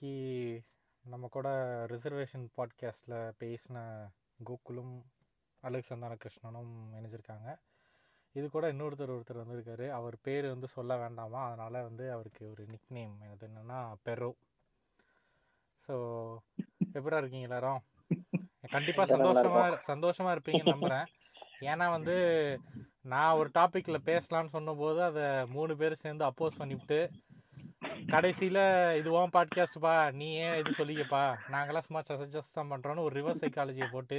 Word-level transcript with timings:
இன்னைக்கு 0.00 0.64
நம்ம 1.04 1.28
கூட 1.30 1.48
ரிசர்வேஷன் 1.86 2.44
பாட்காஸ்ட்டில் 2.56 3.14
பேசின 3.40 3.76
கோகுலும் 4.44 4.92
அலெக்ஸ் 5.62 5.86
சந்தான 5.86 6.16
கிருஷ்ணனும் 6.16 6.74
இணைஞ்சிருக்காங்க. 6.96 7.48
இது 8.34 8.50
கூட 8.50 8.72
இன்னொருத்தர் 8.72 9.12
ஒருத்தர் 9.14 9.40
வந்திருக்காரு. 9.42 9.88
அவர் 9.88 10.16
பேர் 10.22 10.46
வந்து 10.48 10.68
சொல்ல 10.68 10.96
வேண்டாமா? 10.96 11.46
அதனால் 11.46 11.78
வந்து 11.82 12.12
அவருக்கு 12.12 12.50
ஒரு 12.50 12.64
நிக் 12.66 12.88
நேம் 12.88 13.14
எனது 13.20 13.48
என்னென்னா 13.48 13.78
பெரோ. 14.04 14.30
ஸோ 15.88 15.94
எப்படா 16.92 17.16
இருக்கீங்க 17.16 17.48
எல்லாரும்? 17.48 17.80
கண்டிப்பாக 18.70 19.16
சந்தோஷமா 19.16 19.64
சந்தோஷமா 19.86 20.34
இருப்பீங்கன்னு 20.36 20.74
நம்புகிறேன் 20.74 21.06
ஏன்னா 21.60 21.88
வந்து 21.90 22.16
நான் 23.00 23.36
ஒரு 23.36 23.50
டாப்பிக்கில் 23.54 24.06
பேசலான்னு 24.10 24.48
சொன்னபோது 24.48 25.02
அதை 25.02 25.46
மூணு 25.46 25.76
பேர் 25.76 25.94
சேர்ந்து 25.94 26.24
அப்போஸ் 26.24 26.60
பண்ணிவிட்டு 26.60 27.00
கடைசியில் 28.12 28.62
இதுவான் 29.00 29.34
பாட்காஸ்ட்பா 29.36 29.94
நீ 30.20 30.28
ஏன் 30.46 30.58
இது 30.60 30.70
சொல்லிக்கப்பா? 30.80 31.22
நாங்களாம் 31.54 31.86
சும்மா 31.86 32.02
சஜஸ்ட் 32.08 32.56
தான் 32.58 32.70
பண்ணுறோன்னு 32.72 33.06
ஒரு 33.06 33.14
ரிவர்ஸ் 33.20 33.42
சைக்காலஜியை 33.44 33.88
போட்டு 33.92 34.18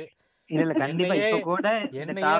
இல்ல 0.49 0.61
இல்ல 0.63 0.73
கண்டிப்பா. 0.73 1.15
இப்ப 1.21 1.39
கூட 1.47 1.69
என்னையே 2.01 2.33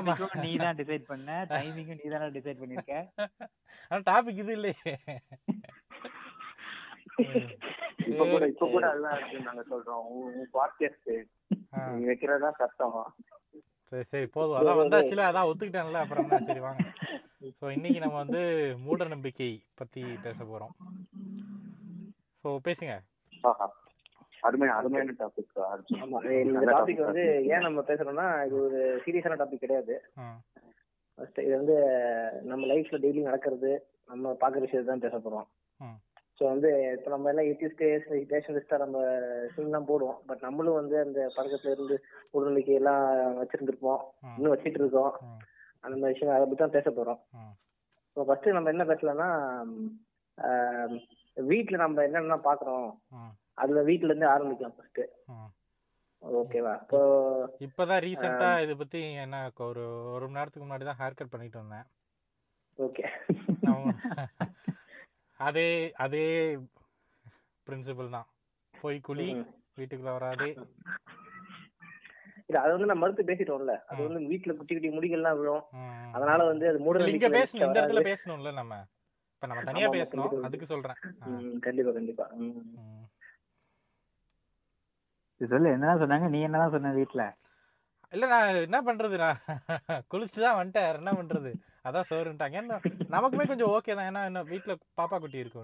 நீ 0.44 0.52
தான் 0.58 0.78
டிசைட் 0.82 1.10
பண்ண 1.12 1.46
டைமிங்கும் 1.50 2.00
நீ 2.02 2.10
தானே 2.14 2.28
டிசைட் 2.38 2.62
பண்ணிருக்க. 2.62 2.94
ஆனால் 3.90 4.06
டாபிக் 4.12 4.42
இது 4.44 4.54
இல்லையே. 4.58 4.94
இப்ப 8.10 8.24
கூட. 8.34 8.44
இப்ப 8.54 8.68
கூட 8.76 8.84
அதுதான் 8.92 9.46
நாங்க 9.48 9.64
சொல்றோம். 9.72 10.06
பாட்காஸ்ட் 10.56 11.12
வைக்கிறதா 12.10 12.52
சத்தம். 12.62 13.00
சரி 13.92 14.06
சரி 14.12 14.28
போதும். 14.28 14.58
அதான் 14.60 14.80
வந்தாச்சுல 14.80 15.26
அதான் 15.28 15.50
ஒத்துக்கிட்டேன்ல 15.50 16.00
அப்புறம் 16.04 16.26
என்ன? 16.26 16.40
சரி 16.50 16.64
வாங்க. 16.66 16.82
ஸோ 17.60 17.66
இன்னைக்கு 17.70 18.00
நம்ம 18.00 18.18
வந்து 18.24 18.42
மூட 18.86 19.06
நம்பிக்கை 19.08 19.50
பற்றி 19.76 20.02
பேச 20.26 20.40
போகிறோம் 20.44 20.74
ஸோ 22.44 22.50
பேசுங்க. 22.68 22.96
அருமை 24.44 24.68
அருமையான 24.70 25.14
டாபிக் 25.22 25.56
ஆமா 26.02 26.18
இந்த 26.42 26.66
டாபிக் 26.72 27.06
வந்து 27.06 27.24
ஏன் 27.54 27.66
நம்ம 27.68 27.80
பேசுறோம்னா 27.82 28.28
இது 28.48 28.56
ஒரு 28.62 28.80
சீரியஸான 29.06 29.38
டாபிக் 29.42 29.64
கிடையாது. 29.66 29.96
ம் 30.18 30.38
ஃபர்ஸ்ட் 31.18 31.40
இது 31.40 31.54
வந்து 31.58 31.78
நம்ம 32.44 32.66
லைஃப்ல 32.66 32.98
டெய்லி 33.06 33.22
நடக்கிறது 33.22 33.72
நம்ம 34.10 34.36
பாக்குற 34.42 34.62
விஷயத்தை 34.66 34.90
தான் 34.90 35.06
பேச 35.06 35.16
போறோம். 35.18 35.48
ம். 35.80 35.98
ஸோ 36.40 36.46
வந்து 36.46 36.70
இப்போ 36.94 37.10
நம்ம 37.10 37.30
எல்லாம் 37.32 37.48
எத்திஸ்ட் 37.52 37.82
ரேஷனலிஸ்டா 38.32 38.78
நம்ம 38.82 38.98
சீன்லாம் 39.54 39.88
போடுவோம். 39.90 40.20
பட் 40.28 40.44
நம்மளும் 40.44 40.80
வந்து 40.80 40.98
அந்த 41.04 41.20
பழக்கத்துல 41.36 41.74
இருந்து 41.76 41.96
உடல்நம்பிக்கை 42.34 42.76
எல்லாம் 42.80 43.06
வச்சிருந்திருப்போம். 43.40 44.02
இன்னும் 44.36 44.54
வச்சிட்டு 44.54 44.82
இருக்கோம். 44.82 45.14
அந்த 45.84 45.96
மாதிரி 45.96 46.14
விஷயம் 46.14 46.36
அதை 46.36 46.46
பத்தி 46.46 46.64
தான் 46.64 46.76
பேச 46.76 46.90
போறோம். 46.92 47.20
ம். 47.38 47.54
ஸோ 48.18 48.26
ஃபர்ஸ்ட் 48.28 48.56
நம்ம 48.56 48.74
என்ன 48.74 48.86
பேசலாம்னா 48.86 49.30
வீட்ல 51.38 51.78
நம்ம 51.78 52.04
என்னென்ன 52.04 52.38
பாக்குறோம் 52.46 52.88
ம். 53.16 53.34
அதுல 53.58 53.82
வீட்ல 53.84 54.12
இருந்து 54.12 54.34
ஆரம்பிக்கலாம் 54.34 54.78
ஃபர்ஸ்ட் 54.78 55.02
ஓகேவா 56.24 56.72
இப்போ 56.84 57.00
இப்போதான் 57.66 58.02
ரீசெண்டாக 58.06 58.64
இதை 58.64 58.76
பற்றி 58.76 59.00
என்ன 59.24 59.36
ஒரு 59.68 59.84
ஒரு 60.14 60.26
மணி 60.26 60.38
நேரத்துக்கு 60.38 60.66
முன்னாடி 60.66 60.86
தான் 60.86 61.00
ஹேர் 61.02 61.18
கட் 61.18 61.34
பண்ணிட்டு 61.34 61.62
வந்தேன். 61.62 61.86
ஓகே 62.80 63.04
அதே 65.40 65.70
அதே 66.06 66.26
பிரின்சிபல் 67.68 68.10
தான். 68.10 68.28
போய் 68.74 68.98
குழி 69.02 69.28
வீட்டுக்குள்ள 69.78 70.12
வராது. 70.18 70.48
இல்ல 72.50 72.60
அது 72.64 72.72
வந்து 72.74 72.90
நம்ம 72.90 73.02
மறுத்து 73.04 73.24
பேசிட்டோம்ல. 73.30 73.74
அது 73.90 74.02
வந்து 74.08 74.20
வீட்ல 74.32 74.54
குட்டி 74.54 74.74
குட்டி 74.74 74.90
முடிகள்லாம் 74.90 75.38
விழும். 75.40 75.64
அதனால 76.16 76.40
வந்து 76.46 76.66
அது 76.70 76.80
மூட 76.80 77.08
இங்க 77.14 77.30
பேசணும். 77.40 77.66
இந்த. 77.68 77.80
இடத்துல 77.82 78.04
பேசணும்ல 78.12 78.52
நம்ம. 78.52 78.76
இப்ப 79.34 79.48
நம்ம 79.48 79.64
தனியா 79.64 79.90
பேசணும். 79.96 80.46
அதுக்கு 80.48 80.72
சொல்றேன். 80.74 81.00
கண்டிப்பா 81.66 81.92
கண்டிப்பா. 81.98 82.26
இது 85.42 85.50
சொல்லு 85.50 85.74
என்னதான் 85.74 86.02
சொன்னாங்க? 86.04 86.28
நீ 86.36 86.40
என்னதான் 86.42 86.74
சொன்ன 86.76 86.94
வீட்ல? 86.94 87.24
இல்ல 88.14 88.26
நான் 88.28 88.62
என்ன 88.68 88.80
பண்றது 88.88 89.16
நான் 89.24 89.40
குளிச்சுட்டு 90.12 90.42
தான் 90.46 90.60
வந்துட்டேன். 90.60 90.88
என்ன 91.02 91.14
பண்றது? 91.14 91.52
அதான் 91.88 92.10
சோறுன்ட்டாங்க 92.10 92.56
என்ன 92.56 92.80
நமக்குமே 93.10 93.46
கொஞ்சம் 93.46 93.74
ஓகே 93.76 93.96
தான். 93.96 94.10
ஏன்னா 94.12 94.24
என்ன 94.26 94.44
வீட்டுல 94.44 94.74
பாப்பா 94.96 95.18
குட்டி 95.18 95.38
இருக்கு 95.38 95.64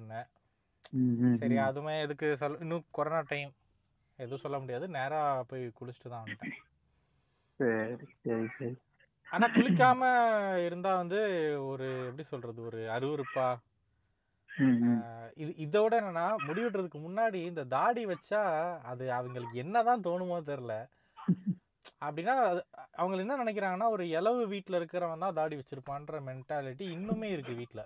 ம், 0.94 1.38
சரி 1.38 1.56
ம். 1.56 1.64
அதுமே 1.64 1.94
எதுக்கு 2.02 2.28
சொல் 2.38 2.62
இன்னும் 2.62 2.86
கொரோனா 2.92 3.22
டைம் 3.28 3.52
எதுவும் 4.20 4.42
சொல்ல 4.42 4.58
முடியாது. 4.60 4.86
நேரா 4.90 5.20
போய் 5.44 5.64
குளிச்சுட்டு 5.78 6.10
தான் 6.10 6.24
வந்துட்டேன். 6.24 6.56
சரி 7.60 8.08
சரி 8.24 8.48
சரி. 8.58 8.76
ஆனா 9.28 9.46
குளிக்காம 9.48 10.02
இருந்தா 10.66 10.92
வந்து 10.96 11.20
ஒரு 11.66 11.88
எப்படி 12.08 12.24
சொல்றது 12.24 12.62
ஒரு 12.62 12.82
அருவருப்பா. 12.90 13.48
இது 15.36 15.52
இதோட 15.58 15.94
என்னன்னா 16.00 16.26
முடி 16.46 16.62
வெட்டுறதுக்கு 16.64 17.00
முன்னாடி 17.00 17.40
இந்த 17.44 17.64
தாடி 17.68 18.06
வச்சா 18.06 18.42
அது 18.84 19.06
அவங்களுக்கு 19.12 19.56
என்னதான் 19.58 20.04
தோணுமோ 20.04 20.38
தெரியல. 20.46 20.76
அப்படின்னா 22.02 22.36
அது 22.44 22.62
அவங்க 22.98 23.18
என்ன 23.18 23.38
நினைக்கிறாங்கன்னா 23.38 23.90
ஒரு 23.90 24.10
இளவு 24.10 24.48
வீட்ல 24.48 24.80
இருக்கிறவன் 24.80 25.26
தான் 25.26 25.36
தாடி 25.36 25.56
வச்சிருப்பான்ற 25.56 26.22
மென்டாலிட்டி 26.28 26.86
இன்னுமே 26.96 27.30
இருக்கு 27.30 27.84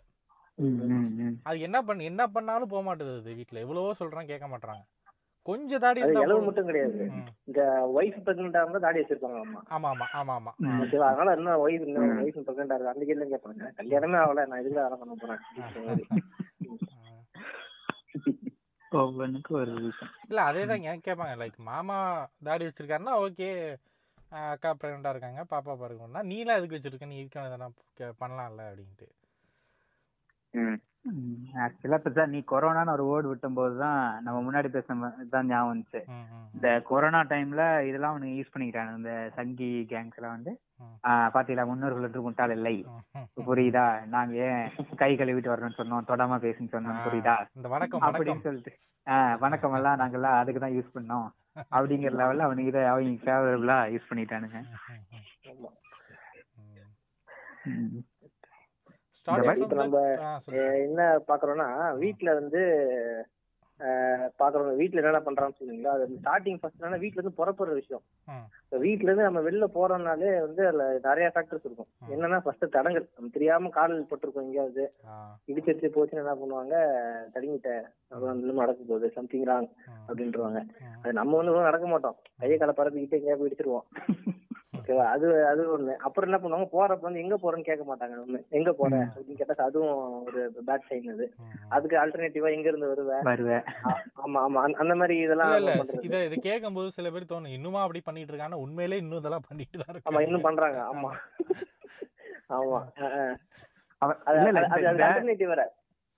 ம். 0.58 1.34
அது 1.44 1.58
என்ன 1.60 1.78
பண்ண 1.84 2.04
என்ன 2.04 2.24
பண்ணாலும் 2.28 2.70
போக 2.70 2.82
மாட்டேது 2.82 3.12
அது 3.16 3.34
வீட்ல. 3.34 3.60
எவ்வளவோ 3.60 3.92
சொல்றேன் 3.94 4.30
கேட்க 4.30 4.48
மாட்டாங்க 4.48 4.84
கொஞ்சம் 5.46 5.80
தாடி 5.80 6.00
இளவு. 6.16 6.40
மட்டும் 6.42 6.66
கிடையாது. 6.66 7.04
இந்த 7.48 7.60
ஒய்ஃப் 7.94 8.18
பிரெக்னெண்டா 8.26 8.62
இருந்தா 8.64 8.80
தாடி 8.80 9.02
வச்சிருப்பாங்க 9.02 9.38
அம்மா. 9.44 9.60
ஆமா 9.70 9.90
ஆமா 9.90 10.08
ஆமா 10.14 10.34
ஆமா. 10.36 10.52
ம். 10.66 10.80
ஓகேவா? 10.84 11.10
அதனால 11.10 11.36
இன்னும் 11.36 11.54
ம். 11.54 11.62
ஒய்ஃப் 12.18 12.40
பிரெக்னெண்டா 12.40 12.76
இருக்கு 12.76 12.94
அந்த 12.94 13.06
கேள்வி 13.06 13.28
கேட்பாங்க 13.28 13.72
கல்யாணமே 13.78 14.18
ஆகல 14.18 14.46
நான் 14.46 14.62
இதுல 14.64 14.82
அதெல்லாம் 14.82 15.04
பண்ண 15.04 15.16
போறேன். 15.16 15.44
இல்ல 20.30 20.40
அதே 20.42 20.62
தான் 20.66 20.84
ஏன் 20.84 21.04
கேட்பாங்க 21.04 21.34
லைக் 21.40 21.58
மாமா 21.66 21.98
தாடி 22.44 22.66
வச்சிருக்காருன்னா 22.66 23.16
ஓகே 23.24 23.50
அக்கா 24.30 24.76
ப்ரெக்னெண்டா 24.82 25.10
இருக்காங்க. 25.10 25.46
பாப்பா 25.50 25.78
பிறகுன்னா 25.78 26.24
நீலாம் 26.24 26.64
எதுக்கு 26.64 26.76
வச்சிருக்க? 26.76 27.08
நீ 27.08 27.24
இதுக்கான 27.24 27.38
எதனா 27.38 27.70
கே- 28.00 28.12
பண்ணலாம்ல 28.20 28.70
அப்படின்ட்டு. 28.70 29.08
ஆக்சுவலா 31.54 32.06
இப்ப 32.06 32.26
நீ 32.26 32.38
கொரோனான்னு 32.38 33.00
ஒரு 33.00 33.06
வேர்டு 33.06 33.28
விட்டும் 33.28 33.54
போதுதான் 33.54 34.22
நம்ம 34.22 34.52
முன்னாடி 34.52 34.66
பேசின 34.66 35.28
தான் 35.30 35.46
ஞாபகம் 35.46 35.80
வந்துச்சு. 35.80 36.02
இந்த 36.54 36.82
கொரோனா 36.82 37.20
டைம்ல 37.20 37.88
இதெல்லாம் 37.88 38.16
அவனுக்கு 38.16 38.44
யூஸ் 38.44 38.58
பண்ணிக்கிட்டாங்க. 38.58 38.98
இந்த 38.98 39.32
சங்கி 39.36 39.86
கேங்ஸ் 39.90 40.16
எல்லாம் 40.16 40.34
வந்து. 40.34 40.60
பாத்தீங்களா? 41.08 41.66
முன்னோர்கள் 41.66 42.04
என்று 42.04 42.22
முட்டாள் 42.22 42.52
இல்லை. 42.52 42.86
புரியுதா? 43.36 44.06
நாங்க 44.06 44.34
ஏன் 44.34 44.96
கை 44.96 45.16
கழுவிட்டு 45.16 45.52
வரணும்னு 45.54 45.78
சொன்னோம்? 45.78 46.08
தொடாம 46.08 46.40
பேசுன்னு 46.40 46.72
சொன்னோம் 46.72 46.98
புரியுதா? 47.06 47.46
அப்படின்னு 48.02 48.42
சொல்லிட்டு. 48.42 48.78
ஆஹ் 49.06 49.38
வணக்கம் 49.40 49.74
எல்லாம் 49.74 50.00
நாங்கெல்லாம் 50.00 50.38
அதுக்கு 50.38 50.60
தான் 50.60 50.72
யூஸ் 50.72 50.96
பண்ணோம். 50.96 51.30
அப்படிங்கிற 51.76 52.12
லெவல்ல 52.22 52.48
அவனுக்கு 52.48 52.72
இதை 52.72 52.84
அவங்க 52.94 53.24
ஃபேவரபிளா 53.26 53.78
யூஸ் 53.94 54.10
பண்ணிட்டானுங்க. 54.10 54.60
நம்ம 59.28 60.02
என்ன 60.86 61.02
பாக்குறோம்னா 61.30 61.70
வீட்ல 62.02 62.30
வந்து 62.34 62.62
பாக்குறோம் 64.40 64.76
வீட்ல 64.76 65.02
என்னென்ன 65.02 65.20
பண்றான்னு 65.20 65.52
சொல்லுவீங்களா 65.60 65.88
அது 65.88 66.08
ஸ்டார்டிங் 66.24 66.58
ஃபர்ஸ்ட் 66.62 66.82
என்னன்னா 66.82 67.00
வீட்ல 67.00 67.22
இருந்து 67.22 67.46
புறப்படுற 67.46 67.74
விஷயம். 67.74 68.04
வீட்ல 68.70 69.12
இருந்து 69.12 69.24
நம்ம 69.24 69.40
வெளில 69.40 69.64
போறோம்னாலே 69.76 70.40
வந்து 70.40 70.68
அதுல 70.68 71.00
நிறைய 71.02 71.32
ஃபேக்டர்ஸ் 71.36 71.64
இருக்கும். 71.64 71.86
என்னன்னா 72.10 72.40
ஃபர்ஸ்ட் 72.40 72.72
தடங்கள். 72.72 73.10
நம்ம 73.16 73.30
தெரியாம 73.34 73.70
கால் 73.70 74.04
போட்டிருக்கோம் 74.04 74.42
எங்கேயாவது. 74.42 74.94
ஆ, 75.08 75.38
இடிச்சிருச்சு 75.48 75.90
போச்சுன்னு 75.96 76.12
என்ன 76.12 76.34
பண்ணுவாங்க? 76.34 76.76
தடங்கிட்டேன் 77.34 77.84
இன்னும் 78.10 78.56
நடக்க 78.56 78.84
போகுது. 78.88 79.10
சம்திங் 79.10 79.46
ராங் 79.46 79.70
அப்படின்றவாங்க. 80.08 80.68
அது 81.02 81.14
நம்ம 81.14 81.38
வந்து 81.38 81.52
நடக்க 81.52 81.88
மாட்டோம். 81.88 82.16
கையை 82.40 82.58
காலை 82.58 82.74
பரப்பிக்கிட்டு 82.78 83.16
எங்கேயா 83.16 83.36
போய் 83.36 83.56
இடிச்சிருவோம். 83.58 83.86
ஓகேவா 84.88 85.06
அது 85.14 85.28
அது 85.46 85.62
ஒண்ணு. 85.72 85.94
அப்புறம் 85.98 86.28
என்ன 86.28 86.38
பண்ணுவாங்க? 86.38 86.68
போறப்ப 86.72 87.00
வந்து 87.02 87.20
எங்க 87.20 87.36
போறேன்னு 87.36 87.62
கேட்க 87.62 87.84
மாட்டாங்க 87.84 88.16
ஒண்ணு 88.22 88.40
எங்க 88.52 88.72
போற? 88.74 88.92
அப்படின்னு 89.08 89.40
கேட்டா 89.40 89.64
அதுவும் 89.64 89.96
ஒரு 90.28 90.40
பேட் 90.68 90.86
சைன் 90.90 91.10
அது. 91.12 91.26
அதுக்கு 91.70 91.96
ஆல்டர்னேட்டிவா 91.98 92.50
எங்க 92.52 92.68
இருந்து 92.68 92.92
வருவ? 92.92 93.18
வருவேன் 93.22 93.64
ஆ- 93.88 93.98
ஆமா 94.24 94.42
ஆமா. 94.44 94.62
அந்த- 94.78 94.96
மாதிரி 94.96 95.18
இதெல்லாம் 95.18 95.54
இத 96.04 96.24
இது 96.24 96.38
கேட்கும்போது 96.42 96.92
சில 96.92 97.12
பேர் 97.12 97.30
தோணும் 97.30 97.56
இன்னுமா 97.58 97.82
அப்படி 97.82 98.02
பண்ணிட்டு 98.02 98.34
இருக்காங்க? 98.34 98.58
உண்மையிலே 98.58 98.98
இன்னும் 98.98 99.20
இதெல்லாம் 99.20 99.48
பண்ணிட்டு 99.48 99.84
தான் 99.84 100.02
ஆமா 100.08 100.22
இன்னும் 100.22 100.42
பண்றாங்க. 100.42 100.80
ஆமா. 100.92 101.12
ஆமா. 102.58 102.80
அது 104.26 104.38
ஆல்டர்னேட்டிவ் 104.40 105.48
வேற. 105.48 105.64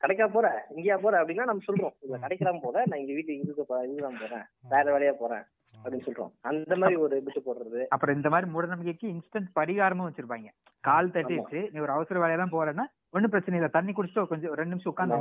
கடைக்கா 0.02 0.28
போற? 0.30 0.48
இங்கேயா 0.76 0.98
போற? 0.98 1.16
அப்படின்னா 1.22 1.46
நம்ம 1.46 1.64
சொல்றோம். 1.68 1.96
இல்ல 2.02 2.18
கடைக்கெல்லாம் 2.18 2.62
போல 2.62 2.84
நான் 2.86 3.00
இங்க 3.00 3.14
வீட்டுக்கு 3.14 3.42
இதுக்கு 3.42 3.64
போ- 3.70 3.84
இதுதான் 3.86 4.20
போறேன் 4.20 4.46
வேற 4.70 4.86
வேலையா 4.94 5.14
போறேன். 5.16 5.44
அப்படின்னு 5.76 6.06
சொல்றோம். 6.06 6.32
அந்த 6.50 6.74
மாதிரி 6.76 6.96
ஒரு 7.04 7.16
பிட்டு 7.26 7.42
போடுறது. 7.44 7.82
அப்புறம் 7.94 8.16
இந்த 8.18 8.30
மாதிரி 8.30 8.48
மூட 8.52 8.66
நம்பிக்கைக்கு 8.72 9.06
இன்ஸ்டன்ட் 9.14 9.50
பரிகாரமும் 9.58 10.08
வச்சிருப்பாங்க. 10.08 10.50
கால் 10.84 11.14
தட்டிடுச்சு 11.14 11.60
நீ 11.72 11.80
ஒரு 11.80 11.96
அவசர 11.96 12.20
வேலையா 12.22 12.40
தான் 12.42 12.56
போறேன்னா 12.56 12.86
ஒண்ணும் 13.14 13.34
பிரச்சனை 13.34 13.58
இல்ல. 13.60 13.70
தண்ணி 13.76 13.92
குடிச்சிட்டு 13.94 14.32
கொஞ்சம் 14.32 14.56
ரெண்டு 14.60 14.74
நிமிஷம் 14.74 14.94
உட்காந்து 14.94 15.20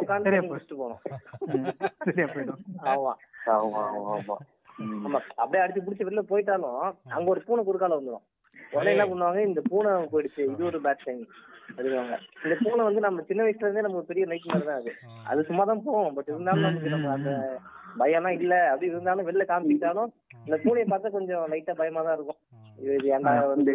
உட்காந்து 0.00 0.32
குடிச்சிட்டு 0.48 0.80
போனோம் 0.80 1.00
சரியா 2.06 2.26
போயிடும். 2.32 2.60
ஆமா 2.86 3.12
ஆமா 3.54 3.82
ஆமா 3.90 4.36
ஆமா. 5.04 5.18
அப்படியே 5.38 5.62
அடிச்சு 5.62 5.82
புடிச்சு 5.82 6.06
வெளில 6.06 6.22
போயிட்டாலும் 6.28 6.78
அங்க 7.14 7.26
ஒரு 7.32 7.42
பூனை 7.46 7.62
குறுக்கால 7.64 7.98
வந்துடும் 7.98 8.26
உடனே 8.72 8.92
என்ன 8.94 9.06
பண்ணுவாங்க 9.06 9.40
இந்த 9.46 9.60
பூனை 9.68 9.92
போயிடுச்சு 10.12 10.42
இது 10.46 10.68
ஒரு 10.68 10.80
பேட் 10.84 11.06
அப்படிவாங்க 11.70 12.14
இந்த 12.44 12.54
பூனை 12.62 12.82
வந்து 12.86 13.04
நம்ம 13.04 13.24
சின்ன 13.28 13.42
வயசுல 13.44 13.66
இருந்தே 13.66 13.84
நமக்கு 13.86 14.10
பெரிய 14.10 14.24
நைட் 14.30 14.46
தான் 14.62 14.78
அது. 14.78 14.92
அது 15.30 15.40
சும்மா 15.48 15.64
தான் 15.66 15.84
போவோம் 15.84 16.16
பட் 16.16 16.30
இருந்தாலும் 16.32 16.66
நமக்கு 16.66 16.94
நம்ம 16.94 17.10
அந்த 17.16 17.32
பயம்லாம் 17.98 18.36
இல்ல. 18.38 18.54
அப்படி 18.70 18.90
இருந்தாலும் 18.90 19.28
வெளில 19.28 19.44
காமிச்சிட்டாலும் 19.44 20.10
இந்த 20.46 20.56
பூனையை 20.56 20.86
பார்த்தா 20.88 21.08
கொஞ்சம் 21.10 21.50
லைட்டா 21.52 21.74
பயமா 21.74 22.02
தான் 22.02 22.16
இருக்கும். 22.16 22.40
இது 22.78 23.08
ஏன்டா 23.10 23.32
வந்து 23.46 23.72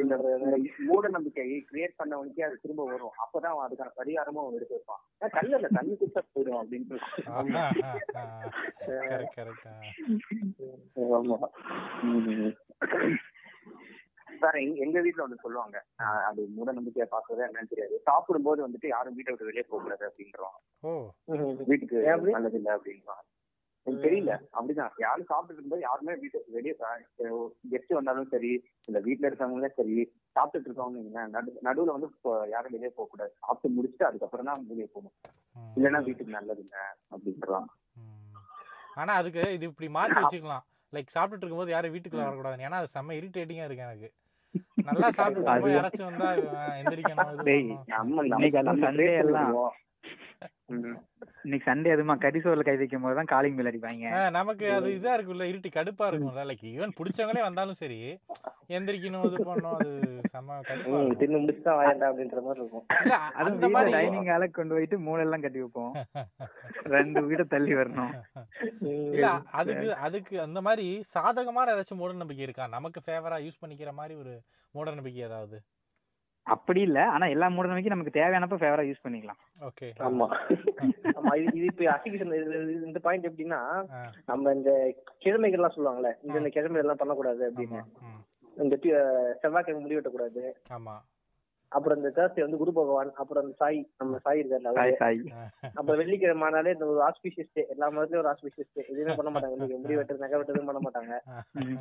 மூட 0.87 1.07
நம்பிக்கையை 1.07 1.57
கிரியேட் 1.69 1.99
பண்ணவனுக்கே 1.99 2.45
அது 2.47 2.61
திரும்ப 2.61 2.85
வரும். 2.85 3.13
அப்பதான் 3.23 3.53
அவன் 3.53 3.65
அதுக்கான 3.67 3.93
பரிகாரமும் 3.97 4.43
அவன் 4.43 4.57
எடுத்து 4.57 4.77
வைப்பான். 4.77 5.01
கல்லு 5.35 5.55
இல்ல 5.55 5.69
தண்ணி 5.69 5.93
குடிச்சா 5.95 6.23
போயிடும் 6.27 6.71
கரெக்ட் 9.09 9.67
ஆமா. 11.17 11.37
சார் 14.41 14.57
எங்க 14.61 14.77
எங்க 14.81 14.97
வீட்ல 15.01 15.21
வந்து 15.21 15.41
சொல்லுவாங்க. 15.41 15.77
அது 16.27 16.41
மூட 16.55 16.69
நம்பிக்கையை 16.71 17.07
பாக்குறதா 17.11 17.47
என்னன்னு 17.47 17.69
தெரியாது. 17.69 17.95
சாப்பிடும்போது 18.03 18.65
வந்துட்டு 18.65 18.87
யாரும் 18.87 19.15
வீட்டை 19.15 19.31
விட்டு 19.31 19.45
வெளியே 19.45 19.65
போக 19.67 19.81
கூடாது 19.83 20.05
அப்படின்றோம். 20.09 20.57
ஓ. 20.83 20.91
வீட்டுக்கு? 21.69 21.99
நல்லது 22.35 22.57
இல்ல 22.57 22.77
அப்படின்றான் 22.77 23.23
எனக்கு 23.87 24.05
தெரியல. 24.05 24.33
அப்படிதான். 24.53 24.93
யாரும் 24.97 25.27
சாப்பிட்டுட்டு 25.27 25.55
இருக்கும்போது 25.55 25.83
யாருமே 25.83 26.13
வீட்டுக்கு 26.15 26.53
வெளியே 26.53 26.73
கெஸ்ட் 27.71 27.93
வந்தாலும் 27.93 28.31
சரி 28.31 28.51
இல்ல 28.87 28.99
வீட்டுல 28.99 29.29
இருக்கவங்களே 29.29 29.69
சரி 29.75 29.97
சாப்பிட்டுட்டு 30.35 30.69
இருக்கவங்க 30.69 31.25
நடுவுல 31.67 31.95
வந்து 31.97 32.09
யாரும் 32.49 32.75
வெளியே 32.75 32.91
போக 32.91 33.07
கூடாது. 33.07 33.33
சாப்பிட்டு 33.41 33.75
முடிச்சுட்டு 33.77 34.09
அதுக்கப்புறம் 34.09 34.49
தான் 34.51 34.67
வெளியே 34.67 34.87
போகணும். 34.87 35.15
இல்லைன்னா 35.77 36.01
வீட்டுக்கு 36.03 36.37
நல்லது 36.37 36.61
இல்ல 36.61 36.77
அப்படின்றான் 37.11 37.67
ம். 37.95 38.41
ஆனா 38.95 39.13
அதுக்கு 39.13 39.43
இது 39.51 39.65
இப்படி 39.65 39.89
மாத்தி 39.95 40.19
வச்சுக்கலாம். 40.21 40.65
லைக் 40.93 41.15
சாப்பிட்டுட்டு 41.15 41.43
இருக்கும்போது 41.43 41.73
யாரும் 41.73 41.93
வீட்டுக்குள்ள 41.93 42.27
வரக்கூடாது 42.27 42.67
ஏன்னா 42.67 42.79
அது 42.81 42.93
செம்ம 42.93 43.15
இரிட்டேட்டிங்கா 43.19 43.65
இருக்கு 43.65 43.87
எனக்கு. 43.87 44.09
நல்லா 44.85 45.07
சாப்பிட்டு 45.11 45.73
யாராச்சும் 45.73 46.09
வந்தா 46.09 46.27
எந்திரிக்கணும் 46.75 47.31
இன்னைக்கு 51.45 51.65
சண்டே 51.67 51.89
அதுமா 51.93 52.13
கறி 52.23 52.39
சோறுல 52.43 52.63
கை 52.67 52.73
வைக்கும் 52.77 53.03
போது 53.05 53.15
தான் 53.17 53.29
காலிங் 53.31 53.57
பில் 53.57 53.69
அடிப்பாங்க. 53.69 54.05
நமக்கு 54.35 54.65
அது 54.77 54.87
இதா 54.95 55.11
இருக்குல்ல 55.17 55.47
இருட்டி 55.51 55.69
கடுப்பா 55.75 56.05
இருக்கும்ல 56.09 56.43
லைக் 56.49 56.63
ஈவன் 56.71 56.95
பிடிச்சவங்களே 56.97 57.43
வந்தாலும் 57.45 57.79
சரி 57.81 57.99
எந்திரிக்கணும் 58.75 59.25
இது 59.27 59.37
பண்ணணும் 59.49 59.75
அது 59.77 59.91
செம்ம 60.31 60.57
கடுப்பா 60.69 60.93
இருக்கும். 60.93 61.19
தின்னு 61.21 61.41
முடிச்சுட்டா 61.43 61.75
வாயண்டா 61.79 62.09
அப்படின்ற 62.11 62.41
மாதிரி 62.47 62.61
இருக்கும். 62.63 62.85
இல்ல 63.03 63.17
அந்த 63.43 63.69
மாதிரி 63.75 63.93
டைனிங் 63.97 64.31
ஹால 64.31 64.47
கொண்டு 64.57 64.75
போயிட்டு 64.77 64.99
மூணு 65.07 65.23
எல்லாம் 65.25 65.45
கட்டி 65.45 65.61
வைப்போம். 65.63 65.93
ரெண்டு 66.95 67.21
வீடு 67.29 67.45
தள்ளி 67.53 67.75
வரணும். 67.81 68.11
இல்ல 69.13 69.27
அதுக்கு 69.61 69.87
அதுக்கு 70.07 70.35
அந்த 70.47 70.61
மாதிரி 70.69 70.87
சாதகமான 71.15 71.73
ஏதாச்சும் 71.75 72.01
மூட 72.01 72.19
நம்பிக்கை 72.23 72.45
இருக்கா? 72.47 72.67
நமக்கு 72.77 73.01
ஃபேவரா 73.07 73.39
யூஸ் 73.45 73.61
பண்ணிக்கிற 73.63 73.93
மாதிரி 74.01 74.15
ஒரு 74.23 74.35
மூட 74.73 74.87
நம்பிக்கை 74.97 75.23
ஏதாவது? 75.29 75.57
அப்படி 76.47 76.81
இல்ல. 76.81 76.99
ஆனா 77.13 77.25
எல்லா 77.33 77.47
மூட 77.53 77.67
நம்பிக்கையும் 77.67 77.95
நமக்கு 77.95 78.17
தேவையானப்ப 78.17 78.57
ஃபேவரா 78.61 78.83
யூஸ் 78.87 79.03
பண்ணிக்கலாம். 79.05 79.39
ஓகே 79.69 79.87
ஆமா. 80.07 80.27
ஆமா 81.19 81.31
இது 81.41 81.53
இது 81.59 81.65
இப்ப 81.71 81.85
அசிகேஷன் 81.95 82.33
இந்த 82.89 82.99
பாயிண்ட் 83.07 83.27
எப்படின்னா 83.29 83.61
நம்ம 84.31 84.53
இந்த 84.59 84.71
கிழமைகள் 85.25 85.59
எல்லாம் 85.59 85.75
சொல்லுவாங்கல்ல 85.77 86.11
இந்த 86.27 86.51
கிழமை 86.57 86.81
எல்லாம் 86.83 87.01
பண்ணக்கூடாது 87.01 87.43
அப்படின்னு. 87.49 87.81
இந்த 88.57 88.75
செவ்வாய்க்கிழமை 89.41 89.81
முடி 89.81 89.97
வெட்டக்கூடாது. 89.97 90.43
ஆமா. 90.77 90.95
அப்புறம் 91.75 91.97
இந்த 91.99 92.09
தேர்ஸ்டே 92.17 92.43
வந்து 92.45 92.59
குரு 92.59 92.71
பகவான் 92.77 93.09
அப்புறம் 93.21 93.47
சாய் 93.59 93.79
நம்ம 94.01 94.19
சாய் 94.25 94.39
இருக்கார்ல 94.41 94.69
அவரு. 94.71 94.93
சாய் 95.01 95.19
சாய். 95.19 95.19
அப்புறம் 95.77 95.99
வெள்ளிக்கிழமை 96.01 96.45
ஆனாலே 96.47 96.73
இந்த 96.75 96.85
ஒரு 96.91 97.01
ஆஸ்பிஷியஸ் 97.07 97.49
டே 97.57 97.63
எல்லா 97.73 97.87
மதத்துலயும் 97.95 98.21
ஒரு 98.23 98.31
ஆஸ்பிஷியஸ் 98.33 98.69
டே 98.75 98.83
எதுவுமே 98.91 99.15
பண்ண 99.19 99.31
மாட்டாங்க. 99.35 99.55
முடி 99.83 99.97
வெட்டுறது 99.99 100.23
நகை 100.23 100.37
வெட்டுறதும் 100.39 100.69
பண்ண 100.69 100.81
மாட்டாங்க. 100.85 101.13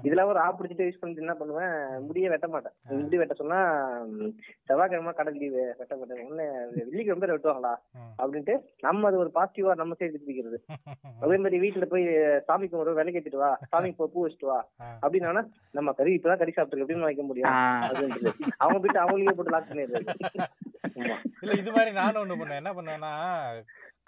இதெல்லாம் 0.06 0.30
ஒரு 0.32 0.40
ஆப் 0.44 0.58
பிடிச்சிட்டு 0.58 0.88
யூஸ் 0.88 1.00
பண்ணிட்டு 1.00 1.24
என்ன 1.24 1.36
பண்ணுவேன் 1.40 1.74
முடியே 2.08 2.30
வெட்ட 2.34 2.48
மாட்டேன். 2.54 2.74
முடி 3.02 3.20
வெட்ட 3.22 3.36
சொன்னா 3.42 3.60
செவ்வாய்க்கிழமை 4.68 5.14
கடல் 5.20 5.38
லீவு 5.42 5.62
வெட்ட 5.80 5.94
மாட்டேன். 6.00 6.22
ஒண்ணு 6.28 6.46
வெள்ளிக்கிழமை 6.78 7.30
வெட்டுவாங்களா. 7.34 7.74
அப்படின்ட்டு 8.22 8.56
நம்ம 8.86 9.06
அது 9.10 9.22
ஒரு 9.24 9.32
பாசிட்டிவா 9.38 9.74
நம்ம 9.82 9.98
சைடு 10.00 10.14
திருப்பிக்கிறது. 10.16 10.60
அதே 11.22 11.36
மாதிரி 11.44 11.62
வீட்டுல 11.66 11.84
போய் 11.94 12.06
சாமி 12.48 12.66
கும்பிட 12.66 12.96
விலை 13.00 13.12
கேட்டுட்டு 13.14 13.42
வா 13.44 13.52
சாமிக்கு 13.72 14.00
போய் 14.00 14.12
பூ 14.14 14.26
வச்சுட்டு 14.26 14.50
வா. 14.52 14.58
அப்படின்னா 15.04 15.44
நம்ம 15.78 15.92
கறி 16.00 16.16
இப்பதான் 16.18 16.40
கறி 16.42 16.52
சாப்பிட்டுருக்கு. 16.52 16.84
எப்படின்னு 16.86 17.08
வைக்க 17.10 17.22
முடியும்? 17.30 17.52
அவங்க 18.64 18.78
போயிட்டு 18.82 19.02
அவங்களையே 19.04 19.36
போட்டு 19.38 19.54
லாக் 19.54 19.72
ஆமா. 19.74 19.83
இல்ல 21.42 21.52
இது 21.60 21.70
மாதிரி 21.76 21.90
நானும் 22.00 22.22
ஒண்ணு 22.22 22.40
பண்ணேன். 22.40 22.60
என்ன 22.62 22.72
பண்ணுவேன்னா 22.76 23.12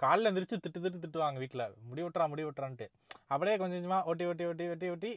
காலைல 0.03 0.31
எந்திரிச்சு 0.31 0.63
திட்டு 0.65 0.83
திட்டு 0.85 1.03
திட்டுவாங்க 1.05 1.39
வீட்ல. 1.43 1.65
முடி 1.89 2.03
வெட்டுறா 2.03 2.29
முடி 2.33 2.45
வெட்டுறான்ட்டு. 2.45 2.87
அப்படியே 3.33 3.57
கொஞ்சம் 3.63 3.79
கொஞ்சமா 3.79 4.01
ஒட்டி 4.11 4.25
ஒட்டி 4.31 4.45
ஒட்டி 4.51 4.67
ஒட்டி 4.75 4.89
ஒட்டி 4.95 5.13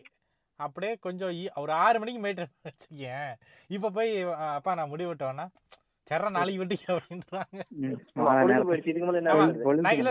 அப்படியே 0.60 0.94
கொஞ்சம் 1.06 1.34
ஒரு 1.64 1.72
ஆறு 1.84 1.98
மணிக்கு 2.00 2.22
மேய்ட்டு 2.24 2.46
வச்சுக்கேன் 2.68 3.34
இப்ப 3.76 3.92
போய் 3.98 4.12
அப்பா 4.58 4.72
நான் 4.80 4.92
முடி 4.94 5.06
வெட்டுவேன்னா 5.10 5.46
சர்ற 6.12 6.30
நாளைக்கு 6.36 6.62
வெட்டிக்க 6.62 6.86
அப்படின்றாங்க. 6.94 7.60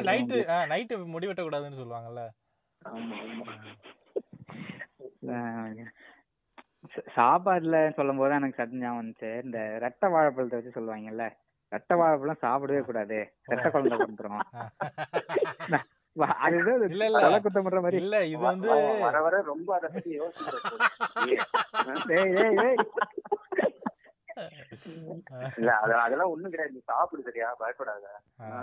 Night 0.09 0.37
night. 0.73 0.97
முடி 1.15 1.27
வெட்டக்கூடாதுன்னு 1.29 1.81
சொல்லுவாங்கல்ல. 1.81 2.25
சாப்பாடுல 7.17 7.93
சொல்லும் 7.93 8.17
போது 8.17 8.35
எனக்கு 8.35 8.69
ஞாபகம் 8.73 9.01
வந்துச்சு. 9.03 9.45
இந்த 9.45 9.59
ரெட்டை 9.81 10.11
வாழைப்பழத்தை 10.11 10.59
வச்சு 10.59 10.77
சொல்லுவாங்கல்ல 10.77 11.25
ரெட்டை 11.73 11.97
வாழைப்பழம் 11.97 12.43
சாப்பிடவே 12.43 12.81
கூடாது. 12.81 13.19
ரெட்டை 13.49 13.71
குழந்தை 13.71 13.99
அதுதான் 16.39 16.83
இல்ல, 16.83 17.05
இல்ல. 17.05 17.21
தலை 17.21 17.41
குத்தம் 17.41 17.63
பண்ற 17.63 17.81
மாதிரி. 17.81 17.99
இல்ல 18.03 18.25
இது 18.25 18.39
வந்து 18.39 18.69
வர 19.01 19.21
வர 19.21 19.43
ரொம்ப 19.43 19.75
அதை 19.75 19.91
பத்தி 19.95 20.21
யோசிக்கிறேன். 20.21 20.65
டேய், 22.09 22.33
டேய், 22.33 22.55
டேய். 22.55 22.77
இல்ல 25.59 25.79
அது 25.79 25.99
அதெல்லாம் 25.99 26.33
ஒண்ணும் 26.33 26.53
கிடையாது. 26.53 26.83
சாப்பிடு 26.89 27.23
சரியா? 27.23 27.55
பயப்படாத. 27.61 28.05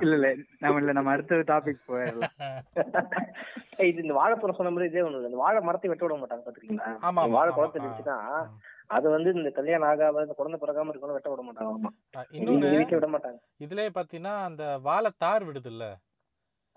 இல்ல 0.02 0.16
இல்ல. 0.18 0.44
நம்ம 0.62 0.82
இல்ல 0.82 0.94
நம்ம 0.94 1.12
அடுத்த 1.12 1.44
டாபிக் 1.50 1.88
போயிடலாம். 1.88 2.32
இது 3.90 4.04
இந்த 4.04 4.14
வாழைப்பழம் 4.14 4.60
சொன்ன 4.60 4.72
மாதிரி 4.72 4.92
இதே 4.92 5.02
ஒண்ணு 5.02 5.20
இல்ல. 5.20 5.32
இந்த 5.32 5.44
வாழை 5.44 5.62
மரத்தை 5.62 5.92
வெட்ட 5.92 6.06
விட 6.06 6.16
மாட்டாங்க 6.16 6.46
பாத்துருக்கீங்களா? 6.46 7.28
வாழை 7.36 7.52
குளத்தை. 7.52 7.80
இருந்துச்சுன்னா 7.80 8.48
அது 8.90 9.10
வந்து 9.10 9.36
இந்த 9.36 9.52
கல்யாணம் 9.52 9.90
ஆகாம 9.90 10.24
இந்த 10.24 10.34
குழந்தை 10.34 10.60
பிறகாம 10.62 10.92
இருக்கணும் 10.92 11.18
வெட்ட 11.18 11.32
விட 11.32 11.44
மாட்டாங்க. 11.44 11.90
இன்னொன்னு 12.36 12.94
விட 12.94 13.08
மாட்டாங்க. 13.14 13.40
இதுலயே 13.60 13.90
பாத்தீங்கன்னா 13.96 14.46
அந்த 14.46 14.80
வாழைத்தார் 14.84 15.44
விடுது 15.44 15.74
இல்ல 15.74 16.00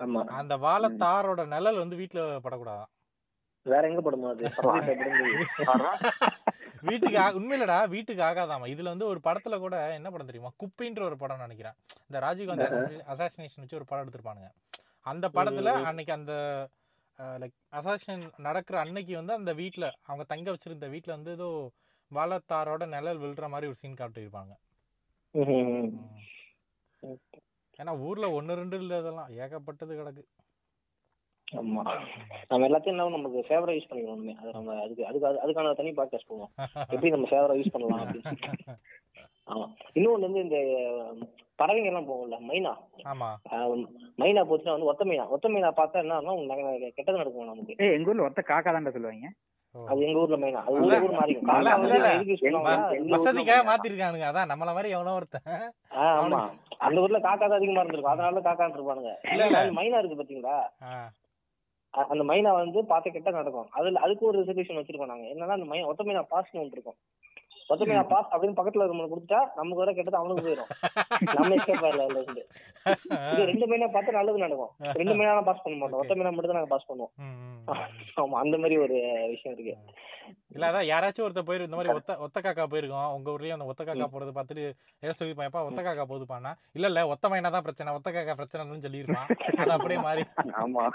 ஆமா. 0.01 0.39
அந்த 0.39 0.57
வாழைத்தாரோட 0.65 1.49
நிழல் 1.49 1.79
வந்து 1.79 1.97
வீட்டுல 1.97 2.41
படக்கூடாது 2.41 2.87
வேற 3.67 3.89
எங்க 3.89 4.01
போடுமா 4.01 4.31
அது. 4.31 4.47
வீட்டுக்கு 6.87 7.19
உண்மையிலடா 7.39 7.79
வீட்டுக்கு 7.95 8.23
ஆகாதாமா. 8.23 8.67
இதுல 8.75 8.93
வந்து 8.95 9.07
ஒரு 9.13 9.21
படத்துல 9.25 9.59
கூட 9.65 9.77
என்ன 9.99 10.11
படம் 10.11 10.31
தெரியுமா? 10.31 10.51
குப்பின்ற 10.63 11.03
ஒரு 11.09 11.17
படம் 11.23 11.45
நினைக்கிறேன். 11.45 11.77
இந்த 12.09 12.19
ராஜீவ்காந்தி 12.27 12.67
அசாசினேஷன் 13.15 13.63
வச்சு 13.63 13.79
ஒரு 13.81 13.89
படம் 13.91 14.05
எடுத்திருப்பானுங்க. 14.05 14.51
அந்த 15.07 15.27
படத்துல 15.37 15.73
அன்னைக்கு 15.91 16.13
அந்த 16.19 16.35
லைக் 17.43 17.57
அசாசினேஷன் 17.79 18.25
நடக்கிற 18.47 18.77
அன்னைக்கு 18.85 19.15
வந்து 19.21 19.33
அந்த 19.39 19.53
வீட்ல 19.61 19.87
அவங்க 20.09 20.25
தங்க 20.33 20.49
வச்சிருந்த 20.55 20.89
வீட்ல 20.95 21.17
வந்து 21.17 21.33
ஏதோ 21.39 21.49
வாழைத்தாரோட 22.11 22.83
நிழல் 22.95 23.23
விழுற 23.23 23.47
மாதிரி 23.55 23.71
ஒரு 23.71 23.81
சீன் 23.83 24.01
காட்டியிருப்பாங்க. 24.01 24.53
ஏன்னா 27.79 27.93
ஊர்ல 28.07 28.27
ஒண்ணு 28.39 28.61
ரெண்டு 28.61 28.77
இல்ல 28.83 29.01
இதெல்லாம். 29.03 29.31
ஏகப்பட்டது 29.43 29.93
கிடக்கு. 29.99 30.23
ஆமா. 31.53 31.83
நம்ம 32.49 32.69
எல்லாத்தையும் 32.69 32.95
என்ன 32.95 33.09
நமக்கு 33.09 33.45
ஃபேவரா 33.49 33.73
யூஸ் 33.75 33.91
பண்ணிக்கணும். 33.91 34.35
அது 34.35 34.53
நம்ம 34.53 34.83
அதுக்கு 34.83 35.07
அதுக்கு 35.07 35.29
அது- 35.29 35.41
அதுக்கான 35.43 35.75
தனி 35.75 35.91
பாட்காஸ்ட் 35.91 36.29
போவோம். 36.29 36.51
எப்படி 36.91 37.11
நம்ம 37.11 37.29
ஃபேவரா 37.31 37.57
யூஸ் 37.57 37.73
பண்ணலாம் 37.73 38.01
அப்படின்னு 38.01 38.33
ஆமா. 39.49 39.67
இன்னொன்னு 39.95 40.21
வந்து 40.21 40.41
இந்த 40.41 40.57
பறவைங்க 41.59 41.85
எல்லாம் 41.85 42.09
போகும்ல 42.09 42.37
மைனா. 42.49 42.73
மைனா 44.19 44.43
போச்சுன்னா 44.45 44.71
வந்து 44.71 44.85
ஒத்த 44.85 45.05
மீனா. 45.05 45.29
ஒத்த 45.29 45.49
மீனா 45.49 45.71
பார்த்தா 45.77 46.03
என்ன 46.03 46.81
கெட்டது 46.91 47.19
நடக்கும் 47.19 47.45
நமக்கு. 47.45 47.75
ஏய் 47.79 47.93
எங்க 47.93 48.11
ஊர்ல 48.11 48.29
ஒருத்த 48.29 48.43
காக்கா 48.47 48.71
தான்டா 48.71 48.93
சொல்லுவாங்க. 48.93 49.31
அது 49.75 50.01
எங்க 50.01 50.19
ஊர்ல 50.19 50.37
மைனா. 50.37 50.61
அது 50.63 50.77
ஊர்ல 50.77 51.01
ஊர் 51.01 51.11
மாறி 51.13 51.35
வசதிக்காக. 53.15 53.65
மாத்திருக்கானுங்க. 53.65 54.27
அதான் 54.29 54.51
நம்மள 54.51 54.71
மாதிரி 54.71 54.91
எவனோ 54.91 55.15
ஒருத்தன். 55.15 55.49
ஆமா. 56.05 56.41
அந்த 56.79 57.01
ஊர்ல 57.01 57.19
காக்கா 57.19 57.45
தான் 57.45 57.53
அதிகமா 57.53 57.81
இருந்திருக்கும். 57.81 58.13
அதனால 58.13 58.41
காக்கான்னு 58.41 58.77
இருப்பானுங்க. 58.77 59.13
இல்ல, 59.33 59.47
மைனா 59.73 59.99
இருக்கு 59.99 60.21
பாத்தீங்களா? 60.21 60.57
அந்த 62.13 62.25
மைனா 62.31 62.51
வந்து 62.63 62.79
பார்த்து 62.91 63.15
கெட்ட 63.15 63.31
நடக்கும். 63.39 63.69
அதுல 63.79 64.01
அதுக்கு 64.07 64.29
ஒரு 64.31 64.37
ரெசல்யூஷன் 64.41 64.79
வச்சிருக்கோம் 64.81 65.13
நாங்க. 65.13 65.27
என்னன்னா 65.35 65.57
அந்த 65.59 65.69
மைனா 65.71 65.91
ஒத்த 65.93 66.05
மீனா 66.09 66.25
பாஸ்னு 66.35 66.63
ஒன்று 66.63 66.77
இருக்கும். 66.79 66.99
ஒத்த 67.73 67.87
மீனா 67.89 68.03
பாஸ் 68.11 68.31
அப்படின்னு 68.33 68.59
பக்கத்துல 68.59 68.83
இருக்கவங்களுக்கு 68.83 69.15
கொடுத்துட்டா 69.15 69.41
நமக்கு 69.57 69.81
வர 69.83 69.93
கெட்டது 69.97 70.19
அவனுக்கு 70.19 70.45
போயிடும் 70.45 70.71
நம்ம 71.39 71.57
எஸ்கேப் 71.57 71.83
ஆயிடல 71.87 72.05
அதுல 72.07 72.21
இருந்து. 72.23 72.43
இது 73.33 73.49
ரெண்டு 73.51 73.67
மீனா 73.71 73.89
பார்த்து 73.95 74.17
நல்லது 74.19 74.45
நடக்கும். 74.45 74.73
ரெண்டு 75.01 75.17
மீனா 75.19 75.33
பாஸ் 75.49 75.63
பண்ண 75.65 75.77
மாட்டோம். 75.81 76.01
ஒத்த 76.03 76.17
மீனா 76.19 76.33
மட்டும் 76.35 76.53
தான் 76.53 76.59
நாங்க 76.61 76.73
பாஸ் 76.75 76.89
பண்ணுவோம். 76.91 77.13
ஆமா 78.23 78.37
அந்த 78.45 78.57
மாதிரி 78.63 78.77
ஒரு 78.85 78.97
விஷயம் 79.33 79.55
இருக்கு. 79.55 79.75
இல்ல 80.55 80.65
அதான் 80.71 80.89
யாராச்சும் 80.93 81.25
ஒருத்தர் 81.27 81.49
போயிரு 81.51 81.67
இந்த 81.67 81.79
மாதிரி 81.79 81.95
ஒத்த 81.99 82.17
ஒத்த 82.27 82.39
காக்கா 82.47 82.65
போயிருக்கோம். 82.73 83.11
உங்க 83.17 83.29
ஊர்லயும் 83.35 83.57
அந்த 83.59 83.69
ஒத்த 83.73 83.83
காக்கா 83.89 84.09
போறது 84.15 84.33
பார்த்துட்டு 84.39 84.65
ஏதோ 85.05 85.15
சொல்லிருப்பான். 85.19 85.51
எப்பா 85.51 85.67
ஒத்த 85.69 85.83
காக்கா 85.89 86.07
போகுதுப்பானா 86.13 86.53
இல்ல 86.79 86.91
இல்ல 86.93 87.03
ஒத்த 87.15 87.29
மைனா 87.35 87.53
தான் 87.57 87.67
பிரச்சனை. 87.69 87.97
ஒத்த 87.99 88.15
காக்கா 88.17 88.37
பிரச்சனைன்னு 88.41 88.87
சொல்லியிருப்பான் 88.87 89.29
அது 89.63 89.75
அப்படியே 89.77 90.01
மாறி 90.09 90.25
ஆமா. 90.65 90.87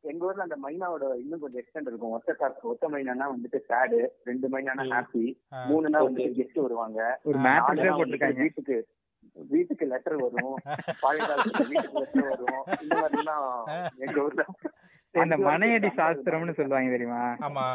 எங்க 0.00 0.24
ஊர்ல 0.24 0.42
அந்த 0.42 0.56
மைனாவோட 0.62 1.16
இன்னும் 1.18 1.40
கொஞ்சம் 1.40 1.62
எக்ஸ்டெண்ட் 1.62 1.86
இருக்கும். 1.86 2.10
ஒத்த 2.10 2.36
கா- 2.38 2.60
ஒத்த 2.60 2.88
மைனானா 2.88 3.28
வந்துட்டு 3.28 3.60
சேடு 3.68 4.06
ரெண்டு 4.24 4.48
மைனானா 4.48 4.82
ஹாப்பி. 4.90 5.38
மூணுனா 5.68 6.02
வந்து 6.02 6.24
கெஸ்ட் 6.24 6.60
வருவாங்க. 6.60 7.20
வீட்டுக்கு 8.34 8.86
வீட்டுக்கு 9.32 9.86
லெட்டர் 9.86 10.16
வரும். 10.16 10.56
பழைய 11.00 11.32
காலத்துல 11.32 11.68
வீட்டுக்கு 11.68 11.98
லெட்டர் 11.98 12.28
வரும். 12.28 12.78
இந்த 12.82 12.96
மாதிரி 12.96 13.22
எங்க 13.96 14.22
ஊர்ல 14.22 14.44
இந்த 15.14 15.36
மனையடி 15.36 15.88
சாஸ்திரம்னு 15.96 16.52
சொல்லுவாங்க 16.52 16.90
தெரியுமா? 16.90 17.36
ஆமா. 17.40 17.66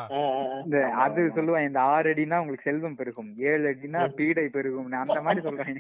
இந்த 0.63 0.86
அது 0.88 1.31
சொல்லுவாங்க 1.36 1.67
இந்த 1.67 1.79
ஆறு 1.79 2.13
அடினா 2.13 2.38
உங்களுக்கு 2.38 2.72
செல்வம் 2.72 2.96
பெருகும் 2.96 3.34
ஏழு 3.38 3.69
அடினா 3.69 4.13
பீடை 4.15 4.48
பெருகும் 4.48 4.91
அந்த 4.91 5.22
மாதிரி 5.22 5.48
சொல்றாங்க. 5.48 5.77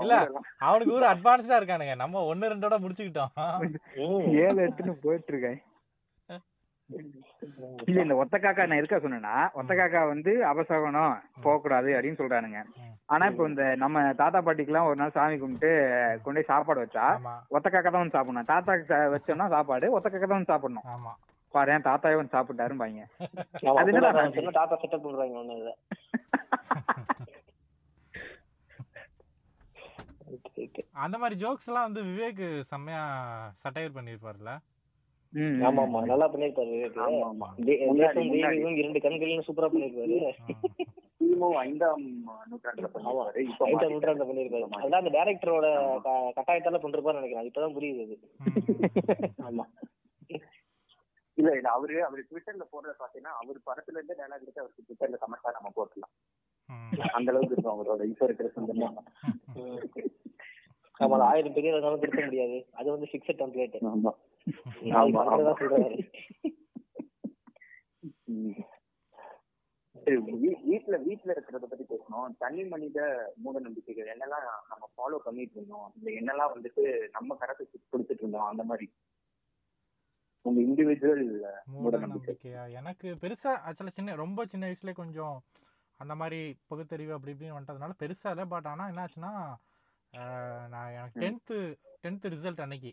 இல்ல. 0.00 0.30
அவனுக்கு 0.58 0.92
ஒரு 0.92 1.06
அட்வான்ஸ்டா 1.06 1.58
இருக்கானுங்க. 1.60 1.96
நம்ம 1.96 2.24
ஒன்னு 2.24 2.48
ரெண்டோட 2.48 2.76
முடிச்சுக்கிட்டோம். 2.84 3.32
ஏழு 4.26 4.60
எட்டுன்னு 4.66 4.96
போயிட்டு 5.02 5.32
இருக்கேன். 5.32 5.60
இல்ல 7.86 8.02
இந்த 8.02 8.14
ஒத்த 8.20 8.36
காக்கா 8.38 8.66
நான் 8.66 8.80
இருக்கா 8.80 8.98
சொன்னேன்னா 9.00 9.32
ஒத்த 9.58 9.72
காக்கா 9.74 10.00
வந்து 10.10 10.32
அபசகனம் 10.50 11.14
போகக்கூடாது 11.44 11.90
அப்படின்னு 11.94 12.20
சொல்றானுங்க. 12.20 12.60
ஆனா 13.08 13.24
இப்போ 13.30 13.44
இந்த 13.50 13.64
நம்ம 13.82 14.02
தாத்தா 14.20 14.38
பாட்டிக்கெல்லாம் 14.40 14.88
ஒரு 14.88 14.98
நாள் 15.00 15.14
சாமி 15.16 15.36
கும்பிட்டு 15.38 15.70
கொண்டு 16.24 16.38
போய் 16.38 16.50
சாப்பாடு 16.50 16.82
வச்சா 16.84 17.06
ஒத்த 17.56 17.66
காக்கா 17.66 17.90
தான் 17.90 18.02
வந்து 18.02 18.16
சாப்பிடணும். 18.16 18.50
தாத்தாக்கு 18.52 18.86
சா- 18.90 19.10
வச்சோம்னா 19.14 19.48
சாப்பாடு 19.54 19.88
ஒத்த 19.96 20.06
காக்கா 20.08 20.26
தான் 20.26 20.38
வந்து 20.38 20.52
சாப்பிடணும். 20.52 20.86
ஆமா. 20.94 21.12
பாரு 21.54 21.72
என் 21.74 21.86
தாத்தாவே 21.86 22.18
வந்து 22.18 22.34
சாப்பிட்டாருன்னு 22.34 22.82
பாங்க 22.82 23.04
சின்ன 24.34 24.52
தாத்தா 24.58 24.76
செட்டப் 24.78 25.04
பண்றாங்க 25.04 25.38
ஒண்ணு 25.42 25.74
அந்த 31.02 31.16
மாதிரி 31.18 31.36
ஜோக்ஸ் 31.40 31.68
எல்லாம் 31.68 31.86
வந்து 31.86 32.02
விவேக் 32.08 32.40
செம்மையா 32.70 33.02
சட்டையர் 33.62 33.94
பண்ணிருப்பாருல. 33.94 34.50
ஆமா 35.62 35.82
ஆமா 35.84 36.00
நல்லா 36.04 36.26
பண்ணிருப்பாரு 36.26 36.74
இரண்டு 38.76 39.00
கண்கள்னு 39.04 39.46
சூப்பரா 39.48 39.68
பண்ணிருப்பாரு 39.68 40.18
கிமு 41.20 41.48
ஐந்தாம் 41.62 42.04
நூற்றாண்டுல 42.50 42.88
பண்ணுவாரு 42.92 43.40
இப்ப 43.44 43.66
ஐந்தாம். 43.68 43.92
நூற்றாண்டுல 43.92 44.26
பண்ணிருப்பாரு 44.28 44.66
அதான் 44.78 45.02
அந்த 45.02 45.12
டேரக்டரோட 45.16 45.66
கட்டாயத்தால 46.36 46.80
பண்றப்பாரு 46.82 47.20
நினைக்கிறேன். 47.20 47.48
இப்பதான் 47.48 47.76
புரியுது 47.76 48.04
அது. 48.06 48.16
ஆமா. 49.48 49.64
இல்ல 51.38 51.50
இல்ல 51.56 51.68
அவரு 51.70 51.96
அவரு 52.04 52.22
ட்விட்டர்ல 52.28 52.64
போடுறத 52.70 52.94
பாத்தீங்கன்னா 52.98 53.34
அவர் 53.40 53.58
படத்துல 53.66 53.98
இருந்து 53.98 54.18
டைலாக் 54.18 54.44
எடுத்து 54.44 54.62
அவருக்கு 54.62 54.86
ட்விட்டர்ல 54.86 55.18
கமெண்டா 55.22 55.52
நம்ம 55.56 55.70
போட்டுலாம் 55.76 56.14
அந்த 57.12 57.28
அளவுக்கு 57.32 57.54
இருக்கும் 57.54 57.74
அவரோட 57.74 58.02
இப்ப 58.04 58.24
இருக்கிற 58.24 58.48
சொந்தமா 58.56 58.88
அது 60.98 61.22
ஆயிரம் 61.22 61.52
பெரிய 61.52 61.72
இருந்தாலும் 61.72 62.00
திருத்த 62.00 62.24
முடியாது. 62.24 62.66
அது 62.72 62.90
வந்து 62.90 63.08
ஃபிக்ஸட் 63.12 63.40
டெம்ப்ளேட் 63.40 63.76
ஆமா. 63.82 64.12
ஆமா 64.84 65.20
ஆமா. 65.24 65.54
சொல்றாரு. 65.60 65.98
ம். 68.24 68.50
சரி, 70.04 70.16
வீ- 70.16 70.64
வீட்ல 70.64 70.96
வீட்ல 70.96 71.32
இருக்கிறத 71.32 71.64
பத்தி 71.64 71.84
பேசணும். 71.84 72.34
தனி 72.38 72.64
மனித 72.64 72.98
மூட 73.36 73.58
நம்பிக்கைகள் 73.58 74.06
என்னெல்லாம் 74.06 74.46
நம்ம 74.68 74.88
ஃபாலோ 74.96 75.16
பண்ணிட்டு 75.16 75.52
இருந்தோம்? 75.54 75.92
இந்த 75.96 76.10
என்னெல்லாம் 76.10 76.52
வந்துட்டு 76.54 77.08
நம்ம 77.12 77.36
கரெக்ட் 77.40 77.92
கொடுத்துட்டு 77.92 78.18
இருந்தோம்? 78.18 78.44
அந்த 78.44 78.62
மாதிரி. 78.62 78.92
உங்க 80.40 80.60
இண்டிவிஜுவல் 80.60 81.24
மூட 81.66 81.98
நம்பிக்கையா? 81.98 82.72
எனக்கு 82.72 83.16
பெருசா 83.20 83.56
ஆக்சுவலா 83.66 83.88
சின்ன 83.88 84.14
ரொம்ப 84.14 84.46
சின்ன 84.46 84.66
வயசுல 84.66 84.94
கொஞ்சம் 84.94 85.42
அந்த 85.96 86.14
மாதிரி 86.14 86.56
பகுத்தறிவு 86.66 87.12
அப்படி 87.12 87.32
இப்படின்னு 87.32 87.54
வந்துட்டதுனால 87.54 87.90
பெருசா 87.98 88.30
இல்லை. 88.30 88.44
பட் 88.44 88.66
ஆனா 88.66 88.88
என்னாச்சுன்னா 88.88 89.30
ஆஹ், 89.32 89.54
நான் 90.12 90.90
எனக்கு 90.90 91.20
டென்த்து 91.20 91.58
டென்த்து 92.02 92.30
ரிசல்ட் 92.34 92.60
அன்னைக்கு. 92.60 92.92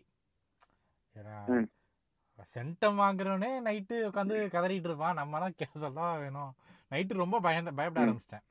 சென்டம் 2.54 2.98
வாங்குறவனே 3.02 3.50
நைட்டு 3.68 3.96
உட்காந்து 4.08 4.36
கதறிட்டு 4.54 4.88
இருப்பான். 4.88 5.18
நம்மலாம் 5.18 5.54
கே 5.56 5.68
சொல்ல 5.74 6.00
வேணும். 6.18 6.54
நைட்டு 6.90 7.14
ரொம்ப 7.22 7.40
பயந்த 7.40 7.72
பயப்பட. 7.72 8.06
ஆரம்பிச்சிட்டேன். 8.06 8.44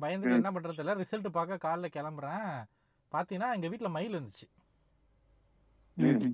பயந்துட்டு. 0.00 0.34
என்ன 0.38 0.50
பண்றது 0.50 0.78
இல்ல 0.78 0.94
ரிசல்ட் 0.94 1.28
பார்க்க 1.28 1.68
காலைல 1.68 1.86
கிளம்புறேன். 1.96 2.64
பார்த்தீங்கன்னா 3.12 3.54
எங்க 3.54 3.68
வீட்ல 3.68 3.88
மயில் 3.88 4.16
இருந்துச்சு. 4.18 4.46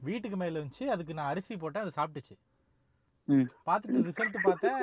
வீட்டுக்கு 0.08 0.36
மயில் 0.36 0.58
இருந்துச்சு. 0.60 0.84
அதுக்கு 0.84 1.14
நான் 1.14 1.28
அரிசி 1.28 1.56
போட்டேன் 1.56 1.84
அது 1.84 1.92
சாப்பிட்டுச்சு. 1.98 2.36
பார்த்துட்டு 3.66 4.00
ரிசல்ட் 4.08 4.36
பார்த்தேன் 4.42 4.78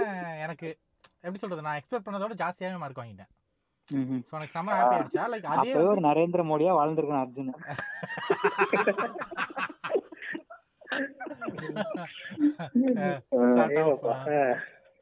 எனக்கு 0.46 0.70
எப்படி 1.16 1.38
சொல்றது 1.38 1.62
நான் 1.62 1.82
எக்ஸ்பெக்ட் 1.82 2.08
பண்ணதோட 2.08 2.34
ஜாஸ்தியாவே 2.44 2.78
மார்க் 2.78 2.98
வாங்கிட்டேன். 2.98 3.32
எனக்கு 3.92 4.56
செம்ம 4.56 4.76
ஹாப்பி 4.78 4.96
ஆயிடுச்சா? 4.98 5.24
லைக் 5.32 5.48
அதே 5.54 5.72
ஒரு 5.92 6.02
நரேந்திர 6.10 6.42
மோடியா 6.52 6.74
வாழ்ந்திருக்கணும் 6.80 7.24
அர்ஜுன். 7.24 7.52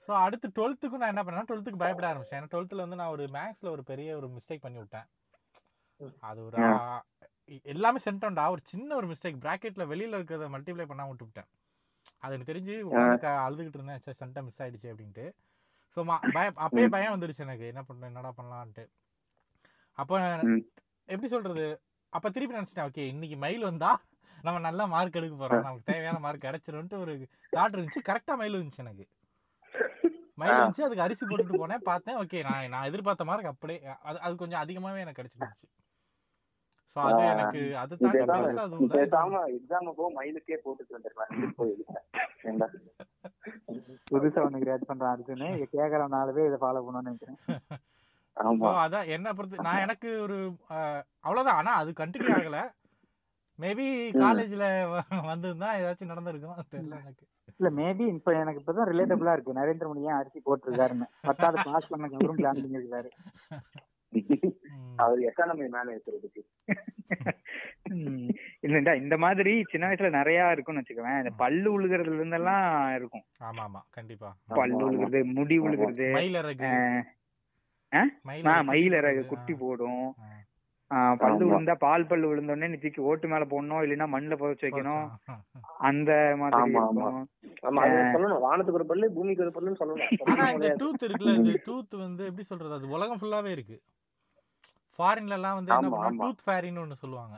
ஸோ 0.07 0.13
அடுத்து 0.25 0.47
டுவெல்த்துக்கும் 0.57 1.01
நான் 1.01 1.13
என்ன 1.13 1.23
பண்ணேன் 1.25 1.47
டுவெல்த்துக்கு 1.49 1.81
பயப்பட 1.83 2.07
ஆரம்பிச்சேன். 2.11 2.39
ஏன்னா 2.39 2.51
டுவெல்த்தில் 2.53 2.83
வந்து 2.83 2.99
நான் 3.01 3.13
ஒரு 3.15 3.25
மேக்ஸில் 3.37 3.73
ஒரு 3.75 3.83
பெரிய 3.91 4.15
ஒரு 4.19 4.27
மிஸ்டேக் 4.35 4.65
பண்ணி 4.65 4.79
விட்டேன். 4.81 5.07
அது 6.29 6.39
ஒரு 6.47 6.57
எல்லாமே 7.73 7.99
சென்டோண்டா 8.07 8.43
ஒரு 8.55 8.61
சின்ன 8.71 8.89
ஒரு 8.99 9.07
மிஸ்டேக் 9.11 9.43
ப்ராக்கெட்டில் 9.45 9.89
வெளியில் 9.91 10.17
இருக்கிறத 10.17 10.47
மல்டிப்ளை 10.55 10.85
பண்ணா 10.91 11.05
விட்டுவிட்டேன். 11.09 11.49
அது 12.23 12.33
எனக்கு 12.35 12.51
தெரிஞ்சு 12.51 12.75
அழுதுகிட்டு 13.45 13.79
இருந்தேன். 13.79 14.01
சரி 14.05 14.19
சென்டம் 14.21 14.45
மிஸ் 14.47 14.61
ஆயிடுச்சு 14.63 14.91
அப்படின்ட்டு. 14.93 15.25
ஸோ 15.97 15.99
பயம் 16.33 16.57
அப்பயே. 16.65 16.87
பயம் 16.87 17.13
வந்துருச்சு 17.15 17.45
எனக்கு. 17.47 17.65
என்ன 17.67 17.81
பண்ண 17.83 18.05
என்னடா 18.05 18.31
பண்ணலான்ட்டு. 18.37 18.83
அப்போ. 19.97 20.15
எப்படி 21.09 21.29
சொல்றது? 21.29 21.65
அப்ப 22.13 22.29
திருப்பி 22.29 22.57
நினைச்சிட்டேன் 22.57 22.87
ஓகே 22.89 23.03
இன்னைக்கு 23.07 23.37
மெயில் 23.37 23.63
வந்தா 23.63 23.91
நம்ம 24.43 24.59
நல்லா 24.59 24.85
மார்க் 24.85 25.15
எடுக்க 25.15 25.35
போறோம். 25.35 25.63
நமக்கு 25.63 25.89
தேவையான 25.91 26.19
மார்க் 26.19 26.45
கிடைச்சிரும்ட்டு 26.45 26.99
ஒரு 26.99 27.13
தாட் 27.53 27.75
இருந்துச்சு. 27.75 28.01
கரெக்டா 28.09 28.35
மெயில் 28.37 28.57
இருந்துச்சு 28.57 28.77
எனக்கு. 28.77 29.05
மெயில். 30.37 30.57
இருந்துச்சு 30.57 30.85
அதுக்கு 30.85 31.05
அரிசி 31.05 31.23
போட்டுட்டு 31.25 31.59
போனேன். 31.59 31.83
பார்த்தேன். 31.83 32.17
ஓகே 32.17 32.41
நான் 32.43 32.69
நான் 32.69 32.85
எதிர்பார்த்த 32.85 33.25
மார்க் 33.25 33.45
அப்படியே 33.45 33.79
அது 34.01 34.19
அது 34.19 34.35
கொஞ்சம் 34.35 34.61
அதிகமாவே 34.61 34.99
எனக்கு 34.99 35.21
கிடைச்சிருந்துச்சு. 35.21 35.67
ஸோ 36.95 36.99
அது. 37.05 37.23
எனக்கு 37.33 37.61
அது 37.81 37.93
தாண்டி 37.97 38.23
பெருசா 38.29 38.63
அதுவும். 38.63 38.91
பேசாம 38.93 39.41
எக்ஸாமுக்கோ 39.55 40.07
மயிலுக்கே 40.15 40.57
போட்டுட்டு 40.63 40.95
வந்துருக்கலாம் 40.95 41.53
போய்? 41.59 41.75
புதுசா 44.11 44.43
ஒண்ணு 44.45 44.61
கிரியேட் 44.63 44.89
பண்றான் 44.89 45.13
அர்ஜுன். 45.13 45.45
இதை 45.55 45.67
கேக்குற 45.75 46.07
நாலு 46.15 46.33
பேர் 46.37 46.49
இதை 46.49 46.59
ஃபாலோ 46.63 46.81
பண்ணணும்னு 46.85 47.09
நினைக்கிறேன். 47.09 47.39
அதான் 48.83 49.09
என்ன 49.15 49.27
பொறுத்து 49.33 49.65
நான் 49.67 49.83
எனக்கு 49.85 50.09
ஒரு 50.25 50.37
அவ்வளவுதான். 51.23 51.57
ஆனா 51.61 51.71
அது 51.81 51.91
கண்டினியூ 52.01 52.33
ஆகல. 52.37 52.59
மேபி 53.59 53.85
காலேஜ்ல 54.19 54.65
வந்திருந்தா 55.29 55.69
ஏதாச்சும் 55.79 56.11
நடந்திருக்கும்? 56.11 56.59
தெரியல 56.73 56.95
எனக்கு. 57.01 57.23
இல்ல 57.59 57.69
மேபி 57.79 58.05
இப்ப 58.13 58.33
எனக்கு 58.41 58.61
இப்பதான் 58.61 58.89
ரிலேட்டபிளா 58.91 59.33
இருக்கு. 59.35 59.57
நரேந்திர 59.59 59.87
மோடி 59.89 60.07
ஏன் 60.09 60.19
அரிசி 60.19 60.39
போட்டிருக்காருன்னு. 60.45 61.07
பத்தாவது 61.21 61.65
பாஸ் 61.67 61.89
பண்ணதுக்கு 61.91 62.19
அப்புறம் 62.19 62.39
பிளான் 62.39 62.63
பண்ணிருக்காரு. 62.63 63.09
அவர் 64.95 65.19
எக்கானமி 65.21 65.65
மேல 65.69 65.87
இருக்கிறதுக்கு 65.91 66.41
இல்லடா 68.61 68.93
இந்த 68.95 69.17
மாதிரி 69.17 69.63
சின்ன 69.69 69.87
வயசுல 69.87 70.09
நிறைய 70.09 70.51
இருக்கும்னு 70.51 70.81
வச்சுக்கவேன் 70.81 71.17
இந்த 71.17 71.31
பல்லு 71.37 71.69
உழுகிறதுல 71.71 72.19
இருந்தெல்லாம் 72.19 72.65
இருக்கும். 72.95 73.23
ஆமா 73.41 73.63
ஆமா 73.65 73.81
கண்டிப்பா. 73.89 74.29
பல்லு 74.53 74.81
உழுகுறது 74.81 75.21
முடி 75.33 75.57
உழுகுறது 75.59 76.09
மயிலறகு. 76.13 76.71
ஆஹ் 77.91 78.05
ஆ, 78.45 78.61
மயில் 78.63 78.93
இறகு 78.93 79.19
போடுறது. 79.19 79.27
குட்டி 79.27 79.53
போடும். 79.55 80.03
பல்லு. 81.19 81.43
விழுந்தா 81.47 81.73
பால் 81.81 82.07
பல்லு 82.07 82.29
விழுந்தோடனே 82.29 82.67
நீ 82.67 82.77
தூக்கி 82.77 83.01
ஓட்டு 83.09 83.27
மேல 83.27 83.45
போடணும் 83.49 83.81
இல்லைன்னா 83.83 84.07
மண்ணுல 84.13 84.37
புதைச்சு 84.39 84.67
வைக்கணும் 84.67 85.05
அந்த 85.89 86.11
மாதிரி 86.39 86.59
ஆமா, 86.61 86.81
ஆமா. 86.83 87.09
இருக்கும் 87.09 87.27
ஆமா 87.69 87.81
அது 87.85 87.99
சொல்லணும் 88.15 88.43
வானத்துக்கு 88.45 88.79
ஒரு 88.79 88.89
பல்லு 88.91 89.11
பூமிக்கு 89.17 89.45
ஒரு 89.45 89.53
பல்லுன்னு 89.55 89.81
சொல்லணும் 89.81 90.55
இந்த. 90.55 90.71
டூத் 90.81 91.05
இருக்குல்ல 91.07 91.35
இந்த 91.39 91.53
டூத் 91.67 91.95
வந்து 92.01 92.25
எப்படி 92.29 92.45
சொல்றது 92.45 92.77
அது 92.79 92.95
உலகம் 92.95 93.21
ஃபுல்லாவே 93.21 93.51
இருக்கு 93.51 93.77
ஃபாரின்ல 94.99 95.37
எல்லாம் 95.37 95.57
வந்து 95.59 95.71
என்ன 95.71 95.89
பண்ணுவாங்க. 95.89 96.21
டூத் 96.23 96.43
ஃபேரின்னு 96.45 96.83
ஒண்ணு 96.83 97.01
சொல்லுவாங்க. 97.03 97.35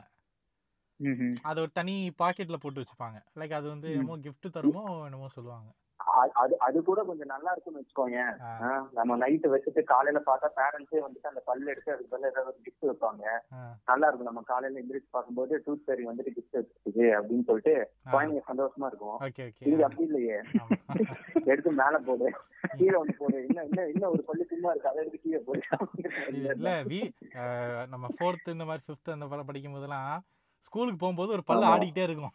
அது 1.44 1.58
ஒரு 1.60 1.70
தனி 1.72 1.92
பாக்கெட்ல 2.18 2.56
போட்டு 2.56 2.82
வச்சுப்பாங்க 2.82 3.18
லைக் 3.36 3.54
அது 3.58 3.66
வந்து. 3.68 3.88
என்னமோ 3.94 4.16
gift 4.24 4.46
தருமோ 4.56 4.82
என்னமோ 5.06 5.28
சொல்லுவாங்க 5.36 5.70
அது 6.34 6.54
அது 6.58 6.78
கூட 6.82 7.00
கொஞ்சம் 7.04 7.26
நல்லா 7.26 7.50
இருக்கும்னு 7.50 7.80
வச்சுக்கோங்க. 7.80 8.18
நம்ம 8.92 9.16
நைட்டு 9.16 9.52
வச்சுட்டு 9.54 9.82
காலையில 9.82 10.20
பார்த்தா 10.26 10.48
பேரண்ட்ஸே 10.58 11.02
வந்துட்டு 11.04 11.30
அந்த 11.32 11.42
பல்லு 11.44 11.70
எடுத்து 11.70 11.92
அதுக்கு 11.92 12.12
பதிலா 12.14 12.30
ஏதாவது 12.32 12.50
ஒரு 12.52 12.60
கிஃப்ட் 12.66 12.88
வைப்பாங்க. 12.90 13.24
நல்லா 13.84 14.06
இருக்கும். 14.06 14.30
நம்ம 14.30 14.42
காலையில 14.42 14.82
எந்திரிச்சு 14.82 15.10
பார்க்கும்போது 15.10 15.62
டூத் 15.66 15.84
ஃபேரி 15.86 16.04
வந்துட்டு 16.10 16.34
கிஃப்ட் 16.38 16.58
வச்சுக்குது 16.58 17.06
அப்படின்னு 17.18 17.46
சொல்லிட்டு. 17.50 17.74
குழந்தைங்க 18.12 18.44
சந்தோஷமா 18.50 18.88
இருக்கும். 18.92 19.18
இங்க 19.70 19.84
அப்படி 19.84 20.06
இல்லையே. 20.08 20.38
எடுத்து 21.44 21.72
மேல 21.72 21.98
போடு. 21.98 22.28
கீழே 22.76 22.96
ஒண்ணு 23.02 23.14
போடு. 23.18 23.38
இன்னும் 23.46 23.68
இன்னும் 23.70 23.90
இன்னும் 23.94 24.12
ஒரு 24.12 24.22
பல்லு 24.22 24.44
சும்மா 24.44 24.70
இருக்கு. 24.70 24.88
அதை 24.88 25.00
எடுத்து 25.04 25.20
கீழே 25.20 25.40
போடு. 25.46 25.62
இல்ல 26.52 26.74
வி 26.92 27.00
நம்ம 27.86 28.06
ஃபோர்த் 28.16 28.54
இந்த 28.56 28.64
மாதிரி 28.64 28.84
ஃபிஃப்த் 28.86 29.14
அந்த 29.16 29.26
படம் 29.26 29.46
படிக்கும் 29.46 29.72
போதெல்லாம் 29.72 30.12
ஸ்கூலுக்கு 30.66 31.00
போகும்போது 31.00 31.32
ஒரு 31.32 31.44
பல்லு. 31.44 31.66
ஆடிக்கிட்டே 31.66 32.04
இருக்கும். 32.08 32.34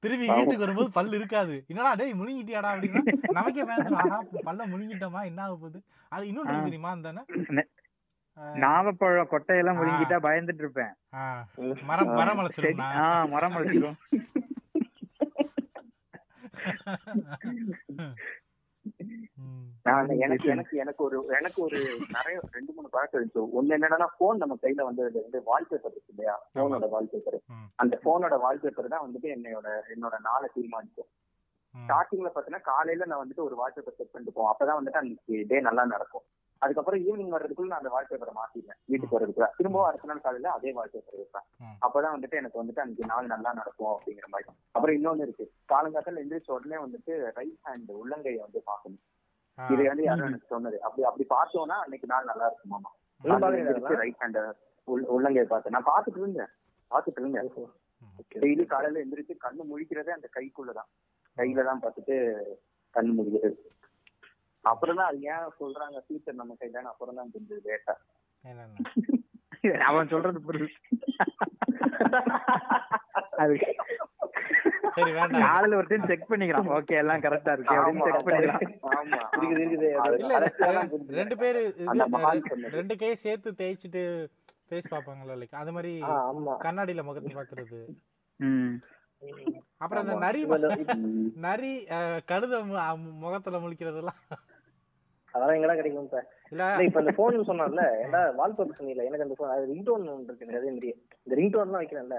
திரும்பி. 0.00 0.26
வீட்டுக்கு 0.26 0.58
வரும்போது 0.58 0.90
பல்லு 0.90 1.16
இருக்காது. 1.16 1.64
என்னடா 1.66 1.94
டேய் 1.94 2.12
முழுங்கிட்டியாடா 2.12 2.48
அப்படின்னா 2.48 3.02
நமக்கே 3.30 3.64
பயந்துரும் 3.64 3.94
ஆஹா 3.94 4.22
பல்ல 4.44 4.68
முழுங்கிட்டோமா? 4.68 5.24
என்ன 5.24 5.42
ஆக 5.42 5.52
போகுது? 5.52 5.82
அது 6.08 6.26
இன்னொன்று. 6.26 6.62
தெரியுமா 6.62 6.90
அந்த 6.90 7.12
நெ- 7.12 7.68
நாவப்பழம் 8.56 9.30
கொட்டையெல்லாம். 9.30 9.76
முழுங்கிட்டா 9.76 10.26
பயந்துட்டு 10.26 10.54
இருப்பேன். 10.54 10.92
மரம் 11.82 12.08
மரம் 12.08 12.50
ஆ. 12.80 13.24
மரம். 13.24 13.96
நான் 19.82 20.08
எனக்கு 20.08 20.48
எனக்கு 20.48 20.76
எனக்கு 20.76 21.04
ஒரு 21.04 21.24
எனக்கு 21.26 21.62
ஒரு 21.62 21.78
நிறைய 22.08 22.40
ரெண்டு 22.50 22.72
மூணு 22.72 22.88
பழக்கம் 22.88 23.18
இருந்துச்சு 23.20 23.42
ஒண்ணு 23.58 23.76
என்னன்னா 23.76 24.06
போன் 24.18 24.36
நம்ம 24.36 24.56
கையில 24.62 24.86
வந்ததுல 24.88 25.20
இருந்து 25.20 25.42
வால்பேப்பர் 25.46 25.90
இருக்கு 25.90 26.12
இல்லையா? 26.14 26.34
போனோட 26.54 26.88
வால்பேப்பர். 26.90 27.38
அந்த 27.76 28.00
போனோட 28.04 28.36
வால்பேப்பர் 28.40 28.88
தான் 28.88 29.04
வந்துட்டு 29.06 29.28
என்னோட 29.36 29.68
என்னோட 29.94 30.18
நாளை 30.20 30.48
தீர்மானிக்கும். 30.54 31.08
ஸ்டார்டிங்ல 31.74 32.30
பாத்தீங்கன்னா 32.34 32.60
காலையில 32.60 33.04
நான் 33.04 33.22
வந்துட்டு 33.22 33.42
ஒரு 33.42 33.56
வால்பேப்பர் 33.56 33.96
செட் 33.96 34.10
பண்ணிட்டு 34.10 34.36
போவோம். 34.36 34.52
அப்பதான் 34.52 34.78
வந்துட்டு 34.80 35.00
அன்னைக்கு 35.02 35.46
டே 35.48 35.60
நல்லா 35.60 35.84
நடக்கும். 35.84 36.24
அதுக்கப்புறம் 36.60 37.00
ஈவினிங் 37.00 37.34
வர்றதுக்குள்ள 37.34 37.66
நான் 37.66 37.80
அந்த 37.82 37.90
வால்பேப்பரை 37.90 38.34
மாத்திடுவேன். 38.34 38.78
வீட்டுக்கு 38.84 39.20
வர்றதுக்குள்ள. 39.20 39.48
திரும்பவும் 39.56 39.88
அடுத்த 39.88 40.08
நாள் 40.08 40.20
காலையில 40.20 40.50
அதே 40.50 40.70
வால்பேப்பர் 40.70 41.16
வைப்பேன். 41.16 41.42
ம். 41.58 41.84
அப்பதான் 41.84 42.18
வந்துட்டு 42.18 42.30
எனக்கு 42.30 42.64
வந்துட்டு 42.64 42.78
அன்னைக்கு 42.78 43.06
நாள் 43.06 43.26
நல்லா 43.26 43.52
நடக்கும் 43.52 43.86
அப்படிங்கிற 43.86 44.26
மாதிரி. 44.26 44.50
அப்புறம் 44.70 44.96
இன்னொன்னு 44.96 45.20
இருக்கு. 45.20 45.52
காலங்காத்தால 45.68 46.20
எந்திரிச்ச 46.24 46.50
உடனே 46.50 46.82
வந்துட்டு 46.82 47.30
ரைட் 47.34 47.58
ஹேண்ட் 47.64 47.90
உள்ளங்கையை 47.90 48.38
வந்து 48.38 48.62
பார்க்கணும். 48.64 49.00
ஆ. 49.58 49.66
இது 49.70 49.86
வந்து 49.86 50.02
யாரும் 50.02 50.26
எனக்கு 50.26 50.46
சொன்னது. 50.46 50.82
அப்படி 50.82 51.02
அப்படி 51.02 51.26
பார்த்தோம்னா 51.28 51.78
அன்னைக்கு 51.82 52.06
நாள் 52.06 52.24
நல்லா 52.24 52.52
இருக்குமாமா 52.52 52.90
ரைட் 53.96 54.16
ஹேண்ட் 54.18 54.52
உள்ளங்கையை 54.86 55.44
பார்த்தேன். 55.44 55.72
நான் 55.72 55.84
பார்த்துட்டு 55.84 56.18
இருந்தேன். 56.18 56.46
பார்த்துட்டு 56.90 57.20
இருந்தேன். 57.20 57.48
டெய்லி 58.34 58.66
காலையில 58.66 59.04
எந்திரிச்சு 59.04 59.34
கண்ணு 59.44 59.64
முழிக்கிறதே 59.72 60.10
அந்த 60.10 60.28
கைக்குள்ளதான் 60.36 60.88
கையில 61.36 61.64
தான் 61.64 61.80
பார்த்துட்டு 61.82 62.42
கண்ணு 62.94 63.14
முழிக்கிறது. 63.18 63.56
அப்புறம் 64.64 64.98
தான் 64.98 65.08
அது 65.08 65.20
ஏன் 65.28 65.52
சொல்றாங்க 65.58 65.98
ஃபியூச்சர் 66.04 66.40
நம்ம 66.40 66.56
கையில 66.60 66.82
அப்புறம் 66.90 67.16
தான் 67.16 67.30
லேட்டா 67.66 67.94
அவன் 69.86 70.10
சொல்றது 70.10 70.38
புரியுது. 70.44 70.68
அது 73.38 73.54
சரி 74.94 75.10
வேண்டாம். 75.12 75.42
காலையில 75.44 75.76
ஒரு 75.76 75.88
டைம் 75.90 76.06
செக் 76.08 76.28
பண்ணிக்கிறான். 76.30 76.70
ஓகே 76.76 76.94
எல்லாம் 76.96 77.24
கரெக்டா 77.24 77.52
இருக்கு 77.52 77.76
அப்படின்னு 77.76 78.06
செக் 78.06 78.24
பண்ணிக்கலாம் 78.26 78.62
ஆமா. 78.92 79.18
இருக்குது 79.34 79.62
இருக்குது. 79.64 79.90
ரெண்டு 81.18 81.36
பேரு. 81.36 81.60
ரெண்டு 82.74 82.94
கையை 82.96 83.16
சேர்த்து 83.16 83.52
தேய்ச்சிட்டு 83.60 84.02
ஃபேஸ் 84.66 84.90
பாப்பாங்கல்ல 84.90 85.36
லைக் 85.38 85.60
அது 85.60 85.72
மாதிரி 85.72 85.92
கண்ணாடியில 86.64 87.04
முகத்தை 87.04 87.32
பாக்குறது 87.34 87.80
ம். 88.40 88.74
அப்புறம் 89.80 90.02
அந்த. 90.04 90.14
நரி. 90.22 90.40
நரி 91.42 91.72
கழுத 92.28 92.54
முகத்துல 93.20 93.58
முழிக்கிறதெல்லாம் 93.60 94.20
அதெல்லாம் 95.34 95.56
எங்கடா 95.56 95.74
கிடைக்கும் 95.74 96.06
இப்ப 96.06 96.20
இல்ல 96.52 96.62
இப்ப 96.86 96.98
அந்த 97.00 97.12
போன் 97.16 97.36
சொன்னார்ல 97.48 97.82
ஏன்டா 98.00 98.20
வால்பேப்பர் 98.38 98.78
சொன்னீங்கல்ல 98.78 99.04
எனக்கு 99.08 99.24
அந்த 99.26 99.50
அது 99.50 99.66
ரிங்டோன் 99.70 100.06
ஒன்று 100.12 100.30
இருக்கு 100.30 100.48
அதே 100.52 100.70
மாதிரி 100.70 100.88
இந்த 101.20 101.34
ரிங்டோன் 101.36 101.64
எல்லாம் 101.64 101.82
வைக்கிறேன்ல. 101.82 102.16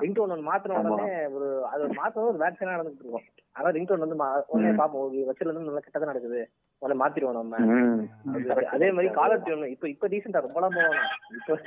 ரிங்டோன் 0.00 0.32
ஒன்று 0.34 0.46
மாத்தின. 0.46 0.78
உடனே 0.84 1.08
ஒரு 1.34 1.48
அது 1.68 1.82
ஒரு 1.82 1.94
மாத்தின 1.98 2.24
ஒரு 2.24 2.40
வேக்சினா 2.42 2.76
நடந்துட்டு 2.76 3.02
இருக்கும் 3.02 3.26
ஆனா 3.56 3.72
ரிங்டோன் 3.76 4.04
வந்து 4.04 4.16
மா- 4.16 4.30
உடனே. 4.48 4.70
பாப்போம் 4.78 5.02
வச்சுல 5.28 5.48
இருந்து 5.48 5.66
நல்லா 5.66 5.84
கெட்டதா 5.84 6.10
நடக்குது 6.10 6.40
உடனே 6.82 6.96
மாத்திருவோம் 7.02 7.38
நம்ம. 7.38 7.60
அது- 8.70 8.94
மாதிரி 8.94 9.12
காலர் 9.14 9.44
டியூன் 9.44 9.66
இப்ப 9.70 9.88
இப்ப 9.90 10.08
ரீசெண்டா 10.08 10.44
ரொம்பலாம் 10.46 10.76
போவேன் 10.78 10.98
இப்ப 11.36 11.58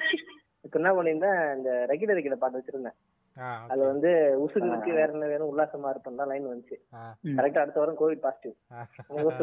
இப்ப 0.66 0.76
என்ன 0.80 0.92
பண்ணியிருந்தேன் 0.96 1.40
இந்த 1.58 1.70
ரெகுலர் 1.92 2.20
ரெகுலர் 2.20 2.42
பாட்டு 2.42 2.60
வச்சிருந்தேன் 2.60 2.98
okay. 3.38 3.86
வந்து 3.86 4.10
உசுறு 4.44 4.68
இருக்கு 4.68 4.92
வேற 4.94 5.10
என்ன 5.12 5.26
வேணும்? 5.26 5.50
உல்லாசமா 5.52 5.90
இருப்பேன் 5.90 6.16
தான் 6.16 6.28
லைன் 6.28 6.48
வந்துச்சு. 6.48 6.78
கரெக்டா 7.38 7.64
அடுத்த 7.64 7.80
வாரம் 7.80 8.00
கோவிட் 8.00 8.24
பாசிட்டிவ். 8.24 8.56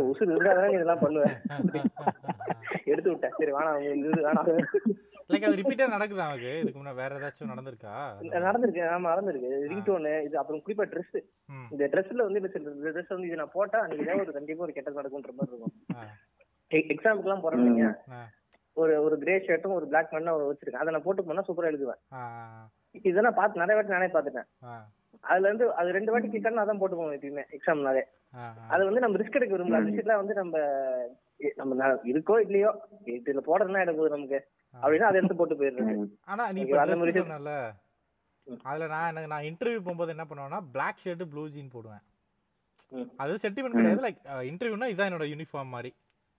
உசுறு 0.08 0.30
இருந்தா 0.30 0.64
நீ 0.64 0.74
இதெல்லாம் 0.74 1.02
பண்ணுவேன் 1.02 1.36
எடுத்து 2.84 3.10
விட்டேன். 3.10 3.34
சரி 3.38 3.52
வேணாம் 3.52 3.80
இது 4.00 4.26
வேணாம் 4.26 4.50
லைக் 5.30 5.46
அது 5.48 5.58
ரிப்பீட்டா 5.60 5.86
நடக்குதா 5.92 6.24
அவனுக்கு 6.24 6.50
இதுக்கு 6.58 6.80
முன்னாடி 6.80 6.94
வேற 6.94 7.18
ஏதாச்சும் 7.18 7.52
நடந்திருக்கா? 7.52 7.92
நடந்திருக்கு. 8.46 8.82
ஆமா 8.94 9.12
நடந்திருக்கு. 9.12 9.50
ரிங்டோனு 9.70 10.12
இது 10.24 10.36
அப்புறம் 10.38 10.62
குறிப்பா 10.64 10.86
ட்ரெஸ். 10.90 11.18
இந்த 11.72 11.84
ட்ரெஸ்ல 11.92 12.26
வந்து 12.26 12.40
இந்த 12.40 12.90
ட்ரெஸ் 12.90 13.14
வந்து 13.14 13.28
இது 13.28 13.36
நான் 13.36 13.54
போட்டா 13.54 13.78
அன்னைக்கு 13.78 14.06
ஏதாவது 14.06 14.24
ஒரு 14.24 14.32
கண்டிப்பா 14.32 14.64
ஒரு 14.64 14.72
கெட்டது 14.72 15.00
நடக்கும்ன்ற 15.00 15.34
மாதிரி 15.34 15.52
இருக்கும். 15.52 15.74
ஆ. 15.96 16.02
எக்ஸாம்பிள் 16.92 17.26
எல்லாம் 17.26 17.94
ஆ. 18.12 18.22
ஒரு 18.76 18.94
ஒரு 19.02 19.16
கிரே 19.18 19.34
ஷர்ட்டும் 19.38 19.74
ஒரு 19.74 19.86
பிளாக் 19.86 20.12
பேண்ட்டும் 20.12 20.38
வச்சிருக்கேன் 20.44 20.82
அதை 20.82 20.92
நான் 20.92 21.02
போட்டு 21.02 21.24
போனா 21.24 21.44
சூப்பரா 21.48 21.70
எழுதுவேன். 21.72 22.00
ஆ, 22.94 23.00
இதை 23.04 23.22
நான் 23.22 23.38
பார்த்து 23.38 23.62
நிறைய 23.62 23.76
வாட்டி 23.76 23.94
நானே 23.94 24.08
பார்த்துட்டேன் 24.14 24.48
அதுல 25.24 25.48
இருந்து 25.48 25.66
அது 25.74 25.94
ரெண்டு 25.96 26.12
வாட்டி 26.12 26.28
கிட்ட 26.30 26.50
நான் 26.50 26.70
தான் 26.70 26.80
போட்டு 26.80 26.96
போவேன் 26.96 27.16
எப்பயுமே 27.16 27.44
எக்ஸாம்னாலே. 27.56 28.02
அது 28.72 28.82
வந்து 28.84 29.02
நம்ம 29.04 29.18
ரிஸ்க் 29.20 29.38
எடுக்க 29.38 29.54
விரும்பல 29.54 29.80
விஷயத்துல 29.86 30.16
வந்து 30.20 30.34
நம்ம 30.34 30.54
நம்ம 31.58 31.74
இருக்கோ 32.10 32.36
இல்லையோ 32.44 32.70
இதுல 33.14 33.42
போடுறதுனா 33.46 33.82
எடுக்க 33.82 33.98
போகுது 33.98 34.16
நமக்கு 34.16 34.38
அப்படின்னா 34.74 35.08
அதை 35.08 35.18
எடுத்து 35.20 35.36
போட்டு 35.36 35.56
போயிடுறது. 35.56 35.94
ஆனா 36.26 36.44
நீ 36.52 36.62
அந்த 36.76 36.96
மாதிரி 37.00 37.14
சொன்னல. 37.22 37.54
அதுல 38.66 38.86
நான் 38.88 39.08
எனக்கு 39.10 39.32
நான் 39.32 39.46
இன்டர்வியூ 39.48 39.80
போகும்போது 39.80 40.14
என்ன 40.14 40.26
பண்ணுவேன்னா 40.30 40.60
Black 40.74 40.96
ஷர்ட் 41.02 41.24
ப்ளூ 41.30 41.44
ஜீன் 41.48 41.74
போடுவேன். 41.74 42.02
அது 43.18 43.42
சென்டிமெண்ட் 43.44 43.78
கிடையாது 43.78 44.04
லைக் 44.04 44.18
இன்டர்வியூனா 44.50 44.88
இதான் 44.90 45.08
என்னோட 45.08 45.26
யூனிஃபார்ம் 45.30 45.74
மாதிரி 45.74 45.90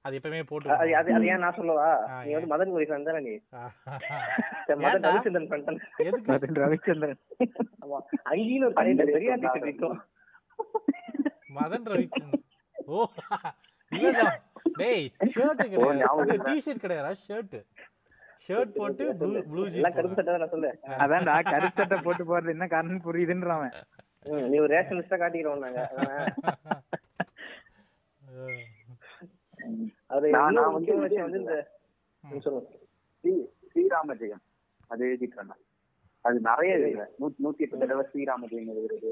அது 0.06 0.18
எப்பவுமே 0.18 0.42
போட்டு 0.50 0.74
அது 0.76 0.92
அது 0.98 1.10
அது 1.18 1.26
ஏன் 1.30 1.44
நான் 1.44 1.56
சொல்லவா? 1.58 1.86
நீ 2.26 2.32
வந்து 2.36 2.50
மதன் 2.52 2.72
முறை 2.74 2.86
fan 2.90 3.06
தானே 3.08 3.22
நீ? 3.28 3.34
மதன்? 4.84 5.06
ரவிச்சந்திரன் 5.08 5.48
பண்ணிட்டேன் 5.52 5.80
எதுக்கு? 6.04 6.34
அது 6.36 6.60
ரவிச்சந்திரன். 6.64 7.22
ஆமா 7.84 8.00
அங்கேயும் 8.30 8.66
ஒரு 8.68 8.76
அந்த 8.84 9.06
பெரிய 9.10 9.34
ஆர்டிஸ்ட் 9.36 9.66
இருக்கும் 9.66 9.98
மதன் 11.58 11.88
ரவிச்சந்திரன். 11.94 12.44
ஓ 12.90 13.08
இல்லடா. 13.92 14.28
டேய் 14.80 15.06
ஷர்ட் 15.34 15.64
கிடையாது 15.66 16.00
இருக்கா? 16.28 16.46
டி 16.48 16.56
ஷர்ட் 16.66 16.84
கிடையாதா? 16.86 17.12
ஷர்ட் 17.26 17.58
ஷர்ட் 18.48 18.74
போட்டு 18.80 19.04
ப்ளூ 19.20 19.30
ப்ளூ 19.50 19.62
கருப்பு 19.96 20.18
சட்டை 20.20 20.38
நான் 20.38 20.54
சொல்லு? 20.54 20.72
அதான்டா 21.04 21.36
கருத்தட்டை 21.48 21.98
போட்டு 22.06 22.26
போறது 22.30 22.56
என்ன 22.56 22.68
காரணம் 22.74 23.06
புரியுதுன்றான் 23.08 23.68
நீ 24.48 24.58
ஒரு 24.60 24.72
ரேஷன் 24.74 25.00
லிஸ்டா 25.00 25.18
காட்டிக்கிறோம் 25.18 25.66
நாங்க. 25.66 25.82
அதானே? 30.08 30.18
அது 30.18 30.30
நான் 30.30 30.48
இன்னொரு 30.48 30.66
நான் 30.66 30.74
வந்து 30.74 30.92
வந்து 31.22 31.40
இந்த 31.40 31.72
ம், 32.20 32.40
சொல்லுங்க. 32.40 32.70
ஸ்ரீ- 33.24 33.48
ஸ்ரீராம 33.68 34.16
ஜெயம் 34.16 34.44
அது 34.88 35.18
நான். 35.36 35.60
அது 36.22 36.40
நிறைய 36.40 36.78
நூத்தி 37.20 37.34
நூத்தி 37.44 37.58
எட்டு 37.58 37.78
தடவை 37.78 38.06
ஸ்ரீராம 38.14 38.46
ஜெயம் 38.48 38.72
எழுதுறது 38.72 39.12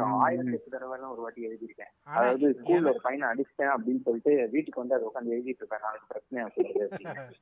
ஆயிரத்தி 0.00 0.52
எட்டு 0.52 0.70
தடவை 0.70 0.94
எல்லாம் 0.94 1.10
ஒரு 1.10 1.20
வாட்டி 1.20 1.48
எழுதியிருக்கேன். 1.48 1.92
அதாவது 2.02 2.60
ஸ்கூல்ல 2.62 2.88
ஒரு 2.88 3.00
பையனை 3.02 3.28
அடிச்சிட்டேன் 3.28 3.70
அப்படின்னு 3.70 4.02
சொல்லிட்டு 4.02 4.48
வீட்டுக்கு 4.50 4.86
வந்து 4.86 4.94
அதை 4.94 5.06
உட்காந்து 5.06 5.40
எழுதிட்டு 5.40 5.58
இருப்பேன். 5.58 5.78
நாளைக்கு 5.82 6.06
பிரச்சனை 6.06 6.44
ஆகுது 6.44 7.36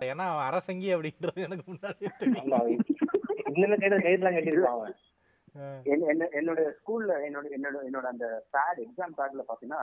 ஏன்னா 0.00 0.38
அரசங்கி 0.46 0.94
அப்படின்றது 0.94 1.34
எனக்கு 1.34 1.62
முன்னாடியே 1.66 2.10
என்னோட 6.34 6.60
ஸ்கூல்ல 6.78 7.12
என்னோட 7.26 7.46
என்னோட 7.50 7.76
என்னோட 7.84 8.02
அந்த 8.04 8.26
பேட் 8.52 8.78
எக்ஸாம் 8.78 9.16
பேட்ல 9.16 9.42
பாத்தீங்கன்னா 9.48 9.80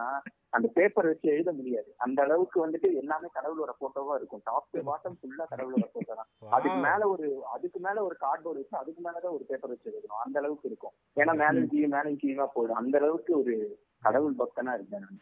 அந்த 0.50 0.68
பேப்பர் 0.74 1.06
வச்சு 1.06 1.28
எழுத 1.30 1.52
முடியாது. 1.52 1.94
அந்த 1.98 2.22
அளவுக்கு 2.22 2.68
வந்துட்டு 2.68 2.96
எல்லாமே 2.96 3.28
கடவுளோட 3.34 3.72
போட்டோவா 3.80 4.16
இருக்கும். 4.16 4.42
டாப் 4.44 4.68
டு 4.72 4.82
பாட்டம் 4.82 5.18
ஃபுல்லா 5.20 5.46
கடவுளோட 5.52 5.86
போட்டோ 5.94 6.16
தான். 6.16 6.30
அதுக்கு. 6.56 6.78
மேல 6.80 7.08
ஒரு 7.10 7.28
அதுக்கு 7.48 7.80
மேல 7.80 8.04
ஒரு 8.04 8.18
கார்ட்போர்டு 8.22 8.54
வச்சு 8.54 8.78
அதுக்கு 8.78 9.02
மேலதான் 9.02 9.34
ஒரு 9.34 9.46
பேப்பர் 9.48 9.70
வச்சு 9.70 9.92
எழுதணும். 9.92 10.22
அந்த 10.26 10.40
அளவுக்கு 10.40 10.68
இருக்கும். 10.68 10.94
ஏன்னா 11.18 11.34
மேலும் 11.36 11.68
கீழ் 11.68 11.88
மேலும் 11.88 12.20
கீழா 12.24 12.48
போயிடும். 12.56 12.82
அந்த 12.82 12.98
அளவுக்கு 12.98 13.40
ஒரு 13.40 13.56
கடவுள் 14.04 14.36
பக்தனா 14.36 14.74
இருந்தேன் 14.74 15.00
நான். 15.00 15.22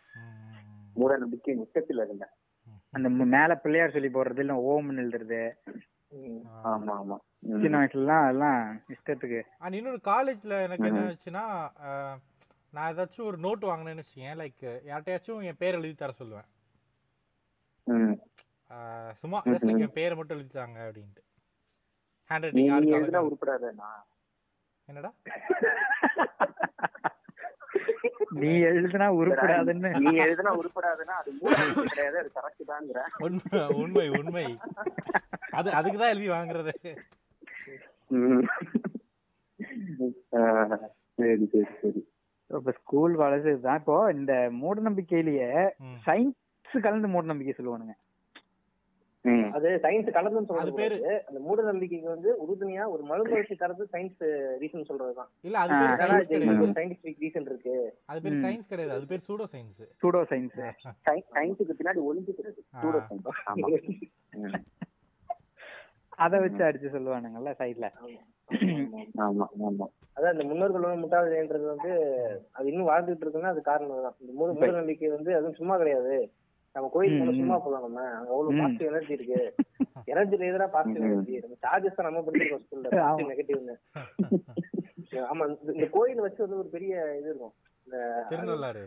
மூட 0.95 1.17
நம்பிக்கை 1.17 1.57
உச்சத்துல 1.59 2.03
இருந்தேன். 2.03 2.33
அந்த 2.93 3.09
மேல 3.09 3.55
பிள்ளையார் 3.55 3.91
சொல்லி 3.91 4.07
போடுறது 4.09 4.39
இல்ல 4.39 4.53
ஓம்னு 4.67 5.01
எழுதுறது. 5.01 5.41
ஆமா 6.63 6.93
ஆமா. 7.01 7.15
சின்ன 7.61 7.77
வயசுலலாம் 7.79 8.23
அதெல்லாம் 8.23 8.61
இஷ்டத்துக்கு. 8.89 9.39
அண்ட் 9.57 9.73
இன்னொன்று 9.73 10.01
காலேஜில் 10.01 10.55
எனக்கு 10.65 10.87
என்ன 10.87 11.01
ஆச்சுன்னா 11.09 11.43
நான் 12.73 12.89
ஏதாச்சும் 12.91 13.27
ஒரு 13.29 13.37
நோட் 13.37 13.63
வாங்கினேன்னு 13.69 14.03
வச்சுக்கேன் 14.03 14.39
லைக் 14.41 14.63
யார்கிட்டயாச்சும் 14.89 15.43
என் 15.43 15.59
பேர் 15.59 15.77
எழுதி 15.77 15.93
தர 15.93 16.13
சொல்லுவேன். 16.19 16.47
சும்மா 19.21 19.39
ஜஸ்ட் 19.45 19.67
லைக் 19.69 19.85
என் 19.87 19.97
பேரை 19.99 20.17
மட்டும் 20.17 20.37
எழுதி 20.37 20.53
தாங்க 20.53 20.79
அப்படின்ட்டு. 20.89 21.23
ஹேண்ட் 22.29 22.45
ரைட்டிங் 22.47 22.69
என்னடா? 24.89 25.11
நீ 28.41 28.51
எழுதுனா 28.69 29.07
உருப்படாதுன்னு. 29.19 29.89
நீ 30.03 30.11
எழுதுனா 30.25 30.51
உருப்படாதுன்னா 30.59 31.15
அது 31.21 31.29
கிடையாது 31.93 32.17
அது 32.21 32.29
கரெக்ட் 32.37 32.63
தாங்கிற 32.71 32.99
உண்மை 33.27 33.61
உண்மை 33.81 34.07
உண்மை. 34.19 34.45
அது 35.59 35.69
அதுக்கு 35.79 35.99
தான் 36.01 36.13
எழுதி 36.13 36.29
வாங்குறது. 36.37 36.73
சரி 41.19 41.45
சரி 41.53 41.65
சரி. 41.81 42.01
இப்ப 42.57 42.71
ஸ்கூல் 42.81 43.15
இதுதான் 43.53 43.79
இப்போ 43.81 43.97
இந்த 44.17 44.33
மூட 44.61 44.77
நம்பிக்கையிலேயே. 44.89 45.49
சயின்ஸ் 46.05 46.85
கலந்து 46.85 47.13
மூட 47.15 47.25
நம்பிக்கை 47.31 47.55
சொல்லுவானுங்க. 47.57 47.95
அது 49.55 49.69
சயின்ஸ் 49.83 50.09
கலந்துன்னு 50.09 50.41
அது 50.41 50.49
சொல்றது 50.51 50.71
பேரு- 50.73 50.99
பேரு 50.99 51.17
அந்த 51.27 51.39
மூட 51.39 51.61
நம்பிக்கைக்கு 51.63 52.07
வந்து 52.07 52.29
உறுதுணையா 52.43 52.83
ஒரு 52.89 53.03
மறுமலர்ச்சி 53.03 53.55
தரது 53.55 53.85
சயின்ஸ் 53.91 54.21
ரீசன் 54.61 54.87
சொல்றதுதான். 54.89 55.29
இல்ல 55.43 55.57
அது 55.59 55.73
பேர் 55.73 55.91
ஆ, 55.91 55.97
சயின்ஸ் 56.01 56.29
கிடையாது. 56.29 56.67
சயின்டிபிக் 56.77 57.19
ரீசன் 57.23 57.47
இருக்கு. 57.47 57.75
அது 58.07 58.21
பேர். 58.25 58.37
சயின்ஸ் 58.45 58.69
கிடையாது. 58.69 58.95
அது 58.97 59.07
பேர் 59.07 59.25
pseudo 59.27 59.47
science 59.53 59.81
pseudo 60.01 60.21
science 60.31 60.55
science 61.05 61.29
சயின்ஸுக்கு 61.33 61.77
பின்னாடி 61.79 62.01
ஒளிஞ்சுக்கிறது. 62.07 62.61
Pseudo 62.77 63.01
science. 63.03 64.65
அத 66.19 66.33
வச்சு 66.39 66.63
அடிச்சு 66.63 66.93
சொல்லுவானுங்கல்ல 66.93 67.51
சைடுல 67.59 67.87
ஆமா 69.23 69.45
ஆமா 69.65 69.85
அதான் 70.17 70.33
இந்த 70.33 70.45
முன்னோர்கள் 70.45 70.85
வந்து 70.85 71.01
முட்டாள்ன்றது 71.01 71.65
வந்து 71.65 71.91
அது 72.51 72.65
இன்னும் 72.67 72.89
வாழ்ந்துட்டு 72.89 73.23
இருக்குன்னா 73.25 73.51
அது 73.51 73.61
காரணம் 73.63 74.03
தான் 74.03 74.17
இந்த 74.19 74.31
மூட 74.33 74.49
நம்பிக்கை 74.73 75.09
வந்து 75.09 75.31
அதுவும் 75.35 75.55
சும்மா 75.55 75.75
கிடையாது. 75.77 76.15
நம்ம 76.73 76.89
கோயிலுக்கு 76.93 77.33
சும்மா 77.33 77.57
போலாம் 77.57 77.81
நம்ம. 77.81 78.01
அங்க 78.01 78.31
அவ்வளவு. 78.31 78.61
பாசிட்டிவ் 78.61 78.87
எனர்ஜி 78.87 79.13
இருக்கு. 79.13 79.55
எனர்ஜில 80.05 80.49
எதிராக 80.49 80.67
பாசிட்டிவ். 80.67 81.03
எனர்ஜி 81.03 81.39
நம்ம 81.39 81.55
சார்ஜஸ் 81.55 81.95
தான் 81.95 82.13
நம்ம 82.13 82.19
படிச்சிருக்கோம் 82.19 82.63
ஸ்கூல்ல 82.65 82.89
நெகட்டிவ்னு 83.27 83.75
ஆமா. 85.11 85.73
இந்த- 85.73 85.85
கோயில் 85.85 86.19
வச்சு 86.19 86.43
வந்து 86.43 86.57
ஒரு 86.57 86.67
பெரிய 86.67 87.17
இது 87.19 87.25
இருக்கும். 87.25 87.53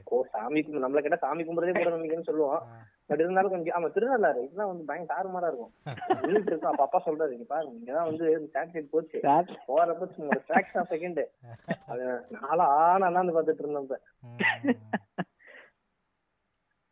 ஓ 0.05 0.25
சாமி 0.31 0.61
நம்மள 0.61 1.01
கேட்டா 1.01 1.17
சாமி 1.17 1.43
கும்பிடுறதே 1.43 1.49
மூட 1.51 1.97
நம்பிக்கைன்னு 1.97 2.23
சொல்லுவோம். 2.23 2.63
பட் 3.07 3.21
இருந்தாலும் 3.21 3.51
கொஞ்சம் 3.51 3.75
ஆமா 3.77 3.87
திருநள்ளாறு 3.87 4.37
இதெல்லாம் 4.37 4.67
வந்து 4.67 4.85
பயங்கர 4.85 5.23
தாறுமாறா 5.23 5.47
இருக்கும். 5.47 5.73
அப்ப 6.63 6.83
அப்பா 6.83 7.03
சொல்றாரு 7.07 7.31
இங்க 7.31 7.45
பாருங்க 7.49 7.93
இங்கதான் 7.93 8.05
வந்து 8.05 8.51
சாட்டிலைட் 8.55 8.91
போச்சு. 8.91 9.21
போறப்ப 9.69 10.07
சும்மா 10.07 10.33
ஃபிராக்ஷன் 10.49 10.79
ஆஃப் 10.79 10.91
செகண்ட் 10.91 11.25
அது 11.87 12.27
நாளா 12.41 12.65
ஆனா 12.65 13.07
அண்ணாந்து 13.07 13.43
பாத்துட்டு. 13.43 13.97
ம். 14.63 14.71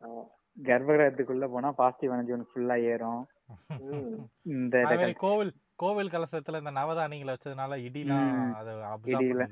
ஆமா. 0.01 0.27
கர்ப்பகிரகத்துக்குள்ள 0.57 1.49
போனா 1.49 1.71
பாசிட்டிவ் 1.71 2.11
எனர்ஜி 2.11 2.31
ஒன்று 2.31 2.51
ஃபுல்லா 2.51 2.81
ஏறும். 2.83 3.21
இந்த 4.49 4.81
அதே 4.85 5.11
கோவில் 5.17 5.51
கோவில் 5.75 6.09
கலசத்துல 6.09 6.57
இந்த 6.57 6.71
நவதானியங்களை 6.71 7.33
வச்சதுனால 7.33 7.77
இடிலாம். 7.87 8.53
அதை 8.53 8.73
இடியில, 9.13 9.43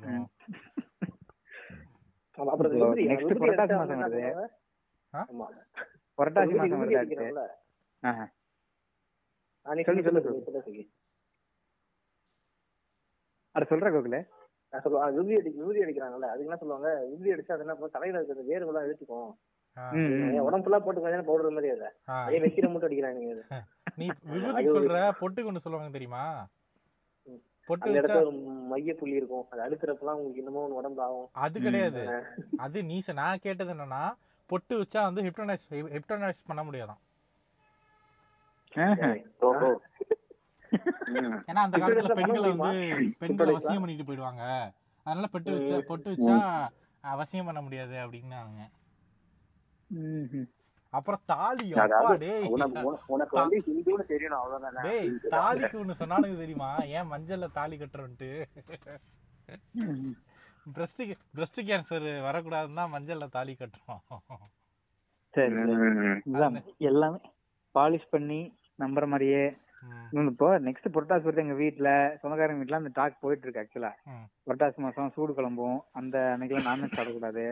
விபூதி 2.37 3.03
புரட்டாசி 3.39 3.75
மாசம் 3.75 4.01
வருது. 4.01 4.21
புரட்டாசி 6.17 6.53
மாசம் 6.53 6.81
வருது 6.81 6.95
அடுத்து 6.97 7.45
சொல்லு, 10.03 10.21
சொல்லு. 10.21 10.83
அட 13.55 13.65
சொல்ற 13.65 13.87
கோகுல 13.89 14.17
நான் 14.73 14.81
சொல்லுவேன், 14.81 15.01
ஆ, 15.01 15.07
விபூதி 15.07 15.35
அடி- 15.35 15.53
விபூதி 15.53 15.79
அடிக்கிறாங்கல்ல 15.79 16.27
அதுக்கு 16.27 16.43
என்ன 16.43 16.55
சொல்லுவாங்க 16.55 16.89
விபூதி 17.05 17.33
அடிச்சா 17.33 17.51
அது 17.51 17.63
என்ன? 17.65 17.87
தலையில 17.87 18.19
இருக்கிற 18.19 18.41
வேர்வெல்லாம் 18.49 18.85
இழுத்துக்கும் 18.85 19.23
ஆ, 19.23 19.25
ம், 19.25 19.35
ம். 19.35 19.37
ஏன் 19.39 19.58
உடம்பு 20.41 20.65
ஃபுல்லா 20.65 20.79
போட்டு 20.79 21.01
பவுடர் 21.25 21.51
மாதிரி 21.51 21.69
அதை. 21.75 21.89
வைக்கிற 22.39 22.69
மட்டும் 22.69 22.89
அடிக்கிறாங்க 22.89 23.31
அது. 23.31 23.65
நீ 23.95 24.05
ஒரு- 24.31 24.71
சொல்ற 24.71 24.97
பொட்டுக்கு 25.19 25.51
ஒண்ணு 25.51 25.57
சொல்லுவாங்க 25.57 25.91
தெரியுமா. 25.91 26.23
பொட்டு 27.69 27.89
இடத்துல 27.91 28.19
ஒரு 28.21 28.31
மைய 28.69 28.95
புள்ளி 28.95 29.15
இருக்கும். 29.15 29.45
அது 29.51 29.61
அடுக்கிறப்பெல்லாம் 29.65 30.17
உங்களுக்கு 30.19 30.43
உடம்பு 30.75 31.01
ஆகும். 31.01 31.27
அது 31.37 31.61
கிடையாது. 31.61 32.03
அது 32.57 32.83
நீ 32.83 33.01
சொ- 33.07 33.13
நான் 33.13 33.39
கேட்டது 33.39 33.73
என்னன்னா 33.73 34.01
பொட்டு 34.49 34.79
வச்சா 34.79 35.01
வந்து 35.03 35.21
ஹிப்டோனைஸ் 35.21 35.65
ஹிப்டோனைஸ் 35.91 36.47
பண்ண 36.47 36.63
முடியாதாம் 36.63 37.01
ஆஹா. 38.73 39.09
ஓஹோ 39.41 39.69
ம். 41.11 41.37
ஏன்னா 41.47 41.61
அந்த 41.61 41.77
காலத்துல 41.77 42.13
பெண்களை? 42.13 42.49
வந்து 42.53 42.81
பெண்களை 43.19 43.53
வசியம் 43.55 43.79
பண்ணிட்டு 43.79 44.03
போயிடுவாங்க. 44.03 44.43
அதனால 45.05 45.27
பொட்டு 45.27 45.51
வச்சா 45.51 45.77
பொட்டு 45.81 46.09
வச்சா 46.11 46.35
அஹ், 47.03 47.15
வசியம் 47.19 47.45
பண்ண 47.45 47.61
முடியாது 47.61 47.95
அப்படின்னாங்க. 47.97 48.59
அப்புறம் 50.93 51.21
தாலி 51.25 51.65
உனக்கு 52.49 52.79
உன- 52.81 53.01
உனக்கு 53.07 53.35
வந்து 53.37 53.57
ஹிந்துன்னு 53.65 54.05
தெரியணும் 54.09 54.39
அவ்வளவுதானே? 54.39 54.81
டேய் 54.83 55.09
தாலிக்கு 55.33 55.77
ஒண்ணு 55.79 55.99
சொன்னானுங்க 55.99 56.37
தெரியுமா? 56.37 56.69
ஏன் 56.91 57.09
மஞ்சள்ல 57.11 57.47
தாலி 57.51 57.75
கட்டுறோன்ட்டு. 57.77 58.29
பிரஸ்ட் 60.67 61.03
பிரஸ்ட் 61.35 61.59
கேன்சர் 61.61 62.07
வரக்கூடாதுன்னு 62.23 62.75
தான் 62.75 62.93
மஞ்சள்ல 62.93 63.27
தாலி 63.29 63.53
கட்டுறோம் 63.55 64.01
சரி 65.33 65.55
எல்லாமே 66.85 67.19
பாலிஷ் 67.75 68.11
பண்ணி 68.11 68.41
நம்புற 68.79 69.07
மாதிரியே 69.07 69.43
இப்போ 70.31 70.59
நெக்ஸ்ட் 70.59 70.93
புரட்டாசி 70.93 71.25
வருது 71.25 71.37
எங்க 71.37 71.53
வீட்ல 71.53 71.89
சொந்தக்காரங்க 72.21 72.61
வீட்ல 72.61 72.75
அந்த 72.75 72.91
டாக் 72.93 73.21
போயிட்டு 73.21 73.45
இருக்கு 73.45 73.63
ஆக்சுவலா. 73.63 73.91
புரட்டாசி 74.47 74.75
மாசம் 74.75 75.11
சூடு 75.15 75.33
கிளம்பும். 75.33 75.83
அந்த 75.91 76.17
அன்னைக்கெல்லாம் 76.33 76.69
நான்வெஜ் 76.69 76.95
சாப்பிடக்கூடாது. 76.95 77.45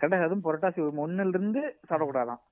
கரெக்டா 0.00 0.22
அதுவும் 0.22 0.44
புரட்டாசி 0.44 0.80
ஒண்ணுல 1.04 1.28
இருந்து 1.28 1.62
சாப்பிடக்கூடாதான். 1.88 2.42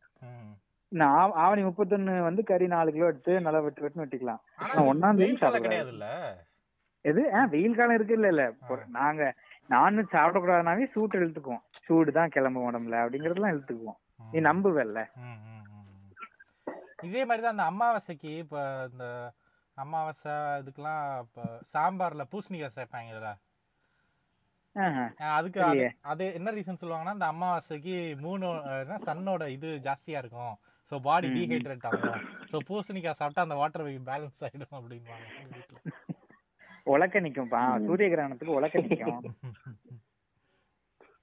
நான் 0.92 1.32
ஆவணி 1.34 1.62
முப்பத்தொன்னு 1.62 2.20
வந்து 2.20 2.44
கறி 2.44 2.66
நாலு 2.66 2.92
கிலோ 2.92 3.06
எடுத்து 3.06 3.40
நல்லா 3.40 3.58
வெட்டு 3.58 3.82
வெட்டு 3.82 4.02
வெட்டிக்கலாம். 4.02 4.40
ஆனா 4.62 4.80
ஒண்ணாம் 4.92 5.16
தேதி 5.16 5.36
சாப்பிடக்கூடாது. 5.36 5.92
எது? 7.04 7.34
ஆ 7.34 7.44
வெயில் 7.44 7.76
காலம் 7.76 7.94
இருக்கு. 7.94 8.14
இல்ல 8.14 8.28
இல்ல. 8.28 8.44
நாங்க 8.98 9.22
நான்வெஜ் 9.70 10.14
சாப்பிடக்கூடாதுனாவே 10.14 10.86
சூட்டு 10.94 11.18
இழுத்துக்குவோம். 11.20 11.62
சூடு 11.86 12.12
தான் 12.12 12.28
கிளம்பும் 12.28 12.66
உடம்புல 12.70 12.98
அப்படிங்கறதெல்லாம் 13.02 13.54
இழுத்துக்குவோம். 13.54 13.98
நீ. 14.32 14.38
நம்புவல்ல. 14.40 15.00
இதே 17.00 17.22
மாதிரி 17.24 17.42
தான் 17.42 17.54
அந்த 17.54 17.66
அமாவாசைக்கு 17.70 18.32
இப்ப 18.42 18.56
இந்த 18.90 19.04
அமாவாசை 19.76 20.32
இதுக்கெல்லாம் 20.60 21.04
இப்போ 21.24 21.42
சாம்பார்ல 21.74 22.24
பூசணிக்காய் 22.32 22.76
சேர்ப்பாங்கல்ல 22.76 23.30
அதுக்கு 25.30 25.60
அது. 25.64 25.86
அது 26.10 26.24
என்ன 26.36 26.50
ரீசன் 26.56 26.80
சொல்லுவாங்கன்னா 26.82 27.16
இந்த 27.16 27.28
அமாவாசைக்கு 27.32 27.94
மூணு 28.24 28.46
சன்னோட 29.06 29.44
இது 29.54 29.70
ஜாஸ்தியா 29.86 30.20
இருக்கும் 30.22 30.52
ஸோ 30.92 30.98
பாடி. 31.04 31.28
டீஹைட்ரேட் 31.34 31.86
ஆகும் 31.88 32.20
ஸோ 32.50 32.58
பூசணிக்காய் 32.68 33.18
சாப்பிட்டா 33.20 33.46
அந்த 33.46 33.56
வாட்டர் 33.60 33.82
பேலன்ஸ் 34.08 34.44
ஆயிடும் 34.46 34.76
அப்படின்வாங்க. 34.78 35.26
உலக்க 36.86 37.20
நிக்கும்பா 37.20 37.60
ம். 37.72 37.86
சூரிய 37.88 38.08
கிரகணத்துக்கு 38.12 38.58
உலக்க 38.58 38.84
நிக்கும் 38.84 39.26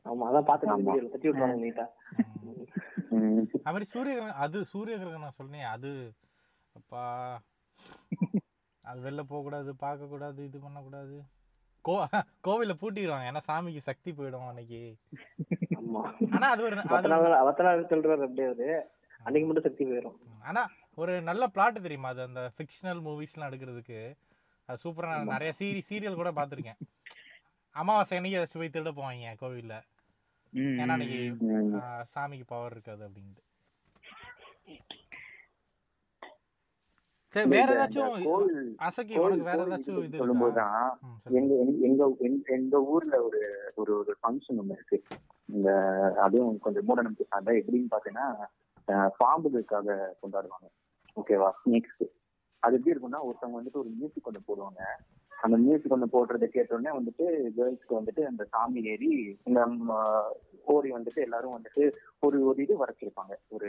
ஆமா 0.06 0.26
அதான். 0.28 0.46
வீடியோல 0.82 1.08
தட்டி 1.13 1.28
விட்டுருவாங்க 1.28 1.58
நீட்டா. 1.63 1.86
அது 3.12 3.74
மாதிரி 3.74 3.88
சூரிய 3.93 4.13
கிரகணம் 4.15 4.41
அது 4.46 4.58
சூரிய 4.72 4.96
கிரகணம் 4.98 5.38
சொன்னேன் 5.39 5.70
அது 5.74 5.91
அப்பா. 6.76 7.04
அது 8.84 9.00
வெளில 9.06 9.22
போகக்கூடாது 9.32 9.72
பார்க்கக்கூடாது 9.84 10.39
இது 10.50 10.58
பண்ணக்கூடாது. 10.65 11.15
கோ 11.86 11.96
கோவில 12.48 12.74
பூட்டிடுவாங்க 12.82 13.30
ஏன்னா 13.32 13.41
சாமிக்கு 13.50 13.82
சக்தி 13.89 14.12
போயிடும் 14.12 14.48
அன்னைக்கு. 14.50 14.82
ஆமா. 15.80 16.02
ஆனா 16.36 16.48
அது 16.54 16.63
ஒரு 16.67 16.78
சொல்றாரு 17.91 18.26
அப்படியே 18.28 18.78
அன்னைக்கு 19.22 19.48
மட்டும் 19.48 19.67
சக்தி 19.67 19.84
போயிடும் 19.86 20.17
ஆனா 20.50 20.62
ஒரு 21.02 21.13
நல்ல 21.22 21.43
பிளாட் 21.48 21.86
தெரியுமா 21.86 22.10
அது 22.13 22.22
அந்த 22.22 22.41
ஃபிக்ஷனல் 22.56 23.02
மூவிஸ்லாம் 23.08 23.50
எடுக்கிறதுக்கு? 23.50 24.00
அது 24.70 24.82
சூப்பரா 24.84 25.10
நான் 25.12 25.34
நிறைய 25.36 25.52
சீரி 25.60 25.82
சீரியல் 25.89 26.20
கூட 26.22 26.30
பார்த்திருக்கேன். 26.38 26.80
அமாவாசை 27.76 28.17
அன்னைக்கு 28.17 28.39
அதை 28.39 28.48
போய் 28.62 28.74
திருட 28.76 28.91
போவாங்க 28.91 29.34
கோவில்ல. 29.43 29.76
ஏன்னா 30.53 30.88
அன்னைக்கு 30.88 31.45
சாமிக்கு 32.15 32.43
பவர் 32.47 32.71
இருக்காது 32.71 33.10
அப்படின்ட்டு. 33.10 33.45
சரி 37.27 37.49
வேற 37.49 37.73
ஏதாச்சும் 37.73 38.23
உனக்கு 39.19 39.43
வேற 39.43 39.65
ஏதாச்சும் 39.65 40.03
இது? 40.03 40.17
சொல்லும்போதுதான். 40.17 40.89
எங்க 41.29 41.55
எங்க- 41.81 42.41
எங்க 42.45 42.83
ஊர்ல 42.83 43.23
ஒரு 43.23 43.71
ஒரு 43.75 43.97
ஒரு 43.97 44.17
ஃபங்க்ஷன் 44.23 44.57
ஒண்ணு 44.57 44.71
இருக்கு. 44.71 45.03
இந்த 45.45 45.71
அதுவும் 46.21 46.60
கொஞ்சம் 46.60 46.86
மூட 46.86 47.01
நம்பிக்கை 47.01 47.27
சார்ந்த 47.29 47.51
எப்படின்னு 47.51 47.97
பாத்தீங்கன்னா 47.97 48.45
பாம்புகளுக்காக 49.19 50.10
கொண்டாடுவாங்க. 50.21 50.67
ஓகேவா 51.15 51.51
ஸ்னேக்ஸ் 51.65 52.05
அது 52.60 52.75
எப்படி 52.75 52.95
இருக்கும்னா 52.95 53.19
ஒருத்தவங்க 53.19 53.62
வந்துட்டு 53.62 53.71
ஒரு 53.71 53.89
மியூசிக் 53.89 54.27
ஒன்று 54.27 54.41
போடுவாங்க. 54.47 54.81
அந்த 55.38 55.56
மியூசிக் 55.58 55.93
ஒன்று 55.93 56.13
போடுறதை 56.13 56.47
கேட்டோடனே 56.50 56.91
வந்துட்டு 56.93 57.26
கேர்ள்ஸ்க்கு 57.58 58.00
வந்துட்டு 58.00 58.21
அந்த 58.26 58.43
சாமி 58.52 58.82
ஏறி 58.86 59.10
இந்த 59.43 59.60
ஓடி 60.65 60.89
வந்துட்டு 60.91 61.19
எல்லாரும் 61.21 61.56
வந்துட்டு 61.58 61.84
ஒரு 62.23 62.38
ஒரு 62.49 62.60
இது 62.63 62.75
வரைச்சிருப்பாங்க. 62.82 63.34
ஒரு 63.56 63.67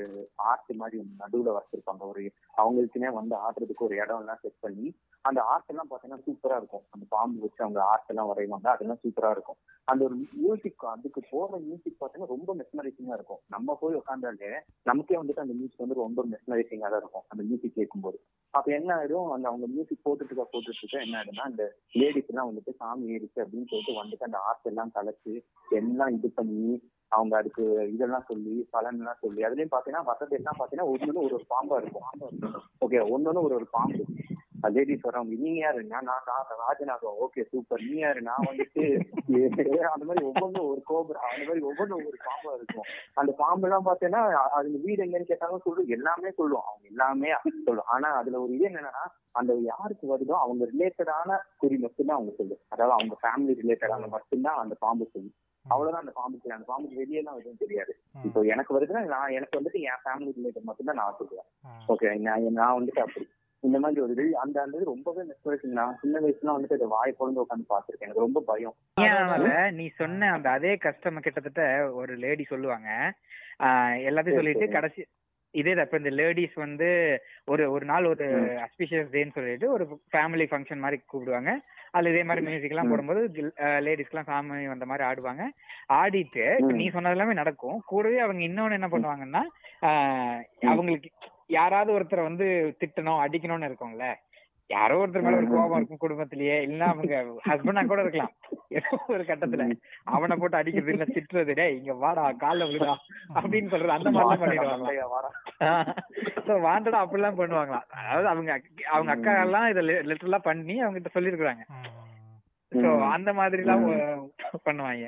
ஆர்ட் 0.50 0.70
மாதிரி 0.80 0.98
நடுவுல 1.22 1.52
வரைச்சிருப்பாங்க. 1.56 2.02
ஒரு 2.12 2.22
அவங்களுக்குன்னே 2.60 3.10
வந்து 3.18 3.34
ஆடுறதுக்கு 3.46 3.86
ஒரு 3.88 3.96
இடம் 4.02 4.20
எல்லாம் 4.22 4.40
செட் 4.42 4.60
பண்ணி 4.60 4.86
அந்த 5.24 5.40
ஆர்ட் 5.52 5.70
எல்லாம் 5.72 5.90
பாத்தீங்கன்னா 5.90 6.24
சூப்பரா 6.26 6.56
இருக்கும். 6.60 6.84
அந்த 6.90 7.04
பாம்பு 7.14 7.42
வச்சு 7.44 7.60
அவங்க 7.64 7.80
ஆர்ட் 7.92 8.10
எல்லாம் 8.12 8.30
வரைவாங்க 8.30 8.68
அதெல்லாம் 8.74 9.00
சூப்பரா 9.04 9.30
இருக்கும். 9.36 9.58
அந்த 9.88 10.00
ஒரு 10.04 10.14
மியூசிக் 10.42 10.84
அதுக்கு 10.94 11.20
போற 11.30 11.58
மியூசிக் 11.66 12.00
பாத்தீங்கன்னா 12.00 12.32
ரொம்ப 12.34 12.54
மெஸ்மரைசிங்கா 12.60 13.14
இருக்கும். 13.18 13.40
நம்ம 13.54 13.76
போய் 13.80 13.98
உட்காந்தாலே 14.00 14.52
நமக்கே 14.90 15.18
வந்துட்டு 15.20 15.44
அந்த 15.44 15.56
மியூசிக் 15.60 15.84
வந்து 15.84 16.02
ரொம்ப 16.04 16.24
மெஸ்மரைசிங்கா 16.32 16.90
தான் 16.94 17.02
இருக்கும் 17.04 17.26
அந்த 17.28 17.42
மியூசிக் 17.48 17.78
கேட்கும்போது 17.78 18.18
அப்ப 18.54 18.68
என்ன 18.72 18.90
ஆயிடும்? 18.96 19.28
அந்த 19.34 19.46
அவங்க 19.48 19.66
மியூசிக் 19.74 20.04
போட்டுட்டு 20.06 20.32
இருக்க 20.32 20.44
போட்டுட்டு 20.52 20.82
இருக்க 20.82 21.06
என்ன 21.06 21.16
ஆயிடும்னா 21.18 21.48
அந்த 21.50 21.64
லேடிஸ் 21.94 22.30
எல்லாம் 22.32 22.48
வந்துட்டு 22.50 22.72
சாமி 22.80 23.04
ஏறிச்சு 23.14 23.42
அப்படின்னு 23.44 23.70
சொல்லிட்டு 23.72 24.00
வந்துட்டு 24.00 24.28
அந்த 24.28 24.38
ஆர்ட் 24.48 24.68
எல்லாம் 24.72 24.94
கலைச்சு 24.96 25.34
எல்லாம் 25.80 26.14
இது 26.18 26.30
பண்ணி 26.38 26.62
அவங்க 27.16 27.34
அதுக்கு 27.36 27.64
இதெல்லாம் 27.92 28.28
சொல்லி 28.30 28.54
பலன் 28.70 28.98
எல்லாம் 29.00 29.22
சொல்லி 29.24 29.46
அதுலயும் 29.46 29.74
பாத்தீங்கன்னா 29.74 30.08
வசதி 30.10 30.34
எல்லாம் 30.40 30.58
பாத்தீங்கன்னா 30.58 30.90
ஒண்ணு 30.94 31.24
ஒரு 31.26 31.36
ஒரு 31.38 31.46
பாம்பா 31.54 31.76
இருக்கும். 31.82 32.08
ஓகே 32.86 33.00
ஒன்னொன்னு 33.14 33.46
ஒரு 33.46 33.56
ஒரு 33.60 33.68
பாம்பு. 33.76 34.04
லேடிஸ் 34.74 35.04
வரவங்க 35.06 35.34
நீங்க 35.42 35.58
யாரு? 35.58 35.80
நான் 35.90 36.06
நான் 36.06 36.48
ராஜநாகம் 36.62 37.18
ஓகே 37.24 37.42
சூப்பர் 37.50 37.84
நீ 37.88 37.96
யாரு? 37.98 38.20
நான் 38.28 38.46
வந்துட்டு 38.48 38.82
அந்த 39.92 40.04
மாதிரி 40.08 40.24
ஒவ்வொன்றும் 40.30 40.68
ஒரு 40.70 40.80
கோபுரம் 40.90 41.26
அந்த 41.30 41.42
மாதிரி 41.48 41.62
ஒவ்வொன்றும் 41.70 42.02
ஒரு 42.08 42.18
பாம்பா 42.26 42.52
இருக்கும். 42.58 42.88
அந்த 43.20 43.32
பாம்பு 43.42 43.66
எல்லாம் 43.68 43.86
பாத்தீங்கன்னா 43.88 44.22
அது 44.32 44.54
அதுங்க 44.58 44.80
வீடு 44.86 45.04
எங்கன்னு 45.04 45.30
கேட்டாலும் 45.30 45.64
சொல்லும் 45.66 45.92
எல்லாமே 45.96 46.32
சொல்லும். 46.40 46.66
அவங்க 46.68 46.86
எல்லாமே 46.94 47.30
சொல்லும். 47.68 47.88
ஆனா 47.96 48.10
அதுல 48.20 48.40
ஒரு 48.44 48.52
இது 48.56 48.66
என்னன்னா 48.70 49.04
அந்த 49.40 49.54
யாருக்கு 49.70 50.06
வருதோ 50.14 50.36
அவங்க 50.44 50.64
ரிலேட்டடான 50.72 51.38
குறி 51.62 51.78
மட்டும்தான் 51.84 52.18
அவங்க 52.18 52.34
சொல்லும். 52.40 52.62
அதாவது 52.74 52.96
அவங்க 52.98 53.16
ஃபேமிலி 53.22 53.54
ரிலேட்டடான 53.62 54.08
மட்டும்தான் 54.16 54.60
அந்த 54.64 54.76
பாம்பு 54.86 55.06
சொல்லும். 55.14 55.36
அவ்வளவுதான் 55.72 56.04
அந்த 56.04 56.14
பாம்புக்கு 56.20 56.54
அந்த 56.56 56.66
பாம்புக்கு 56.70 57.00
வெளியே 57.02 57.20
எல்லாம் 57.22 57.40
எதுவும் 57.40 57.62
தெரியாது. 57.64 57.92
இப்போ 58.28 58.40
எனக்கு 58.54 58.76
வருதுன்னா 58.76 59.02
நான் 59.14 59.34
எனக்கு 59.38 59.58
வந்துட்டு 59.58 59.80
என் 59.90 60.02
ஃபேமிலி 60.04 60.30
ரிலேட்டட் 60.38 60.68
மட்டும்தான் 60.70 61.00
நான் 61.02 61.18
சொல்லுவேன். 61.20 61.48
ஓகே 61.94 62.14
நான் 62.28 62.56
நான் 62.60 62.78
வந்துட்டு 62.78 63.04
அப்படி. 63.06 63.26
இந்த 63.62 63.76
மாதிரி 63.82 64.00
ஒரு 64.02 64.12
இது 64.16 64.24
அந்த 64.42 64.56
அந்த 64.64 64.82
ரொம்பவே 64.90 65.22
மிஸ் 65.28 65.64
நான் 65.78 65.98
சின்ன 66.02 66.20
வயசுல 66.24 66.56
வந்துட்டு 66.56 66.92
வாய் 66.96 67.16
பொழுது 67.20 67.42
உட்காந்து 67.44 67.72
பார்த்திருக்கேன். 67.72 68.06
எனக்கு 68.08 68.26
ரொம்ப 68.26 68.40
பயம். 68.50 68.76
அதனால 69.04 69.70
நீ 69.78 69.86
சொன்ன 70.00 70.32
அந்த 70.36 70.48
அதே 70.50 70.72
கஸ்டமர் 70.86 71.26
கிட்டத்தட்ட 71.26 71.64
ஒரு 72.00 72.14
லேடி 72.24 72.44
சொல்லுவாங்க. 72.52 72.88
எல்லாத்தையும் 74.08 74.40
சொல்லிட்டு. 74.40 74.68
கடைசி 74.76 75.02
இதே 75.54 75.72
தான் 75.74 75.86
இப்ப 75.86 75.98
இந்த 76.00 76.10
லேடிஸ் 76.20 76.56
வந்து 76.64 76.88
ஒரு 77.52 77.64
ஒரு 77.74 77.84
நாள் 77.90 78.10
ஒரு. 78.12 78.26
அஸ்பிஷியஸ் 78.64 79.12
டேன்னு 79.14 79.36
சொல்லிட்டு 79.36 79.68
ஒரு 79.76 79.84
ஃபேமிலி 80.12 80.46
ஃபங்க்ஷன் 80.50 80.82
மாதிரி 80.84 80.98
கூப்பிடுவாங்க. 81.02 81.52
அதுல 81.90 82.10
இதே 82.12 82.22
மாதிரி 82.24 82.46
மியூசிக் 82.46 82.74
எல்லாம். 82.74 82.90
போடும்போது 82.90 83.20
லேடிஸ்க்குலாம் 83.86 84.28
சாமி 84.30 84.66
வந்த 84.66 84.86
மாதிரி 84.86 85.06
ஆடுவாங்க. 85.08 85.44
ஆடிட்டு. 85.92 86.46
நீ 86.80 86.86
சொன்னது 86.88 87.16
எல்லாமே 87.16 87.34
நடக்கும். 87.42 87.82
கூடவே 87.92 88.18
அவங்க 88.26 88.42
இன்னொன்னு 88.50 88.78
என்ன 88.78 88.88
பண்ணுவாங்கன்னா 88.92 89.42
அவங்களுக்கு 90.72 91.10
யாராவது 91.58 91.90
ஒருத்தரை 91.98 92.22
வந்து 92.22 92.46
திட்டணும் 92.80 93.20
அடிக்கணும்னு 93.24 93.68
இருக்கும்ல? 93.68 94.06
யாரோ 94.70 94.94
ஒருத்தர் 94.98 95.24
மேல 95.24 95.36
ஒரு 95.36 95.46
கோபம். 95.50 95.76
இருக்கும் 95.76 96.00
குடும்பத்திலேயே. 96.00 96.56
இல்லைன்னா 96.64 96.88
அவங்க 96.88 97.18
ஹஸ்பண்டா 97.46 97.82
கூட 97.86 98.00
இருக்கலாம். 98.02 98.32
ஏதோ 98.78 98.90
ஒரு 99.08 99.22
கட்டத்துல. 99.24 99.64
அவனை 100.10 100.34
போட்டு 100.36 100.58
அடிக்கிறது 100.58 100.92
இல்ல 100.92 101.04
திட்டுறது. 101.08 101.52
டேய் 101.54 101.76
இங்க 101.76 101.92
வாடா 102.00 102.24
கால்ல 102.42 102.66
விழுடா. 102.68 102.94
அப்படின்னு 103.34 103.70
சொல்றது 103.70 103.96
அந்த 103.96 104.10
மாதிரிலாம் 104.10 104.42
பண்ணிடுவாங்க 104.42 105.04
வாண்டடா 106.64 106.98
அப்படிலாம் 107.02 107.38
பண்ணுவாங்களாம். 107.38 107.86
அதாவது 107.98 108.28
அவங்க 108.28 108.50
அவங்க 108.90 109.12
அக்கா 109.14 109.32
எல்லாம் 109.42 109.68
இத 109.68 109.80
லிட்டரலா 110.06 110.40
பண்ணி 110.42 110.76
அவங்க 110.80 110.98
கிட்ட 110.98 111.12
சொல்லிருக்காங்க. 111.14 111.64
சோ. 112.72 112.88
அந்த 113.12 113.30
மாதிரி 113.34 113.62
எல்லாம் 113.64 113.84
பண்ணுவாங்க. 114.66 115.06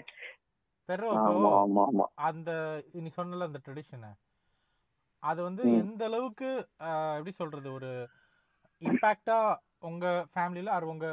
அந்த 2.24 2.50
நீ 2.98 3.10
சொன்னல 3.16 3.48
அந்த 3.48 3.60
ட்ரெடிஷனை 3.64 4.10
அது 5.22 5.40
வந்து. 5.42 5.62
எந்த 5.78 6.02
அளவுக்கு 6.04 6.48
ஆஹ், 6.82 7.14
எப்படி 7.16 7.34
சொல்றது 7.34 7.68
ஒரு 7.72 7.90
இம்பேக்டா 8.82 9.38
உங்க 9.80 10.06
ஃபேமிலியில 10.34 10.68
ஆர் 10.68 10.84
உங்க 10.84 11.06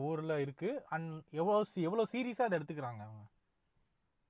ஊர்ல 0.00 0.40
இருக்கு. 0.40 0.70
அண்ட் 0.88 1.10
எவ்வளவு 1.32 1.66
எவ்வளவு 1.80 2.12
சீரியஸா 2.12 2.46
அதை 2.46 2.58
எடுத்துக்கிறாங்க 2.58 3.02
அவங்க? 3.02 3.24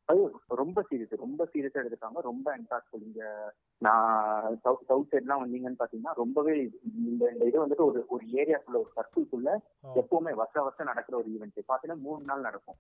அது 0.09 0.20
ரொம்ப 0.57 0.83
சீரியஸ் 0.90 1.14
ரொம்ப 1.18 1.42
சீரியஸா 1.53 1.81
எடுத்துக்காங்க 1.81 2.20
ரொம்ப 2.20 2.57
இம்பாக்ட்ஃபுல் 2.57 3.03
இங்க 3.03 3.22
நான் 3.80 4.56
சவுத் 4.62 4.86
சவுத் 4.86 5.10
சைட்லாம் 5.10 5.42
வந்தீங்கன்னு 5.42 5.80
பாத்தீங்கன்னா 5.80 6.12
ரொம்பவே 6.14 6.54
இந்த 6.60 7.24
இந்த 7.30 7.44
இது 7.48 7.56
வந்துட்டு 7.64 7.84
ஒரு 7.88 8.00
ஒரு 8.08 8.24
ஏரியாக்குள்ள 8.40 8.78
ஒரு 8.80 8.90
சர்க்கிள்குள்ள. 8.96 9.50
எப்பவுமே 10.00 10.32
வருஷம் 10.40 10.64
வருஷம் 10.66 10.86
நடக்கிற 10.86 11.14
ஒரு 11.18 11.28
ஈவெண்ட் 11.34 11.60
பாத்தீங்கன்னா 11.70 11.98
மூணு 12.06 12.22
நாள் 12.24 12.40
நடக்கும். 12.40 12.78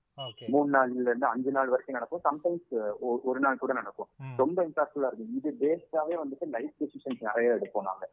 மூணு 0.54 0.68
நாள்ல 0.76 1.06
இருந்து 1.06 1.26
அஞ்சு 1.26 1.50
நாள் 1.50 1.72
வரைக்கும் 1.72 1.98
நடக்கும். 1.98 2.24
சம்டைம்ஸ் 2.28 2.68
ஒரு 3.30 3.40
நாள் 3.40 3.62
கூட 3.62 3.72
நடக்கும். 3.72 4.08
ரொம்ப 4.36 4.58
இம்பாக்ட்ஃபுல்லா 4.68 5.10
இருக்கும். 5.10 5.32
இது 5.38 5.50
பேஸ்டாவே 5.62 6.16
வந்துட்டு 6.22 6.48
லைஃப் 6.56 6.74
டெசிஷன்ஸ் 6.80 7.26
நிறைய 7.28 7.56
எடுப்போம் 7.58 7.88
நாங்க. 7.90 8.04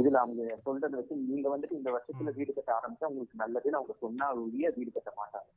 இதுல 0.00 0.20
அவங்க 0.24 0.42
சொல்றதை 0.66 0.94
வச்சு 1.00 1.16
நீங்க 1.30 1.56
வந்துட்டு 1.56 1.78
இந்த 1.80 1.90
வருஷத்துல. 1.96 2.34
வீடு 2.38 2.52
கட்ட 2.52 2.72
ஆரம்பிச்சா 2.78 3.10
உங்களுக்கு 3.10 3.42
நல்லதுன்னு 3.44 3.80
அவங்க 3.80 3.96
சொன்னா 4.04 4.28
ஒழிய 4.44 4.72
வீடு 4.76 4.90
கட்ட 4.92 5.12
மாட்டாங்க. 5.20 5.48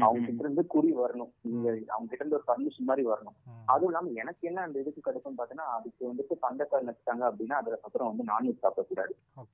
அவங்க 0.00 0.24
கிட்ட 0.26 0.42
இருந்து 0.44 0.62
குறி 0.74 0.90
வரணும். 0.96 1.32
நீங்க 1.50 1.68
அவங்க 1.94 2.08
கிட்ட 2.08 2.22
இருந்து 2.24 2.38
ஒரு 2.40 2.48
பர்மிஷன் 2.50 2.88
மாதிரி 2.90 3.04
வரணும். 3.08 3.36
அதுவும் 3.72 3.90
இல்லாம 3.90 4.10
எனக்கு 4.22 4.42
என்ன 4.50 4.60
அந்த 4.60 4.76
இதுக்கு 4.82 5.00
கிடைக்கும் 5.00 5.38
பாத்தீங்கன்னா 5.38 5.68
அதுக்கு 5.82 6.02
வந்துட்டு 6.08 6.34
பண்டக்கால் 6.42 6.88
நச்சுட்டாங்க 6.88 7.24
அப்படின்னா 7.28 7.56
அதுல 7.56 7.78
அப்புறம் 7.82 8.10
வந்து 8.10 8.24
நான்வெஜ் 8.24 8.62
சாப்பிடக்கூடாது. 8.64 9.12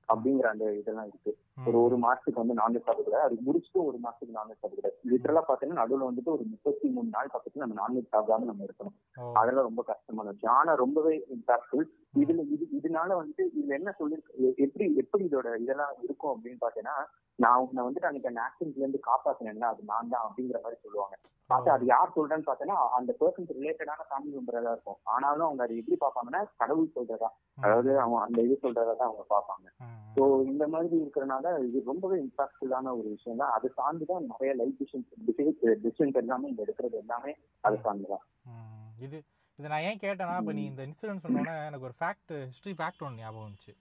அப்படிங்கிற 0.09 0.47
அந்த 0.49 0.65
இதெல்லாம் 0.73 1.07
இருக்கு. 1.07 1.31
ஒரு 1.65 1.77
ஒரு 1.83 1.95
மாசத்துக்கு 1.97 2.41
வந்து 2.41 2.57
நான்வெஜ் 2.59 2.85
சாப்பிடக்கூடாது. 2.85 3.27
அது 3.27 3.37
முடிச்சுட்டு 3.47 3.79
ஒரு 3.85 3.97
மாசத்துக்கு 3.97 4.37
நான்வெஜ் 4.39 4.59
சாப்பிடக்கூடாது. 4.59 4.97
லிட்டரலா 5.11 5.43
பாத்தீங்கன்னா 5.47 5.81
நடுவுல 5.81 6.09
வந்துட்டு 6.09 6.31
ஒரு 6.31 6.45
முப்பத்தி 6.45 6.89
மூணு 6.89 7.09
நாள் 7.09 7.33
பக்கத்துல 7.33 7.63
நம்ம 7.65 7.77
நான்வெஜ் 7.81 8.11
சாப்பிடாம 8.11 8.49
நம்ம 8.51 8.67
இருக்கணும். 8.67 8.95
அதெல்லாம் 9.35 9.67
ரொம்ப 9.69 9.83
கஷ்டமான 9.83 10.29
விஷயம் 10.29 10.55
ஆனா 10.55 10.73
ரொம்பவே 10.75 11.15
இம்பாக்ட்ஃபுல் 11.35 11.87
இதுல 12.15 12.43
இது 12.53 12.67
இதனால 12.79 13.09
வந்துட்டு 13.19 13.45
இதுல 13.53 13.77
என்ன 13.79 13.93
சொல்லிருக்கு 13.99 14.53
எப்படி 14.57 14.85
எப்படி 14.95 15.23
இதோட 15.25 15.49
இதெல்லாம் 15.59 15.95
இருக்கும் 16.03 16.33
அப்படின்னு 16.35 16.61
பாத்தீங்கன்னா 16.61 16.97
நான் 17.43 17.63
உன்னை 17.65 17.81
வந்துட்டு 17.85 18.07
அன்னைக்கு 18.09 18.31
அந்த 18.31 18.41
ஆக்சிடென்ட்ல 18.45 18.83
இருந்து 18.83 18.99
காப்பாத்தினேன்ல 19.09 19.67
அது 19.73 19.81
நான் 19.91 20.11
தான் 20.13 20.25
அப்படிங்கிற 20.27 20.59
மாதிரி 20.63 20.77
சொல்லுவாங்க. 20.85 21.15
பார்த்தா 21.49 21.75
அது 21.75 21.85
யார் 21.91 22.15
சொல்றேன்னு 22.17 22.47
பார்த்தேன்னா 22.49 22.77
அந்த 22.97 23.11
பர்சன்ஸ் 23.21 23.53
ரிலேட்டடான 23.57 24.05
ஃபேமிலி 24.09 24.33
மெம்பரா 24.37 24.73
இருக்கும். 24.75 24.99
ஆனாலும் 25.13 25.47
அவங்க 25.47 25.63
அதை 25.65 25.77
எப்படி 25.81 25.97
பார்ப்பாங்கன்னா 26.03 26.41
கடவுள் 26.61 26.93
சொல்றதா. 26.97 27.29
அதாவது 27.63 27.91
அவங்க 28.03 28.19
அந்த 28.25 28.39
இது 28.47 28.57
சொல்றதா 28.65 28.93
தான் 28.99 29.09
அவங்க 29.09 29.25
பார்ப்பாங்க. 29.33 29.67
ஸோ 30.15 30.21
இந்த 30.51 30.63
மாதிரி 30.73 30.95
இருக்கிறனால 31.03 31.55
இது 31.67 31.79
ரொம்பவே 31.91 32.19
இம்பாக்ட்ஃபுல்லான 32.25 32.93
ஒரு 32.99 33.09
விஷயம் 33.15 33.41
தான் 33.43 33.55
அதை 33.57 33.69
சார்ந்து 33.79 34.05
தான் 34.11 34.29
நிறைய 34.33 34.53
லைஃப் 34.61 34.77
டிசிஷன்ஸ் 34.81 35.11
டிசிஷன்ஸ் 35.85 36.21
எல்லாமே 36.23 36.49
இங்க 36.51 36.63
எடுக்கிறது 36.67 36.97
எல்லாமே 37.03 37.33
அதை 37.63 37.77
சார்ந்து 37.85 38.09
தான். 38.13 38.25
இது 39.07 39.17
இது 39.59 39.69
நான் 39.71 39.85
ஏன் 39.87 40.01
கேட்டேன்னா 40.03 40.35
இப்போ 40.41 40.53
நீ 40.57 40.63
இந்த 40.71 40.81
இன்சிடென்ட் 40.89 41.23
சொன்னோன்னே 41.25 41.53
எனக்கு 41.69 41.87
ஒரு 41.89 41.95
ஃபேக்ட் 42.01 42.33
ஹிஸ்ட்ரி 42.49 42.73
ஃபேக்ட் 42.79 43.05
ஒன்று 43.05 43.21
ஞாபகம் 43.23 43.47
வந்துச்சு. 43.47 43.73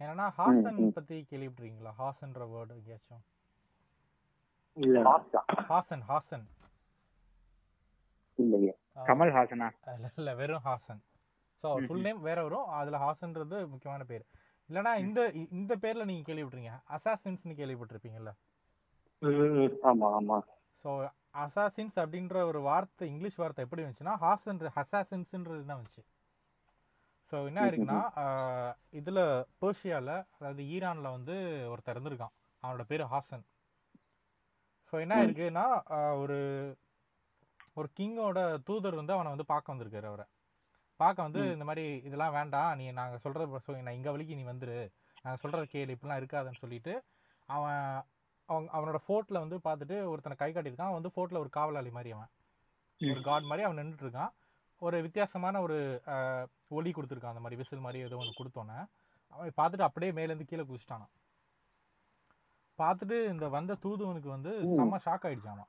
என்னன்னா 0.00 0.26
ஹாசன். 0.36 0.78
பத்தி 0.96 1.16
கேள்விப்பட்டிருக்கீங்களா? 1.30 1.92
ஹாசன்ற 1.98 2.44
வேர்டு 2.52 2.76
எங்கேயாச்சும்? 2.78 3.22
ஹாசன் 5.70 6.04
ஹாசன். 6.10 6.44
இல்லையே. 8.38 8.72
ஆ, 8.96 9.00
கமல்ஹாசனா 9.08 9.66
இல்ல 9.94 10.10
இல்ல 10.20 10.30
வெறும் 10.34 10.64
ஹாசன். 10.68 11.00
ஸோ 11.64 11.66
அவர் 11.70 11.86
ஃபுல் 11.88 12.04
நேம் 12.06 12.20
வேற 12.28 12.38
வரும். 12.46 12.68
அதுல 12.78 12.98
ஹாசன்றது 12.98 13.58
முக்கியமான 13.72 14.04
பேர். 14.04 14.24
இல்லைன்னா 14.68 14.92
இந்த 15.04 15.20
இந்த 15.58 15.72
பேர்ல 15.82 16.04
நீங்க 16.10 16.24
கேள்விப்பட்டிருக்கீங்க. 16.28 16.76
அசாசின்ஸ்னு 16.96 17.58
கேள்விப்பட்டிருப்பீங்கல்ல? 17.60 18.32
ஆமா 19.90 20.08
ஆமா. 20.18 20.38
ஸோ 20.84 20.90
அசாசின்ஸ் 21.42 21.96
அப்படின்ற 22.02 22.36
ஒரு 22.50 22.60
வார்த்தை 22.62 23.04
இங்கிலீஷ் 23.12 23.40
வார்த்தை 23.42 23.64
எப்படி 23.64 23.82
வந்துச்சுன்னா 23.82 24.14
ஹாசன் 24.22 24.62
ஹசாசின்ஸ்ன்றது 24.78 25.64
தான் 25.64 25.80
வந்துச்சு 25.80 26.02
ஸோ 27.30 27.38
என்ன 27.48 27.64
இருக்குன்னா 27.68 27.98
இதுல 28.98 29.20
பேர்ஷியால 29.60 30.10
அதாவது 30.36 30.62
ஈரான்ல 30.74 31.08
வந்து 31.16 31.34
ஒருத்தர் 31.72 31.96
இருந்திருக்கான். 31.96 32.34
அவனோட 32.62 32.84
பேர் 32.90 33.10
ஹாசன். 33.12 33.44
ஸோ 34.92 34.94
என்ன. 35.04 35.16
இருக்குன்னா 35.26 35.64
ஒரு 36.22 36.38
ஒரு 37.78 37.88
கிங்கோட 37.98 38.38
தூதர் 38.68 39.00
வந்து 39.00 39.14
அவனை 39.16 39.32
வந்து 39.34 39.50
பார்க்க 39.52 39.72
வந்திருக்காரு 39.72 40.08
அவரை. 40.10 40.26
பார்க்க 41.00 41.26
வந்து. 41.26 41.42
இந்த 41.54 41.64
மாதிரி 41.68 41.84
இதெல்லாம் 42.08 42.36
வேண்டாம். 42.38 42.72
நீ 42.78 42.86
நாங்கள் 42.98 43.22
சொல்கிறத 43.24 43.60
சொல்லி 43.66 43.84
நான் 43.86 43.98
இங்கே 43.98 44.14
வழிக்கு 44.14 44.38
நீ 44.40 44.44
வந்துரு. 44.50 44.78
நாங்கள் 45.24 45.42
சொல்கிறத 45.42 45.68
கேளு. 45.74 45.94
இப்படிலாம் 45.94 46.20
இருக்காதுன்னு 46.22 46.62
சொல்லிட்டு 46.64 46.94
அவன் 47.48 47.84
அவன் 48.48 48.66
அவனோட 48.76 48.98
ஃபோர்ட்டில் 49.04 49.42
வந்து 49.42 49.56
பார்த்துட்டு 49.66 49.96
ஒருத்தனை 50.12 50.36
கை 50.38 50.50
காட்டியிருக்கான். 50.50 50.90
அவன் 50.90 51.00
வந்து 51.00 51.14
ஃபோர்ட்டில் 51.14 51.42
ஒரு 51.44 51.50
காவலாளி 51.58 51.90
மாதிரி 51.96 52.10
அவன். 52.16 52.30
ஒரு 53.00 53.20
காட் 53.28 53.48
மாதிரி 53.50 53.64
அவன் 53.66 53.78
நின்றுட்டு 53.80 54.06
இருக்கான். 54.06 54.32
ஒரு 54.86 54.96
வித்தியாசமான 55.06 55.60
ஒரு 55.66 55.78
ஒலி 56.76 56.90
கொடுத்துருக்கான். 56.96 57.34
அந்த 57.34 57.44
மாதிரி 57.44 57.60
விசில் 57.60 57.84
மாதிரி 57.86 58.04
ஏதோ 58.06 58.20
ஒன்று 58.20 58.38
கொடுத்தோன்னே 58.38 58.78
அவன் 59.32 59.58
பார்த்துட்டு 59.58 59.88
அப்படியே 59.88 60.12
மேலேருந்து 60.18 60.50
கீழே 60.50 60.64
குதிச்சிட்டானான் 60.68 61.12
பார்த்துட்டு 62.78 63.16
இந்த 63.32 63.46
வந்த 63.56 63.72
தூதுவனுக்கு 63.84 64.30
வந்து. 64.36 64.52
செம்ம 64.78 65.00
ஷாக் 65.06 65.26
ஆயிடுச்சாமா 65.28 65.66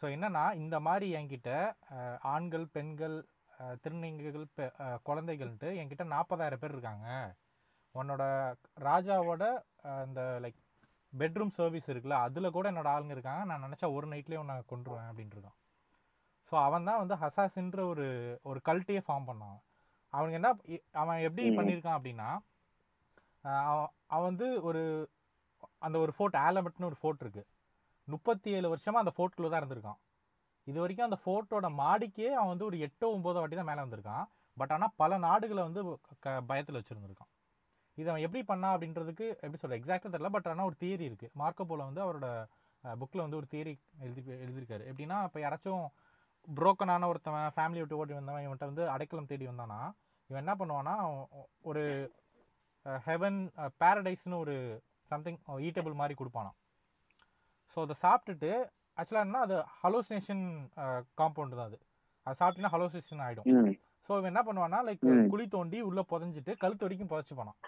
ஸோ 0.00 0.06
என்னன்னா 0.14 0.44
இந்த 0.62 0.76
மாதிரி 0.86 1.06
என்கிட்ட 1.18 1.50
ஆண்கள் 2.32 2.66
பெண்கள் 2.76 3.16
திருநங்கைகள் 3.84 4.46
குழந்தைகள்ன்ட்டு 5.08 5.70
என்கிட்ட 5.80 6.04
நாற்பதாயிரம் 6.14 6.60
பேர் 6.62 6.74
இருக்காங்க. 6.74 7.06
உன்னோட 7.94 8.22
ராஜாவோட 8.88 9.44
இந்த 10.08 10.22
லைக் 10.44 10.58
பெட்ரூம் 11.12 11.52
சர்வீஸ் 11.58 11.90
இருக்குல்ல 11.92 12.18
அதில் 12.26 12.54
கூட 12.56 12.66
என்னோட 12.72 12.88
ஆளுங்க 12.94 13.14
இருக்காங்க. 13.16 13.42
நான் 13.50 13.64
நினச்சா 13.66 13.88
ஒரு 13.96 14.06
நைட்லேயே 14.12 14.40
உன்னை 14.42 14.56
கொண்டுருவேன் 14.72 15.08
அப்படின்ட்டு 15.10 15.36
இருக்கான். 15.38 15.58
ஸோ 16.48 16.54
அவன் 16.66 16.86
தான் 16.88 17.00
வந்து 17.02 17.16
ஹசாசின்ற 17.22 17.80
ஒரு 17.92 18.06
ஒரு 18.50 18.58
கல்ட்டியே 18.68 19.00
ஃபார்ம் 19.06 19.28
பண்ணான். 19.30 19.58
அவனுக்கு 20.12 20.38
என்ன 20.40 20.50
அவன் 21.02 21.22
எப்படி. 21.28 21.44
பண்ணியிருக்கான் 21.58 21.98
அப்படின்னா 21.98 22.28
அவன் 24.14 24.28
வந்து 24.30 24.46
ஒரு 24.68 24.82
அந்த 25.86 25.96
ஒரு 26.04 26.12
ஃபோர்ட் 26.16 26.36
ஆலமட்னு 26.46 26.88
ஒரு 26.90 26.98
ஃபோர்ட் 27.00 27.22
இருக்கு. 27.24 27.42
முப்பத்தி 28.08 28.48
ஏழு 28.58 28.66
வருஷமா 28.72 29.00
அந்த 29.02 29.12
ஃபோர்ட்குள்ளே 29.16 29.50
தான் 29.52 29.62
இருந்திருக்கான். 29.62 29.98
இது 30.66 30.78
வரைக்கும் 30.82 31.08
அந்த 31.08 31.18
ஃபோர்ட்டோட 31.24 31.66
மாடிக்கே 31.82 32.30
அவன் 32.38 32.52
வந்து 32.52 32.68
ஒரு 32.70 32.78
எட்டோ 32.86 33.06
ஒம்போதோ 33.16 33.40
வாட்டி 33.42 33.58
தான் 33.58 33.70
மேலே 33.70 33.84
வந்திருக்கான். 33.84 34.24
பட் 34.56 34.72
ஆனால் 34.76 34.94
பல 35.02 35.18
நாடுகளை 35.26 35.62
வந்து 35.68 35.82
க 36.24 36.28
பயத்தில் 36.50 36.78
வச்சுருந்துருக்கான். 36.78 37.30
இது 37.98 38.08
அவன் 38.12 38.24
எப்படி 38.26 38.42
பண்ணா 38.50 38.68
அப்படின்றதுக்கு 38.74 39.26
எப்படி 39.44 39.60
சொல்ல 39.62 39.78
எக்ஸாக்டாக 39.80 40.10
தெரியல. 40.14 40.30
பட் 40.36 40.48
ஆனால் 40.52 40.68
ஒரு 40.70 40.76
தியரி 40.82 41.04
இருக்குது 41.10 41.32
மார்க்கோ 41.42 41.66
போல 41.70 41.86
வந்து 41.90 42.02
அவரோட 42.06 42.28
புக்கில் 42.84 43.24
வந்து 43.24 43.38
ஒரு 43.40 43.48
தியரி 43.52 43.72
எழுதி 44.06 44.20
எழுதியிருக்காரு. 44.44 44.84
எப்படின்னா 44.90 45.16
இப்போ 45.28 45.40
யாராச்சும் 45.44 45.86
புரோக்கனான 46.56 47.08
ஒருத்தவன் 47.10 47.54
ஃபேமிலி 47.56 47.80
விட்டு 47.82 47.98
ஓடி 48.02 48.12
வந்தவன் 48.18 48.44
இவன்கிட்ட 48.44 48.68
வந்து 48.70 48.84
அடைக்கலம் 48.94 49.30
தேடி 49.30 49.46
வந்தானா? 49.50 49.78
இவன் 50.30 50.42
என்ன 50.44 50.54
பண்ணுவான்னா 50.60 50.94
ஒரு 51.68 51.82
ஹெவன் 53.06 53.38
பேரடைஸ்னு 53.82 54.38
ஒரு 54.44 54.54
சம்திங் 55.10 55.38
ஈட்டபிள் 55.66 56.00
மாதிரி 56.00 56.14
கொடுப்பானாம். 56.20 56.56
ஸோ 57.72 57.78
அதை 57.86 57.94
சாப்பிட்டுட்டு 58.04 58.50
ஆக்சுவலாக 59.00 59.26
என்ன 59.28 59.40
அது 59.46 59.56
ஹலோசினேஷன் 59.82 60.44
காம்பவுண்ட் 61.20 61.58
தான் 61.58 61.68
அது. 61.70 61.78
அது 62.26 62.38
சாப்பிட்டீங்கன்னா 62.40 62.74
ஹலோசினேஷன் 62.76 63.22
ஆகிடும் 63.26 63.48
ஸோ 64.08 64.12
இவன் 64.18 64.30
என்ன 64.32 64.42
பண்ணுவான்னா 64.48 64.78
லைக். 64.88 65.02
குழி 65.32 65.46
தோண்டி 65.56 65.78
உள்ளே 65.88 66.02
புதைஞ்சிட்டு 66.12 66.52
கழுத்து 66.62 66.86
வரைக்கும் 66.86 67.10
புதைச்சு 67.12 67.34
போனான் 67.40 67.58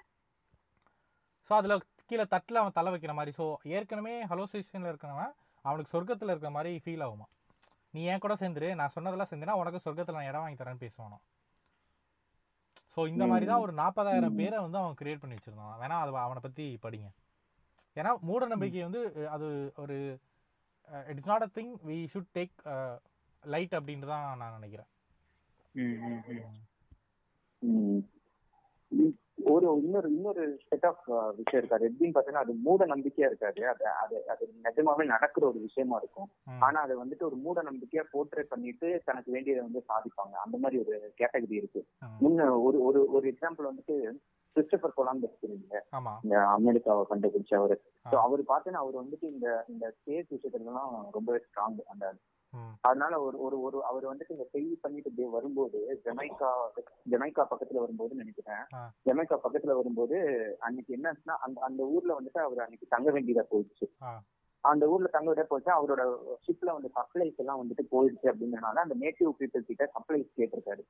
ஸோ 1.49 1.55
அதில் 1.61 1.77
கீழே 2.11 2.25
தட்டில் 2.35 2.61
அவன் 2.63 2.77
தலை 2.79 2.91
வைக்கிற 2.95 3.13
மாதிரி. 3.19 3.33
ஸோ 3.39 3.45
ஏற்கனவே 3.77 4.15
ஹலோசினேஷனில் 4.33 4.91
இருக்கிறவன் 4.93 5.33
அவனுக்கு 5.65 5.93
சொர்க்கத்தில் 5.95 6.33
இருக்கிற 6.33 6.53
மாதிரி 6.57 6.73
ஃபீல் 6.85 7.05
ஆகுமா 7.07 7.27
நீ 7.95 8.01
என் 8.13 8.23
கூட 8.25 8.35
சேர்ந்துரு? 8.41 8.69
நான் 8.81 8.95
சொன்னதெல்லாம் 8.97 9.31
சேர்ந்துனா 9.31 9.59
உனக்கு 9.61 9.85
சொர்க்கத்தில் 9.85 10.19
நான் 10.19 10.29
இடம் 10.31 10.45
வாங்கி 10.45 10.59
தரேன்னு 10.61 10.85
பேசுவானோ? 10.85 11.19
ஸோ 12.95 13.01
இந்த 13.13 13.25
மாதிரி 13.31 13.47
தான். 13.51 13.65
ஒரு 13.65 13.73
நாற்பதாயிரம். 13.81 14.39
பேரை 14.41 14.59
வந்து 14.67 14.79
அவன் 14.83 14.99
கிரியேட் 15.01 15.23
பண்ணி 15.23 15.37
வச்சிருந்தான். 15.37 15.75
வேணா 15.83 15.99
அது 16.05 16.13
அவனை 16.27 16.41
பத்தி 16.47 16.65
படிங்க. 16.85 17.09
ஏன்னா 17.97 18.11
மூட 18.29 18.47
நம்பிக்கை 18.53 18.83
வந்து 18.89 19.01
அது 19.35 19.49
ஒரு 19.83 19.97
it's 21.13 21.31
not 21.33 21.47
a 21.47 21.51
thing 21.59 21.73
we 21.89 21.99
should 22.13 22.33
take 22.39 22.55
light 23.43 23.77
அப்படின்ட்டு 23.79 24.13
தான் 24.13 24.25
நான் 24.43 24.57
நினைக்கிறேன். 24.59 24.91
ஒரு 29.45 29.67
இன்னொரு 29.83 30.13
இன்னொரு 30.13 30.59
செட் 30.69 30.85
ஆஃப் 30.85 31.05
விஷயம் 31.37 31.61
இருக்காது 31.61 31.89
எப்படின்னு 31.89 32.15
பார்த்தீங்கன்னா 32.15 32.45
அது 32.45 32.55
மூட 32.55 32.87
நம்பிக்கையா 32.87 33.27
இருக்காது 33.27 33.69
அது 33.69 33.85
அது 34.03 34.17
அது 34.29 34.49
நிஜமாவே 34.65 35.05
நடக்கிற 35.05 35.47
ஒரு 35.47 35.59
விஷயமா 35.59 35.97
இருக்கும். 35.97 36.29
ஆனா 36.61 36.81
அதை 36.81 36.97
வந்துட்டு 36.97 37.25
ஒரு 37.25 37.37
மூட 37.37 37.63
நம்பிக்கையா 37.63 38.05
போர்ட்ரே 38.13 38.43
பண்ணிட்டு 38.43 39.03
தனக்கு 39.05 39.33
வேண்டியதை 39.33 39.63
வந்து 39.63 39.83
சாதிப்பாங்க 39.89 40.35
அந்த 40.37 40.59
மாதிரி 40.59 40.83
ஒரு 40.83 41.13
கேட்டகரி 41.19 41.57
இருக்கு. 41.57 41.83
முன்ன 42.23 42.63
ஒரு 42.63 42.83
ஒரு 42.83 43.13
ஒரு 43.13 43.27
எக்ஸாம்பிள் 43.29 43.71
வந்துட்டு 43.71 43.97
கிறிஸ்டபர் 44.57 44.97
கொலாம்பஸ் 44.97 45.39
ஆமா 45.93 46.13
இந்த 46.25 46.39
அமெரிக்காவை 46.49 47.05
கண்டுபிடிச்ச 47.09 47.55
அவரு. 47.55 47.77
ஸோ 48.07 48.17
அவர் 48.17 48.43
பார்த்தீங்கன்னா 48.43 48.85
அவர் 48.85 49.03
வந்துட்டு 49.03 49.23
இந்த 49.23 49.65
இந்த 49.69 49.95
ஸ்பேஸ் 49.99 50.29
விஷயத்துலலாம் 50.31 51.11
ரொம்பவே 51.11 51.39
ஸ்ட்ராங் 51.39 51.79
அந்த. 51.87 52.15
அதனால 52.83 53.15
ஒரு 53.21 53.39
ஒரு 53.39 53.57
ஒரு 53.61 53.79
அவர் 53.85 54.05
வந்துட்டு 54.07 54.31
இந்த 54.31 54.47
செய்தி 54.53 54.75
பண்ணிட்டு 54.77 55.11
இப்படியே 55.11 55.29
வரும்போது 55.29 55.79
ஜமைக்கா 56.07 56.51
ஜமைக்கா 57.07 57.43
பக்கத்துல 57.51 57.81
வரும்போது 57.81 58.15
நினைக்கிறேன். 58.15 58.65
ஜமைக்கா 59.07 59.39
பக்கத்துல 59.45 59.77
வரும்போது 59.77 60.17
அன்னைக்கு 60.61 60.97
என்னாச்சுன்னா 60.97 61.37
அந்த 61.39 61.61
அந்த 61.61 61.83
ஊர்ல 61.95 62.19
வந்துட்டு 62.19 62.41
அவர் 62.41 62.65
அன்னைக்கு 62.67 62.87
தங்க 62.89 63.11
வேண்டியதா 63.11 63.45
போயிடுச்சு. 63.53 63.87
அந்த 64.65 64.85
ஊர்ல 64.89 65.09
தங்க 65.09 65.29
விட 65.31 65.43
போச்சு 65.45 65.71
அவரோட 65.71 66.03
ஷிப்ல 66.45 66.73
வந்து 66.73 66.89
சப்ளைஸ் 66.97 67.39
எல்லாம் 67.39 67.61
வந்துட்டு 67.61 67.85
போயிடுச்சு 67.93 68.27
அப்படிங்கறனால 68.31 68.83
அந்த 68.83 68.95
நேட்டிவ் 68.95 69.31
பீப்புள் 69.39 69.69
கிட்ட 69.69 69.85
சப்ளைஸ் 69.95 70.27
கேட்டிருக்காரு. 70.39 70.83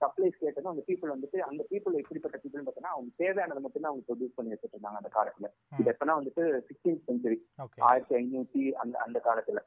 சப்ளைஸ் 0.00 0.40
கேட்டதும் 0.40 0.72
அந்த 0.72 0.82
பீப்புள் 0.88 1.14
வந்துட்டு 1.14 1.38
அந்த 1.40 1.62
பீப்புள் 1.70 2.00
எப்படிப்பட்ட 2.00 2.36
பீப்புள் 2.36 2.62
பார்த்தீங்கன்னா 2.62 2.94
அவங்க 2.94 3.12
தேவையானதை 3.22 3.60
மட்டும் 3.60 3.82
தான் 3.82 3.92
அவங்க 3.92 4.06
ப்ரொடியூஸ் 4.08 4.36
பண்ணி 4.36 4.52
வச்சுட்டு 4.54 4.74
இருந்தாங்க 4.74 5.00
அந்த 5.02 5.12
காலத்துல. 5.14 5.48
இது 5.72 5.92
எப்பனா 5.92 6.16
வந்துட்டு 6.20 6.44
சிக்ஸ்டீன் 6.68 7.00
செஞ்சுரி 7.08 7.38
ஆயிரத்தி 7.82 8.14
ஐநூத்தி 8.14 8.64
அந்த 8.82 8.98
அந்த 8.98 9.20
காலத்துல. 9.24 9.62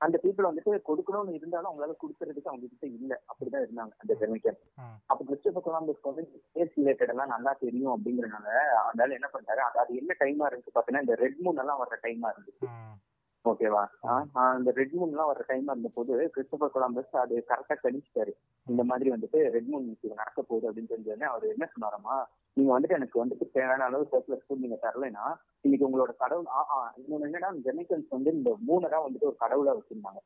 அந்த 0.00 0.16
பீப்புள் 0.22 0.48
வந்துட்டு 0.48 0.72
கொடுக்கணும்னு 0.86 1.32
இருந்தாலும் 1.32 1.68
அவங்களால 1.68 1.94
கொடுக்கறதுக்கு 2.00 2.50
அவங்க 2.50 2.66
கிட்ட 2.66 2.86
இல்ல. 2.96 3.12
அப்படிதான் 3.28 3.62
இருந்தாங்க 3.62 3.94
அந்த 3.96 4.14
ஜெமிக்கன் 4.14 4.58
ம். 4.78 4.96
அப்ப 5.06 5.20
கிறிஸ்டபர் 5.24 5.64
கொலாம்பஸ்க்கு 5.64 6.10
வந்து 6.10 6.24
ஸ்பேஸ் 6.42 6.76
ரிலேட்டட் 6.76 7.08
எல்லாம் 7.08 7.28
நல்லா 7.28 7.52
தெரியும் 7.60 7.94
அப்படிங்கறனால 7.94 8.48
அதனால 8.82 9.14
என்ன 9.14 9.30
பண்ணிட்டாரு 9.32 9.62
அது- 9.76 9.96
என்ன 9.96 10.16
டைமா 10.20 10.48
இருந்துச்சு 10.48 10.74
பாத்தீங்கன்னா 10.74 11.06
இந்த 11.06 11.16
ரெட் 11.16 11.40
மூன் 11.40 11.58
எல்லாம் 11.58 11.82
வர்ற 11.82 11.98
டைமா 12.02 12.30
இருந்துச்சு. 12.34 12.66
ஓகேவா 13.46 13.82
அந்த 14.44 14.70
ரெட் 14.78 14.94
மூன் 14.94 15.12
எல்லாம் 15.12 15.30
வர்ற 15.30 15.44
டைமா 15.48 15.72
இருந்த 15.72 15.90
போது 15.94 16.14
கிறிஸ்டபர் 16.34 16.72
கொலாம்பஸ் 16.74 17.14
அது 17.22 17.36
கரெக்டா 17.50 17.76
கணிச்சிட்டாரு. 17.78 18.32
இந்த 18.66 18.82
மாதிரி 18.84 19.08
வந்துட்டு 19.10 19.38
ரெட் 19.54 19.70
மூன் 19.72 19.86
இது 19.92 20.14
நடக்க 20.14 20.40
போகுது 20.42 20.68
அப்படின்னு 20.68 20.92
தெரிஞ்சோடனே 20.92 21.28
அவர் 21.30 21.52
என்ன 21.52 21.68
சொன்னாரமா 21.74 22.16
நீங்க 22.56 22.70
வந்துட்டு 22.72 22.98
எனக்கு 22.98 23.20
வந்துட்டு 23.20 23.46
தேவையான 23.54 23.86
அளவு 23.88 24.04
சர்ப்ளஸ் 24.12 24.44
ஃபுட் 24.44 24.62
நீங்க 24.62 24.76
தரலைன்னா 24.84 25.24
இன்னைக்கு 25.64 25.86
உங்களோட 25.88 26.12
கடவுள் 26.22 26.48
ஆ 26.52 26.60
ஆ 26.70 26.78
இன்னொன்னு 27.00 27.26
என்னன்னா 27.28 27.50
ஜெமிக்கன்ஸ் 27.66 28.14
வந்து 28.14 28.30
இந்த 28.32 28.50
மூணை 28.68 28.88
தான் 28.88 29.04
வந்துட்டு 29.06 29.28
ஒரு 29.30 29.38
கடவுளா 29.42 29.74
வச்சிருந்தாங்க. 29.76 30.20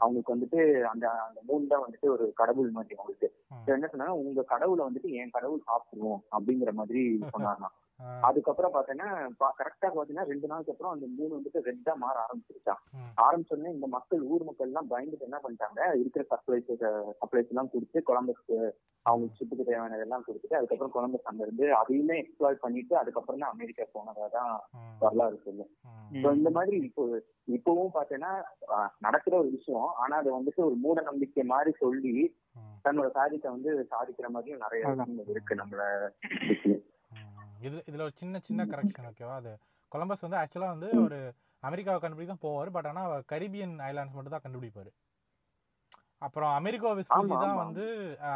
அவங்களுக்கு 0.00 0.34
வந்துட்டு 0.34 0.60
அந்த 0.92 1.06
அந்த 1.26 1.40
மூணு 1.48 1.72
தான் 1.72 1.84
வந்துட்டு 1.84 2.08
ஒரு 2.14 2.26
கடவுள் 2.40 2.70
மாதிரி 2.70 2.96
அவங்களுக்கு. 2.96 3.30
என்ன 3.74 3.88
சொன்னாங்க 3.92 4.16
உங்க 4.22 4.44
கடவுளை 4.52 4.82
வந்துட்டு 4.86 5.10
என் 5.20 5.34
கடவுள் 5.36 5.66
சாப்பிடுவோம் 5.68 6.22
அப்படிங்கிற 6.36 6.72
மாதிரி 6.74 7.02
சொன்னாங்க. 7.34 7.66
அதுக்கப்புறம் 8.26 8.74
பாத்தீங்கன்னா 8.74 9.08
கரெக்டா 9.58 9.88
பாத்தீங்கன்னா 9.90 10.28
ரெண்டு 10.28 10.50
நாளுக்கு 10.50 10.72
அப்புறம் 10.72 10.92
அந்த 10.92 11.06
மூணு 11.12 11.32
வந்துட்டு 11.34 11.60
ரெட்டா 11.66 11.92
மாற 11.98 12.16
ஆரம்பிச்சிருச்சான். 12.24 12.80
ஆரம்பிச்சோடனே 13.24 13.72
இந்த 13.74 13.86
மக்கள் 13.94 14.22
ஊர் 14.30 14.44
மக்கள் 14.44 14.70
எல்லாம் 14.70 14.90
பயந்துட்டு 14.90 15.28
என்ன 15.28 15.40
பண்ணிட்டாங்க 15.42 15.80
இருக்கிற 16.00 16.24
சப்ளைஸ் 16.32 16.70
சப்ளைஸ் 17.22 17.52
எல்லாம் 17.52 17.72
கொடுத்து 17.72 18.00
கொலம்பஸ்க்கு 18.08 18.56
அவங்க 19.06 19.26
ஷிப்புக்கு 19.36 19.66
தேவையானதெல்லாம் 19.66 20.24
கொடுத்துட்டு 20.24 20.58
அதுக்கப்புறம் 20.58 20.94
கொலம்பஸ் 20.94 21.28
அங்க 21.30 21.42
இருந்து 21.44 21.66
அதையுமே 21.78 22.16
எக்ஸ்ப்ளாய்ட் 22.18 22.62
பண்ணிட்டு 22.62 22.94
அதுக்கப்புறம் 22.98 23.42
தான் 23.42 23.54
அமெரிக்கா 23.54 23.86
போனதா 23.94 24.26
தான் 24.36 24.52
ம். 24.76 24.96
வரலாறு 25.02 25.38
சொல்லும் 25.44 25.70
இந்த 26.36 26.50
மாதிரி 26.56 26.76
இப்போ 26.88 27.04
இப்பவும் 27.48 27.94
பாத்தீங்கன்னா 27.94 28.32
நடக்கிற 29.00 29.34
ஒரு 29.38 29.50
விஷயம் 29.54 29.90
ஆனா 30.02 30.14
அதை 30.16 30.32
வந்துட்டு 30.32 30.62
ஒரு 30.66 30.76
மூட 30.82 31.00
நம்பிக்கை 31.08 31.44
மாதிரி 31.50 31.72
சொல்லி. 31.80 32.14
தன்னோட 32.84 33.08
சாதித்தை 33.16 33.48
வந்து 33.50 33.72
சாதிக்கிற 33.90 34.28
மாதிரியும் 34.30 34.64
நிறைய 34.64 34.92
இருக்கு 35.28 35.54
நம்மள. 35.54 35.82
இதுல 37.62 37.80
இதுல 37.88 38.02
ஒரு 38.02 38.14
சின்ன 38.18 38.40
சின்ன 38.40 38.62
கரெக்ஷன் 38.70 39.08
ஓகேவா 39.10 39.36
அது 39.36 39.52
கொலம்பஸ் 39.92 40.24
வந்து 40.26 40.40
ஆக்சுவலா 40.40 40.72
வந்து 40.74 40.88
ஒரு 41.02 41.18
அமெரிக்காவை 41.62 41.98
கண்டுபிடி 42.00 42.26
தான் 42.28 42.44
போவார். 42.44 42.70
பட் 42.70 42.86
ஆனா 42.86 43.02
அவர் 43.08 43.24
கரீபியன் 43.28 43.74
ஐலாண்ட்ஸ் 43.88 44.14
மட்டும் 44.14 44.34
தான் 44.34 44.44
கண்டுபிடிப்பாரு. 44.44 44.90
அப்புறம் 46.22 46.50
அமெரிக்கா 46.54 46.88
வெஸ்பூசி 46.92 47.32
ஆமா, 47.32 47.38
தான். 47.42 47.56
வந்து 47.60 47.84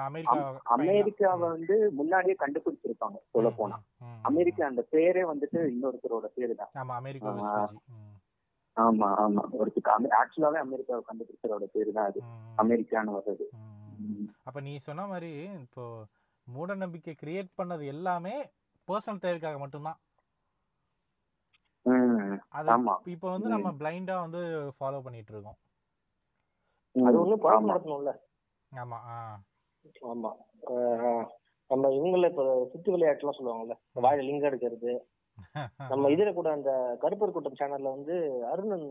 அமெரிக்கா 0.05 0.37
அம்- 0.39 0.61
அமெரிக்காவை 0.77 1.47
வந்து 1.49 1.75
முன்னாடியே 1.93 2.37
கண்டுபிடிச்சிருப்பாங்க 2.41 3.19
சொல்ல 3.35 3.51
போனா. 3.53 3.77
அமெரிக்கா 4.25 4.62
அந்த 4.67 4.83
பேரே 4.93 5.23
வந்துட்டு 5.25 5.61
இன்னொருத்தரோட 5.71 6.29
பேரு 6.35 6.55
தான் 6.55 6.73
ஆமா. 6.75 6.95
அமெரிக்கா 6.97 7.33
ம். 7.33 8.15
ஆமா 8.77 9.09
ஆமா. 9.21 9.43
ஒருத்தருக்கு 9.55 10.17
ஆக்சுவலாவே 10.19 10.59
அமெரிக்காவை 10.59 11.03
கண்டுபிடிச்சரோட 11.07 11.67
பேரு 11.73 11.93
தான் 11.93 12.09
அது. 12.11 12.21
அமெரிக்கான்னு 12.59 13.17
வர்றது. 13.17 13.47
அப்ப 14.45 14.59
நீ 14.61 14.73
சொன்ன 14.81 15.07
மாதிரி 15.07 15.31
இப்போ 15.61 15.85
மூட 16.47 16.75
நம்பிக்கை 16.77 17.15
கிரியேட் 17.17 17.57
பண்ணது 17.57 17.85
எல்லாமே 17.87 18.35
பர்சனல் 18.88 19.18
தேவைக்காக 19.18 19.59
மட்டும்தான். 19.59 19.99
அது 22.53 22.70
ஆமா. 22.75 22.94
இப்போ 23.14 23.29
வந்து 23.33 23.49
நம்ம 23.55 23.68
பிளைண்டா 23.81 24.14
வந்து 24.20 24.40
ஃபாலோ 24.77 25.01
பண்ணிட்டு 25.01 25.33
இருக்கோம் 25.33 25.59
அது 26.94 27.16
ம். 27.16 27.22
ஒண்ணு 27.22 27.37
பழக்கம் 27.38 27.62
ஆமா. 27.62 27.72
நடத்தணும்ல 27.72 28.12
ஆமா 28.72 28.99
ஆமா. 30.07 30.31
நம்ம 31.70 31.88
இவங்கள 31.90 32.29
இப்ப 32.31 32.42
சுத்தி 32.72 32.88
விளையாட்டுலாம் 32.90 33.38
சொல்லுவாங்கல்ல. 33.38 33.75
வாயில 33.96 34.27
லிங்க் 34.27 34.49
எடுக்கிறது. 34.51 34.92
நம்ம 35.90 36.05
இதுல 36.14 36.31
கூட 36.33 36.49
அந்த 36.53 36.70
கருப்பர் 37.03 37.33
கூட்டம் 37.33 37.59
சேனல்ல 37.59 37.88
வந்து 37.90 38.14
அருணன் 38.51 38.87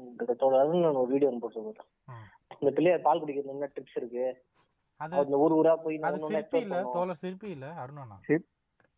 அருணன் 0.59 0.99
ஒரு 1.01 1.11
வீடியோ 1.13 1.31
ம். 2.07 2.25
இந்த 2.61 2.71
பிள்ளையார் 2.75 3.05
பால் 3.07 3.21
குடிக்கிறது 3.21 3.55
என்ன 3.55 3.69
ட்ரிப்ஸ் 3.73 3.97
இருக்கு. 3.97 4.25
அது 5.01 5.39
ஊர் 5.39 5.53
ஊரா 5.53 5.73
போய் 5.77 5.97
ஒண்ணா 6.03 6.19
சிற்பி 6.27 6.59
இல்ல 6.59 6.75
சிற்பி 7.21 7.49
அருணனா? 7.77 8.17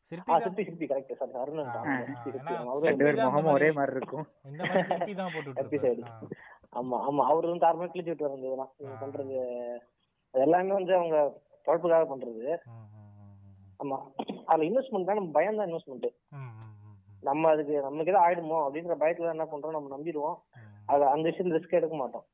சிற்பி 0.08 0.64
சிற்பி 0.64 0.86
கரெக்ட் 0.86 1.14
சார் 1.14 1.42
அருணன் 1.42 1.72
தான். 1.74 1.86
ஒரே 1.86 3.70
மாதிரி- 3.70 3.96
இருக்கும். 3.96 4.28
இந்த 4.46 4.64
மாதிரி 4.64 4.84
சிற்பி 4.84 5.16
தான் 5.16 5.32
போட்டுட்டு 5.34 5.54
சிற்பி 5.54 5.78
இருப்பாரு. 5.78 5.92
side. 5.92 6.08
ஆ. 6.08 6.82
ஆமா 6.82 7.12
ஆமா 7.12 7.26
அவரு 7.26 7.50
வந்து 7.50 7.66
ஆறு 7.66 7.78
மணி 7.78 7.90
கிழிச்சு 7.90 8.06
விட்டு 8.06 8.28
வர்றது 8.28 8.38
இதெல்லாம். 8.38 8.72
பண்றது 9.02 9.78
எல்லாமே 10.32 10.72
வந்து 10.72 10.96
அவங்க 10.96 11.42
பொழப்புக்காக 11.66 12.08
பண்றது. 12.08 12.58
ஆமா. 13.80 13.98
அதுல 14.46 14.70
இன்வெஸ்ட்மெண்ட் 14.70 15.06
தான் 15.06 15.16
நம்ம 15.16 15.32
பயம் 15.32 15.56
தான் 15.56 15.72
இன்வெஸ்ட்மெண்ட் 15.72 16.10
நம்ம 17.22 17.50
அதுக்கு 17.50 17.82
நமக்கு 17.82 18.06
ஏதோ 18.06 18.20
ஆயிடுமோ 18.20 18.70
அப்படிங்கிற 18.70 18.96
பயத்துல 19.00 19.30
என்ன 19.30 19.44
பண்றோம் 19.44 19.72
நம்ம 19.72 19.98
நம்பிடுவோம். 19.98 20.36
அது 20.86 21.06
அந்த 21.06 21.30
விஷயம் 21.30 21.58
ரிஸ்க் 21.58 21.70
எடுக்க 21.70 21.96
மாட்டோம். 21.96 22.26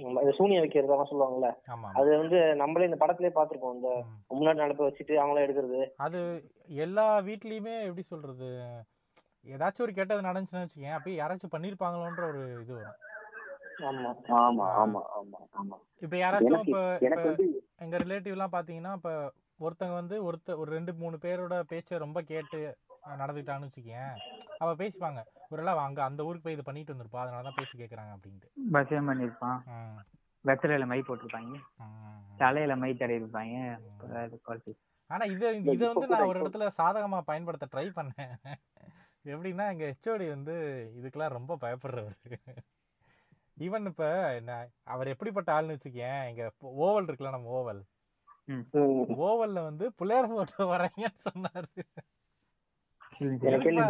ம், 0.00 0.02
ம், 0.02 0.06
ம், 0.06 0.10
ம். 0.10 0.14
நம்ம 0.14 0.22
இது 0.24 0.32
சூனியம் 0.38 0.62
வைக்கிறது 0.62 0.88
அதெல்லாம் 0.88 1.10
சொல்லுவாங்கல்ல 1.10 1.48
ஆமா 1.68 1.88
அது 1.94 2.10
வந்து 2.16 2.38
நம்மளே 2.56 2.88
இந்த 2.88 2.98
படத்திலே 3.00 3.30
பாத்திருக்கோம் 3.30 3.76
இந்த. 3.76 3.90
முன்னாடி 4.32 4.58
நடப்ப 4.58 4.86
வச்சுட்டு 4.86 5.14
அவங்களே 5.18 5.44
எடுக்கிறது. 5.46 5.80
அது 5.98 6.20
எல்லா 6.80 7.06
வீட்லயுமே 7.20 7.74
எப்படி 7.82 8.04
சொல்றது 8.06 8.48
ஏதாச்சும் 9.46 9.84
ஒரு 9.86 9.92
கெட்டது 9.92 10.26
நடந்துச்சுன்னு 10.28 10.64
வச்சுக்கேன் 10.64 10.96
அப்பயே 10.96 11.16
யாராச்சும் 11.16 11.52
பண்ணிருப்பாங்களோன்ற 11.52 12.24
ஒரு 12.28 12.42
இது 12.62 12.72
வரும். 12.74 12.98
ஆமா. 13.82 14.10
ஆமா 14.40 14.66
ஆமா 14.80 15.00
ஆமா 15.18 15.38
ஆமா. 15.54 15.76
இப்ப 16.02 16.14
யாராச்சும் 16.16 16.56
எனக்கு 16.58 16.74
இப்ப 17.06 17.22
எங்க 17.84 17.96
ரிலேட்டிவ் 17.98 18.36
எல்லாம் 18.36 18.52
பாத்தீங்கன்னா 18.52 18.92
இப்ப 18.94 19.10
ஒருத்தங்க 19.60 19.94
வந்து 19.94 20.16
ஒருத்த 20.24 20.56
ஒரு 20.58 20.70
ரெண்டு 20.70 20.92
மூணு 20.94 21.16
பேரோட 21.18 21.54
பேச்சை 21.68 21.98
ரொம்ப 21.98 22.20
கேட்டு 22.22 22.60
நடந்துக்கிட்டான்னு 23.04 23.68
வச்சுக்கேன் 23.68 24.12
அவ 24.58 24.74
பேசிப்பாங்க. 24.74 25.20
ஒருவேளை 25.48 25.72
அவ 25.72 25.82
அங்க 25.82 26.04
அந்த 26.04 26.24
ஊருக்கு 26.24 26.42
போய் 26.42 26.52
இது 26.52 26.62
பண்ணிட்டு 26.62 26.94
வந்திருப்பா 26.94 27.20
அதனாலதான் 27.20 27.56
பேசி 27.56 27.78
கேக்குறாங்க 27.78 28.12
அப்படின்ட்டு. 28.16 28.48
பஸ்ஸே 28.72 28.98
பண்ணிருப்பான் 29.08 29.58
ம், 29.66 29.98
வெத்தலையில 30.44 30.86
மை 30.86 31.00
போட்டிருப்பாங்க. 31.00 31.54
தலையில 32.36 32.76
மை 32.76 32.92
ம். 32.92 34.40
ஆனா 35.06 35.24
இது 35.24 35.62
இதை 35.62 35.86
வந்து 35.88 36.06
நான் 36.06 36.26
ஒரு 36.26 36.42
இடத்துல 36.42 36.70
சாதகமா 36.78 37.20
பயன்படுத்த 37.20 37.68
ட்ரை 37.70 37.86
பண்ணேன். 37.96 38.34
எப்படின்னா 39.24 39.70
எங்க 39.70 39.84
ஹெச்ஓடி 39.86 40.28
வந்து 40.28 40.54
இதுக்கெல்லாம் 40.98 41.28
ரொம்ப 41.28 41.56
பயப்படுறவர். 41.60 42.18
ஈவன் 43.58 43.84
இப்ப 43.84 44.34
என்ன 44.34 44.52
அவர் 44.84 45.08
எப்படிப்பட்ட 45.08 45.52
ஆள்னு 45.52 45.76
வச்சுக்கேன் 45.76 46.28
எங்க 46.28 46.52
ஓவல் 46.62 47.08
இருக்குல்ல 47.08 47.30
நம்ம 47.30 47.50
ஓவல். 47.50 47.82
ஓவல்ல 49.20 49.62
வந்து 49.62 49.92
பிள்ளையார் 49.92 50.28
போட்டோ 50.28 50.64
வரைங்கன்னு 50.64 51.20
சொன்னாரு. 51.28 51.68
எதுக்குப்பா? 53.20 53.86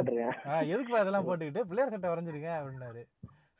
எதுக்குப்பா 0.68 1.02
இதெல்லாம் 1.02 1.26
போட்டுக்கிட்டு? 1.26 1.66
பிள்ளையார் 1.68 1.94
சட்டை 1.94 2.10
வரைஞ்சிருங்க 2.10 2.50
அப்படின்னாரு. 2.58 3.02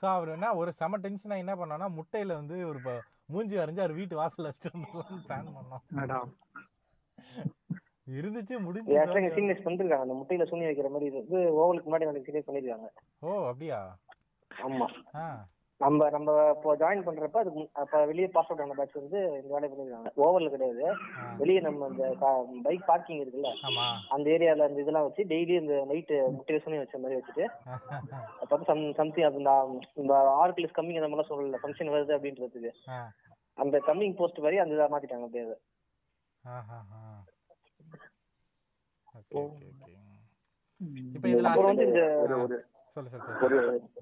ஸோ 0.02 0.06
அவர் 0.08 0.28
என்ன 0.28 0.50
ஒரு 0.56 0.70
செம 0.72 0.98
டென்ஷனாக 0.98 1.42
என்ன 1.44 1.54
பண்ணோம்னா 1.56 1.88
முட்டையில 1.96 2.36
வந்து 2.36 2.56
ஒரு 2.68 2.80
மூஞ்சி 3.28 3.56
வரைஞ்சு 3.58 3.82
அவர் 3.82 3.98
வீட்டு 3.98 4.14
வாசல்ல 4.16 4.48
வச்சுட்டு 4.48 4.72
வந்துடலாம்னு 4.74 5.24
பிளான் 5.26 5.50
பண்ணோம். 5.56 6.30
இருந்துச்சு 8.14 8.54
முடிஞ்சு 8.58 8.94
ஆக்சுவலா 8.96 9.34
சீனியர்ஸ் 9.34 9.64
பண்ணிருக்காங்க 9.64 10.06
அந்த 10.06 10.16
முட்டையில 10.20 10.46
சூனியம் 10.50 10.70
வைக்கிற 10.70 10.88
மாதிரி 10.90 11.08
இது 11.10 11.40
ஓவலுக்கு 11.60 11.88
முன்னாடி 11.88 12.06
எனக்கு 12.06 12.28
சீனியர் 12.28 12.48
பண்ணிருக்காங்க 12.48 12.88
ஓ 13.22 13.36
அப்படியா? 13.50 13.80
ஆமா. 14.50 14.86
ஆ. 15.16 15.26
நம்ம 15.80 16.08
நம்ம 16.10 16.30
இப்போ 16.54 16.70
ஜாயின் 16.80 17.04
பண்றப்ப 17.04 17.40
அதுக்கு 17.40 17.62
அப்ப 17.82 18.00
வெளியே 18.06 18.26
பாஸ் 18.32 18.48
அவுட் 18.50 18.62
ஆன 18.64 18.74
பேட்ச் 18.78 18.96
வந்து 18.98 19.20
இந்த 19.36 19.52
வேலையை 19.52 19.68
பண்ணிருக்காங்க. 19.70 20.10
ஓவர்ல 20.24 20.48
கிடையாது. 20.54 20.82
வெளியே 21.38 21.60
நம்ம 21.66 21.88
இந்த 21.90 22.04
பைக் 22.66 22.84
பார்க்கிங் 22.88 23.20
இருக்குல்ல 23.22 23.50
ஆமா. 23.68 23.86
அந்த 24.14 24.26
ஏரியால 24.34 24.66
அந்த 24.68 24.84
இதெல்லாம் 24.84 25.06
வச்சு 25.06 25.24
டெய்லி 25.32 25.54
இந்த 25.62 25.76
நைட்டு 25.90 26.16
மோட்டிவேஷனே 26.36 26.82
வச்ச 26.82 26.98
மாதிரி 26.98 27.18
வச்சுட்டு 27.18 27.44
அப்ப 28.42 28.60
சம் 28.68 28.84
சம்திங் 28.98 29.28
அது 29.28 29.40
இந்த 29.40 29.52
இந்த 30.02 30.12
ஆர்கிலிஸ் 30.42 30.76
கம்மிங் 30.78 31.00
அந்த 31.00 31.10
மாதிரிலாம் 31.10 31.32
சொல்லல. 31.32 31.60
ஃபங்க்ஷன் 31.62 31.92
வருது 31.94 32.16
அப்படின்றதுக்கு. 32.16 32.72
அந்த 33.58 33.76
கம்மிங் 33.88 34.18
போஸ்ட் 34.20 34.44
மாதிரி 34.44 34.62
அந்த 34.62 34.76
இதை 34.76 34.88
மாத்திட்டாங்க 34.92 35.26
அப்படியே 35.26 35.46
அதை. 35.46 35.58
இப்போ 41.14 41.28
இதுல 41.30 41.50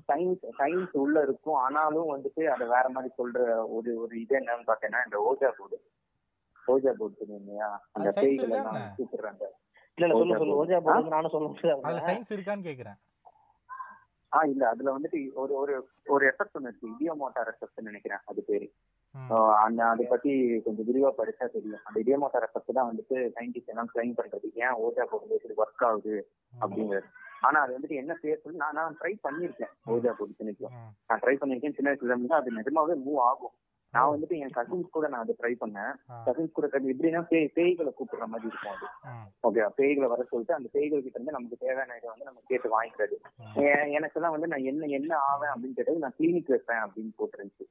சயின்ஸ் 0.09 0.45
சயின்ஸ் 0.61 0.95
உள்ள 1.05 1.16
இருக்கும். 1.26 1.59
ஆனாலும் 1.64 2.12
வந்துட்டு 2.14 2.43
அதை 2.55 2.66
வேற 2.74 2.86
மாதிரி 2.97 3.11
சொல்ற 3.20 3.39
ஒரு 3.76 3.91
ஒரு 4.03 4.14
இது 4.22 4.36
என்னன்னு 4.41 4.68
பாத்தீங்கன்னா 4.70 5.05
இந்த 5.09 5.18
ஓஜா 5.30 5.51
போர்டு 5.59 5.78
ஓஜா 6.68 6.93
போர்டு 7.01 7.34
இல்லையா? 7.41 7.68
அந்த 7.97 8.09
பேய்கள். 8.16 8.55
எல்லாம் 8.59 8.80
கூப்பிடுறாங்க. 8.99 9.45
இல்ல 9.99 10.07
இல்ல 10.07 10.16
சொல்லு 10.16 10.34
ஓஜா 10.34 10.41
சொல்லு 10.43 10.59
ஓஜா 10.62 10.78
போர்டு 10.86 11.14
நானும் 11.16 11.34
சொல்ல 11.34 11.47
அதுல 11.51 11.76
முடியாது 11.76 12.09
சயின்ஸ் 12.09 12.34
இருக்கான்னு 12.36 12.68
கேக்குறேன். 12.68 12.99
ஆ 14.32 14.41
இல்ல. 14.53 14.62
அதுல 14.72 14.93
வந்துட்டு 14.97 15.18
ஒரு 15.43 15.53
ஒரு 15.61 15.74
ஒரு 16.14 16.24
எஃபெக்ட் 16.30 16.57
ஒன்று 16.59 16.70
இருக்கு. 16.70 16.91
இடியோ 16.95 17.12
மோட்டார் 17.22 17.51
எஃபெக்ட் 17.53 17.89
நினைக்கிறேன். 17.89 18.22
அது 18.30 18.41
பேரு. 18.49 18.66
அந்த 19.64 19.80
அதை 19.93 20.05
பத்தி 20.11 20.32
கொஞ்சம் 20.64 20.86
விரிவா 20.89 21.11
படிச்சா 21.20 21.47
தெரியும். 21.55 21.82
அந்த 21.86 21.97
இடியோ 22.03 22.18
மோட்டார் 22.22 22.47
எஃபெக்ட் 22.49 22.76
தான் 22.78 22.91
வந்துட்டு 22.91 23.16
சயின்டிஸ்ட் 23.36 23.72
எல்லாம் 23.74 23.91
கிளைம் 23.95 24.18
பண்றது. 24.18 24.49
ஏன் 24.64 24.76
ஓஜா 24.86 25.05
போர்டு 25.12 25.57
ஒர்க் 25.62 25.86
ஆகுது? 25.89 26.16
அப்படிங்கிறது. 26.64 27.09
ஆனா 27.41 27.61
அது 27.61 27.78
வந்துட்டு 27.78 27.95
என்ன 27.95 28.14
சொல்லி 28.14 28.59
நான் 28.59 28.74
நான் 28.74 28.97
ட்ரை 29.01 29.12
பண்ணிருக்கேன் 29.22 29.72
ஓஜா 29.86 30.12
போர்டு 30.12 30.34
நினைக்கும் 30.39 30.72
ம், 30.72 30.91
நான் 31.07 31.20
ட்ரை 31.20 31.36
பண்ணிருக்கேன் 31.41 31.74
சின்ன 31.74 31.93
வயசுல 31.93 32.05
இருந்து 32.05 32.34
அது 32.34 32.57
நிஜமாவே 32.57 33.01
மூவ் 33.07 33.16
ஆகும். 33.16 33.53
நான் 33.91 34.18
வந்துட்டு 34.18 34.39
என் 34.39 34.55
கசின்ஸ் 34.55 34.91
கூட 34.91 35.09
நான் 35.09 35.20
அதை 35.20 35.34
ட்ரை 35.39 35.57
பண்ணேன். 35.61 35.93
கசின்ஸ் 36.26 36.53
கூட 36.53 36.66
எப்படின்னா 36.66 37.22
பேய் 37.22 37.53
பேய்களை 37.55 37.93
கூப்பிடுற 37.99 38.26
மாதிரி 38.26 38.47
இருக்கும் 38.47 38.72
அது. 38.72 38.86
ஓகே 39.49 39.70
பேய்களை 39.76 40.07
வர 40.07 40.22
சொல்லிட்டு 40.22 40.55
அந்த 40.55 40.68
பேய்கள் 40.72 41.03
கிட்ட 41.03 41.20
இருந்து 41.20 41.32
நமக்கு 41.32 41.57
தேவையான 41.57 41.97
இதை 41.97 42.09
வந்து 42.09 42.24
நம்ம 42.24 42.41
கேட்டு 42.47 42.82
வாங்கிக்கிறது. 42.82 43.16
ம், 43.36 43.61
எ- 43.61 43.99
எனக்கெல்லாம் 43.99 44.30
வந்து 44.30 44.47
நான் 44.47 44.62
என்ன 44.62 44.84
என்ன 44.86 45.16
ஆவேன் 45.16 45.51
அப்படின்னு 45.51 45.74
கேட்டது 45.74 45.99
நான் 45.99 46.14
கிளினிக் 46.18 46.49
வைப்பேன் 46.49 46.82
அப்படின்னு 46.84 47.12
போட்டுருந்துச்சு. 47.18 47.66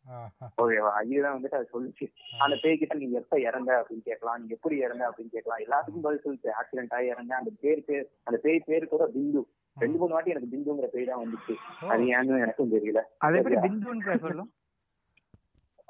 ஓகேவா? 0.62 1.06
இதுதான் 1.06 1.44
வந்துட்டு 1.44 1.56
அது 1.56 1.70
சொல்லுச்சு. 1.74 2.08
அந்த 2.40 2.58
பேய் 2.62 2.78
கிட்ட 2.78 2.94
நீங்க 2.96 3.18
எப்ப 3.18 3.40
இறந்த 3.40 3.86
அப்படின்னு 3.90 4.02
கேட்கலாம். 4.02 4.38
நீங்க 4.38 4.54
எப்படி 4.54 4.78
இறந்த 4.78 5.10
அப்படின்னு 5.10 5.30
கேட்கலாம். 5.30 5.60
எல்லாத்துக்கும் 5.60 6.02
பதில் 6.02 6.22
சொல்லுச்சு. 6.26 6.50
ஆக்சிடென்ட் 6.62 6.94
ஆகி 6.94 7.06
இறந்த 7.06 7.36
அந்த 7.36 7.52
பேர் 7.62 7.84
பேர் 7.86 8.10
அந்த 8.24 8.40
பேய் 8.44 8.64
பேரு 8.66 8.88
கூட 8.88 9.08
பிந்து. 9.16 9.44
ரெண்டு 9.78 9.98
மூணு 9.98 10.14
வாட்டி 10.14 10.30
எனக்கு 10.30 10.52
பிந்துங்கிற 10.54 10.86
பேய் 10.86 11.06
தான் 11.06 11.22
வந்துச்சு. 11.24 11.56
அது 11.88 12.04
ஏன்னு 12.04 12.42
எனக்கும் 12.42 12.72
தெரியல. 12.72 13.02
அது 13.18 13.38
எப்படி? 13.38 13.56
பிந்துன்னு 13.56 14.06
பேர் 14.06 14.20
சொல்லும்? 14.20 14.52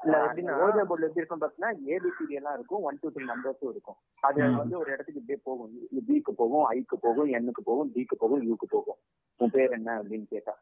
இல்ல 0.00 0.16
எப்படின்னா 0.24 0.52
ஓஜா 0.64 0.82
போர்ட்ல 0.88 1.06
எப்படி 1.06 1.20
இருக்கும் 1.20 1.40
பாத்தீங்கன்னா 1.42 1.70
ஏபிசிடி 1.94 2.30
எல்லாம் 2.30 2.54
இருக்கும். 2.54 2.82
ஒன் 2.82 2.98
டூ 3.00 3.10
த்ரீ 3.10 3.24
நம்பர்ஸும் 3.24 3.70
இருக்கும். 3.70 3.96
அது. 4.20 4.56
வந்து 4.56 4.78
ஒரு 4.78 4.92
இடத்துக்கு 4.92 5.20
இப்படியே 5.20 5.40
போகும். 5.44 5.72
பிக்கு 6.06 6.34
போகும் 6.34 6.66
ஐக்கு 6.70 6.96
போகும் 7.00 7.26
எண்ணுக்கு 7.26 7.62
போகும் 7.64 7.92
டிக்கு 7.94 8.16
போகும் 8.18 8.42
யூக்கு 8.42 8.66
போகும். 8.68 8.98
உன் 9.40 9.50
பேர் 9.50 9.70
என்ன 9.70 10.02
அப்படின்னு 10.02 10.24
கேட்டா. 10.24 10.54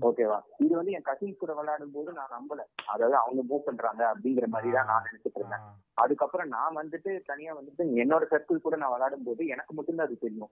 ஓகேவா? 0.00 0.40
இது 0.58 0.76
வந்து 0.76 0.92
என் 0.92 1.06
கசின்ஸ் 1.06 1.36
கூட 1.36 1.54
விளையாடும் 1.54 1.90
போது 1.90 2.12
நான் 2.12 2.34
நம்பல. 2.34 2.60
அதாவது 2.86 3.16
அவங்க 3.16 3.42
மூவ் 3.42 3.64
பண்றாங்க 3.64 4.14
அப்படிங்கிற 4.14 4.46
மாதிரி 4.46 4.72
தான் 4.72 4.86
நான் 4.86 5.06
நினைச்சிட்டு 5.06 5.38
இருந்தேன். 5.38 5.64
அதுக்கப்புறம் 5.94 6.48
நான் 6.48 6.76
வந்துட்டு 6.76 7.22
தனியா 7.24 7.54
வந்துட்டு 7.54 7.84
என்னோட 8.02 8.24
சர்க்கிள் 8.30 8.60
கூட 8.60 8.76
நான் 8.76 8.92
விளையாடும் 8.92 9.22
போது 9.22 9.46
எனக்கு 9.46 9.74
மட்டும்தான் 9.74 10.06
அது 10.06 10.18
தெரியும். 10.18 10.50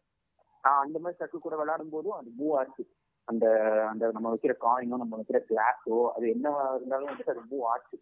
அந்த 0.65 0.97
மாதிரி 0.99 1.19
சர்க்கிள் 1.19 1.45
கூட 1.45 1.57
விளையாடும் 1.57 1.95
போதும் 1.95 2.19
அது 2.19 2.29
மூவ் 2.39 2.55
ஆச்சு. 2.59 2.83
அந்த 3.29 3.47
அந்த 3.91 4.05
நம்ம 4.15 4.31
வைக்கிற 4.33 4.55
காயினோ 4.65 5.01
நம்ம 5.03 5.19
வைக்கிற 5.21 5.39
கிளாஸோ 5.49 5.97
அது 6.15 6.27
என்னவா 6.35 6.63
இருந்தாலும் 6.77 7.11
வந்துட்டு 7.11 7.35
அது 7.35 7.43
மூவ் 7.51 7.67
ஆச்சு. 7.73 7.97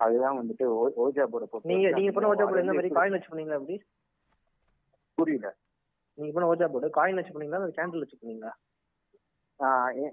அதுதான் 0.00 0.38
வந்துட்டு 0.38 0.64
ஓஜா 1.02 1.24
போர்டை 1.32 1.46
பொறுத்த 1.46 1.70
நீங்க 1.72 1.88
நீங்க 1.96 2.12
பண்ண 2.12 2.28
அது 2.28 2.34
ஓஜா 2.34 2.46
போர்டு 2.46 2.64
எந்த 2.64 2.74
மாதிரி 2.74 2.96
காயின் 2.96 3.16
வச்சு 3.16 3.30
பண்ணீங்களா 3.30 3.58
அப்படி 3.60 3.76
புரியல. 5.18 5.48
நீங்க 6.18 6.32
பண்ண 6.34 6.50
ஓஜா 6.52 6.68
போர்டு 6.72 6.96
காயின் 6.96 7.18
வச்சு 7.20 7.34
பண்ணீங்களா 7.34 7.60
இல்ல 7.60 7.76
கேண்டில் 7.78 8.04
வச்சு 8.04 8.20
பண்ணீங்களா 8.20 8.52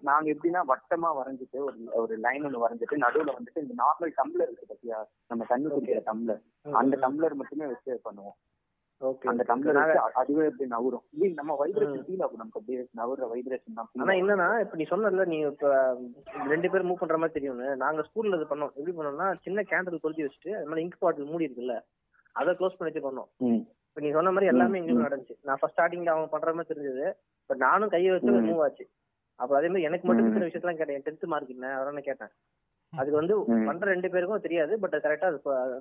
நாங்க 0.07 0.27
எப்படின்னா 0.31 0.61
வட்டமா 0.69 1.09
வரைஞ்சிட்டு 1.17 1.57
ஒரு 1.67 1.77
ஒரு 2.01 2.13
லைன் 2.25 2.43
ஒன்று 2.47 2.63
வரைஞ்சிட்டு 2.63 3.03
நடுவுல 3.03 3.31
வந்துட்டு 3.37 3.63
இந்த 3.63 3.75
நார்மல் 3.79 4.11
டம்ளர் 4.19 4.49
இருக்கு 4.49 4.71
பத்தியா? 4.71 4.97
நம்ம 5.31 5.45
தண்ணி 5.49 5.67
குடிக்கிற 5.69 6.01
டம்ளர் 6.09 6.41
அந்த 6.75 6.95
டம்ளர் 7.03 7.39
மட்டுமே 7.39 7.65
வச்சு 7.71 7.91
பண்ணுவோம். 8.05 8.35
அந்த 9.25 9.43
டம்ளர் 9.43 9.77
வச்சு 9.77 9.99
அ- 9.99 10.15
அதுவே 10.15 10.43
எப்படி 10.45 10.69
நவரும் 10.69 11.03
இது 11.17 11.29
நம்ம 11.33 11.55
வைப்ரேஷன் 11.61 12.03
ஃபீல் 12.03 12.23
ஆகும் 12.23 12.37
நமக்கு 12.37 12.59
அப்படியே 12.59 12.81
நவர்ற 12.95 13.27
வைப்ரேஷன் 13.31 13.73
தான் 13.73 13.87
feel 13.87 14.01
ஆனா. 14.01 14.13
என்னன்னா 14.13 14.59
இப்ப 14.59 14.75
நீ 14.75 14.85
சொன்னல 14.89 15.25
நீ 15.25 15.37
இப்ப 15.45 15.71
ரெண்டு 16.45 16.69
பேரும் 16.69 16.89
மூவ் 16.89 16.99
பண்ற 16.99 17.17
மாதிரி 17.17 17.33
தெரியும்னு. 17.33 17.75
நாங்க 17.75 18.01
ஸ்கூல்ல 18.01 18.35
இது 18.35 18.49
பண்ணோம். 18.49 18.71
எப்படி 18.73 18.95
பண்ணோம்னா 18.97 19.27
சின்ன 19.41 19.61
கேண்டில் 19.63 19.99
கொளுத்தி 19.99 20.23
வச்சுட்டு 20.23 20.55
அது 20.55 20.65
மாதிரி 20.65 20.83
இங்க் 20.83 20.99
பாட்டில் 20.99 21.25
மூடி 21.25 21.47
இருக்குல்ல 21.47 21.77
அதை 22.35 22.53
க்ளோஸ் 22.53 22.77
பண்ணி 22.77 22.89
வச்சு 22.89 23.07
பண்ணோம். 23.07 23.29
இப்ப 23.87 24.01
நீ 24.01 24.11
சொன்ன 24.11 24.31
மாதிரி 24.31 24.51
எல்லாமே 24.51 24.79
எங்களுக்கு. 24.79 25.07
நடந்துச்சு. 25.07 25.35
நான் 25.41 25.57
ஃபர்ஸ்ட் 25.59 25.77
ஸ்டார்டிங்ல 25.77 26.09
அவங்க 26.09 26.27
பண்ற 26.27 26.53
மாதிரி 26.53 26.71
தெரிஞ்சது. 26.71 27.07
பட் 27.49 27.57
நானும் 27.57 27.89
கையை 27.89 28.11
வச்சு. 28.11 28.27
மூவ் 28.47 28.63
ஆச்சு. 28.63 28.85
அப்ப 29.39 29.57
அதே 29.57 29.67
மாதிரி 29.67 29.83
எனக்கு 29.83 30.07
மட்டும். 30.07 30.25
இருக்கிற 30.25 30.45
விஷயத்தெல்லாம் 30.47 30.77
கேட்டேன். 30.77 31.03
டென்த் 31.05 31.25
மார்க் 31.25 31.49
என்ன 31.49 31.75
அதெல்லாம் 31.75 32.03
கேட்டேன். 32.03 32.31
அதுக்கு 32.93 33.17
வந்து. 33.17 33.35
பண்ற 33.65 33.85
ரெண்டு 33.85 34.09
பேருக்கும் 34.09 34.41
தெரியாது 34.41 34.79
பட் 34.79 34.95
கரெக்டா 34.97 35.27
அது 35.27 35.39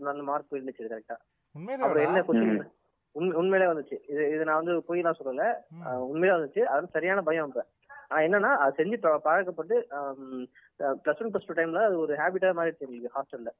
அந்த 0.08 0.22
மார்க் 0.22 0.50
போயிருந்துச்சு 0.50 0.84
கரெக்டா 0.86 1.16
அப்புறம் 1.80 2.04
என்ன 2.04 2.20
கொஸ்டின் 2.22 2.60
உண்மையிலே 3.36 3.68
வந்துச்சு. 3.70 3.96
இது 4.12 4.22
இது 4.34 4.42
நான் 4.44 4.60
வந்து 4.60 4.74
பொய்லாம் 4.88 5.18
சொல்லல. 5.18 5.44
ஆஹ் 5.82 6.04
உண்மையிலே 6.08 6.36
வந்துச்சு. 6.36 6.62
அது 6.72 6.94
சரியான 6.94 7.22
பயம் 7.22 7.50
இப்ப 7.50 7.62
ஆஹ் 8.10 8.24
என்னன்னா 8.26 8.50
அது 8.62 8.78
செஞ்சு 8.78 8.96
பழக்கப்பட்டு 9.26 9.76
பிளஸ் 11.02 11.20
ஒன் 11.22 11.32
பிளஸ் 11.32 11.48
டூ 11.48 11.56
டைம்ல 11.58 11.82
அது 11.88 11.96
ஒரு 12.00 12.14
ஹேபிட்டா 12.20 12.50
மாறிடுச்சு 12.58 12.86
எங்களுக்கு 12.86 13.16
ஹாஸ்டல்ல 13.16 13.50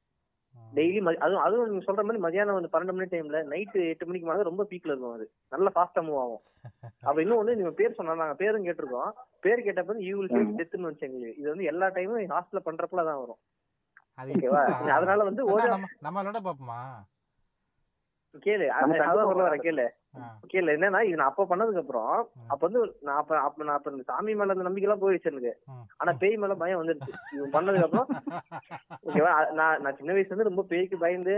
டெய்லி 0.73 0.99
அதுவும் 1.19 1.43
அதுவும் 1.45 1.69
நீங்க 1.69 1.85
சொல்ற 1.87 2.03
மாதிரி 2.03 2.21
மதியானம் 2.25 2.57
வந்து 2.57 2.71
பன்னெண்டு 2.73 2.95
மணி 2.97 3.07
டைம்ல 3.13 3.39
நைட்டு 3.51 3.81
எட்டு 3.91 4.09
மணிக்கு 4.09 4.29
மேல 4.29 4.47
ரொம்ப 4.49 4.63
பீக்ல 4.71 4.93
இருக்கும் 4.93 5.15
அது. 5.15 5.27
நல்லா 5.53 5.71
ஃபாஸ்டா 5.75 6.03
மூவ் 6.07 6.21
ஆகும். 6.23 6.43
அப்ப 7.05 7.17
இன்னும் 7.23 7.41
வந்து 7.41 7.57
நீங்க 7.59 7.73
பேர் 7.81 7.97
சொன்னா 7.99 8.19
நாங்க 8.21 8.37
பேரும் 8.43 8.67
கேட்டிருக்கோம். 8.67 9.11
பேர் 9.45 9.65
கேட்டப்ப 9.67 9.97
யூ 10.01 10.15
வில் 10.19 10.33
ஃபேஸ் 10.33 10.53
டெத்னு 10.61 10.89
வச்சு 10.89 11.07
எங்களுக்கு. 11.09 11.39
இது 11.41 11.49
வந்து 11.53 11.69
எல்லா 11.73 11.89
டைமும் 11.97 12.35
ஹாஸ்டல்ல 12.35 12.63
பண்றப்பல 12.69 13.05
தான் 13.05 13.21
வரும். 13.23 13.41
ஓகேவா. 14.33 14.63
அதனால 14.97 15.21
வந்து 15.25 15.43
அதான் 15.45 15.55
ஒரு 15.57 15.73
நம்ம 15.75 15.91
நம்ம 16.01 16.17
விளையாட 16.21 16.43
பாப்போமா 16.47 16.81
கேளு. 18.39 18.67
அதான் 18.71 18.91
சொல்ல 19.23 19.47
வரேன் 19.47 19.65
கேளு. 19.65 19.87
கேளு. 20.53 20.71
என்னன்னா 20.77 21.01
இது 21.03 21.17
நான் 21.17 21.31
அப்ப 21.31 21.47
பண்ணதுக்கு 21.51 21.79
அப்புறம். 21.79 22.13
அப்ப 22.49 22.61
வந்து 22.67 22.81
நான் 23.01 23.17
அப்ப 23.17 23.39
அப்ப 23.41 23.65
நான் 23.65 23.77
அப்ப 23.77 23.93
சாமி 24.09 24.35
மேல 24.35 24.53
அந்த 24.53 24.63
நம்பிக்கை 24.63 24.89
எல்லாம் 24.89 25.03
போயிடுச்சு 25.03 25.31
எனக்கு. 25.31 25.53
ஆனா 25.97 26.13
பேய் 26.15 26.37
மேல 26.37 26.55
பயம் 26.55 26.81
வந்துருச்சு. 26.81 27.13
இவன் 27.33 27.55
பண்ணதுக்கு 27.57 27.89
அப்புறம் 27.89 28.09
ஓகேவா? 29.09 29.33
நான் 29.53 29.81
நான் 29.83 29.97
சின்ன 29.97 30.13
வயசுல 30.13 30.33
இருந்து 30.33 30.51
ரொம்ப 30.51 30.65
பேய்க்கு 30.69 30.99
பயந்து. 30.99 31.37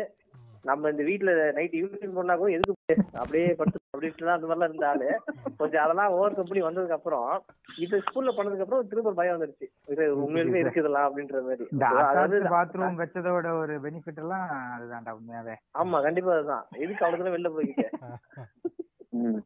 நம்ம 0.65 0.91
இந்த 0.91 1.03
வீட்ல 1.07 1.31
நைட் 1.57 1.77
யூனிஃபார்ம் 1.77 2.19
பண்ணா 2.19 2.35
கூட 2.37 2.51
எதுக்கு 2.57 2.95
அப்படியே 3.17 3.47
படுத்து 3.55 3.81
அப்படின்ட்டு 3.89 4.35
அந்த 4.35 4.47
மாதிரிலாம் 4.51 4.71
இருந்த 4.71 4.87
ஆளு 4.91 5.09
கொஞ்சம் 5.59 5.83
அதெல்லாம் 5.85 6.15
ஓவர் 6.15 6.37
கம் 6.37 6.49
பண்ணி 6.51 6.63
வந்ததுக்கு 6.67 6.99
அப்புறம் 6.99 7.27
இது 7.79 8.03
ஸ்கூல்ல 8.05 8.33
பண்ணதுக்கு 8.37 8.65
அப்புறம் 8.67 8.91
திரும்ப 8.91 9.15
பயம் 9.19 9.37
வந்துருச்சு 9.37 9.69
இது 9.93 10.05
உண்மையிலுமே 10.21 10.63
இருக்குதுலாம் 10.63 11.07
அப்படின்ற 11.09 11.41
மாதிரி? 11.43 11.67
அதாவது 12.03 12.39
பாத்ரூம் 12.55 13.01
வச்சதோட 13.03 13.49
ஒரு 13.61 13.77
பெனிஃபிட் 13.85 14.23
எல்லாம் 14.25 14.47
அதுதான்டா 14.73 15.15
உண்மையாவே 15.19 15.57
ஆமா 15.79 16.01
கண்டிப்பா 16.07 16.37
அதுதான் 16.37 16.67
எதுக்கு 16.81 17.07
அவ்வளவு 17.07 17.35
வெளில 17.35 17.51
போய்கிட்டு 17.55 17.89
ம். 19.21 19.41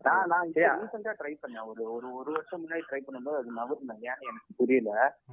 நான் 0.00 0.26
நான்? 0.30 0.48
ரீசெண்டா 0.56 1.12
ட்ரை 1.18 1.30
பண்ணேன் 1.36 1.68
ஒரு 1.68 1.82
ஒரு 1.92 2.06
ஒரு 2.16 2.30
வருஷம் 2.32 2.60
முன்னாடி 2.62 2.82
ட்ரை 2.88 2.98
பண்ணும்போது 3.00 3.38
அது 3.38 3.54
நவர்னேன் 3.56 4.02
ஏன்னு 4.04 4.26
எனக்கு 4.30 4.56
புரியல. 4.58 4.90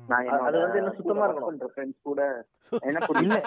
நான் 0.10 0.30
அது 0.46 0.58
வந்து 0.62 0.80
என்ன 0.82 0.94
சுத்தமா 1.00 1.26
இருக்கணும். 1.28 1.74
ஃப்ரெண்ட்ஸ் 1.74 2.06
கூட 2.06 2.22
என்ன 2.86 2.92
இல்ல 2.92 3.08
புரியல 3.08 3.38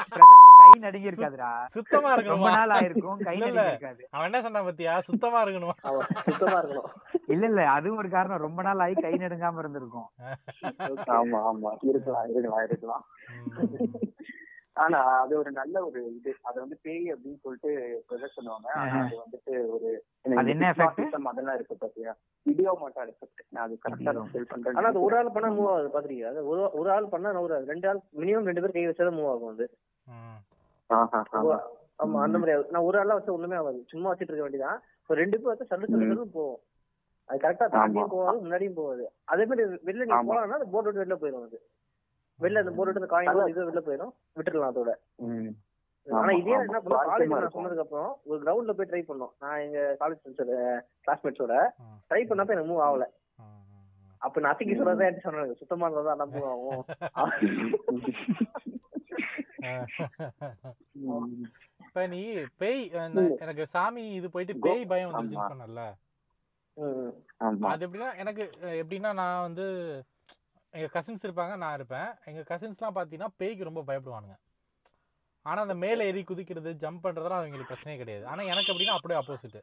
கை 0.64 0.80
நடுங்கி 0.80 1.10
இருக்காதுடா. 1.10 1.48
சுத்தமா 1.74 2.08
ரொம்ப 2.10 2.16
இருக்கணுமா 2.16 2.50
நாள் 2.56 2.74
ஆயிருக்கும் 2.76 3.22
கை. 3.26 3.36
நடுங்கி 3.38 3.72
இருக்காது. 3.72 4.02
அவன் 4.10 4.28
என்ன 4.28 4.40
சொன்னா 4.42 4.62
பத்தியா? 4.66 4.94
சுத்தமா 5.08 5.40
இருக்கணுமா? 5.44 5.74
சுத்தமா 6.28 6.56
இருக்கணும். 6.60 6.88
இல்ல 7.28 7.44
இல்ல 7.50 7.62
அதுவும் 7.74 8.00
ஒரு 8.02 8.10
காரணம். 8.10 8.44
ரொம்ப 8.46 8.62
நாள் 8.62 8.82
ஆகி 8.84 8.96
கை 9.00 9.14
நடுங்காம 9.22 9.62
இருந்திருக்கும். 9.62 10.08
ஆமா 11.18 11.40
ஆமா. 11.50 11.72
இருக்கலாம் 11.90 12.28
இருக்கலாம் 12.30 12.64
இருக்கலாம். 12.68 13.04
ஆனா 14.76 15.00
அது 15.18 15.32
ஒரு 15.40 15.50
நல்ல 15.58 15.76
ஒரு 15.88 16.00
இது. 16.14 16.30
அது 16.42 16.56
வந்து 16.60 16.76
பேய் 16.82 17.12
அப்படின்னு 17.12 17.42
சொல்லிட்டு 17.42 17.70
ப்ரொஜெக்ட் 18.08 18.38
பண்ணுவாங்க 18.38 18.68
ஆனா 18.78 18.94
அது 19.02 19.16
வந்துட்டு 19.20 19.52
ஒரு 19.74 19.88
அது 20.38 20.52
என்ன 20.54 20.70
system 20.96 21.28
அதெல்லாம் 21.30 21.56
இருக்கு 21.58 21.74
பாத்தியா? 21.76 22.12
வீடியோ 22.46 22.72
மோட்டார் 22.80 23.10
எஃபெக்ட் 23.12 23.42
நான் 23.50 23.64
அது 23.66 23.74
கரெக்டா 23.84 24.12
செல் 24.32 24.50
பண்றேன் 24.50 24.78
ஆனா 24.78 24.90
அது 24.92 25.04
ஒரு 25.06 25.16
ஆள் 25.20 25.34
பண்ணா 25.36 25.50
மூவ் 25.56 25.70
ஆகுது 25.74 25.92
பாத்திருக்கீங்க 25.94 26.30
அது 26.32 26.42
ஒரு 26.52 26.64
ஒரு 26.80 26.90
ஆள் 26.92 27.12
பண்ணா 27.12 27.30
நவுறாது 27.36 27.70
ரெண்டு 27.72 27.88
ஆள் 27.90 28.00
மினிமம் 28.20 28.48
ரெண்டு 28.50 28.64
பேர் 28.64 28.76
கை 28.76 28.84
வச்சாதான் 28.88 29.18
மூவ் 29.18 29.32
ஆகும் 29.32 29.52
அது. 29.54 29.66
ஆமா. 32.00 32.18
அந்த 32.22 32.36
மாதிரி. 32.38 32.55
நான் 32.72 32.86
ஒரு 32.86 32.96
ஆளா 33.00 33.16
வச்சா 33.16 33.34
ஒண்ணுமே 33.34 33.57
ஆகாது 33.59 33.80
சும்மா 33.90 34.09
வச்சிட்டு 34.11 34.32
இருக்க 34.32 34.46
வேண்டியதான் 34.46 34.78
இப்போ 35.00 35.14
ரெண்டு 35.20 35.36
பேர் 35.38 35.52
வச்சா 35.52 35.66
சல்லு 35.70 35.90
சல்லு 35.92 36.26
போகும் 36.34 36.61
அது 37.28 37.38
கரெக்டா 37.42 37.66
தாண்டியும். 37.74 38.11
போகாது 38.14 38.38
முன்னாடியும் 38.42 38.78
போகாது 38.78 39.05
அதே 39.32 39.44
மாதிரி 39.50 39.62
வெளில 39.86 40.05
நீங்க. 40.05 40.22
போலாம்னா 40.30 40.59
அந்த 40.59 40.68
போர்டு 40.72 40.88
விட்டு 40.88 41.02
வெளில 41.05 41.16
போயிடும் 41.22 41.44
அது 41.44 41.59
வெளில 42.38 42.62
அந்த 42.62 42.72
போர்டு 42.76 42.92
விட்டு 42.92 43.12
காயின் 43.12 43.30
இது 43.52 43.62
வெளில 43.62 43.82
போயிடும் 43.86 44.12
விட்டுடலாம் 44.36 44.72
அதோட. 44.72 44.90
ஆனா 46.07 46.32
இதே. 46.40 46.55
என்ன 46.61 46.78
பண்ணோம் 46.80 47.07
காலேஜ் 47.11 47.30
நான். 47.34 47.55
சொன்னதுக்கு 47.55 47.84
அப்புறம் 47.84 48.11
ஒரு 48.26 48.38
கிரவுண்ட்ல 48.42 48.72
போய் 48.78 48.90
ட்ரை 48.90 49.02
பண்ணோம் 49.05 49.32
நான் 49.42 49.62
எங்க 49.64 49.78
காலேஜ் 50.00 50.20
ஃப்ரெண்ட்ஸோட 50.20 50.57
கிளாஸ்மேட்ஸோட. 51.07 51.55
ட்ரை 52.11 52.22
பண்ணப்ப 52.24 52.57
எனக்கு 52.57 52.72
மூவ் 52.72 52.84
ஆகல. 52.86 53.07
அப்ப 54.22 54.40
நான் 54.40 54.52
அத்திக்கு 54.52 54.76
சொல்றதா 54.76 55.07
எடுத்து 55.07 55.26
சொன்னாங்க 55.26 55.55
சுத்தமா 55.61 55.88
இருந்தா 55.88 56.14
நம்புவான் 56.16 56.61
இப்ப 61.84 62.06
நீ 62.14 62.20
பேய் 62.62 62.82
எனக்கு 63.44 63.64
சாமி 63.74 64.04
இது 64.18 64.28
போயிட்டு 64.34 64.54
பேய் 64.66 64.90
பயம் 64.92 65.14
வந்துருச்சுன்னு. 65.14 65.52
சொன்னல 65.52 65.84
அது 67.72 67.86
எப்படின்னா 67.86 68.10
எனக்கு 68.22 68.44
எப்படின்னா 68.82 69.10
நான் 69.20 69.44
வந்து 69.46 69.66
எங்க 70.74 70.88
கசின்ஸ் 70.96 71.26
இருப்பாங்க 71.26 71.54
நான் 71.62 71.76
இருப்பேன். 71.78 72.08
எங்க 72.30 72.40
கசின்ஸ்லாம் 72.52 72.96
பார்த்தீங்கன்னா 72.96 73.30
பேய்க்கு 73.40 73.68
ரொம்ப 73.68 73.82
பயப்படுவானுங்க. 73.88 74.36
ஆனா 75.46 75.60
அந்த 75.64 75.76
மேலே 75.84 76.02
ஏறி 76.10 76.20
குதிக்கிறது 76.28 76.70
ஜம்ப் 76.82 77.02
பண்றதெல்லாம் 77.04 77.40
அவங்களுக்கு 77.40 77.70
பிரச்சனையே 77.70 78.00
கிடையாது. 78.00 78.24
ஆனா 78.32 78.42
எனக்கு 78.52 78.72
எப்படின்னா 78.72 78.96
அப்படியே 78.98 79.18
ஆப்போசிட் 79.20 79.58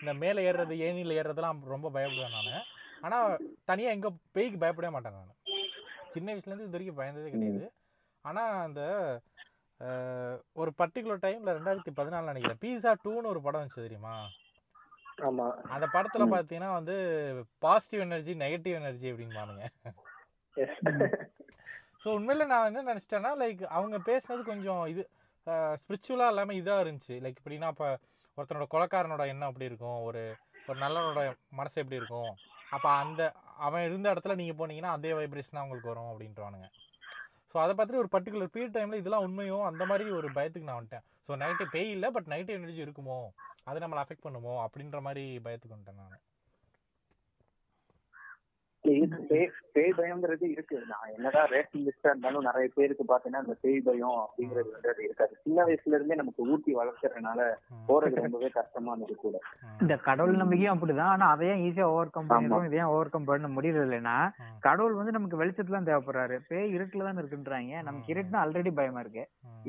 இந்த 0.00 0.12
மேலே 0.22 0.40
ஏறுறது 0.48 0.74
ஏணியில் 0.86 1.16
ஏறுறதெல்லாம் 1.20 1.60
ரொம்ப 1.74 1.90
பயப்படுவேன் 1.96 2.36
நான். 2.36 2.66
ஆனா 3.06 3.18
தனியா 3.70 3.90
எங்க 3.96 4.08
பேய்க்கு 4.36 4.62
பயப்படவே 4.64 4.94
மாட்டேன் 4.94 5.16
நான். 5.18 5.38
சின்ன 6.14 6.28
வயசுல 6.32 6.50
இருந்து 6.50 6.66
இது 6.66 6.76
வரைக்கும் 6.76 7.00
பயந்ததே 7.00 7.30
கிடையாது. 7.34 7.66
ஆனா 8.24 8.42
அந்த 8.66 8.80
ஒரு 10.54 10.70
பர்டிகுலர் 10.80 11.24
டைம்ல 11.24 11.54
ரெண்டாயிரத்தி 11.56 11.92
பதினாலு 11.96 12.30
நினைக்கிறேன். 12.30 12.60
பீஸா 12.64 12.92
டூன்னு 13.04 13.32
ஒரு 13.32 13.40
படம் 13.42 13.60
வந்துச்சு 13.60 13.86
தெரியுமா? 13.86 14.14
ஆமா. 15.28 15.46
அந்த 15.74 15.86
படத்துல 15.94 16.24
ம். 16.26 16.32
பாத்தீங்கன்னா 16.34 16.70
வந்து 16.72 16.94
பாசிட்டிவ் 17.58 18.04
எனர்ஜி 18.06 18.32
நெகட்டிவ் 18.34 18.78
எனர்ஜி 18.80 19.08
அப்படின்பானுங்க. 19.12 19.64
ஸோ 22.02 22.08
உண்மையில 22.18 22.46
நான் 22.46 22.68
என்ன 22.70 22.86
நினச்சிட்டேன்னா 22.90 23.32
லைக் 23.42 23.60
அவங்க 23.76 23.96
பேசுனது 24.10 24.42
கொஞ்சம் 24.42 24.82
இது 24.92 25.02
ஸ்பிரிச்சுவலாக 25.76 26.32
இல்லாமல் 26.32 26.58
இதாக 26.60 26.82
இருந்துச்சு. 26.84 27.14
லைக் 27.24 27.38
எப்படின்னா 27.40 27.70
இப்போ 27.74 27.88
ஒருத்தனோட 28.38 28.66
கொலைக்காரனோட 28.74 29.22
எண்ணம் 29.32 29.50
அப்படி 29.50 29.70
இருக்கும். 29.70 30.00
ஒரு 30.08 30.22
ஒரு 30.68 30.78
நல்லவனோட 30.78 31.22
மனசு 31.50 31.80
எப்படி 31.82 32.00
இருக்கும்? 32.00 32.32
அப்போ 32.70 32.88
அந்த 33.02 33.22
அவன் 33.58 33.86
இருந்த 33.88 34.06
இடத்துல 34.14 34.34
நீங்கள் 34.34 34.58
போனீங்கன்னா 34.60 34.94
அதே 34.96 35.12
வைப்ரேஷன் 35.12 35.56
தான் 35.56 35.64
உங்களுக்கு 35.66 35.92
வரும் 35.92 36.10
அப்படின்றானுங்க. 36.12 36.68
ஸோ 37.52 37.58
அதை 37.64 37.72
பார்த்துட்டு 37.76 38.02
ஒரு 38.02 38.10
பர்டிகுலர் 38.12 38.52
பீரியட் 38.54 38.76
டைமில் 38.76 39.00
இதெல்லாம் 39.00 39.24
உண்மையோ 39.28 39.56
அந்த 39.70 39.84
மாதிரி 39.84 40.10
ஒரு 40.10 40.28
பயத்துக்கு 40.36 40.68
நான் 40.68 40.80
வந்துட்டேன். 40.80 41.04
ஸோ 41.26 41.32
நெகட்டிவ் 41.42 41.72
பேய் 41.74 41.90
இல்லை 41.96 42.10
பட் 42.10 42.28
நெகட்டிவ் 42.32 42.58
எனர்ஜி 42.60 42.84
இருக்குமோ 42.84 43.18
அது 43.64 43.80
நம்மளை 43.80 44.02
அஃபெக்ட் 44.04 44.26
பண்ணுமோ 44.26 44.54
அப்படின்ற 44.66 45.00
மாதிரி 45.00 45.24
பயத்துக்கு 45.44 45.76
வந்துட்டேன் 45.76 46.00
நான். 46.02 46.16
பேய் 49.28 49.44
பேய் 49.74 49.94
பயம்ங்கிறது 49.98 50.46
இருக்கு. 50.50 50.76
நான் 50.88 51.12
என்னதான் 51.14 51.48
ரேஷன் 51.50 51.84
லிஸ்டா 51.86 52.08
இருந்தாலும் 52.08 52.44
நிறைய 52.44 52.66
பேருக்கு 52.74 53.04
பாத்தீங்கன்னா 53.04 53.42
அந்த 53.42 53.54
பேய் 53.62 53.78
பயம் 53.80 54.18
அப்படிங்கிறது 54.22 54.68
வந்து 54.72 54.90
அது 54.92 55.02
இருக்காது. 55.04 55.32
சின்ன 55.44 55.64
வயசுல 55.64 55.94
இருந்தே 55.94 56.14
நமக்கு 56.14 56.42
ஊட்டி 56.48 56.72
வளர்க்கறதுனால 56.74 57.40
போறது 57.88 58.16
ரொம்பவே 58.18 58.48
கஷ்டமானது 58.56 59.16
கூட. 59.16 59.36
இந்த 59.80 59.96
கடவுள் 60.08 60.40
நம்பிக்கையும் 60.42 60.74
அப்படிதான். 60.74 61.12
ஆனா 61.14 61.28
அதையும் 61.28 61.62
ஈஸியா 61.66 61.86
ஓவர் 61.92 62.10
கம். 62.10 62.28
பண்ணிடுறோம் 62.30 62.66
இதையும் 62.66 62.92
ஓவர் 62.94 63.08
கம் 63.08 63.24
பண்ண 63.24 63.48
முடியறது 63.48 63.86
இல்லைன்னா. 63.86 64.16
கடவுள் 64.60 64.98
வந்து 65.00 65.16
நமக்கு 65.18 65.40
வெளிச்சத்துல 65.42 65.78
தான் 65.78 65.90
தேவைப்படுறாரு. 65.90 66.38
பேய் 66.50 66.74
இருட்டுல 66.76 67.06
தான் 67.08 67.20
இருக்குன்றாங்க 67.22 67.50
நமக்கு 67.82 68.12
இருட்டுனா 68.14 68.42
ஆல்ரெடி 68.44 68.72
பயமா 68.72 69.00
இருக்கு. 69.00 69.24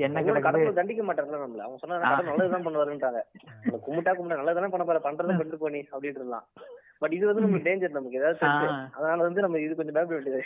என்ன 0.05 0.39
கடவுள் 0.39 0.79
தண்டிக்க 0.79 1.03
மாட்டாங்கல்ல 1.03 1.43
நம்மள? 1.43 1.63
அவங்க 1.65 1.81
சொன்னா 1.81 1.97
நல்லதுதான் 2.29 2.67
பண்ணுவாருன்றாங்க. 2.67 3.21
கும்பிட்டா 3.85 4.13
கும்பிட்டா 4.13 4.39
நல்லதானே 4.41 4.71
பண்ண 4.73 4.85
போற 4.85 5.01
பண்றதை 5.07 5.33
பண்ணிட்டு 5.33 5.63
போனி 5.65 5.81
அப்படின்ட்டு 5.91 6.23
இருந்தான் 6.23 6.47
பட் 7.01 7.13
இது 7.15 7.25
வந்து 7.27 7.41
நமக்கு 7.41 7.65
டேஞ்சர் 7.65 7.95
நமக்கு. 7.95 8.19
ஏதாவது. 8.19 8.39
அதனால 9.13 9.27
வந்து 9.27 9.45
நம்ம 9.45 9.59
இது 9.59 9.77
கொஞ்சம் 9.77 9.97
பயப்பட 9.97 10.17
வேண்டியது 10.17 10.43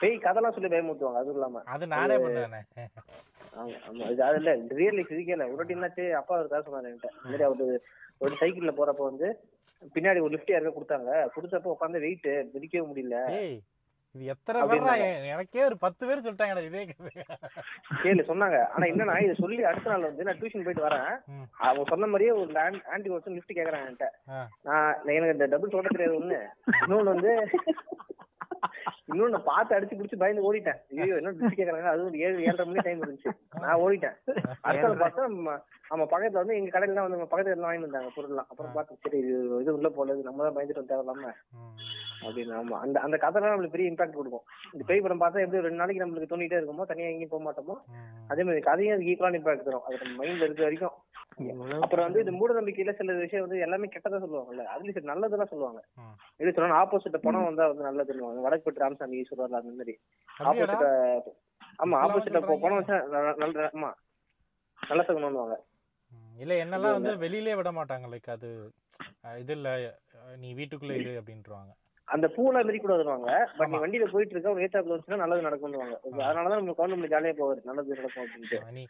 பேய் 0.00 0.24
கதெல்லாம் 0.24 0.54
சொல்லி 0.54 0.70
பயமுத்துவாங்க 0.70 1.20
அதுவும் 1.20 1.36
இல்லாம. 1.36 1.60
அது 1.74 1.84
நானே 1.92 2.16
பண்ணுவேனே. 2.18 2.60
ஆமா 3.54 3.76
ஆமா. 3.88 4.06
இது 4.12 4.22
அது 4.26 4.38
இல்ல 4.40 4.50
ரியலி 4.78 5.02
பிசிக்கல 5.10 5.44
ஒரு 5.52 5.74
என்னாச்சு 5.74 6.04
அப்பா 6.20 6.34
ஒரு 6.40 6.48
கதை 6.48 6.62
சொன்னாரு 6.66 6.88
என்கிட்ட. 6.90 7.10
இந்த 7.16 7.30
மாதிரி 7.30 7.46
அவரு 7.48 7.66
ஒரு 8.24 8.34
சைக்கிள்ல 8.40 8.72
போறப்ப 8.78 9.04
வந்து 9.04 9.28
பின்னாடி 9.94 10.18
ஒரு 10.24 10.32
லிஃப்ட் 10.34 10.52
யாருக்கோ 10.52 10.74
கொடுத்தாங்க. 10.74 11.10
கொடுத்தப்ப 11.34 11.74
உட்காந்து 11.74 12.04
வெயிட் 12.04 12.26
மிதிக்கவே 12.54 12.84
முடியல. 12.90 13.16
இது 14.14 14.24
எத்தனை 14.32 14.58
எ- 15.04 15.30
எனக்கே 15.30 15.64
ஒரு 15.64 15.76
பத்து 15.78 16.02
பேர் 16.06 16.22
சொல்லிட்டாங்கடா 16.24 16.64
இதே. 16.64 16.82
கேளு 18.02 18.22
சொன்னாங்க. 18.28 18.58
ஆனா 18.72 18.84
என்னன்னா 18.90 19.16
இதை 19.22 19.34
சொல்லி 19.34 19.64
அடுத்த 19.64 19.90
நாள் 19.90 20.06
வந்து 20.06 20.26
நான் 20.26 20.38
டியூஷன் 20.40 20.66
போயிட்டு 20.66 20.86
வரேன். 20.86 21.10
அவங்க 21.62 21.86
சொன்ன 21.88 22.06
மாதிரியே 22.06 22.32
ஒரு 22.36 22.52
ஆன்டி 22.92 23.10
ஒருத்தன் 23.10 23.36
லிஃப்ட் 23.36 23.56
கேக்குறாங்க 23.56 23.86
என்கிட்ட. 23.86 24.08
நான் 24.64 24.88
எனக்கு 25.16 25.36
இந்த 25.36 25.48
டபுள் 25.48 25.74
சொல்ல 25.74 25.94
தெரியாது 25.94 26.20
ஒண்ணு. 26.20 26.40
இன்னொன்னு 26.78 27.12
வந்து 27.12 27.32
இன்னொன்னு 29.08 29.38
பார்த்து 29.44 29.76
அடிச்சு 29.76 29.96
பிடிச்சி 29.96 30.16
பயந்து 30.16 30.44
ஓடிட்டேன். 30.44 30.78
ஐயோ 30.94 31.16
என்ன 31.16 31.32
லிஃப்ட் 31.34 31.58
கேக்குறாங்க? 31.58 31.88
அது 31.90 32.04
ஒரு 32.04 32.18
ஏழு 32.20 32.44
ஏழரை 32.44 32.64
மணி 32.66 32.80
டைம் 32.80 33.02
இருந்துச்சு. 33.02 33.32
நான் 33.62 33.80
ஓடிட்டேன். 33.82 34.16
அடுத்த 34.62 34.84
நாள் 34.84 35.02
பார்த்தா 35.02 35.26
நம்ம 35.90 36.04
பக்கத்துல 36.04 36.40
வந்து 36.40 36.56
எங்க 36.56 36.70
கடையில 36.70 36.94
தான் 36.94 37.06
வந்து 37.06 37.20
பக்கத்துல 37.24 37.54
எல்லாம் 37.54 37.68
வாங்கிட்டு 37.68 37.88
வந்தாங்க 37.88 38.12
பொருள்லாம். 38.16 38.48
அப்புறம் 38.50 38.72
பார்த்து 38.72 39.02
சரி 39.04 39.18
இது 39.58 39.74
உள்ள 39.74 39.88
போல 39.90 40.16
நம்ம 40.22 40.42
தான் 40.42 40.56
பயந்துட்டு 40.56 40.82
வந்து 40.82 40.92
தேவையில்லாம. 40.92 41.32
அப்படின்னு 42.20 42.54
ஆமா. 42.54 42.78
அந்த 42.78 43.00
அந்த 43.00 43.16
கதைலாம் 43.16 43.44
நம்மளுக்கு 43.44 43.70
பெரிய 43.70 43.90
இம்பாக்ட் 43.90 44.12
கொடுக்கும். 44.12 44.42
இந்த 44.72 44.84
பேய் 44.86 45.00
படம் 45.00 45.20
பார்த்தா 45.20 45.40
எப்படி 45.40 45.50
ரெண்டு 45.50 45.70
நாளைக்கு 45.70 46.06
நம்மளுக்கு 46.06 46.32
தோண்டிட்டே 46.32 46.58
இருக்குமோ 46.58 46.84
தனியா 46.84 47.08
எங்கேயும் 47.08 47.28
போக 47.28 47.52
மாட்டோமோ. 47.52 47.92
அதே 48.28 48.42
மாதிரி 48.42 48.60
கதையும் 48.60 48.94
அதுக்கு 48.94 49.12
ஈக்குவலான 49.12 49.32
இம்பாக்ட் 49.32 49.62
தரும். 49.62 49.84
அது 49.84 49.98
நம்ம 50.02 50.24
மைண்ட்ல 50.24 50.42
இருக்க 50.42 50.62
வரைக்கும். 50.62 50.90
அப்புறம் 51.80 52.04
வந்து 52.04 52.18
இந்த 52.18 52.32
மூட 52.32 52.60
நம்பிக்கையில 52.60 52.92
சில 52.92 53.12
விஷயம் 53.12 53.46
வந்து 53.48 53.62
எல்லாமே 53.62 53.88
கெட்டதா 53.88 54.12
சொல்லுவாங்கல்ல. 54.12 54.64
அதுல 54.64 54.92
சில 54.92 55.14
நல்லதெல்லாம் 55.14 55.46
சொல்லுவாங்க. 55.46 55.84
எப்படி 56.36 56.56
சொன்னா 56.56 56.86
ஆப்போசிட் 56.86 57.16
பணம் 57.16 57.44
வந்தா 57.44 57.68
வந்து 57.68 57.84
நல்லதுன்னு 57.84 58.40
வடக்குப்பட்டு 58.40 58.80
ராமசாமி 58.80 59.20
ஈஸ்வரர் 59.20 59.58
அந்த 59.58 59.74
மாதிரி. 59.76 59.98
அப்படியாடா? 60.38 60.78
ஆப்போசிட் 61.78 62.36
ஆமா 62.38 62.40
சொல்றாங்க? 62.40 62.60
பணம் 62.60 62.84
வச்சா 62.84 63.08
நல்ல- 63.36 63.70
ஆமா. 63.74 63.92
நல்ல 64.88 65.04
சகுனம்னுவாங்க. 65.08 65.56
இல்ல 66.38 66.64
என்னெல்லாம் 66.64 66.92
வந்து 66.92 67.18
வெளியிலே 67.18 67.54
விட 67.54 67.72
மாட்டாங்க. 67.72 68.06
லைக் 68.12 68.30
அது 68.30 68.70
இது 69.38 69.52
இல்ல. 69.52 69.98
நீ 70.36 70.54
வீட்டுக்குள்ள 70.54 70.92
இரு 70.92 71.22
அப்படின்றாங்க 71.22 71.72
அந்த 72.08 72.26
பூலாம் 72.34 72.66
மிதி 72.66 72.78
கூடாதுவாங்க 72.78 73.28
பட் 73.54 73.70
நீ. 73.70 73.78
வண்டியில 73.78 74.06
போயிட்டு 74.10 74.34
இருக்க 74.34 74.50
ஒரு 74.50 74.64
ஏத்தாப்புல 74.64 74.92
வந்துச்சுன்னா 74.92 75.22
நல்லது 75.22 75.46
நடக்கும்னுவாங்க. 75.46 75.94
அதனாலதான் 76.22 76.60
நம்ம 76.60 76.76
கவர்மெண்ட் 76.78 77.12
ஜாலியா 77.12 77.34
போவாரு 77.36 77.62
நல்லது 77.64 77.96
நடக்கும் 77.96 78.24
அப்படின்ட்டு. 78.24 78.84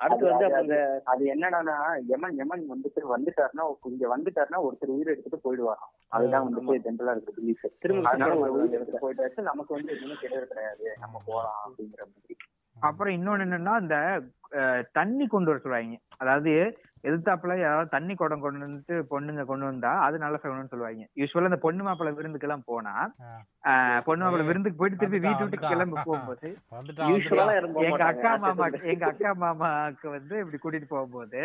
அடுத்து 0.00 0.24
வந்து 0.26 0.46
அந்த 0.58 0.74
அது 1.04 1.22
என்னடான்னா 1.26 1.76
எமன் 2.08 2.36
எமன் 2.38 2.62
வந்துட்டு 2.68 3.00
வந்துட்டாருன்னா 3.12 3.62
இங்க 3.88 4.04
வந்துட்டாருன்னா 4.12 4.60
ஒருத்தர் 4.64 4.92
உயிர் 4.94 5.10
எடுத்துட்டு 5.10 5.40
போயிடுவாராம். 5.44 5.88
அதுதான் 6.12 6.44
வந்துட்டு 6.46 6.76
ஜென்ரலா 6.84 7.14
இருக்கு 7.14 7.34
பிலீஃப் 7.38 7.64
திரும்ப 7.78 8.10
அதனால 8.10 8.36
ஒரு 8.44 8.52
உயிர் 8.56 8.76
எடுத்துட்டு 8.76 9.04
போயிட்டாச்சு 9.04 9.48
நமக்கு 9.48 9.74
வந்து 9.74 9.92
எதுவுமே 9.94 10.18
கிடையாது 10.20 10.46
கிடையாது. 10.46 10.86
நம்ம 10.98 11.22
போலாம் 11.26 11.58
அப்படிங்கிற 11.64 12.02
மாதிரி. 12.06 12.36
அப்புறம் 12.76 13.14
இன்னொன்னு 13.14 13.46
என்னன்னா 13.46 13.74
அஹ், 13.96 14.22
தண்ணி 14.94 15.24
கொண்டு 15.28 15.50
வர 15.50 15.60
சொல்லுவாங்க 15.60 15.96
அதாவது 16.20 16.52
எதிர்த்தாப்புல 17.04 17.54
யாராவது 17.58 17.88
தண்ணி 17.92 18.14
குடம் 18.14 18.40
கொண்டு 18.42 18.64
வந்துட்டு 18.64 18.94
பொண்ணுங்க 19.10 19.42
கொண்டு 19.46 19.64
வந்தா 19.66 19.90
அது 20.04 20.16
நல்ல 20.22 20.36
சகுனம்னு 20.38 20.72
சொல்லுவாங்க 20.72 21.04
யூஸ்வலா 21.20 21.50
இந்த 21.50 21.58
பொண்ணு 21.64 21.82
மாப்பிள்ளை 21.86 22.12
விருந்துக்கெல்லாம் 22.16 22.64
போனா 22.68 22.94
ஆ. 23.22 23.28
அஹ், 23.68 24.00
பொண்ணு 24.06 24.24
மாப்பிள்ளை 24.24 24.46
விருந்துக்கு 24.48 24.80
போயிட்டு 24.80 24.98
திருப்பி 24.98 25.20
வீட்டு 25.24 25.44
விட்டு 25.44 25.60
கிளம்பி. 25.64 25.96
போகும்போது 26.00 26.48
யூஸ்வலா 27.10 27.54
எங்க. 27.58 28.02
அக்கா 28.08 28.32
மாமா. 28.38 28.66
எங்க 28.92 29.06
அக்கா 29.10 29.32
மாமாக்கு 29.42 30.08
வந்து 30.16 30.34
இப்படி 30.42 30.60
கூட்டிட்டு 30.60 30.88
போகும்போது 30.88 31.42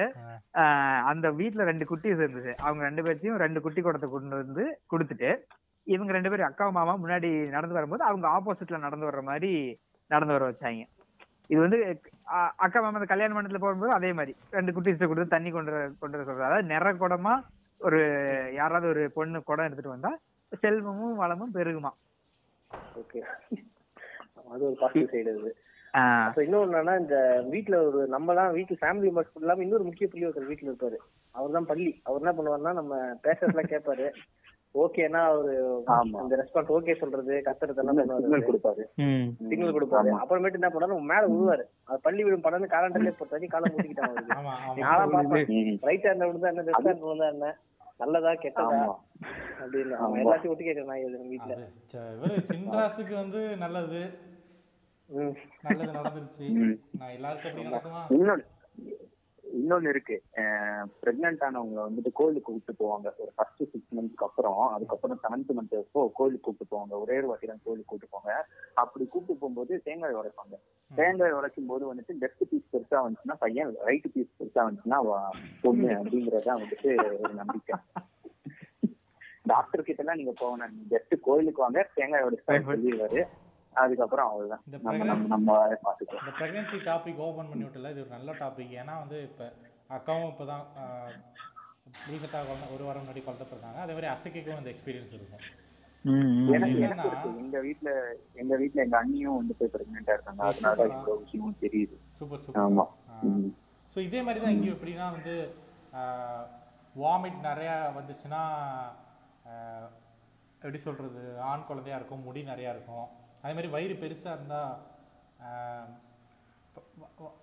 அந்த 1.12 1.30
வீட்ல 1.38 1.70
ரெண்டு 1.70 1.88
குட்டிஸ் 1.88 2.20
இருந்துச்சு 2.20 2.56
அவங்க 2.64 2.84
ரெண்டு 2.86 3.04
பேர்த்தையும் 3.04 3.41
ரெண்டு 3.41 3.62
குட்டி 3.62 3.82
குடத்தை 3.82 4.10
கொண்டு 4.10 4.41
வந்து 4.41 4.66
கொடுத்துட்டு 4.89 5.32
இவங்க 5.88 6.12
ரெண்டு 6.14 6.32
பேரும் 6.32 6.49
அக்கா 6.49 6.66
மாமா 6.74 6.95
முன்னாடி 6.99 7.30
நடந்து 7.51 7.78
வரும்போது 7.78 8.04
அவங்க 8.06 8.26
ஆப்போசிட்ல 8.34 8.80
நடந்து 8.84 9.08
வர்ற 9.08 9.24
மாதிரி 9.26 9.54
நடந்து 10.12 10.36
வர 10.36 10.45
வச்சாங்க 10.49 10.84
இது 11.49 11.60
வந்து 11.62 11.80
அக்கா 12.65 12.80
மாமா 12.84 12.99
அந்த 12.99 13.09
கல்யாண 13.11 13.34
மண்டபத்துல 13.36 13.61
போகும்போது 13.63 13.93
அதே 13.97 14.11
மாதிரி. 14.19 14.34
ரெண்டு 14.57 14.74
குட்டிஸ் 14.76 15.01
கொடுத்து 15.09 15.36
தண்ணி 15.36 15.49
கொண்டு 15.55 15.71
கொண்டு 16.01 16.17
வர 16.17 16.26
சொல்றாங்க. 16.28 16.49
அதாவது 16.49 16.71
நிற 16.74 16.93
குடமா 17.01 17.34
ஒரு 17.82 17.99
யாராவது 18.59 18.88
ஒரு 18.93 19.03
பொண்ணு 19.17 19.39
குடம் 19.49 19.67
எடுத்துட்டு 19.67 19.95
வந்தா 19.95 20.11
செல்வமும் 20.63 21.19
வளமும் 21.21 21.53
பெருகுமா. 21.57 21.91
ஓகே 23.01 23.21
அது 24.53 24.63
ஒரு 24.69 24.78
பாசிட்டிவ் 24.82 25.11
சைடு 25.13 25.53
அப்ப 26.28 26.43
இன்னொன்னு 26.45 26.69
என்னன்னா 26.69 26.93
இந்த 27.01 27.17
வீட்ல 27.53 27.76
ஒரு 27.88 27.99
நம்ம 28.13 28.34
தான் 28.39 28.53
வீட்டு 28.57 28.74
ஃபேமிலி 28.82 29.09
மெம்பர்ஸ் 29.09 29.41
இல்லாம 29.41 29.63
இன்னொரு 29.65 29.86
முக்கிய 29.88 30.07
புள்ளி 30.11 30.26
ஒருத்தர் 30.28 30.49
வீட்டுல 30.51 30.71
இருப்பாரு. 30.71 30.97
அவர் 31.36 31.57
தான் 31.57 31.67
பள்ளி. 31.71 31.91
அவர் 32.05 32.21
என்ன 32.24 32.34
பண்ணுவாருன்னா 32.38 32.74
நம்ம 32.80 32.95
பேசுறதெல்லாம் 33.26 33.71
கேட்பாரு 33.74 34.07
ஓகேனா 34.76 35.21
அவரு. 35.30 35.51
அந்த 36.19 36.34
ரெஸ்பான்ஸ் 36.39 36.71
ஓகே 36.76 36.93
சொல்றது 36.99 37.34
கத்துறதெல்லாம் 37.45 37.99
சிக்னல் 38.19 38.47
கொடுப்பாரு. 38.47 38.84
சிக்னல் 39.43 39.76
கொடுப்பாரு. 39.76 40.09
அப்புறமேட்டு 40.19 40.59
என்ன 40.59 40.69
பண்ணாரு 40.69 40.97
மேல 41.09 41.24
விழுவாரு 41.30 41.65
அது 41.88 41.99
பள்ளி 42.05 42.24
விடும் 42.24 42.45
படம் 42.45 42.74
காலண்டர்லயே 42.74 43.13
போட்டு 43.13 43.36
வச்சு 43.36 43.49
காலம் 43.49 43.76
முடிக்கிட்டாங்க 43.76 44.24
பாப்பேன் 45.11 45.51
ம். 45.59 45.78
ரைட் 45.84 46.07
ஹேண்ட்ல 46.07 46.30
விழுந்தா 46.30 46.51
என்ன 46.53 46.65
லெஃப்ட் 46.67 46.88
ஹேண்ட்ல 46.88 47.07
விழுந்தா 47.07 47.30
என்ன? 47.34 47.51
நல்லதா 47.99 48.32
கெட்டதா? 48.38 48.80
அப்படின்னு. 49.59 49.93
அவன் 49.99 50.21
எல்லாத்தையும் 50.21 50.53
ஒட்டு 50.53 50.65
கேட்கறேன் 50.65 50.89
நான் 50.89 51.03
வீட்டுல 51.30 51.55
இவரு 52.15 52.38
சின்ராசுக்கு 52.49 53.13
வந்து 53.15 53.41
நல்லது. 53.57 54.01
ம். 55.09 55.34
நல்லது 55.63 55.91
நடந்துருச்சு. 55.93 56.45
ம். 56.59 56.76
நான் 56.99 57.13
எல்லாருக்கும் 57.15 57.51
அப்படி 57.51 57.67
நடக்குமா? 57.69 58.01
இன்னொன்னு 59.54 59.89
இருக்கு. 59.89 60.22
பிரெக்னென்ட் 61.04 61.43
ஆனவங்க 61.47 61.78
வந்துட்டு 61.78 62.12
கோயிலுக்கு 62.14 62.51
கூப்பிட்டு 62.51 62.86
போவாங்க. 62.86 63.06
ஒரு 63.18 63.32
ஃபர்ஸ்ட் 63.36 63.58
சிக்ஸ் 63.58 63.95
மந்த்ஸ்க்கு 63.95 64.26
அப்புறம் 64.30 64.68
அதுக்கப்புறம் 64.68 65.20
செவன்த் 65.24 65.51
மந்த் 65.51 65.78
அப்போ 65.78 66.12
கோயிலுக்கு 66.14 66.45
கூப்பிட்டு 66.45 66.76
போவாங்க. 66.76 67.01
ஒரே 67.01 67.18
ஒரு 67.18 67.28
வாட்டி 67.28 67.47
தான் 67.47 67.60
கோயிலுக்கு 67.64 67.97
கூப்பிட்டு 67.97 68.18
போவாங்க. 68.18 68.34
அப்படி 68.74 69.06
கூப்பிட்டு 69.06 69.41
போகும்போது 69.41 69.82
தேங்காய் 69.84 70.16
உடைப்பாங்க. 70.16 70.56
தேங்காய் 70.95 71.34
உடைக்கும் 71.34 71.66
போது 71.68 71.95
வந்துட்டு 71.95 72.14
லெஃப்ட் 72.22 72.47
பீஸ் 72.49 72.70
பெருசா 72.74 72.95
வந்துச்சுன்னா 72.95 73.36
பையன் 73.39 73.76
ரைட் 73.84 74.14
பீஸ் 74.14 74.36
பெருசா 74.39 74.58
வந்துச்சுன்னா 74.58 75.30
பொண்ணு 75.62 75.88
அப்படிங்கறதுதான் 75.88 76.64
வந்துட்டு 76.64 77.20
ஒரு 77.20 77.34
நம்பிக்கை. 77.34 77.80
டாக்டர் 79.43 79.84
கிட்ட 79.84 80.01
எல்லாம் 80.01 80.18
நீங்க 80.18 80.34
போகணும். 80.38 80.88
ஜஸ்ட் 80.89 81.20
கோயிலுக்கு 81.22 81.62
வாங்க 81.62 81.89
தேங்காய் 81.95 82.24
உடைச்சு 82.24 82.51
சொல்லிடுவாரு. 82.51 83.24
அதுக்கப்புறம் 83.74 84.28
அவ்வளவுதான். 84.28 84.61
இந்த 84.65 84.78
நம்ம 84.82 85.03
நம்ம 85.03 85.24
pregnancy- 85.24 85.28
நம்ம 85.28 85.67
பாத்துக்கலாம். 85.84 86.24
இந்த 86.24 86.34
ப்ரெக்னென்சி 86.39 86.78
டாபிக் 86.89 87.15
ஓப்பன் 87.15 87.49
பண்ணி 87.49 87.63
விட்டல 87.63 87.91
இது 87.91 87.99
ஒரு 87.99 88.09
நல்ல 88.09 88.32
டாபிக் 88.34 88.74
ஏன்னா 88.82 88.97
வந்து 88.97 89.21
இப்போ 89.21 89.45
அக்காவும் 89.89 90.28
இப்போ 90.28 90.45
தான் 90.45 90.63
ரீசெண்டாக 92.09 92.45
குழந்தை 92.45 92.67
ஒரு 92.74 92.84
வாரம் 92.84 93.03
முன்னாடி 93.03 93.24
குழந்தை 93.24 93.47
பிறந்தாங்க 93.47 93.76
அதே 93.78 93.93
மாதிரி 93.93 94.07
அசைக்கும் 94.07 94.57
அந்த 94.57 94.69
எக்ஸ்பீரியன்ஸ் 94.69 95.13
இருக்கும். 95.13 95.43
எங்க 97.38 97.59
வீட்ல 97.59 97.91
எங்க 98.34 98.55
வீட்ல 98.55 98.82
எங்க 98.82 99.05
அண்ணியும் 99.05 99.36
வந்து 99.36 99.55
போய் 99.55 99.69
பிரெக்னெண்டா 99.74 100.13
இருக்காங்க 100.13 100.43
அதனால 100.43 100.76
சூப்பரா. 100.76 100.95
இவ்வளவு 100.95 101.19
விஷயமும் 101.19 101.55
தெரியுது. 101.61 101.95
Super 102.11 102.39
super. 102.39 102.63
ஆமா. 102.63 102.86
ஸோ 103.95 103.99
இதே 103.99 104.21
மாதிரி 104.21 104.45
தான் 104.45 104.61
எப்படின்னா 104.74 105.11
வந்து 105.11 105.55
வாமிட் 106.95 107.39
நிறையா 107.43 107.76
வந்துச்சுன்னா 107.99 108.41
எப்படி 110.55 110.78
சொல்கிறது 110.78 111.41
ஆண் 111.41 111.65
குழந்தையா 111.65 111.97
இருக்கும் 111.97 112.24
முடி 112.24 112.41
நிறையா 112.41 112.69
இருக்கும். 112.69 113.07
அதே 113.44 113.54
மாதிரி 113.54 113.70
வயிறு 113.74 113.96
பெருசாக 114.02 114.36
இருந்தால் 114.38 114.74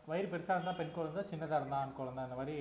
வயிறு 0.09 0.29
பெருசாக 0.31 0.55
இருந்தால் 0.57 0.79
பெண் 0.79 0.95
குழந்தை 0.95 1.23
சின்னதாக 1.31 1.59
இருந்தால் 1.61 1.81
ஆண் 1.81 1.97
குழந்தை 1.99 2.21
அந்த 2.25 2.37
மாதிரி 2.37 2.55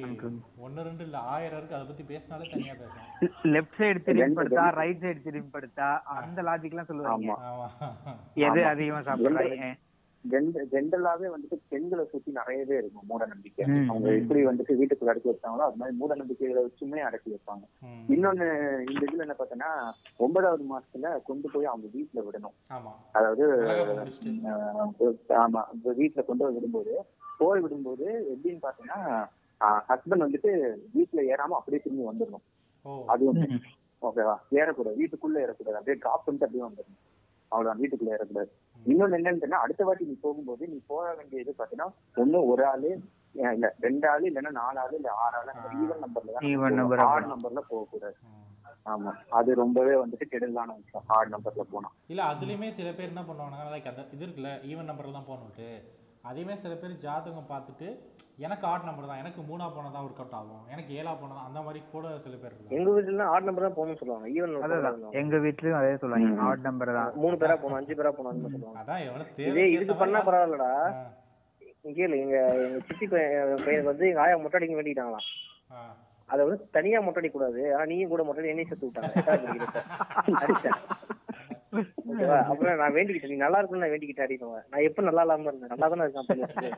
ஒன்று 0.57 0.85
ரெண்டு 0.87 1.03
இல்லை. 1.07 1.19
ஆயிரம் 1.31 1.59
இருக்குது 1.59 1.77
அதை 1.77 1.87
பற்றி 1.87 2.03
பேசினாலே 2.11 2.49
தனியாக 2.51 2.77
பேசணும் 2.81 3.53
லெஃப்ட் 3.53 3.77
சைடு 3.79 4.01
திரும்பி 4.07 4.37
படுத்தா 4.39 4.65
ரைட் 4.79 5.03
சைடு 5.05 5.21
திரும்பி 5.27 5.51
படுத்தா 5.55 5.87
அந்த 6.17 6.41
லாஜிக் 6.49 6.75
எல்லாம் 6.75 6.89
சொல்லுவாங்க. 6.91 7.31
எது 8.39 8.59
ஆமா. 8.59 8.69
அதிகமா 8.73 9.01
சாப்பிடுறாங்க 9.07 9.69
ஜென்ரலாவே 10.29 11.27
வந்துட்டு 11.33 11.57
பெண்களை 11.67 12.05
சுத்தி 12.05 12.31
நிறையவே 12.31 12.77
இருக்கும் 12.77 13.07
மூட 13.07 13.25
நம்பிக்கை. 13.25 13.65
அவங்க. 13.89 14.09
எப்படி 14.13 14.45
வந்துட்டு 14.45 14.73
வீட்டுக்குள்ள 14.81 15.05
அடக்கி 15.05 15.29
வச்சாங்களோ 15.29 15.63
அது 15.67 15.75
மாதிரி 15.75 15.97
மூட 15.97 16.15
நம்பிக்கைகளை 16.15 16.63
வச்சுமே 16.63 16.99
அடக்கி 16.99 17.29
வைப்பாங்க. 17.31 17.63
இன்னொன்னு 18.09 18.45
இந்த 18.89 19.05
இதுல 19.05 19.25
என்ன 19.25 19.35
பார்த்தோன்னா 19.39 19.69
ஒன்பதாவது 20.17 20.63
மாசத்துல 20.73 21.21
கொண்டு 21.21 21.49
போய் 21.53 21.65
அவங்க 21.65 21.87
வீட்டுல 21.97 22.23
விடணும். 22.27 22.55
அதாவது 23.11 23.45
ஆமா 25.29 25.61
வீட்டுல 25.97 26.25
கொண்டு 26.25 26.43
போய் 26.45 26.55
விடும்போது 26.57 26.93
போய் 27.37 27.61
விடும்போது 27.61 28.07
எப்படின்னு 28.33 28.63
பாத்தீங்கன்னா 28.65 29.27
ஹஸ்பண்ட் 29.89 30.23
வந்துட்டு 30.25 30.51
வீட்டுல 30.97 31.21
ஏறாம 31.31 31.55
அப்படியே 31.59 31.81
திரும்பி 31.83 32.05
வந்துடணும். 32.05 32.45
அது 33.07 33.25
வந்து 33.25 33.47
ஓகேவா? 34.01 34.35
ஏறக்கூடாது. 34.51 34.97
வீட்டுக்குள்ள 35.01 35.37
ஏறக்கூடாது. 35.45 35.77
அப்படியே 35.79 35.97
டிராப் 36.03 36.21
பண்ணிட்டு 36.25 36.47
அப்படியே 36.47 36.63
வந்துடணும். 36.63 36.99
அவ்வளவுதான். 37.47 37.79
வீட்டுக்குள்ள 37.81 38.09
ஏறக்கூடாது. 38.15 38.51
இன்னொன்னு 38.85 39.17
என்னன்னு 39.19 39.63
அடுத்த 39.63 39.85
வாட்டி 39.85 40.03
நீ 40.05 40.15
போகும்போது 40.21 40.63
நீ 40.67 40.77
போக 40.87 41.07
வேண்டியது 41.13 41.53
பாத்தீங்கன்னா 41.57 41.89
ஒண்ணு 42.17 42.41
ஒரு 42.47 42.65
ஆளு 42.65 42.91
இல்ல 43.51 43.67
ரெண்டு 43.79 44.05
ஆளு 44.09 44.23
இல்லைன்னா 44.29 44.51
நாலு 44.59 44.79
ஆளு 44.79 44.95
இல்ல 44.95 45.09
ஆறு 45.23 45.37
ஆளு 45.39 45.51
ஈவன் 45.79 46.03
நம்பர்ல 46.03 46.35
தான் 46.35 46.45
ஆ 47.03 47.09
ஆட் 47.09 47.31
நம்பர்ல 47.33 47.63
போக 47.69 47.83
கூடாது 47.85 48.17
ஆமா. 48.85 49.11
அது 49.31 49.49
ரொம்பவே 49.55 49.93
வந்துட்டு 49.95 50.25
கெடுதலான 50.29 50.75
விஷயம். 50.77 51.05
ஆட் 51.15 51.31
நம்பர்ல 51.33 51.63
போனா. 51.71 51.89
இல்லை 52.07 52.23
அதுலேயுமே 52.25 52.69
சில 52.71 52.89
பேர் 52.91 53.11
என்ன 53.11 53.23
பண்ணுவாங்கன்னா 53.23 53.73
லைக் 53.73 53.89
அந்த 53.91 54.05
இது 54.11 54.23
இருக்குல்ல 54.25 54.51
ஈவன் 54.63 54.89
நம்பரில் 54.89 55.17
தான் 55.17 55.27
போகணுட்டு 55.27 55.67
அதையுமே 56.23 56.55
சில 56.63 56.73
பேர் 56.79 57.01
ஜாதகம் 57.03 57.51
பார்த்துட்டு 57.51 57.87
எனக்கு 58.45 58.65
ஆட் 58.71 58.85
நம்பர் 58.87 59.07
தான் 59.09 59.21
எனக்கு 59.21 59.41
மூணா 59.49 59.65
போனால் 59.75 59.93
தான் 59.95 60.05
ஒர்க் 60.07 60.19
அவுட் 60.21 60.35
ஆகும். 60.39 60.63
எனக்கு 60.73 60.91
ஏழா 60.99 61.11
போனால் 61.21 61.37
தான் 61.39 61.47
அந்த 61.49 61.59
மாதிரி 61.65 61.79
கூட 61.93 62.05
சில 62.25 62.35
பேர் 62.41 62.51
இருக்காங்க. 62.51 62.75
எங்க 62.77 62.89
வீட்டுல 62.95 63.27
ஆட் 63.33 63.47
நம்பர் 63.47 63.65
தான் 63.67 63.77
போகணும்னு 63.77 63.99
சொல்லுவாங்க. 64.01 64.27
ஈவன் 64.35 64.55
அதான் 64.65 65.17
எங்க 65.21 65.37
வீட்லயும் 65.45 65.79
அதே 65.79 65.93
சொல்லுவாங்க. 66.01 66.43
ஆட் 66.49 66.67
நம்பர் 66.67 66.91
தான். 66.99 67.11
மூணு 67.23 67.37
பேரா 67.43 67.55
போகணும் 67.61 67.79
அஞ்சு 67.79 67.97
பேரா 67.99 68.11
போகணும் 68.17 68.53
சொல்லுவாங்க. 68.55 68.81
அதான் 68.83 69.03
எவனு 69.07 69.25
இதே 69.49 69.65
இதுக்கு 69.75 69.95
பண்ணா 70.03 70.21
பரவாயில்லடா. 70.27 70.71
இங்க 71.85 71.95
கேளு 71.99 72.15
எங்க 72.25 72.37
எங்க 72.65 72.79
சித்தி 72.89 73.05
பையன் 73.13 73.63
பையனுக்கு 73.65 73.91
வந்து 73.91 74.07
எங்க 74.11 74.21
ஆயா 74.25 74.37
மொட்டை 74.43 74.59
அடிக்க 74.59 74.77
வேண்டிட்டாங்களாம். 74.79 75.29
அதை 76.29 76.41
வந்து 76.47 76.59
தனியா 76.77 76.99
மொட்டை 77.05 77.21
அடிக்க 77.21 77.35
கூடாது. 77.37 77.61
ஆனா 77.75 77.85
நீயும் 77.93 78.13
கூட 78.13 78.23
மொட்டை 78.27 78.43
அடி 78.43 78.53
என்னையும் 78.53 78.71
சேர்த்து 78.71 78.89
விட்டாங்க. 78.89 79.15
ஓகேவா? 81.73 82.37
அப்புறம் 82.49 82.79
நான் 82.81 82.95
வேண்டிக்கிட்டேன். 82.95 83.31
நீ 83.33 83.37
நல்லா 83.43 83.57
இருக்குன்னு 83.59 83.83
நான் 83.83 83.93
வேண்டிக்கிட்டேன் 83.93 84.27
அடிப்பேன் 84.27 84.69
நான் 84.73 84.85
எப்ப 84.87 85.01
நல்லா 85.07 85.23
இல்லாம 85.25 85.49
இருந்தேன்? 85.49 85.71
நல்லா 85.73 85.89
தானே 85.91 86.05
இருக்கான் 86.05 86.29
பண்ணி 86.29 86.71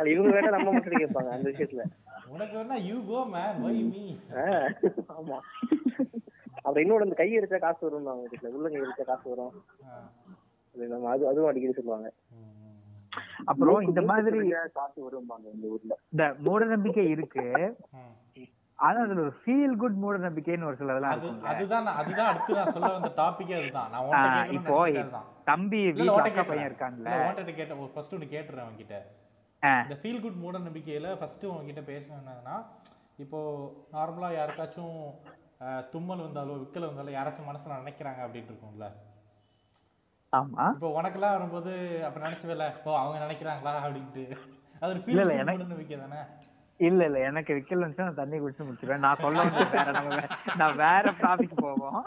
அது 0.00 0.10
இவங்க 0.14 0.30
வேணா 0.36 0.52
நம்ம 0.54 0.72
மொட்டை 0.72 0.88
அடிக்க 0.90 1.04
வைப்பாங்க 1.04 1.30
அந்த 1.36 1.46
விஷயத்துல. 1.52 1.84
உனக்கு 2.34 2.54
வேணா 2.58 2.76
you 2.88 2.96
go 3.10 3.20
man 3.34 3.62
why 3.68 3.80
me 3.92 4.04
ஆமா. 5.16 5.38
அப்புறம் 6.64 6.82
இன்னொரு 6.84 7.06
அந்த 7.06 7.16
கை 7.20 7.28
எடுத்தா 7.38 7.58
காசு 7.58 7.80
வரும் 7.86 8.10
அவங்க 8.12 8.28
வீட்டுல. 8.32 8.52
உள்ள 8.56 8.66
கை 8.74 8.80
எடுத்தா 8.84 9.06
காசு 9.10 9.26
வரும். 9.32 9.54
அது 10.74 10.92
நம்ம 10.92 11.08
அது 11.14 11.24
அதுவும் 11.30 11.50
அடிக்கடி 11.50 11.76
சொல்லுவாங்க. 11.78 12.10
அப்புறம் 13.50 13.86
இந்த 13.88 14.00
மாதிரி 14.10 14.40
காசு 14.78 14.98
வரும்பாங்க 15.06 15.46
எங்க 15.54 15.66
ஊர்ல. 15.74 15.94
இந்த 16.14 16.26
மூட 16.46 16.64
நம்பிக்கை 16.74 17.06
இருக்கு. 17.14 17.46
ஆனா 18.78 18.98
அதுல 19.04 19.20
ஒரு 19.22 19.34
ஃபீல் 19.40 19.74
குட் 19.78 19.98
மூட 20.02 20.16
நம்பிக்கைன்னு 20.22 20.68
ஒரு 20.68 20.78
சிலதெல்லாம் 20.78 21.12
அது 21.12 21.20
இருக்குங்க 21.22 21.50
அதுதான் 21.52 21.88
அதுதான் 22.00 22.30
அடுத்து 22.30 22.56
நான் 22.58 22.72
சொல்ல 22.76 22.90
வந்த 22.94 23.10
டாபிக்கே 23.18 23.56
அதுதான். 23.58 23.90
நான் 23.92 24.06
உன்கிட்ட 24.06 24.56
இப்போ. 24.56 24.78
தம்பி 25.46 25.80
உன்கிட்ட 25.88 26.30
அக்கா 26.30 26.44
பையன். 26.44 26.68
இருக்கான்ல. 26.68 27.10
உன்கிட்ட 27.20 27.54
கேட்டேன் 27.58 27.92
ஃபர்ஸ்ட் 27.94 28.14
ஒன்று 28.16 28.32
கேட்டுறேன் 28.32 28.64
அவன்கிட்ட. 28.64 28.96
இந்த 29.82 29.96
ஃபீல் 30.00 30.22
குட் 30.22 30.40
மூட 30.42 30.56
நம்பிக்கையில 30.60 31.08
ஃபர்ஸ்ட் 31.18 31.44
உங்ககிட்ட 31.50 31.82
பேசணும்னா 31.88 32.56
இப்போ 33.18 33.40
நார்மலா 33.92 34.28
யாருக்காச்சும் 34.34 34.96
தும்மல் 35.92 36.24
வந்தாலோ 36.24 36.54
விக்கல் 36.60 36.88
வந்தாலோ 36.88 37.12
யாராச்சும் 37.16 37.48
மனசுல 37.48 37.80
நினைக்கிறாங்க 37.80 38.20
அப்படின்னு 38.24 38.50
இருக்கும்ல. 38.50 38.86
ஆமா. 40.32 40.64
இப்போ 40.74 40.90
உனக்கெல்லாம் 40.98 41.34
வரும்போது 41.34 41.72
அப்ப 42.06 42.18
நினைச்சதில்ல 42.20 42.66
ஓ 42.82 42.96
அவங்க 43.00 43.18
நினைக்கிறாங்களா 43.24 43.74
அப்படின்ட்டு. 43.82 44.24
அது 44.82 44.90
ஒரு 44.90 45.02
ஃபீல் 45.02 45.20
குட் 45.22 45.32
மூட 45.50 45.66
நம்பிக்கை 45.66 45.98
தானே? 45.98 46.20
இல்ல 46.80 47.00
இல்ல. 47.04 47.18
எனக்கு 47.28 47.52
விக்கல் 47.54 47.82
வந்துச்சு 47.82 48.06
நான் 48.06 48.20
தண்ணி 48.20 48.36
குடிச்சு 48.38 48.66
முடிச்சிருவேன். 48.66 49.04
நான் 49.04 49.20
சொல்ல 49.20 49.42
வேற. 49.72 49.90
நம்ம 49.92 50.22
நான் 50.56 50.76
வேற 50.76 51.04
டாபிக் 51.20 51.60
போவோம். 51.60 52.00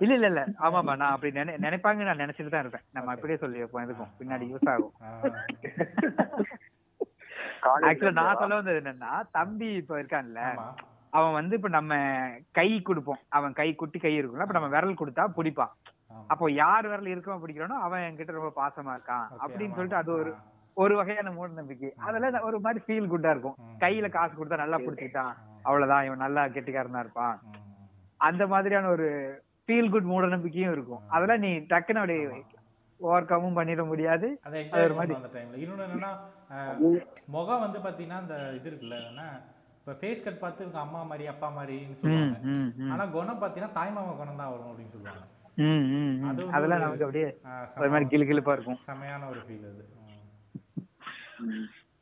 இல்ல 0.00 0.12
இல்ல 0.14 0.26
இல்ல. 0.26 0.42
ஆமாமா 0.60 0.92
நான் 1.00 1.14
அப்படி 1.14 1.30
நினை 1.32 1.54
நினைப்பாங்க 1.58 2.04
நான் 2.04 2.22
நினைச்சிட்டு 2.22 2.52
தான் 2.52 2.64
இருப்பேன். 2.64 2.84
நம்ம 2.92 3.12
அப்படியே 3.14 3.38
சொல்லி 3.38 3.58
வைப்போம் 3.58 3.84
எதுக்கும்? 3.84 4.12
பின்னாடி 4.20 4.46
யூஸ் 4.52 4.70
ஆகும். 4.72 4.94
ஆக்சுவலா 7.82 8.12
நான் 8.20 8.40
சொல்ல 8.40 8.54
வந்தது 8.54 8.80
என்னன்னா 8.82 9.10
தம்பி 9.32 9.68
இப்ப 9.80 9.98
இருக்கான்ல. 10.00 10.42
அவன் 11.12 11.32
வந்து 11.32 11.54
இப்ப 11.58 11.68
நம்ம 11.70 11.92
கை 12.52 12.68
கொடுப்போம். 12.80 13.20
அவன் 13.30 13.52
கை 13.52 13.68
குட்டி 13.74 13.98
கை 13.98 14.14
இருக்கும்ல. 14.18 14.44
அப்ப 14.44 14.56
நம்ம 14.58 14.70
விரல் 14.74 15.00
கொடுத்தா 15.00 15.24
பிடிப்பான். 15.38 15.72
அப்போ 16.28 16.46
யார் 16.54 16.88
விரல் 16.88 17.12
இருக்கவன் 17.12 17.42
பிடிக்கிறானோ 17.42 17.76
அவன் 17.80 18.04
என்கிட்ட 18.06 18.32
ரொம்ப 18.32 18.52
பாசமா 18.56 18.94
இருக்கான். 18.96 19.26
அப்படின்னு 19.42 19.76
சொல்லிட்டு 19.76 20.02
அது 20.02 20.12
ஒரு. 20.14 20.32
ஒரு 20.80 20.96
வகையான 20.96 21.30
மூட 21.30 21.52
நம்பிக்கை 21.52 21.88
அதெல்லாம் 21.98 22.42
ஒரு 22.42 22.58
மாதிரி 22.60 22.80
ஃபீல் 22.86 23.10
குட்டா 23.12 23.30
இருக்கும். 23.30 23.56
கையில 23.78 24.08
காசு 24.08 24.34
கொடுத்தா 24.34 24.56
நல்லா 24.56 24.78
பிடிச்சிக்கிட்டான் 24.78 25.32
அவ்வளவுதான் 25.62 26.04
இவன் 26.04 26.18
நல்லா 26.18 26.42
கெட்டிக்காரனா 26.46 27.00
இருப்பான். 27.00 27.36
அந்த 28.20 28.46
மாதிரியான 28.46 28.88
ஒரு 28.88 29.06
ஃபீல் 29.66 29.90
குட் 29.90 30.02
மூட 30.02 30.26
நம்பிக்கையும் 30.26 30.72
இருக்கும் 30.72 31.02
அதெல்லாம் 31.08 31.38
நீ 31.38 31.50
டக்குன்னு 31.70 32.00
அப்படியே 32.00 32.44
ஓவர் 33.00 33.24
கமும் 33.24 33.56
பண்ணிட 33.56 33.86
முடியாது. 33.86 34.26
அதை 34.42 34.60
ஒரு 34.84 34.94
மாதிரி- 34.94 35.16
அந்த 35.16 35.30
டைம்ல 35.34 35.86
என்னன்னா 35.86 36.10
முகம் 37.26 37.60
வந்து 37.60 37.78
பாத்தீங்கன்னா 37.78 38.18
அந்த 38.22 38.34
இது 38.54 38.70
இருக்குல்ல 38.70 38.96
இப்ப 39.80 39.92
ஃபேஸ் 40.00 40.24
கட் 40.24 40.38
பார்த்து 40.38 40.62
இவங்க 40.62 40.78
அம்மா 40.78 41.02
மாதிரி 41.02 41.26
அப்பா 41.26 41.48
மாதிரின்னு 41.50 41.98
சொல்லுவாங்க. 42.00 42.36
ஆனா 42.92 43.04
குணம் 43.08 43.42
பாத்தீங்கன்னா 43.42 43.72
தாய்மாமா 43.74 44.12
குணம் 44.16 44.36
தான் 44.36 44.50
வரும் 44.50 44.70
அப்படின்னு 44.70 44.92
சொல்லுவாங்க. 44.92 45.24
அதெல்லாம் 46.56 46.80
நமக்கு 46.80 47.04
அப்படியே 47.04 47.28
ஒரு 47.76 47.90
மாதிரி 47.90 48.06
கிளு 48.10 48.28
கிளுப்பா 48.28 48.52
இருக்கும். 48.52 48.78
செமையான 48.88 49.30
ஒரு 49.30 49.40
ஃபீல் 49.40 49.66
அது. 49.70 49.82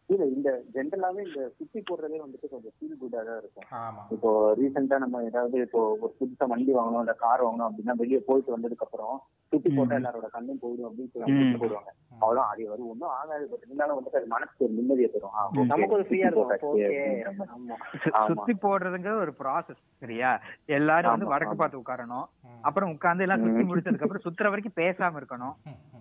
இல்ல 0.08 0.24
இந்த 0.28 0.50
ஜென்ரலாவே 0.74 1.22
இந்த 1.24 1.40
சுத்தி 1.56 1.80
போடுறதே 1.80 2.18
வந்துட்டு 2.20 2.48
கொஞ்சம் 2.48 2.74
ஃபீல் 2.76 3.00
குட்டா 3.00 3.20
தான் 3.22 3.40
இருக்கும். 3.40 3.66
இப்போ 4.14 4.30
ரீசெண்டா 4.58 4.96
நம்ம 4.98 5.22
ஏதாவது 5.24 5.56
இப்போ 5.64 5.80
ஒரு 5.96 6.12
புதுசா 6.18 6.46
வண்டி 6.52 6.72
வாங்கணும் 6.74 7.02
இல்ல 7.04 7.14
கார் 7.18 7.44
வாங்கணும் 7.44 7.68
அப்படின்னா 7.68 7.94
வெளியே 8.00 8.20
போயிட்டு 8.28 8.54
வந்ததுக்கு 8.54 8.86
அப்புறம் 8.86 9.16
சுத்தி 9.48 9.70
போட்டா 9.70 9.96
எல்லாரோட 9.96 10.26
கண்ணும் 10.30 10.58
போயிடும் 10.62 10.86
அப்படின்னு 10.88 11.10
சொல்லி 11.12 11.54
போடுவாங்க. 11.54 11.90
அவ்வளவுதான் 12.10 12.52
அது 12.52 12.68
வரும் 12.68 12.88
ஒன்றும் 12.88 13.08
ஆகாது 13.08 13.46
பட் 13.50 13.64
இருந்தாலும் 13.66 13.96
வந்துட்டு 13.98 14.16
அது 14.16 14.26
மனசுக்கு 14.26 14.64
ஒரு 14.64 14.74
நிம்மதியை 14.74 15.08
தரும். 15.12 15.66
நமக்கு 15.66 15.94
ஒரு 15.94 16.06
ஃப்ரீயா 16.08 16.26
இருக்கும். 16.28 17.76
சுத்தி 18.26 18.52
போடுறதுங்க 18.52 19.10
ஒரு 19.20 19.34
ப்ராசஸ் 19.38 19.82
சரியா? 19.98 20.40
எல்லாரும் 20.66 21.10
வந்து 21.10 21.26
வடக்கு. 21.26 21.56
பார்த்து 21.56 21.78
உட்காரணும். 21.78 22.26
அப்புறம் 22.60 22.90
உட்கார்ந்து 22.90 23.24
எல்லாம் 23.26 23.42
சுத்தி. 23.44 23.62
முடிச்சதுக்கு 23.72 24.02
அப்புறம் 24.02 24.26
சுத்துற 24.26 24.48
வரைக்கும் 24.54 24.78
பேசாம 24.84 25.16
இருக்கணும். 25.20 25.54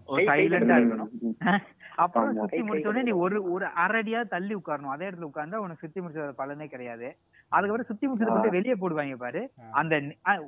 சைலண்டா 0.08 0.76
இருக்கணும். 0.82 1.60
அப்புறம். 1.96 2.36
சுத்தி 2.36 2.62
முடிச்ச 2.62 2.88
உடனே 2.88 3.02
நீ 3.02 3.12
ஒரு 3.12 3.52
ஒரு 3.52 3.66
அரடியா 3.66 4.28
தள்ளி 4.28 4.56
உட்காரணும். 4.56 4.94
அதே 4.96 5.10
இடத்துல 5.10 5.30
உட்கார்ந்தா 5.32 5.62
உனக்கு 5.66 5.84
சுத்தி 5.88 6.02
முடிச்ச 6.02 6.32
பலனே 6.38 6.66
கிடையாது. 6.68 7.16
அதுக்கப்புறம் 7.52 7.90
சுத்தி 7.90 8.06
முடிச்சதுக்கு 8.08 8.36
அப்புறம் 8.36 8.56
வெளியே 8.56 8.76
போடுவாங்க 8.82 9.16
பாரு. 9.24 9.42
அந்த 9.80 9.94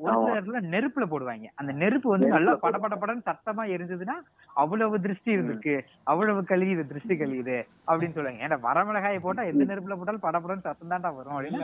ஒரு 0.03 0.15
சில 0.21 0.33
இடத்துல 0.33 0.61
நெருப்புல 0.73 1.05
போடுவாங்க. 1.11 1.47
அந்த 1.55 1.71
நெருப்பு 1.81 2.09
வந்து 2.13 2.29
நல்லா. 2.35 2.53
பட 2.63 2.77
பட 2.85 2.95
படன்னு 3.01 3.27
சத்தமா 3.29 3.65
எரிஞ்சதுன்னா 3.75 4.15
அவ்வளவு 4.63 5.01
திருஷ்டி 5.05 5.31
இருக்கு. 5.37 5.75
அவ்வளவு 6.11 6.41
கழியுது 6.51 6.85
திருஷ்டி 6.91 7.17
கழியுது 7.21 7.57
அப்படின்னு 7.89 8.17
சொல்லுவாங்க. 8.17 8.45
ஏன்னா 8.47 8.59
வரமிளகாயை 8.67 9.19
போட்டா 9.25 9.45
எந்த 9.51 9.65
நெருப்புல 9.71 9.97
போட்டாலும் 9.99 10.25
படபடன்னு 10.27 10.67
சத்தம் 10.67 10.93
தான்டா 10.93 11.11
வரும் 11.19 11.37
அப்படின்னு 11.37 11.61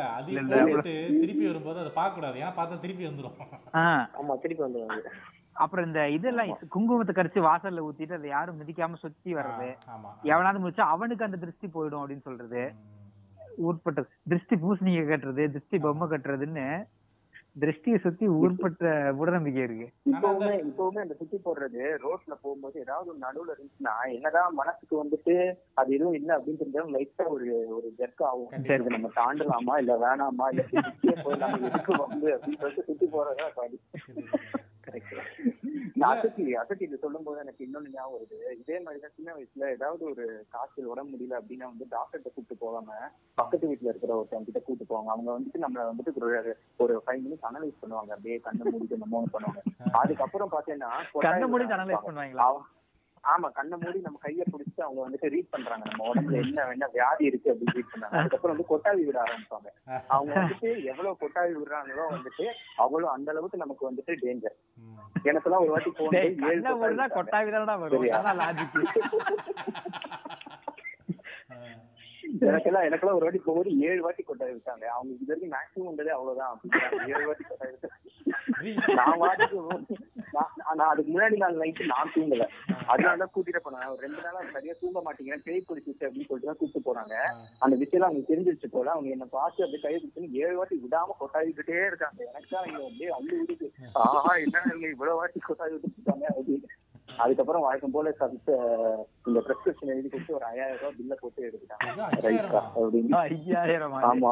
திருப்பி 1.21 1.45
வரும்போது 1.51 1.79
அதை 1.83 1.93
பார்க்க 2.01 2.19
கூடாது 2.19 2.43
ஏன்னா 2.43 2.53
பார்த்தா 2.59 2.81
திருப்பி 2.85 3.09
ஆமா 4.19 4.35
திருப்பி 4.45 4.63
வந்துருவாங்க 4.65 5.09
அப்புறம் 5.63 5.85
இந்த 5.85 6.01
இதெல்லாம் 6.15 6.49
குங்குமத்தை 6.73 7.13
கரைச்சு 7.17 7.41
வாசல்ல 7.45 7.83
ஊத்திட்டு 7.87 8.17
அதை 8.17 8.29
யாரும் 8.29 8.57
மிதிக்காம 8.61 8.97
சுத்தி 9.03 9.35
வர்றது. 9.35 9.67
எவனாவது 10.31 10.63
முடிச்சா 10.63 10.85
அவனுக்கு 10.95 11.27
அந்த 11.27 11.37
திருஷ்டி 11.43 11.67
போயிடும் 11.67 12.01
அப்படின்னு 12.01 12.27
சொல்றது. 12.29 12.63
ம். 13.55 13.65
உட்பட்ட 13.67 14.01
திருஷ்டி 14.29 14.57
பூசணிக்க 14.61 15.01
கட்டுறது 15.05 15.45
திருஷ்டி 15.53 15.79
பொம்மை 15.83 16.07
கட்டுறதுன்னு 16.09 16.67
திருஷ்டியை 17.59 17.97
சுத்தி 17.99 18.25
ஊர்பட்ட 18.37 18.85
மூடநம்பிக்கை 19.17 19.61
இருக்கு 19.63 19.85
இப்பவுமே 20.09 20.49
இப்பவுமே 20.63 20.99
அந்த 21.03 21.15
சுத்தி 21.19 21.37
போடுறது 21.39 21.83
ரோட்ல 22.01 22.33
போகும்போது 22.41 22.81
ஏதாவது 22.81 23.11
ஒரு 23.11 23.19
நடுவுல 23.21 23.53
இருந்துச்சுன்னா 23.53 23.93
என்னதான் 24.11 24.57
மனசுக்கு 24.57 24.95
வந்துட்டு 24.97 25.35
அது 25.77 25.95
எதுவும் 25.97 26.17
இல்ல 26.19 26.29
அப்படின்னு 26.37 26.61
தெரிஞ்சாலும் 26.61 26.95
லைட்டா 26.95 27.25
ஒரு 27.29 27.47
ஒரு 27.75 27.87
ஜெர்க் 27.99 28.23
ஆகும். 28.25 28.51
இது 28.75 28.95
நம்ம 28.95 29.11
தாண்டலாமா 29.17 29.75
இல்ல 29.83 29.95
வேணாமா 30.03 30.47
இல்ல 30.53 30.65
போயிடலாமா 31.21 31.59
எதுக்கு 31.69 31.95
வந்து 32.03 32.27
அப்படின்னு 32.35 32.61
சொல்லிட்டு 32.61 32.87
சுத்தி 32.89 33.07
போறதா 33.07 33.47
அசத்தி 36.09 36.43
அசத்தி 36.61 36.83
இது 36.87 36.97
சொல்லும் 37.03 37.25
போது 37.27 37.41
எனக்கு 37.43 37.65
இன்னொன்னு 37.65 37.93
ஞாபகம் 37.93 38.15
வருது. 38.15 38.37
இதே 38.61 38.77
மாதிரி 38.79 38.99
தான் 39.01 39.15
சின்ன 39.15 39.29
வயசுல 39.35 39.69
ஏதாவது 39.75 40.03
ஒரு 40.11 40.25
காய்ச்சல் 40.49 40.91
உடம்பு 40.93 41.11
முடியல 41.13 41.39
அப்படின்னா 41.39 41.69
வந்து 41.71 41.85
டாக்டர்கிட்ட 41.95 42.31
கூப்பிட்டு 42.33 42.63
போகாம 42.65 42.97
பக்கத்து 43.41 43.69
வீட்டுல 43.71 43.91
இருக்கிற 43.91 44.13
ஒருத்தவங்க 44.17 44.47
கிட்ட 44.49 44.61
கூப்பிட்டு 44.61 44.91
போவாங்க. 44.91 45.11
அவங்க 45.15 45.29
வந்துட்டு 45.31 45.63
நம்மள 45.65 45.83
வந்துட்டு 45.91 46.55
ஒரு 46.85 46.95
ஃபைவ் 47.05 47.23
மினிட்ஸ் 47.25 47.49
அனலைஸ் 47.51 47.81
பண்ணுவாங்க. 47.83 48.11
அப்படியே 48.17 48.39
கண்ணை 48.47 48.97
நம்ம 49.05 49.25
பண்ணுவாங்க 49.35 49.61
அதுக்கப்புறம் 50.01 50.53
பாத்தீங்கன்னா 50.55 50.91
கொட்டாய் 53.25 53.33
ஆமா 53.33 53.47
கண்ணை 53.51 53.75
மூடி 53.79 53.99
நம்ம 53.99 54.19
கைய 54.23 54.43
பிடிச்சு 54.47 54.79
அவங்க 54.83 54.99
வந்துட்டு 55.03 55.31
ரீட் 55.33 55.51
பண்றாங்க. 55.51 55.85
நம்ம 55.85 56.07
உடம்புல 56.09 56.39
என்ன 56.41 56.65
என்ன 56.73 56.87
வியாதி 56.93 57.23
இருக்கு 57.25 57.51
அப்படின்னு 57.51 57.75
ரீட் 57.77 57.91
பண்றாங்க. 57.91 58.17
அதுக்கப்புறம் 58.19 58.53
வந்து 58.55 58.67
கொட்டாவி 58.71 59.03
விட 59.05 59.17
ஆரம்பிப்பாங்க. 59.23 59.69
அவங்க 60.09 60.31
வந்துட்டு 60.35 60.69
எவ்வளவு 60.91 61.19
கொட்டாவி 61.21 61.53
விடுறாங்களோ 61.55 62.05
வந்துட்டு 62.11 62.45
அவ்வளவு 62.77 63.09
அந்த 63.11 63.31
அளவுக்கு 63.31 63.57
நமக்கு 63.57 63.89
வந்துட்டு 63.89 64.15
டேஞ்சர் 64.23 64.57
ம். 64.81 64.99
எனக்கெல்லாம் 65.25 65.63
ஒரு 65.63 65.73
வாட்டி 65.73 65.91
போனது 65.91 67.13
கொட்டாவி 67.17 67.49
தானடா 67.51 67.77
எனக்கெல்லாம் 72.45 72.85
எனக்கெல்லாம் 72.87 73.17
ஒரு 73.17 73.25
வாட்டி 73.25 73.39
போகும்போது 73.39 73.71
ஏழு 73.87 74.01
வாட்டி 74.01 74.23
கொட்டாவி 74.23 74.53
விட்டாங்க. 74.53 74.85
அவங்க 74.93 75.11
இது 75.15 75.27
வரைக்கும் 75.27 75.53
மேக்ஸிமம் 75.53 75.89
அவ்வளவுதான். 76.15 76.51
அப்படிங்கிறாங்க. 76.53 77.09
ஏழு 77.11 77.27
வாட்டி 77.27 77.43
கொட்டாவி 77.43 77.71
விட்டாங்க. 77.73 77.93
நான் 78.99 79.19
வாட்டுக்கு 79.21 79.57
நான் 80.35 80.91
அதுக்கு 80.91 81.09
முன்னாடி 81.11 81.37
நாள் 81.41 81.59
நைட்டு 81.61 81.89
நான் 81.91 82.11
தூங்கல. 82.13 82.45
அதனால 82.91 83.17
தான் 83.21 83.31
கூட்டிட்டு 83.35 83.61
போனாங்க 83.65 83.87
ஒரு 83.93 84.03
ரெண்டு 84.05 84.21
நாளா 84.25 84.41
சரியா 84.55 84.73
தூங்க 84.81 84.99
மாட்டேங்கிறேன். 85.05 85.43
பேய் 85.47 85.65
பிடிச்சிச்சு 85.69 86.05
அப்படின்னு 86.07 86.29
சொல்லிட்டு 86.29 86.51
தான் 86.51 86.59
கூப்பிட்டு 86.61 86.87
போறாங்க 86.87 87.15
அந்த 87.65 87.75
விஷயம் 87.83 88.07
அவங்க 88.07 88.23
தெரிஞ்சிருச்சு 88.31 88.69
போல. 88.75 88.87
அவங்க 88.95 89.09
என்ன 89.15 89.27
பார்த்து 89.35 89.65
அப்படியே 89.65 89.83
கை 89.85 89.93
பிடிச்சுன்னு 89.95 90.39
ஏழு 90.43 90.57
வாட்டி 90.59 90.77
விடாம 90.85 91.17
கொட்டாவிக்கிட்டே 91.21 91.77
இருக்காங்க. 91.89 92.19
எனக்கு 92.31 92.55
இங்க 92.69 92.81
அப்படியே 92.81 93.11
அள்ளி 93.17 93.35
விடுது 93.41 93.69
ஆஹா 94.03 94.33
என்ன 94.45 94.63
இவங்க 94.71 94.87
இவ்வளவு 94.95 95.19
வாட்டி 95.21 95.41
கொட்டாவி 95.47 95.73
விட்டுருக்காங்க 95.75 96.25
அப்படின்னு. 96.33 96.69
அதுக்கப்புறம் 97.23 97.65
வழக்கம் 97.65 97.93
போல 97.95 98.11
இந்த 99.27 99.39
பிரெஸ்கிரிப்ஷன் 99.45 99.91
எழுதி 99.93 100.09
கொடுத்து 100.09 100.37
ஒரு 100.37 100.45
ஐயாயிரம் 100.51 100.81
ரூபாய் 100.81 100.97
பில்ல 100.97 101.15
போட்டு 101.21 101.45
எடுத்துட்டாங்க. 101.47 102.07
ஐயாயிரம் 103.25 103.95
ஆமா. 104.11 104.31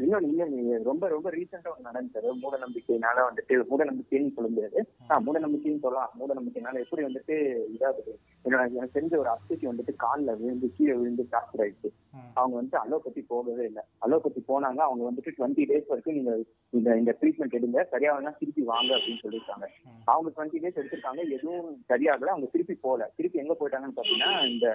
இன்னொன்னு 0.00 0.28
இன்னொன்னு 0.30 0.82
ரொம்ப 0.82 1.08
ரொம்ப 1.08 1.30
ரீசெண்டா 1.30 1.68
ஒன்று 1.68 1.82
நடந்தது 1.82 2.34
மூட 2.34 2.58
நம்பிக்கையினால 2.58 3.18
வந்துட்டு 3.30 3.66
மூட 3.66 3.84
நம்பிக்கைன்னு 3.84 4.32
சொல்ல 4.32 4.50
முடியாது 4.50 4.86
ஆஹ் 5.08 5.18
மூட 5.18 5.40
நம்பிக்கைன்னு 5.40 5.78
சொல்லலாம். 5.78 6.10
மூட 6.14 6.34
நம்பிக்கைனால 6.34 6.78
எப்படி 6.80 7.02
வந்துட்டு 7.04 7.34
இதாகுது 7.76 8.12
என்னோட 8.44 8.74
எனக்கு 8.74 9.00
தெரிஞ்ச 9.00 9.16
ஒரு 9.16 9.28
அஸ்திக்கு 9.28 9.72
வந்துட்டு 9.72 9.94
கால்ல 10.04 10.36
விழுந்து 10.40 10.70
கீழே 10.76 10.92
விழுந்து 10.92 11.28
ஃபிராக்சர் 11.30 11.60
ஆயிடுச்சு. 11.60 11.90
அவங்க 12.34 12.62
வந்துட்டு 12.62 12.80
அலோபதி 12.80 13.20
போகவே 13.20 13.64
இல்லை. 13.64 13.82
அலோபதி 13.98 14.44
போனாங்க. 14.48 14.80
அவங்க 14.88 15.10
வந்துட்டு 15.10 15.30
டுவெண்ட்டி 15.30 15.64
டேஸ் 15.64 15.88
வரைக்கும் 15.88 16.14
நீங்க 16.14 16.38
இந்த 16.70 16.96
இந்த 16.96 17.16
ட்ரீட்மெண்ட் 17.20 17.56
எடுங்க. 17.58 17.84
சரியாகனா 17.92 18.38
திருப்பி 18.38 18.62
வாங்க 18.62 18.94
அப்படின்னு 18.94 19.22
சொல்லியிருக்காங்க. 19.22 19.66
அவங்க 20.04 20.30
டுவெண்ட்டி 20.36 20.58
டேஸ் 20.58 20.80
எடுத்திருக்காங்க. 20.80 21.30
எதுவும் 21.30 21.84
சரியாகல. 21.88 22.30
அவங்க 22.34 22.48
திருப்பி 22.52 22.74
போகல. 22.74 23.10
திருப்பி 23.16 23.38
எங்க 23.38 23.56
போயிட்டாங்கன்னு 23.60 23.98
பாத்தீங்கன்னா 23.98 24.52
இந்த 24.52 24.68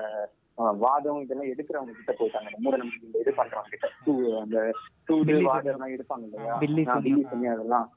வாதம் 0.58 1.22
இதெல்லாம் 1.22 1.52
எடுக்கிறவங்க 1.54 1.94
கிட்ட 1.96 2.12
போயிட்டாங்க. 2.20 2.50
மூட 2.64 2.78
நம்பிக்கை 2.78 3.22
இது 3.22 3.32
பண்றவங்க 3.40 3.70
கிட்ட. 3.70 3.88
அந்த 4.42 4.60
சூடு 5.08 5.34
வாதம் 5.48 5.74
எல்லாம் 5.74 5.94
எடுப்பாங்க 5.96 6.26
இல்லையா? 6.28 6.54
பில்லி 6.58 7.24
சூனியம் 7.32 7.56
அதெல்லாம். 7.56 7.88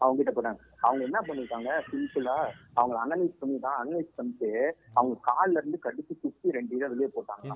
அவங்க 0.00 0.18
கிட்ட 0.18 0.32
போட்டாங்க 0.36 0.60
அவங்க 0.82 1.02
என்ன 1.04 1.18
பண்ணிருக்காங்க 1.20 1.70
சிம்பிளா 1.88 2.36
அவங்க 2.74 2.94
அனலைஸ் 3.04 3.40
பண்ணி 3.40 3.58
தான் 3.58 3.78
அனலைஸ் 3.80 4.16
பண்ணிட்டு 4.16 4.50
அவங்க 4.94 5.14
கால்ல 5.28 5.60
இருந்து 5.60 5.78
கடிச்சு 5.86 6.14
சுத்தி 6.22 6.54
ரெண்டு 6.56 6.76
இதை 6.76 6.88
வெளியே 6.88 7.08
போட்டாங்க. 7.16 7.48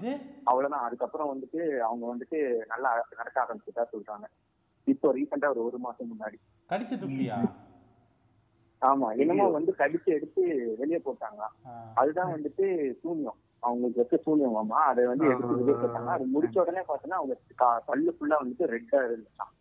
அவ்வளவுதான். 0.45 0.85
அதுக்கப்புறம் 0.87 1.31
வந்துட்டு 1.33 1.61
அவங்க 1.83 2.05
வந்துட்டு 2.13 2.67
நல்லா 2.67 2.91
நடக்க 3.21 3.37
ஆரம்பிச்சுட்டா 3.45 3.87
சொல்றாங்க. 3.93 4.27
இப்போ 4.87 5.13
ரீசெண்டா 5.13 5.51
ஒரு 5.51 5.65
ஒரு 5.65 5.79
மாசம் 5.79 6.11
முன்னாடி. 6.13 6.39
கடிச்சு 6.71 6.97
துப்பியா? 6.97 7.39
ஆமா. 8.83 9.17
என்னமோ 9.17 9.45
வந்து 9.49 9.75
கடிச்சு 9.79 10.07
எடுத்து 10.07 10.43
வெளியே 10.79 11.01
போட்டாங்க. 11.05 11.43
அதுதான் 11.95 12.33
வந்துட்டு 12.37 12.67
சூன்யம். 13.03 13.39
அவங்களுக்கு 13.65 14.03
வச்ச 14.03 14.17
சூன்யமாமா 14.25 14.81
அதை 14.91 15.05
வந்து 15.05 15.27
எடுத்து 15.27 15.59
வெளியே 15.61 15.77
போட்டாங்க 15.77 16.11
அது 16.17 16.27
முடிச்ச 16.35 16.59
உடனே 16.61 16.83
பார்த்தோன்னா 16.89 17.21
அவங்க 17.21 17.37
பல்லு 17.87 18.17
ஃபுல்லா 18.17 18.39
வந்துட்டு 18.43 18.73
ரெட்டா 18.75 18.99
இருந்துச்சான். 19.07 19.53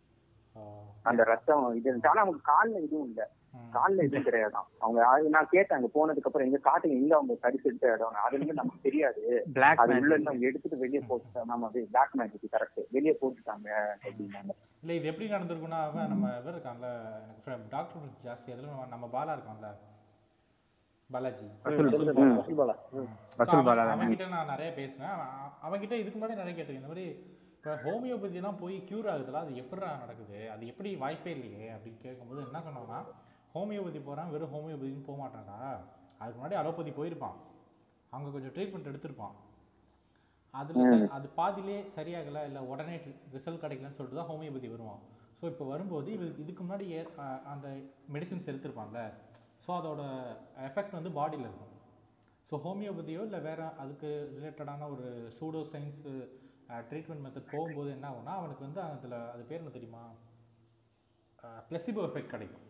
அந்த 1.02 1.22
ரத்தம் 1.24 1.64
இது 1.76 1.88
இருந்துச்சு. 1.90 2.12
ஆனா 2.12 2.20
அவங்க 2.20 2.40
கால்ல 2.50 2.76
எதுவும் 2.80 3.08
இல்ல. 3.08 3.22
கால்ல 3.74 4.04
எதுவும் 4.04 4.26
கிடையாதான் 4.26 4.68
அவங்க 4.78 5.00
நான் 5.34 5.50
கேட்டாங்க 5.52 5.86
போனதுக்கு 5.96 6.28
அப்புறம் 6.28 6.46
எங்க 6.48 6.60
காட்டுங்க 6.64 6.96
எங்க 7.00 7.12
அவங்க 7.16 7.34
கடிச்சு 7.42 7.68
எடுத்த 7.70 7.92
இடம் 7.92 8.16
அது 8.24 8.38
வந்து 8.38 8.54
நமக்கு 8.54 8.80
தெரியாது. 8.80 9.22
அது 9.82 9.92
உள்ள 9.98 10.12
இருந்து 10.14 10.30
அவங்க 10.30 10.46
எடுத்துட்டு 10.46 10.78
வெளியே 10.78 11.02
போட்டுட்டாங்க 11.08 11.50
நம்ம 11.52 11.70
பிளாக் 11.90 12.14
மேஜிக் 12.14 12.54
கரெக்ட் 12.54 12.80
வெளியே 12.90 13.14
போட்டுட்டாங்க 13.20 13.68
அப்படின்னாங்க. 14.04 14.54
இல்ல 14.82 14.92
இது 14.92 15.08
எப்படி 15.12 15.28
நடந்திருக்குன்னா 15.30 15.80
அவன் 15.88 16.08
நம்ம 16.08 16.30
இவர் 16.40 16.54
இருக்கான்ல 16.54 16.90
டாக்டர் 17.70 18.08
ஜாஸ்தி 18.26 18.52
அதில் 18.54 18.72
நம்ம 18.88 19.08
பாலா 19.12 19.36
இருக்கான்ல. 19.36 19.70
பாலாஜி? 21.10 21.46
அவன்கிட்ட 23.94 24.26
நான் 24.34 24.52
நிறைய 24.52 24.70
பேசுவேன். 24.80 25.12
அவன் 25.14 25.32
அவன்கிட்ட 25.66 25.94
இதுக்கு 26.02 26.18
முன்னாடி 26.18 26.40
நிறைய 26.40 26.54
கேட்டிருக்கேன். 26.56 26.82
இந்த 26.82 26.92
மாதிரி 26.92 27.06
இப்போ 27.56 27.74
ஹோமியோபதிலாம் 27.84 28.58
போய் 28.62 28.76
க்யூர் 28.88 29.06
ஆகுதுல 29.12 29.42
அது 29.44 29.52
எப்படிடா 29.62 29.90
நடக்குது? 30.04 30.38
அது 30.54 30.62
எப்படி 30.72 30.90
வாய்ப்பே 31.02 31.32
இல்லையே 31.36 31.68
அப்படின்னு 31.74 32.02
கேட்கும்போது 32.04 32.42
என்ன 32.46 32.60
சொன்னாங்கன்னா 32.66 33.00
ஹோமியோபதி 33.54 34.00
போகிறான் 34.08 34.32
வெறும் 34.34 34.54
ஹோமியோபதின்னு 34.54 35.08
போக 35.08 35.18
மாட்டான்டா. 35.22 35.58
அதுக்கு 36.20 36.38
முன்னாடி 36.38 36.58
அலோபதி 36.60 36.92
போயிருப்பான். 36.98 37.36
அவங்க 38.12 38.28
கொஞ்சம் 38.34 38.54
ட்ரீட்மெண்ட் 38.56 38.90
எடுத்திருப்பான். 38.90 39.34
அதில் 40.54 41.08
அது 41.16 41.26
பாதியிலே 41.38 41.78
சரியாகலை 41.96 42.42
இல்லை 42.48 42.60
உடனே 42.72 42.96
ரிசல்ட் 43.36 43.62
கிடைக்கலன்னு 43.62 43.98
சொல்லிட்டு 43.98 44.20
தான் 44.20 44.30
ஹோமியோபதி 44.32 44.68
வருவான். 44.74 45.00
ஸோ 45.38 45.44
இப்போ 45.52 45.64
வரும்போது 45.70 46.08
இவ 46.16 46.26
இதுக்கு 46.44 46.62
முன்னாடி 46.64 46.86
அந்த 47.52 47.66
மெடிசின்ஸ் 48.16 48.50
எடுத்திருப்பான்ல. 48.52 49.00
ஸோ 49.64 49.70
அதோட 49.80 50.02
எஃபெக்ட் 50.68 50.96
வந்து 50.98 51.12
பாடியில் 51.18 51.46
இருக்கும். 51.48 51.70
ஸோ 52.50 52.54
ஹோமியோபதியோ 52.64 53.20
இல்லை 53.28 53.40
வேறு 53.48 53.66
அதுக்கு 53.82 54.08
ரிலேட்டடான 54.36 54.88
ஒரு 54.94 55.06
சூடோ 55.36 55.60
சயின்ஸு 55.72 56.12
ட்ரீட்மெண்ட் 56.90 57.24
மெத்தட் 57.24 57.52
போகும்போது 57.54 57.88
என்ன 57.96 58.06
ஆகும்னா 58.10 58.34
அவனுக்கு 58.40 58.62
வந்து 58.66 58.80
அதில் 58.84 59.16
அது 59.34 59.42
பேர் 59.48 59.62
என்ன 59.62 59.72
தெரியுமா? 59.78 60.02
பிளசிபோ 61.70 62.02
எஃபெக்ட் 62.08 62.34
கிடைக்கும். 62.34 62.60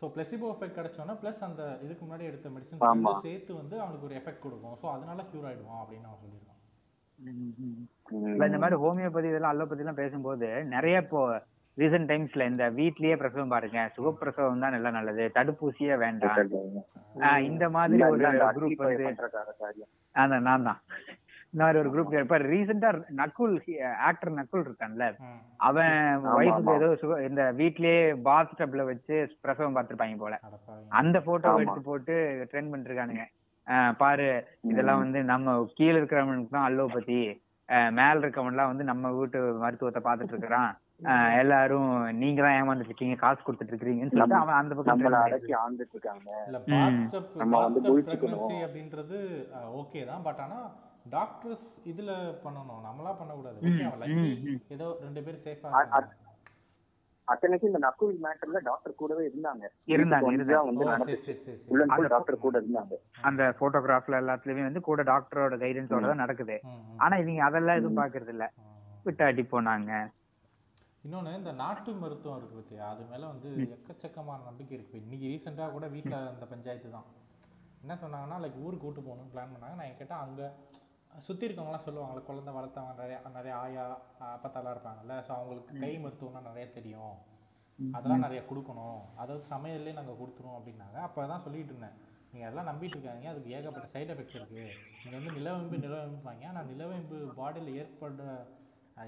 ஸோ 0.00 0.06
பிளசிபோ 0.14 0.46
எஃபெக்ட் 0.54 0.78
கிடைச்சோன்னா 0.78 1.14
ப்ளஸ் 1.22 1.40
அந்த 1.48 1.62
இதுக்கு 1.86 2.02
முன்னாடி 2.04 2.24
எடுத்த 2.30 2.50
மெடிசன்ஸ் 2.54 2.84
வந்து. 2.84 3.14
சேர்த்து 3.26 3.52
வந்து 3.60 3.76
அவனுக்கு 3.84 4.06
ஒரு 4.08 4.16
எஃபெக்ட் 4.20 4.44
கொடுக்கும். 4.44 4.76
ஸோ 4.82 4.86
அதனால 4.94 5.26
க்யூர் 5.30 5.48
ஆகிடுவான் 5.50 5.82
அப்படின்னு 5.82 6.08
அவன் 6.10 6.22
சொல்லியிருக்கான். 6.24 6.56
இல்ல, 8.28 8.44
இந்த 8.50 8.60
மாதிரி 8.62 8.76
ஹோமியோபதி 8.84 9.30
இதெல்லாம் 9.32 9.54
அலோபதி 9.54 9.82
எல்லாம் 9.84 10.00
பேசும்போது 10.02 10.46
நிறைய 10.74 11.02
இப்போ 11.04 11.20
ரீசெண்ட் 11.80 12.10
டைம்ஸ்ல 12.12 12.48
இந்த 12.48 12.70
வீட்லயே 12.70 13.16
பிரசவம் 13.16 13.48
பாருங்க. 13.48 13.90
சுகப்பிரசவம் 13.96 14.58
தான் 14.58 14.70
நல்லா 14.70 14.90
நல்லது. 14.90 15.30
தடுப்பூசியே 15.34 15.98
வேண்டாம். 15.98 16.36
ஆஹ் 17.20 17.38
இந்த 17.38 17.70
மாதிரி 17.70 18.02
ஒரு 18.02 18.18
குரூப் 18.54 18.76
வந்து 18.76 19.14
நான் 20.40 20.62
தான். 20.62 20.80
இந்த 21.50 21.64
மாதிரி 21.64 21.78
ஒரு 21.78 21.90
குரூப் 21.90 22.20
இப்ப 22.20 22.38
ரீசெண்டா 22.38 23.02
நக்குல் 23.16 23.84
ஆக்டர் 23.94 24.34
நக்குல் 24.34 24.68
இருக்கான்ல. 24.68 25.14
அவன் 25.56 26.18
ஒய்ஃபுக்கு. 26.36 26.82
ஏதோ 26.82 26.94
சுக- 26.94 27.28
இந்த 27.28 27.52
வீட்லயே 27.56 28.20
பாத் 28.22 28.50
டப்ல 28.58 28.84
வச்சு 28.84 29.36
பிரசவம் 29.40 29.76
பார்த்திருப்பாங்க 29.76 30.16
போல. 30.16 30.38
அந்த 30.88 31.20
போட்டோ. 31.20 31.48
எடுத்து 31.54 31.80
போட்டு 31.82 32.48
ட்ரெண்ட் 32.52 32.54
பண்ணிருக்கானுங்க. 32.54 33.24
ஆஹ் 33.66 33.92
பாரு 33.92 34.44
இதெல்லாம் 34.60 34.98
வந்து 34.98 35.22
நம்ம 35.22 35.70
கீழ 35.80 35.98
இருக்கிறவனுக்கு 35.98 36.48
தான் 36.50 36.78
அல்லோபதி 36.78 37.42
ஆஹ் 37.68 37.90
மேல 37.90 38.14
இருக்கவன்லாம் 38.14 38.66
வந்து 38.66 38.84
நம்ம 38.84 39.12
வீட்டு 39.12 39.52
மருத்துவத்தை 39.52 40.12
பார்த்துட்டு 40.12 40.24
இருக்கிறான். 40.24 40.79
எல்லாரும் 41.40 41.90
நீங்க 42.18 42.40
தான் 42.42 42.56
ஏமாந்துட்டு 42.56 42.90
இருக்கீங்க 42.90 43.16
காசு 43.16 43.40
கொடுத்துட்டு 43.42 43.72
இருக்கீங்கன்னு 43.72 44.12
சொல்லிட்டு 44.12 44.40
அவன் 44.40 44.58
அந்த 44.60 44.74
பக்கம் 44.74 44.92
நம்மள 44.92 45.18
அடக்கி 45.26 45.54
ஆண்டுட்டு 45.60 45.94
இருக்காங்க 45.96 46.30
இல்ல 46.46 46.60
நம்ம 47.36 47.60
வந்து 47.66 47.80
pregnancy 48.08 48.56
அப்படின்றது 48.66 49.18
ஓகே 49.74 50.02
தான். 50.04 50.22
பட் 50.22 50.40
ஆனா 50.40 50.58
டாக்டர்ஸ் 51.10 51.66
இதுல 51.84 52.10
பண்ணணும். 52.42 52.82
நம்மளா 52.84 53.12
ஓகே 53.62 53.84
அவன் 53.84 54.16
ம், 54.16 54.34
ம். 54.46 54.58
ஏதோ 54.68 54.88
ரெண்டு 55.02 55.22
பேரும் 55.22 55.44
சேஃபா 55.46 56.02
அத்தனைக்கு 57.28 57.66
இந்த 57.66 57.78
நக்குல் 57.78 58.14
மேட்டர்ல 58.22 58.60
டாக்டர் 58.60 58.94
கூடவே 58.94 59.24
இருந்தாங்க. 59.24 59.64
இருந்தாங்க, 59.86 60.30
டாக்டர் 62.08 62.38
கூட 62.38 62.58
இருந்தாங்க. 62.60 62.94
அந்த 63.22 63.54
போட்டோகிராஃப்ல 63.60 64.20
எல்லாத்துலயுமே 64.20 64.62
வந்து 64.62 64.80
கூட 64.80 65.02
டாக்டரோட 65.02 65.56
கைடன்ஸோட 65.56 66.06
தான் 66.06 66.16
நடக்குது. 66.16 66.56
ஆனா 66.98 67.16
இவங்க 67.16 67.44
அதெல்லாம் 67.44 67.76
எதுவும் 67.76 68.00
பாக்குறது 68.00 68.28
இல்ல 68.28 68.46
ம். 68.58 68.66
விட்டாட்டி 69.06 69.42
போனாங்க. 69.52 69.92
இன்னொன்னு 71.04 71.30
இந்த 71.40 71.52
நாட்டு 71.60 71.90
மருத்துவம் 72.00 72.38
இருக்கு 72.38 72.56
பத்தியா? 72.58 72.86
அது 72.94 73.02
மேல 73.12 73.28
வந்து 73.32 73.50
எக்கச்சக்கமான 73.76 74.44
நம்பிக்கை 74.48 74.74
இருக்கு. 74.78 74.96
இன்னைக்கு 75.04 75.30
ரீசெண்டா 75.32 75.66
கூட 75.76 75.86
வீட்ல 75.94 76.16
அந்த 76.32 76.46
பஞ்சாயத்து 76.50 76.90
தான். 76.96 77.06
என்ன 77.82 77.94
சொன்னாங்கன்னா 78.02 78.38
லைக் 78.42 78.58
ஊருக்கு 78.64 78.84
கூட்டு 78.86 79.02
போகணும்னு 79.06 79.32
பிளான் 79.34 79.54
பண்ணாங்க. 79.54 79.76
நான் 79.80 79.98
கேட்டா 80.00 80.18
அங்க 80.24 80.42
சுற்றி 81.26 81.46
இருக்கவங்களாம் 81.46 81.86
சொல்லுவாங்கள்ல 81.86 82.22
குழந்தை 82.28 82.52
வளர்த்தவங்க 82.58 82.94
நிறைய 83.00 83.16
நிறைய 83.38 83.54
ஆயா 83.62 83.86
அப்பத்தாலாம் 84.34 84.74
இருப்பாங்கல்ல. 84.74 85.16
ஸோ 85.26 85.32
அவங்களுக்கு 85.38 85.80
கை 85.84 85.92
மருத்துவம்னா 86.04 86.42
நிறைய 86.50 86.66
தெரியும். 86.76 87.16
அதெல்லாம் 87.78 88.24
நிறைய 88.26 88.40
கொடுக்கணும். 88.50 89.00
அதாவது 89.20 89.42
சமையல்லே 89.52 89.98
நாங்கள் 89.98 90.20
கொடுத்துருவோம் 90.22 90.58
அப்படின்னாங்க. 90.60 90.98
அப்போ 91.08 91.26
தான் 91.32 91.44
சொல்லிட்டு 91.48 91.72
இருந்தேன். 91.74 91.98
நீங்கள் 92.32 92.48
அதெல்லாம் 92.48 92.70
நம்பிட்டு 92.70 92.96
இருக்காங்க 92.96 93.28
அதுக்கு 93.32 93.54
ஏகப்பட்ட 93.58 93.86
சைடு 93.94 94.10
எஃபெக்ட்ஸ் 94.14 94.38
இருக்குது 94.38 94.66
நீங்கள் 95.02 95.18
வந்து 95.20 95.36
நிலவேம்பு 95.38 95.84
நிலவேம்புப்பாங்க 95.86 96.44
ஆனால் 96.50 96.68
நிலவேம்பு 96.72 97.18
பாடியில் 97.38 97.76
ஏற்படுற 97.82 98.24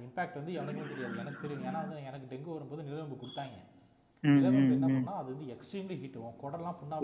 இம்பேக்ட் 0.07 0.39
வந்து 0.41 0.53
எனக்கும் 0.61 0.91
தெரியாது. 0.93 1.21
எனக்கு 1.23 1.43
தெரியும். 1.45 1.65
ஏன்னா 1.69 1.81
வந்து 1.85 1.99
எனக்கு 2.11 2.31
டெங்கு 2.33 2.51
வரும்போது 2.57 2.87
நிலவேம்பு 2.89 3.19
கொடுத்தாங்க. 3.23 3.59
நிலவேம்பு 4.23 4.75
என்ன 4.77 4.89
பண்ணால் 4.95 5.21
அது 5.21 5.29
வந்து 5.35 5.47
எக்ஸ்ட்ரீம்லி 5.55 5.97
ஹீட் 6.03 6.19
ஆகும் 6.19 6.37
குடலாம் 6.43 6.77
புண்ணா 6.81 6.99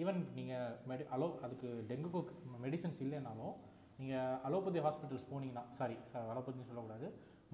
ஈவன் 0.00 0.20
நீங்கள் 0.36 0.76
மெடி 0.90 1.04
அலோ 1.14 1.28
அதுக்கு 1.46 1.70
டெங்குக்கு 1.90 2.34
மெடிசன்ஸ் 2.64 3.02
இல்லைனாலும் 3.06 3.54
நீங்கள் 4.00 4.38
அலோபதி 4.48 4.80
ஹாஸ்பிட்டல்ஸ் 4.86 5.28
போனீங்கன்னா 5.32 5.64
சாரி 5.78 5.96
அலோபதின்னு 6.32 6.68
சொல்லக்கூடாது. 6.70 7.06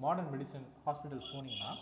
மாடர்ன் 0.03 0.31
மெடிசன் 0.33 0.65
ஹாஸ்பிட்டல்ஸ் 0.85 1.31
போனீங்கன்னா 1.35 1.73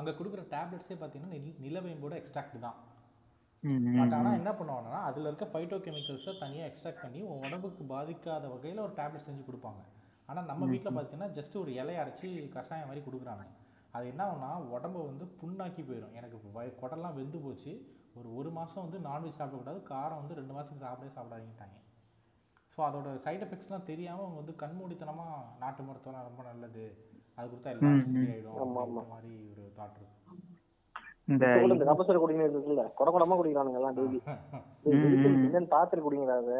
அங்கே 0.00 0.12
கொடுக்குற 0.18 0.42
டேப்லெட்ஸே 0.54 0.96
பார்த்தீங்கன்னா 1.00 1.34
நில 1.36 1.52
நிலவேம்போட 1.64 2.14
எக்ஸ்ட்ராக்ட் 2.20 2.56
தான். 2.66 2.78
பட் 3.98 4.14
ஆனால் 4.18 4.38
என்ன 4.40 4.52
பண்ணுவாங்கன்னா 4.58 5.00
அதில் 5.08 5.28
இருக்க 5.30 5.46
ஃபைட்டோ 5.52 5.76
கெமிக்கல்ஸை 5.86 6.32
தனியாக 6.44 6.68
எக்ஸ்ட்ராக்ட் 6.70 7.02
பண்ணி 7.04 7.20
உன் 7.30 7.44
உடம்புக்கு 7.48 7.84
பாதிக்காத 7.94 8.44
வகையில் 8.54 8.84
ஒரு 8.86 8.94
டேப்லெட் 9.00 9.26
செஞ்சு 9.26 9.42
கொடுப்பாங்க. 9.48 9.82
ஆனால் 10.32 10.48
நம்ம 10.50 10.68
வீட்டில் 10.72 10.94
பார்த்தீங்கன்னா 10.96 11.30
ஜஸ்ட் 11.38 11.56
ஒரு 11.62 11.70
இலையை 11.80 12.00
அரைச்சி 12.02 12.28
கஷாயம் 12.54 12.88
மாதிரி 12.90 13.02
கொடுக்குறாங்க 13.06 13.44
அது 13.94 14.04
என்ன 14.12 14.22
ஆகும்னா 14.26 14.50
உடம்ப 14.74 14.98
வந்து 15.08 15.24
புண்ணாக்கி 15.40 15.82
போயிடும் 15.88 16.14
எனக்கு 16.18 16.36
வய 16.54 16.68
குடல்லாம் 16.82 17.16
வெந்து 17.18 17.38
போச்சு. 17.46 17.72
ஒரு 18.18 18.28
ஒரு 18.38 18.50
மாதம் 18.50 18.84
வந்து 18.84 18.98
நான்வெஜ் 19.06 19.38
சாப்பிடக்கூடாது 19.38 19.80
காரம் 19.90 20.20
வந்து 20.20 20.38
ரெண்டு 20.38 20.54
மாதத்துக்கு 20.54 20.84
சாப்பிடவே 20.84 21.12
சாப்பிடாதீங்கட்டாங்க 21.16 21.76
ஸோ 22.74 22.80
அதோட 22.86 23.08
சைடு 23.24 23.44
எஃபெக்ட்ஸ்லாம் 23.46 23.88
தெரியாமல் 23.90 24.24
அவங்க 24.24 24.38
வந்து 24.40 24.54
கண்மூடித்தனமாக 24.62 25.32
நாட்டு 25.62 25.82
மருத்துவம்லாம் 25.88 26.28
ரொம்ப 26.28 26.42
நல்லது. 26.48 26.84
அது 27.38 27.46
கொடுத்தா 27.50 27.72
எல்லாமே 27.74 28.00
சரியாயிடும் 28.08 29.10
மாதிரி 29.12 29.32
ஒரு 29.52 29.64
தாட் 29.78 29.98
இருக்கு. 29.98 30.18
இந்த 31.28 31.84
கபசுர 31.90 32.18
குடிநீர் 32.22 32.54
இருக்குல்ல 32.54 32.84
குட 32.98 33.08
குடமா 33.14 33.36
குடிக்கிறானுங்க 33.38 33.80
எல்லாம் 33.80 33.98
டெய்லி 33.98 34.20
என்னன்னு. 36.22 36.58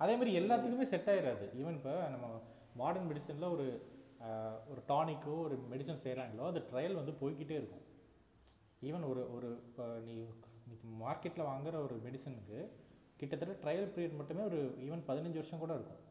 அதே. 0.00 0.14
மாதிரி 0.20 0.32
எல்லாத்துக்குமே 0.40 0.86
செட் 0.92 1.10
ஆயிடாது 1.12 1.44
ஈவன் 1.60 1.76
இப்போ 1.78 1.92
நம்ம 2.14 2.26
மாடர்ன் 2.80 3.08
மெடிசனில் 3.10 3.52
ஒரு 3.56 3.66
ஒரு 4.72 4.80
டானிக்கோ 4.90 5.34
ஒரு 5.46 5.56
மெடிசன் 5.72 6.02
செய்கிறாங்களோ 6.04 6.44
அது 6.52 6.60
ட்ரையல் 6.70 6.98
வந்து 7.00 7.12
போய்க்கிட்டே 7.20 7.56
இருக்கும். 7.60 7.84
ஈவன் 8.88 9.04
ஒரு 9.10 9.22
ஒரு 9.36 9.48
இப்போ 9.68 9.84
நீ 10.06 10.16
மார்க்கெட்டில் 11.04 11.48
வாங்குற 11.50 11.74
ஒரு 11.86 11.96
மெடிசனுக்கு 12.06 12.58
கிட்டத்தட்ட 13.20 13.54
ட்ரையல் 13.62 13.92
பீரியட் 13.94 14.18
மட்டுமே 14.20 14.42
ஒரு 14.50 14.58
ஈவன் 14.86 15.04
பதினஞ்சு 15.10 15.40
வருஷம் 15.40 15.62
கூட 15.64 15.74
இருக்கும். 15.78 16.02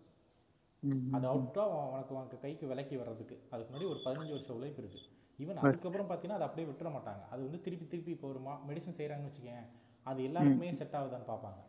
அது 1.16 1.26
அவுட்டாக 1.32 1.76
உனக்கு 1.94 2.14
உனக்கு 2.20 2.38
கைக்கு 2.46 2.66
விலக்கி 2.72 2.96
வர்றதுக்கு. 3.02 3.36
அதுக்கு 3.52 3.70
முன்னாடி 3.72 3.90
ஒரு 3.94 4.00
பதினஞ்சு 4.08 4.34
வருஷம் 4.36 4.58
உழைப்பு 4.58 4.82
இருக்கு. 4.84 5.02
ஈவன் 5.40 5.62
அதுக்கப்புறம் 5.64 6.10
பார்த்தீங்கன்னா 6.10 6.40
அதை 6.40 6.48
அப்படியே 6.48 6.68
விட்டுற 6.72 6.90
மாட்டாங்க. 6.98 7.24
அது 7.34 7.42
வந்து 7.48 7.60
திருப்பி 7.66 7.86
திருப்பி 7.94 8.12
இப்போ 8.16 8.28
ஒரு 8.34 8.42
மா 8.48 8.54
மெடிசன் 8.70 8.98
செய்கிறாங்கன்னு 9.00 9.32
வச்சுக்கேன் 9.32 9.66
அது 10.06 10.20
எல்லாருக்குமே 10.30 10.74
செட் 10.82 10.98
ஆகுதான்னு 11.00 11.32
பார்ப்பாங்க 11.32 11.62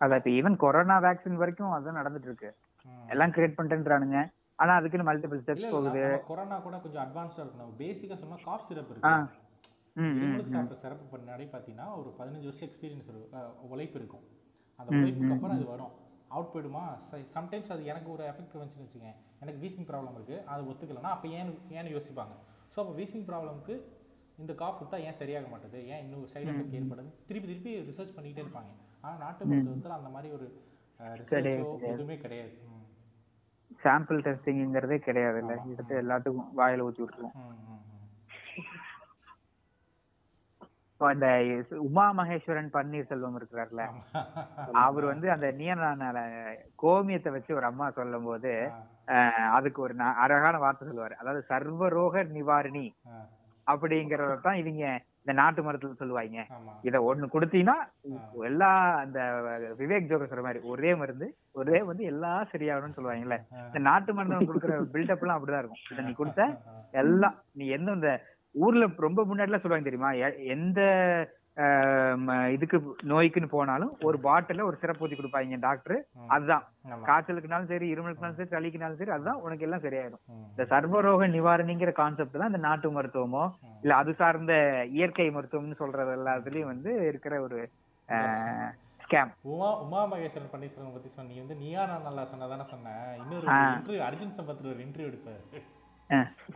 அதான் 0.00 0.18
இப்ப 0.20 0.30
ஈவன் 0.38 0.56
கொரோனா 0.64 0.96
வேக்சின் 1.04 1.40
வரைக்கும் 1.42 1.72
அதான் 1.76 1.98
நடந்துட்டு 2.00 2.28
இருக்கு. 2.30 2.50
எல்லாம் 3.12 3.32
கிரியேட் 3.34 3.56
பண்ணிட்டுன்றானுங்க. 3.56 4.18
ஆனா 4.58 4.72
அதுக்குன்னு 4.78 5.08
மல்டிபிள் 5.08 5.40
ஸ்டெப்ஸ் 5.42 5.74
போகுது. 5.74 6.02
கொரோனா 6.30 6.56
கூட 6.66 6.76
கொஞ்சம் 6.84 7.02
அட்வான்ஸ்டா 7.04 7.42
இருக்கணும். 7.44 7.74
பேசிக்கா 7.82 8.16
சொன்னா 8.22 8.38
காஃப் 8.48 8.66
சிரப். 8.68 8.90
இருக்கு. 8.94 9.12
இருமலுக்கு. 10.18 10.52
சாப்பிட்ற 10.54 10.76
சிறப்பு 10.84 11.04
பண்ணாடி 11.14 11.44
பார்த்தீங்கன்னா 11.52 11.86
ஒரு 12.00 12.10
பதினஞ்சு 12.18 12.48
வருஷம் 12.48 12.68
எக்ஸ்பீரியன்ஸ் 12.68 13.08
உழைப்பு 13.74 13.98
இருக்கும். 14.00 14.24
அந்த 14.78 14.90
உழைப்புக்கு 14.98 15.34
அப்புறம் 15.36 15.56
அது 15.56 15.66
வரும். 15.74 15.92
அவுட் 16.36 16.50
போயிடுமா? 16.54 16.82
சம்டைம்ஸ் 17.36 17.70
அது 17.74 17.82
எனக்கு 17.92 18.08
ஒரு 18.14 18.22
எஃபெக்ட் 18.30 18.56
வந்துச்சுன்னு 18.58 18.86
வச்சுக்கேன் 18.86 19.16
எனக்கு 19.42 19.60
வீசிங் 19.62 19.88
ப்ராப்ளம் 19.90 20.16
இருக்குது 20.18 20.42
அது 20.52 20.68
ஒத்துக்கலைன்னா 20.70 21.12
அப்போ 21.16 21.28
ஏன் 21.38 21.50
ஏன்னு 21.78 21.94
யோசிப்பாங்க. 21.96 22.34
ஸோ 22.72 22.78
அப்போ 22.82 22.94
வீசிங் 22.98 23.26
ப்ராப்ளம்க்கு 23.30 23.74
இந்த 24.42 24.52
காஃப் 24.62 24.78
கொடுத்தா 24.80 24.98
ஏன் 25.08 25.18
சரியாக 25.20 25.48
மாட்டுது? 25.52 25.78
ஏன் 25.92 26.02
இன்னும் 26.04 26.26
சைடு 26.32 26.50
எஃபெக்ட் 26.52 26.76
ஏற்படுது? 26.80 27.10
திருப்பி 27.28 27.48
திருப்பி 27.50 27.72
ரிசர்ச் 27.90 28.14
பண்ணிக்கிட்டே 28.16 28.44
இருப்பாங்க. 28.44 28.70
ஆனால் 29.04 29.20
நாட்டு 29.24 29.48
மருத்துவத்தில் 29.50 29.98
அந்த 29.98 30.10
மாதிரி 30.16 30.28
ஒரு 30.38 30.46
ரிசர்ச்சோ 31.20 31.66
எதுவுமே 31.92 32.16
கிடையாது. 32.24 32.54
சாம்பிள் 33.82 34.20
டெஸ்டிங்கிறதே 34.24 34.96
கிடையாது 35.00 35.38
இல்ல. 35.42 35.54
எடுத்து 35.72 35.94
எல்லாத்துக்கும் 36.02 36.50
வாயில 36.58 36.86
ஊத்தி 36.86 37.02
விட்டுருவோம். 37.02 37.36
இந்த 41.00 41.26
உமா 41.82 42.04
மகேஸ்வரன் 42.16 42.70
பன்னீர்செல்வம் 42.72 43.36
இருக்கிறார்ல. 43.36 43.82
அவர் 44.80 45.04
வந்து 45.04 45.26
அந்த 45.30 45.48
நியனால 45.58 46.18
கோமியத்தை 46.76 47.30
வச்சு 47.34 47.52
ஒரு 47.54 47.66
அம்மா 47.68 47.86
சொல்லும் 47.92 48.24
போது 48.24 48.52
அதுக்கு 49.52 49.80
ஒரு 49.82 49.94
அழகான 50.22 50.54
வார்த்தை 50.58 50.88
சொல்லுவாரு. 50.88 51.14
அதாவது 51.20 51.42
சர்வரோக 51.50 52.24
நிவாரணி 52.32 52.86
ஆ, 53.08 53.20
அப்படிங்கறத 53.66 54.34
தான் 54.40 54.60
இவங்க 54.62 54.84
இந்த 55.28 55.36
நாட்டு 55.40 55.62
மருத்துவம் 55.64 55.98
சொல்லுவாங்க 56.00 56.42
இத 56.88 56.96
ஒண்ணு 57.08 57.26
கொடுத்தீங்கன்னா 57.32 57.74
எல்லா 58.48 58.68
அந்த 59.00 59.18
விவேக் 59.80 60.06
ஜோகர் 60.10 60.30
சொல்ற 60.30 60.44
மாதிரி 60.46 60.60
ஒரே 60.72 60.90
மருந்து 61.00 61.26
ஒரே 61.60 61.78
வந்து 61.88 62.04
எல்லாம் 62.10 62.48
சரியாகணும்னு 62.52 62.96
சொல்லுவாங்கல்ல. 62.98 63.36
இந்த 63.66 63.80
நாட்டு 63.88 64.10
மருந்து 64.18 64.48
கொடுக்குற 64.50 64.78
பில்டப் 64.94 65.22
எல்லாம் 65.24 65.38
அப்படிதான் 65.38 65.62
இருக்கும். 65.62 65.82
இத 65.92 66.04
நீ 66.06 66.12
கொடுத்த 66.20 66.46
எல்லாம் 67.02 67.36
நீ 67.60 67.66
எந்த 67.76 67.96
இந்த 67.98 68.12
ஊர்ல 68.54 68.88
ரொம்ப 69.06 69.20
முன்னாடிலாம் 69.30 69.64
சொல்லுவாங்க 69.64 69.88
தெரியுமா? 69.90 70.12
எந்த 70.54 70.80
இதுக்கு 72.54 72.76
நோய்க்குன்னு 73.10 73.48
போனாலும் 73.54 73.92
ஒரு 74.08 74.18
பாட்டில 74.26 74.64
ஒரு 74.66 74.76
சிறப்பு 74.82 75.02
ஊத்தி 75.04 75.16
கொடுப்பாங்க 75.16 75.58
டாக்டர். 75.64 75.96
அதுதான். 76.34 76.64
காய்ச்சலுக்குனாலும் 77.08 77.70
சரி 77.72 77.86
இருமலுக்குனாலும் 77.92 78.38
சரி 78.40 78.52
சளிக்குனாலும் 78.54 79.00
சரி 79.00 79.14
அதுதான் 79.16 79.40
உனக்கு 79.44 79.66
எல்லாம் 79.66 79.84
சரியாயிடும். 79.86 80.22
இந்த 80.50 80.64
சர்வரோக 80.72 81.28
நிவாரணிங்கிற 81.36 81.92
கான்செப்ட் 82.00 82.40
தான் 82.40 82.52
இந்த 82.52 82.62
நாட்டு 82.66 82.90
மருத்துவமோ 82.96 83.44
இல்ல 83.84 83.94
அது 84.02 84.12
சார்ந்த 84.20 84.54
இயற்கை 84.98 85.28
மருத்துவம்னு 85.36 85.80
சொல்றது 85.82 86.12
எல்லாத்துலயும் 86.18 86.70
வந்து 86.72 86.92
இருக்கிற 87.10 87.34
ஒரு 87.46 87.58
ஸ்கேம் 89.04 89.30
உமா 89.50 89.68
உமா 89.84 90.00
மகேஸ்வரன் 90.10 90.52
பன்னீர்செல்வம் 90.52 90.96
பத்தி 90.96 91.10
சொன்ன 91.10 91.28
நீ 91.30 91.38
வந்து 91.42 91.56
நீயா 91.62 91.82
நான் 91.90 92.06
நல்லா 92.08 92.24
சொன்னதானே 92.32 92.66
சொன்னேன் 92.72 93.04
இன்னொரு. 93.20 93.46
இன்டர்வியூ 93.70 94.02
அர்ஜுன் 94.08 94.36
சம்பத் 94.38 94.66
ஒரு 94.72 94.82
இன்டர்வியூ 94.86 95.10
எடுப்பாரு. 95.10 95.42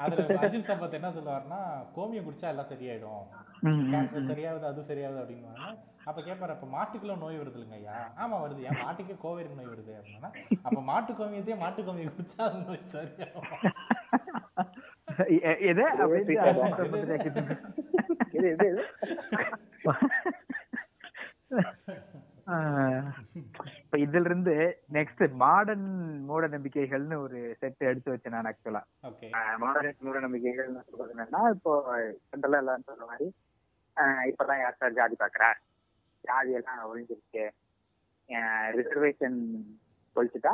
அதுல 0.02 0.26
அர்ஜுன் 0.42 0.68
சம்பத் 0.68 0.98
என்ன 0.98 1.10
சொல்லுவாருன்னா 1.16 1.60
கோமியம் 1.96 2.26
குடிச்சா 2.26 2.52
எல்லாம் 2.52 2.70
சரியாயிடும் 2.70 3.24
கேன்சர் 3.62 4.28
சரியாகுது 4.30 4.66
அது 4.68 4.82
சரியாகுது 4.86 5.20
அப்படின்னுவாங்க. 5.22 5.66
அப்ப 6.06 6.20
கேட்பாரு 6.22 6.52
அப்ப 6.54 6.66
மாட்டுக்குள்ள 6.72 7.14
நோய் 7.18 7.40
வருது 7.40 7.58
இல்லைங்க 7.58 7.76
ஐயா? 7.80 7.96
ஆமா 8.22 8.36
வருது. 8.42 8.60
ஏன் 8.68 8.80
மாட்டுக்கே 8.80 9.16
கோவேரி 9.22 9.50
நோய் 9.52 9.72
வருது 9.72 9.92
அப்படின்னா 9.98 10.30
அப்ப 10.64 10.78
மாட்டு 10.88 11.12
கோமியத்தையே 11.18 11.56
மாட்டு 11.60 11.82
கோமியம் 11.82 12.14
குடிச்சா 12.14 12.42
அது 12.48 12.62
நோய் 12.64 12.90
சரியாகும். 12.92 13.50
எது? 15.70 15.84
அப்படின்னு 15.96 16.36
இப்ப 23.82 23.96
இதுல 24.02 24.28
இருந்து 24.28 24.54
நெக்ஸ்ட் 24.96 25.22
மாடர்ன் 25.42 25.88
மூட 26.28 26.46
நம்பிக்கைகள்னு 26.48 27.16
ஒரு 27.24 27.38
செட் 27.60 27.88
எடுத்து 27.90 28.12
வச்சேன் 28.12 28.34
நான் 28.36 28.48
ஆக்சுவலா 28.50 28.82
ஓகே 29.08 29.28
மாடர்ன் 29.62 30.04
மூட 30.06 30.20
நம்பிக்கைகள் 30.26 30.70
சொல்றது 30.82 31.14
என்னன்னா 31.14 31.42
இப்போ 31.54 31.72
ஜென்ரலா 32.30 32.60
எல்லாரும் 32.62 32.88
சொல்ற 32.90 33.06
மாதிரி 33.06 33.28
இப்பதான் 34.30 34.62
யார் 34.62 34.80
சார் 34.80 34.98
ஜாதி 34.98 35.16
பாக்குறா? 35.22 35.48
ஜாதி 36.24 36.52
எல்லாம் 36.58 36.82
ஒழிஞ்சிருக்கு 36.90 37.44
ரிசர்வேஷன் 38.78 39.38
ஒழிச்சுட்டா 40.16 40.52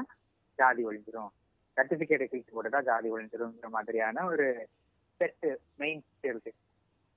ஜாதி 0.59 0.83
ஒழிஞ்சிரும். 0.89 1.33
சர்டிபிகேட் 1.77 2.31
கிழிச்சு 2.31 2.55
போட்டுட்டா 2.55 2.81
ஜாதி 2.83 3.09
ஒழிஞ்சிருங்கிற 3.15 3.69
மாதிரியான 3.77 4.25
ஒரு 4.31 4.47
செட் 5.21 5.47
மெயின் 5.83 6.01
இருக்கு. 6.31 6.53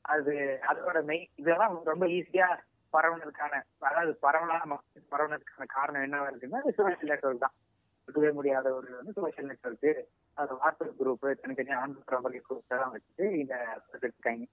அது 0.05 0.33
அதோட 0.71 0.99
மெயின் 1.09 1.27
இதெல்லாம் 1.41 1.73
ரொம்ப 1.91 2.05
ஈஸியா 2.17 2.47
பரவுனதுக்கான 2.93 3.53
அதாவது 3.87 4.13
பரவலான 4.25 4.63
மக்கள் 4.71 5.11
பரவுனதுக்கான 5.13 5.67
காரணம் 5.75 6.05
என்னவா 6.07 6.29
இருக்குன்னா 6.29 6.61
சோசியல் 6.79 7.11
நெட்ஒர்க் 7.11 7.45
தான். 7.45 7.55
இருக்கவே 8.07 8.31
முடியாத 8.37 8.67
ஒரு 8.77 8.87
வந்து 8.97 9.13
சோசியல் 9.17 9.49
நெட்ஒர்க் 9.51 9.89
அது 10.37 10.53
வாட்ஸ்அப் 10.61 10.97
குரூப் 10.99 11.25
தனித்தனியாக 11.41 11.81
ஆன்லைன் 11.81 12.07
ப்ராபர்ட்டி 12.09 12.39
குரூப் 12.47 12.73
எல்லாம் 12.75 12.93
வச்சுட்டு 12.95 13.25
இதை 13.41 13.57
இருக்காங்க 14.01 14.45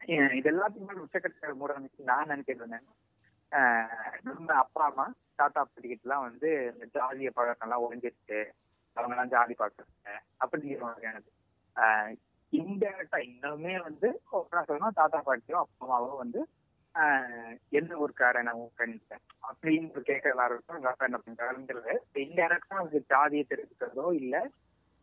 இது 0.00 0.48
எல்லாத்துக்குமே 0.50 1.02
உச்சக்கட்ட 1.02 1.52
மூட 1.54 1.72
நான் 2.04 2.30
நினைக்கிறேன் 2.30 2.86
ஆஹ் 3.52 3.92
நம்ம 4.26 4.48
அப்பா 4.62 4.82
அம்மா 4.86 5.06
தாத்தா 5.38 5.60
பாட்டிக்கிட்ட 5.64 6.06
எல்லாம் 6.06 6.24
வந்து 6.26 6.48
இந்த 6.70 6.86
ஜாதிய 6.94 7.30
பழக்கம் 7.30 7.66
எல்லாம் 7.66 7.84
ஒழிஞ்சிருச்சு 7.84 8.40
அவங்க 8.96 9.14
எல்லாம் 9.14 9.32
ஜாதி 9.34 9.54
பாக்குறாங்க 9.54 10.12
அப்படிங்கிற 10.40 10.80
எனக்கு 11.10 11.30
ஆஹ் 11.76 12.12
இன்டெரக்டா 12.52 13.18
இன்னுமே 13.26 13.74
வந்து 13.82 14.08
சொல்லணும் 14.30 14.98
தாத்தா 14.98 15.18
பாட்டியும் 15.22 15.60
அப்பா 15.60 15.84
அம்மாவும் 15.86 16.22
வந்து 16.22 16.40
ஆஹ் 16.94 17.50
எந்த 17.72 17.92
ஊருக்காரன் 17.96 18.52
உன் 18.54 18.72
ஃப்ரெண்ட்ஸ் 18.74 19.16
அப்படின்னு 19.42 19.90
ஒரு 19.92 20.02
கேட்க 20.02 20.28
எல்லாருக்கும் 20.28 20.78
எங்க 20.78 20.90
அப்பா 20.92 21.06
என்ன 21.06 21.20
பண்றாருங்கிறது 21.24 21.92
இன்டெரக்டா 22.22 22.76
அவங்க 22.76 23.00
ஜாதியை 23.10 23.44
தெரிவிக்கிறதோ 23.46 24.06
இல்ல 24.20 24.36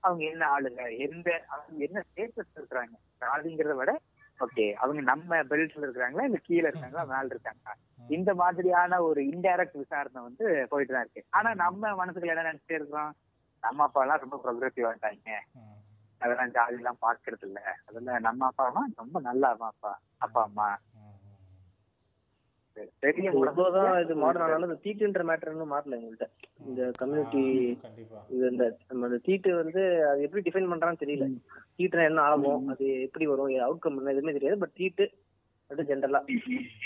அவங்க 0.03 0.23
என்ன 0.31 0.43
ஆளுங்க 0.47 0.83
எந்த 1.05 1.27
அவங்க 1.53 1.79
என்ன 1.85 1.99
ஸ்டேட்டஸ் 2.07 2.57
இருக்கிறாங்க? 2.57 2.95
ஜாதிங்கிறத 3.21 3.75
விட 3.75 3.91
ஓகே 4.39 4.73
அவங்க 4.73 5.01
நம்ம 5.01 5.43
பெல்ட்ல 5.43 5.85
இருக்கிறாங்களா? 5.85 6.23
இல்ல 6.23 6.37
கீழே 6.43 6.67
இருக்காங்களா? 6.67 7.03
மேல 7.05 7.25
இருக்காங்களா? 7.25 7.73
இந்த 8.09 8.33
மாதிரியான 8.35 9.01
ஒரு 9.01 9.21
இன்டைரக்ட் 9.25 9.77
விசாரணை 9.77 10.21
வந்து 10.21 10.67
போயிட்டு 10.69 10.93
தான் 10.93 11.01
இருக்கு. 11.01 11.27
ஆனா 11.29 11.53
நம்ம 11.53 11.95
மனசுக்குள்ள 11.95 12.33
என்ன 12.35 12.51
நினைச்சிட்டே 12.51 12.73
இருக்கிறோம்? 12.73 13.13
நம்ம 13.63 13.83
அப்பா 13.83 14.01
எல்லாம் 14.01 14.19
ரொம்ப 14.19 14.37
ப்ரோக்ரஸிவ் 14.43 14.87
ஆயிட்டாங்க. 14.87 15.31
அதெல்லாம் 16.21 16.51
ஜாதி 16.51 16.73
எல்லாம் 16.73 17.01
பார்க்கறது 17.01 17.41
இல்ல 17.41 17.59
அதெல்லாம் 17.87 18.21
நம்ம 18.21 18.45
அப்பா 18.45 18.65
அம்மா 18.65 18.83
ரொம்ப 18.95 19.19
நல்ல 19.19 19.47
அம்மா 19.47 19.67
அப்பா. 19.67 19.93
அப்பா 20.17 20.41
அம்மா. 20.43 20.67
இது 22.77 24.15
மாடர்ன் 24.23 24.45
ஆனாலும் 24.45 24.67
இந்த 24.69 24.79
தீட்டுன்ற 24.85 25.23
மேட்டர் 25.29 25.53
இன்னும் 25.53 25.73
மாறல 25.73 25.97
எங்கள்கிட்ட 25.97 26.27
இந்த 26.69 26.81
கம்யூனிட்டி 26.99 27.43
இது 28.35 28.45
இந்த 28.53 28.65
நம்ம 28.89 29.07
இந்த 29.09 29.19
தீட்டு 29.27 29.49
வந்து 29.61 29.83
அது 30.11 30.25
எப்படி 30.27 30.43
டிஃபைன் 30.47 30.71
பண்றான்னு 30.71 31.01
தெரியல. 31.03 31.27
தீட்டுனா 31.77 32.09
என்ன 32.09 32.25
ஆகும் 32.31 32.67
அது 32.73 32.87
எப்படி 33.05 33.27
வரும் 33.31 33.53
அவுட்கம் 33.67 33.99
என்ன 33.99 34.13
எதுவுமே 34.15 34.35
தெரியாது. 34.37 34.59
பட் 34.63 34.77
தீட்டு 34.81 35.05
அது 35.71 35.85
ஜென்ரலா 35.89 36.19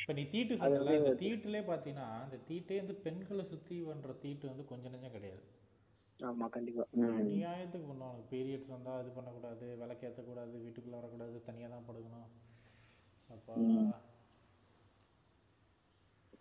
இப்போ 0.01 0.13
நீ 0.17 0.23
தீட்டு 0.33 0.59
சொன்னல 0.59 0.91
இந்த 0.99 1.13
தீட்டுலே 1.23 1.61
பார்த்தீங்கன்னா 1.69 2.09
இந்த 2.25 2.37
தீட்டே 2.49 2.77
வந்து 2.81 2.95
பெண்களை 3.05 3.45
சுற்றி 3.53 3.77
பண்ற 3.87 4.13
தீட்டு 4.23 4.45
வந்து 4.51 4.65
கொஞ்சம் 4.71 4.93
நெஞ்சம் 4.93 5.15
கிடையாது. 5.17 5.41
ஆமா 6.19 6.45
கண்டிப்பா. 6.53 6.83
நியாயத்துக்கு 7.33 7.89
பண்ணுவாங்க 7.89 8.21
பீரியட்ஸ் 8.31 8.71
வந்தால் 8.75 9.01
இது 9.03 9.11
பண்ணக்கூடாது 9.17 9.65
விளக்கு 9.81 10.07
ஏற்றக்கூடாது 10.07 10.53
வீட்டுக்குள்ளே 10.63 10.97
வரக்கூடாது 10.99 11.43
தனியாக 11.49 11.71
தான் 11.73 11.87
படுக்கணும். 11.89 12.29
அப்பா. 13.29 13.55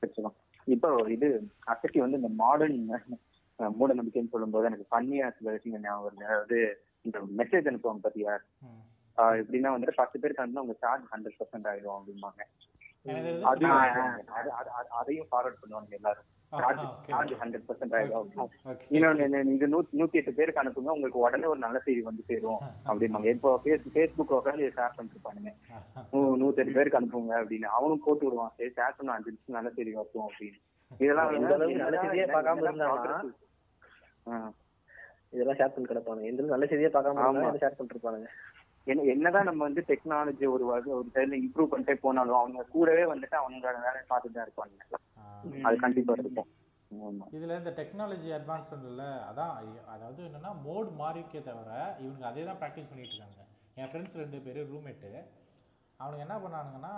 வச்சுக்கலாம் 0.03 0.37
இப்போ 0.67 0.89
இது 1.17 1.29
அசட்டி 1.73 1.99
வந்து 2.05 2.21
இந்த 2.21 2.31
மாடர்ன் 2.43 2.79
மூட 3.79 3.91
நம்பிக்கைன்னு 3.99 4.33
சொல்லும்போது 4.35 4.69
எனக்கு 4.71 4.87
பண்ணியா 4.95 5.29
சில 5.37 5.53
விஷயங்கள் 5.55 5.85
ஞாபகம் 5.87 6.07
வருது. 6.07 6.27
அதாவது 6.31 6.59
இந்த 7.07 7.19
மெசேஜ் 7.41 7.69
அனுப்புவாங்க 7.71 8.03
பாத்தியா? 8.07 8.35
எப்படின்னா 9.41 9.71
வந்துட்டு 9.75 10.01
பத்து 10.01 10.17
பேருக்கு 10.21 10.43
அனுப்பினா 10.43 10.65
உங்க 10.67 10.77
சார்ஜ் 10.83 11.07
ஹண்ட்ரட் 11.13 11.39
பர்சன்ட் 11.39 11.69
ஆயிடும் 11.71 11.97
அப்படிம்பாங்க. 11.99 12.43
அதையும் 15.01 15.29
ஃபார்வர்ட் 15.31 15.61
பண்ணுவாங்க 15.63 15.97
எல்லாரும். 15.99 16.29
இன்னொன்னு 18.91 19.81
நூத்தி 19.93 20.13
எட்டு 20.13 20.33
பேருக்கு 20.33 20.63
அனுப்புங்க 20.63 20.89
உங்களுக்கு 20.89 21.19
உடனே 21.19 21.45
ஒரு 21.45 21.59
நல்ல 21.59 21.79
செய்தி 21.79 22.01
வந்து 22.01 22.23
சேரும் 22.27 22.59
அப்படிம்பாங்க. 22.87 23.25
இப்போ 23.25 23.61
ஃபேஸ்புக் 23.65 24.31
உட்காந்து 24.31 24.71
ஷேர் 24.77 24.97
பண்ணிட்டு 24.97 25.53
நூ- 26.13 26.37
நூத்தி 26.43 26.57
எட்டு 26.57 26.73
பேருக்கு 26.73 27.01
அனுப்புங்க 27.01 27.35
அப்படின்னு. 27.35 27.63
அவனும் 27.63 28.03
போட்டு 28.05 28.25
விடுவான். 28.25 28.53
சரி 28.57 28.71
ஷேர் 28.71 28.93
பண்ண 28.97 29.13
அஞ்சு 29.13 29.31
நிமிஷம் 29.31 29.55
நல்ல 29.55 29.71
செய்தி 29.71 29.93
வரும் 29.93 30.29
அப்படின்னு. 30.29 30.61
இதெல்லாம் 30.99 31.27
இதெல்லாம் 35.31 35.57
ஷேர் 35.57 35.73
பண்ணி 35.75 35.89
கிடப்பானுங்க. 35.89 36.25
எந்த 36.25 36.43
நல்ல 36.43 36.67
செய்தியே 36.67 36.89
பார்க்காம 36.89 37.19
ஷேர் 37.59 37.77
பண்ணிட்டு 37.77 37.99
இருப்பானுங்க? 37.99 38.27
என்ன 38.85 39.03
என்னதான் 39.03 39.45
நம்ம 39.45 39.65
வந்து 39.65 39.85
டெக்னாலஜி 39.89 40.49
ஒரு 40.49 40.65
வகை 40.65 40.93
ஒரு 40.93 41.07
சைடுல 41.15 41.43
இம்ப்ரூவ் 41.43 41.67
பண்ணிட்டே 41.71 41.95
போனாலும் 41.95 42.35
அவங்க 42.35 42.63
கூடவே 42.63 43.03
வந்துட்டு 43.03 43.37
அவங்களோட 43.39 43.61
வேலையை 43.61 44.05
பார்த்துட்டு 44.11 44.33
தான் 44.33 44.47
இருப்பாங்க. 44.47 44.99
அது 45.63 45.77
கண்டிப்பா 45.79 46.15
இருக்கும். 46.17 46.49
இதுல 47.33 47.57
இந்த 47.59 47.73
டெக்னாலஜி 47.77 48.29
அட்வான்ஸ்மெண்ட்ல 48.37 49.05
அதான் 49.29 49.55
இ- 49.67 49.85
அதாவது 49.89 50.21
என்னன்னா 50.29 50.53
மோட் 50.63 50.91
மாறிக்கே 51.01 51.41
தவிர 51.43 51.71
இவங்க 52.01 52.25
அதே 52.27 52.45
தான் 52.45 52.61
ப்ராக்டிஸ் 52.61 52.91
பண்ணிட்டு 52.91 53.15
இருக்காங்க. 53.15 53.43
என் 53.77 53.91
ஃப்ரெண்ட்ஸ் 53.91 54.17
ரெண்டு 54.17 54.39
பேர் 54.47 54.61
ரூம்மேட்டு 54.71 55.11
அவனுங்க 56.01 56.25
என்ன 56.27 56.37
பண்ணானுங்கன்னா 56.39 56.95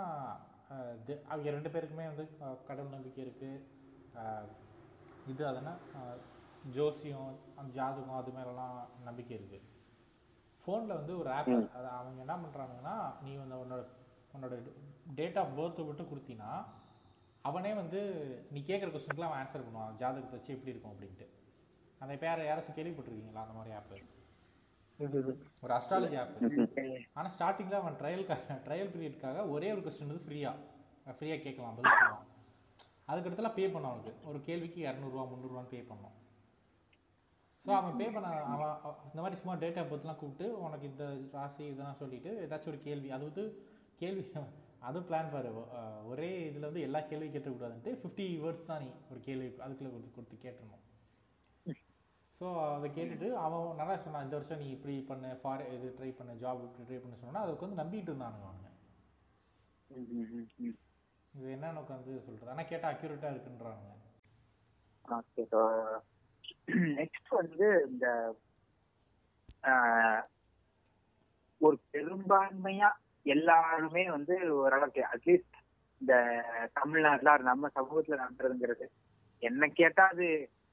அவங்க 1.28 1.50
ரெண்டு 1.50 1.70
பேருக்குமே 1.70 2.06
வந்து 2.08 2.24
கடவுள் 2.66 2.94
நம்பிக்கை 2.94 3.22
இருக்கு. 3.24 3.50
அஹ், 4.14 4.48
இது 5.26 5.42
அதனா 5.46 5.72
ஜோசியம் 6.70 7.28
அந்த 7.56 7.70
ஜாதகம் 7.72 8.18
அது 8.18 8.32
மேலலாம் 8.32 8.76
நம்பிக்கை 9.04 9.34
இருக்கு. 9.36 9.58
ஃபோனில் 10.64 10.96
வந்து 10.96 11.12
ஒரு 11.18 11.30
ஆப் 11.32 11.48
அதை 11.76 11.88
அவங்க 11.92 12.18
என்ன 12.20 12.34
பண்ணுறானுங்கன்னா 12.36 12.96
நீ 13.22 13.30
வந்து 13.36 13.56
உன்னோட 13.62 13.82
உன்னோட 14.34 14.54
டேட் 15.14 15.38
ஆஃப் 15.38 15.54
பர்த்தை 15.56 15.84
மட்டும் 15.86 16.10
கொடுத்தீங்கன்னா 16.10 16.52
அவனே 17.44 17.74
வந்து 17.74 18.00
நீ 18.50 18.60
கேட்குற 18.60 18.88
கொஸ்டினுக்குலாம் 18.88 19.28
அவன் 19.28 19.40
ஆன்சர் 19.40 19.66
பண்ணுவான். 19.66 19.96
ஜாதகத்தை 19.96 20.30
வச்சு 20.30 20.52
எப்படி 20.52 20.70
இருக்கும்? 20.70 20.92
அப்படின்ட்டு. 20.92 21.26
அந்த 22.00 22.14
இப்போ 22.14 22.26
யாரை 22.26 22.46
யாராச்சும் 22.46 22.76
கேள்விப்பட்டிருக்கீங்களா? 22.76 23.42
அந்த 23.42 23.54
மாதிரி 23.54 23.74
ஆப்பு 23.74 23.98
ஒரு 25.60 25.72
அஸ்ட்ராலஜி 25.74 26.16
ஆப் 26.18 26.32
ஆனால் 27.12 27.32
ஸ்டார்டிங்கில் 27.32 27.72
அவன் 27.74 27.94
ட்ரையலுக்காக 27.94 28.56
ட்ரையல் 28.66 28.90
பீரியட்காக 28.90 29.48
ஒரே 29.48 29.72
ஒரு 29.72 29.80
கொஸ்டின் 29.80 30.06
வந்து 30.06 30.24
ஃப்ரீயாக 30.24 30.58
ஃப்ரீயாக 31.10 31.40
கேட்கலாம் 31.40 31.76
பதில் 31.76 31.92
சொல்லுவான். 31.92 32.26
அதுக்கடுத்தலாம் 33.08 33.54
பே 33.54 33.68
பண்ண 33.68 33.88
அவனுக்கு. 33.88 34.12
ஒரு 34.24 34.40
கேள்விக்கு 34.40 34.80
இரநூறுவா 34.86 35.22
முந்நூறுவான்னு 35.30 35.68
பே 35.68 35.80
பண்ணோம் 35.82 36.16
ஸோ 37.64 37.70
அவன் 37.72 37.96
பே 37.96 38.06
பண்ண 38.08 38.28
அவன் 38.48 38.68
அவ- 38.82 38.98
இந்த 39.06 39.20
மாதிரி 39.20 39.40
சும்மா 39.40 39.54
டேட்டா 39.56 39.82
பற்றிலாம் 39.84 40.16
கூப்பிட்டு 40.16 40.62
உனக்கு 40.62 40.86
இந்த 40.86 41.04
ராசி 41.32 41.64
இதெல்லாம் 41.64 41.94
சொல்லிட்டு 41.94 42.30
ஏதாச்சும் 42.44 42.68
ஒரு 42.68 42.80
கேள்வி. 42.80 43.10
அது 43.10 43.24
வந்து 43.24 43.44
கேள்வி 43.96 44.22
அதுவும் 44.88 45.06
பிளான் 45.08 45.32
பாரு. 45.32 45.50
ஒரே 46.10 46.28
இதில் 46.48 46.68
வந்து 46.68 46.84
எல்லா 46.86 47.00
கேள்வியும் 47.08 47.34
கேட்டக்கூடாதுன்ட்டு 47.34 47.92
ஃபிஃப்டி 48.02 48.26
வேர்ட்ஸ் 48.44 48.68
தான் 48.70 48.82
நீ 48.84 48.88
ஒரு 49.10 49.20
கேள்வி 49.26 49.48
அதுக்குள்ளே 49.64 49.92
கொடுத்து 49.94 50.16
கொடுத்து 50.16 50.44
கேட்டுருணும் 50.44 50.86
ஸோ 52.40 52.46
அதை 52.74 52.88
கேட்டுட்டு 52.96 53.28
அவன் 53.44 53.78
நல்லா 53.80 53.96
சொன்னான். 54.04 54.24
இந்த 54.26 54.36
வருஷம் 54.38 54.62
நீ 54.62 54.68
இப்படி 54.76 54.94
பண்ண 55.08 55.32
ஃபார் 55.40 55.62
இது 55.76 55.88
ட்ரை 55.98 56.10
பண்ண 56.18 56.34
ஜாப் 56.42 56.62
ட்ரை 56.86 56.98
பண்ண 57.02 57.16
சொன்னா 57.24 57.42
அதுக்கு 57.46 57.66
வந்து 57.66 57.80
நம்பிட்டு 57.82 58.10
இருந்தானுங்க 58.12 58.46
அவனுங்க. 58.50 58.70
இது 61.34 61.48
என்னன்னு 61.56 61.82
உட்காந்து 61.82 62.14
சொல்றது. 62.26 62.52
ஆனால் 62.54 62.70
கேட்டால் 62.70 62.92
அக்யூரேட்டாக 62.94 63.34
இருக்குன்றானுங்க. 63.34 63.92
நெக்ஸ்ட் 66.98 67.30
வந்து 67.40 67.68
இந்த 67.90 68.06
ஒரு 71.60 71.76
பெரும்பான்மையா 71.94 72.90
எல்லாருமே 73.26 74.04
வந்து 74.16 74.34
ஓரளவுக்கு 74.58 75.02
அட்லீஸ்ட் 75.10 75.56
இந்த 76.00 76.14
தமிழ்நாட்டுல 76.78 77.36
நம்ம 77.50 77.70
சமூகத்துல 77.76 78.20
நடத்துறதுங்கிறது 78.22 78.86
என்ன 79.42 79.68
கேட்டா 79.80 80.04
அது 80.12 80.26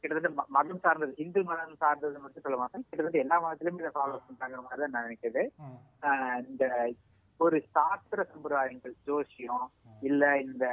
கிட்டத்தட்ட 0.03 0.45
மதம் 0.55 0.81
சார்ந்தது 0.83 1.13
இந்து 1.23 1.41
மதம் 1.43 1.79
சார்ந்தது 1.81 2.17
மட்டும் 2.23 2.43
சொல்ல 2.45 2.57
மாட்டேன். 2.57 2.85
கிட்டத்தட்ட 2.89 3.23
எல்லா 3.23 3.37
மதத்திலுமே 3.43 3.81
இதை 3.83 3.91
ஃபாலோ 3.95 4.19
பண்றாங்கிற 4.25 4.61
மாதிரி 4.65 4.81
தான் 4.83 4.93
நான் 4.95 5.07
நினைக்கிறது 5.07 5.43
இந்த 6.49 6.65
ஒரு 7.39 7.57
சாஸ்திர 7.75 8.19
சம்பிரதாயங்கள் 8.31 8.93
ஜோசியம் 9.07 9.65
இல்ல 10.01 10.23
இந்த 10.39 10.65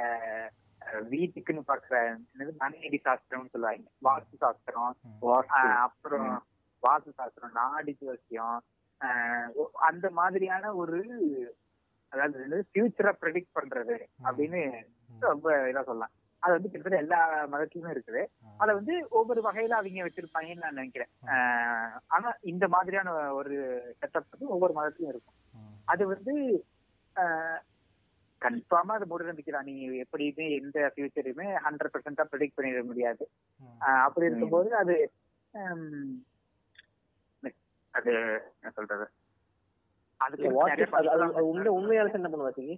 வீட்டுக்குன்னு 1.11 1.63
பாக்குற 1.69 1.95
என்னது 2.09 2.53
மனையடி 2.63 2.99
சாஸ்திரம்னு 3.07 3.53
சொல்லுவாங்க. 3.53 3.87
வாஸ்து 4.07 4.35
சாஸ்திரம் 4.43 4.95
அப்புறம் 5.85 6.31
வாஸ்து 6.83 7.11
சாஸ்திரம் 7.19 7.57
நாடி 7.59 7.93
ஜோசியம் 8.01 8.57
அந்த 9.89 10.07
மாதிரியான 10.19 10.73
ஒரு 10.81 10.99
அதாவது 12.13 12.59
ஃபியூச்சரை 12.69 13.11
ப்ரெடிக்ட் 13.21 13.55
பண்றது 13.57 13.95
அப்படின்னு 14.27 14.61
ரொம்ப 15.33 15.49
இதா 15.71 15.83
சொல்லலாம். 15.89 16.13
அது 16.43 16.55
வந்து 16.55 16.69
கிட்டத்தட்ட 16.71 17.03
எல்லா 17.03 17.19
மதத்திலுமே 17.53 17.93
இருக்குது. 17.93 18.21
அதை 18.61 18.71
வந்து 18.79 18.95
ஒவ்வொரு 19.19 19.41
வகையில 19.47 19.77
அவங்க 19.79 20.07
வச்சிருப்பாங்கன்னு 20.07 20.65
நான் 20.65 20.79
நினைக்கிறேன். 20.79 21.11
ஆனா 22.15 22.31
இந்த 22.51 22.65
மாதிரியான 22.75 23.13
ஒரு 23.39 23.55
செட்டப் 23.99 24.33
வந்து 24.33 24.53
ஒவ்வொரு 24.55 24.75
மதத்திலும் 24.79 25.13
இருக்கும். 25.13 25.37
அது 25.93 26.03
வந்து 26.13 26.35
கன்ஃபார்மா 28.41 28.95
அது 28.97 29.05
மூட 29.09 29.23
நம்பிக்கை 29.27 29.51
தான் 29.53 29.69
நீ 29.69 29.75
எப்படியுமே 30.03 30.45
எந்த 30.59 30.79
ஃபியூச்சரையுமே 30.93 31.47
ஹண்ட்ரட் 31.65 31.93
பர்சன்டா 31.93 32.25
ப்ரெடிக்ட் 32.31 32.57
பண்ணிட 32.57 32.81
முடியாது. 32.89 33.23
அப்படி 34.05 34.29
இருக்கும்போது 34.29 34.71
அது 34.81 34.95
அது 37.93 38.11
என்ன 38.59 38.71
சொல்றது? 38.77 39.05
அதுக்கு 40.21 40.47
What 40.49 40.67
நிறைய 40.67 40.85
if 40.85 40.91
அது- 40.91 41.05
அது- 41.05 41.09
அது 41.09 41.19
பண்றாங்க. 41.23 41.47
உண்மை 41.47 41.71
உண்மையால 41.71 42.13
என்ன 42.13 42.29
பண்ணுவா 42.29 42.51
சிங்கி? 42.51 42.75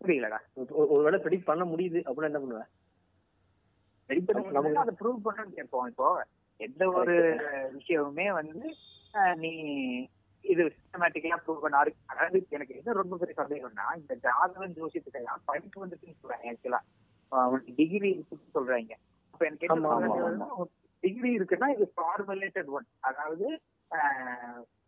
புரியலடா 0.00 0.38
ஒரு- 0.56 0.88
ஒருவேளை 0.88 1.18
ப்ரெடிக்ட் 1.20 1.44
பண்ண 1.44 1.64
முடியுது 1.64 2.00
அப்படின்னா 2.02 2.24
என்ன 2.24 2.40
பண்ணுவ? 2.40 2.60
ரெடி 4.10 4.20
பண்ண 4.20 4.40
நமக்கு- 4.40 4.58
முடியும்னா 4.58 4.84
அதை 4.84 4.94
ப்ரூவ் 5.00 5.24
பண்ணணும்னு 5.24 5.54
கேட்போம். 5.54 5.86
இப்போ 5.86 6.06
எந்த 6.60 6.90
ஒரு 6.90 7.16
விஷயமுமே 7.74 8.32
வந்து 8.32 8.68
நீ 9.36 9.50
இது 10.44 10.62
சிஸ்டமேட்டிக்கலா 10.74 11.38
ப்ரூவ் 11.44 11.60
பண்ண 11.60 11.78
அதாவது 12.06 12.46
எனக்கு 12.48 12.76
என்ன 12.76 12.92
ரொம்ப 12.92 13.16
பெரிய 13.16 13.34
சந்தேகம்னா 13.38 13.86
இந்த 13.96 14.14
ஜாதகம் 14.18 14.72
ஜோசியத்துக்கு 14.72 15.14
எல்லாம் 15.14 15.42
படிப்பு 15.44 15.86
சொல்றாங்க 16.16 16.46
ஆக்சுவலா 16.50 16.80
டிகிரி 17.76 18.10
இருக்குன்னு 18.10 18.54
சொல்றாங்க. 18.54 18.92
அப்ப 19.34 19.46
எனக்கு 19.46 19.66
என்ன 19.66 20.46
டிகிரி 21.02 21.38
இருக்குன்னா 21.38 21.68
இது 21.74 21.92
ஃபார்முலேட்டட் 21.96 22.70
ஒன் 22.70 22.86
அதாவது 23.00 23.46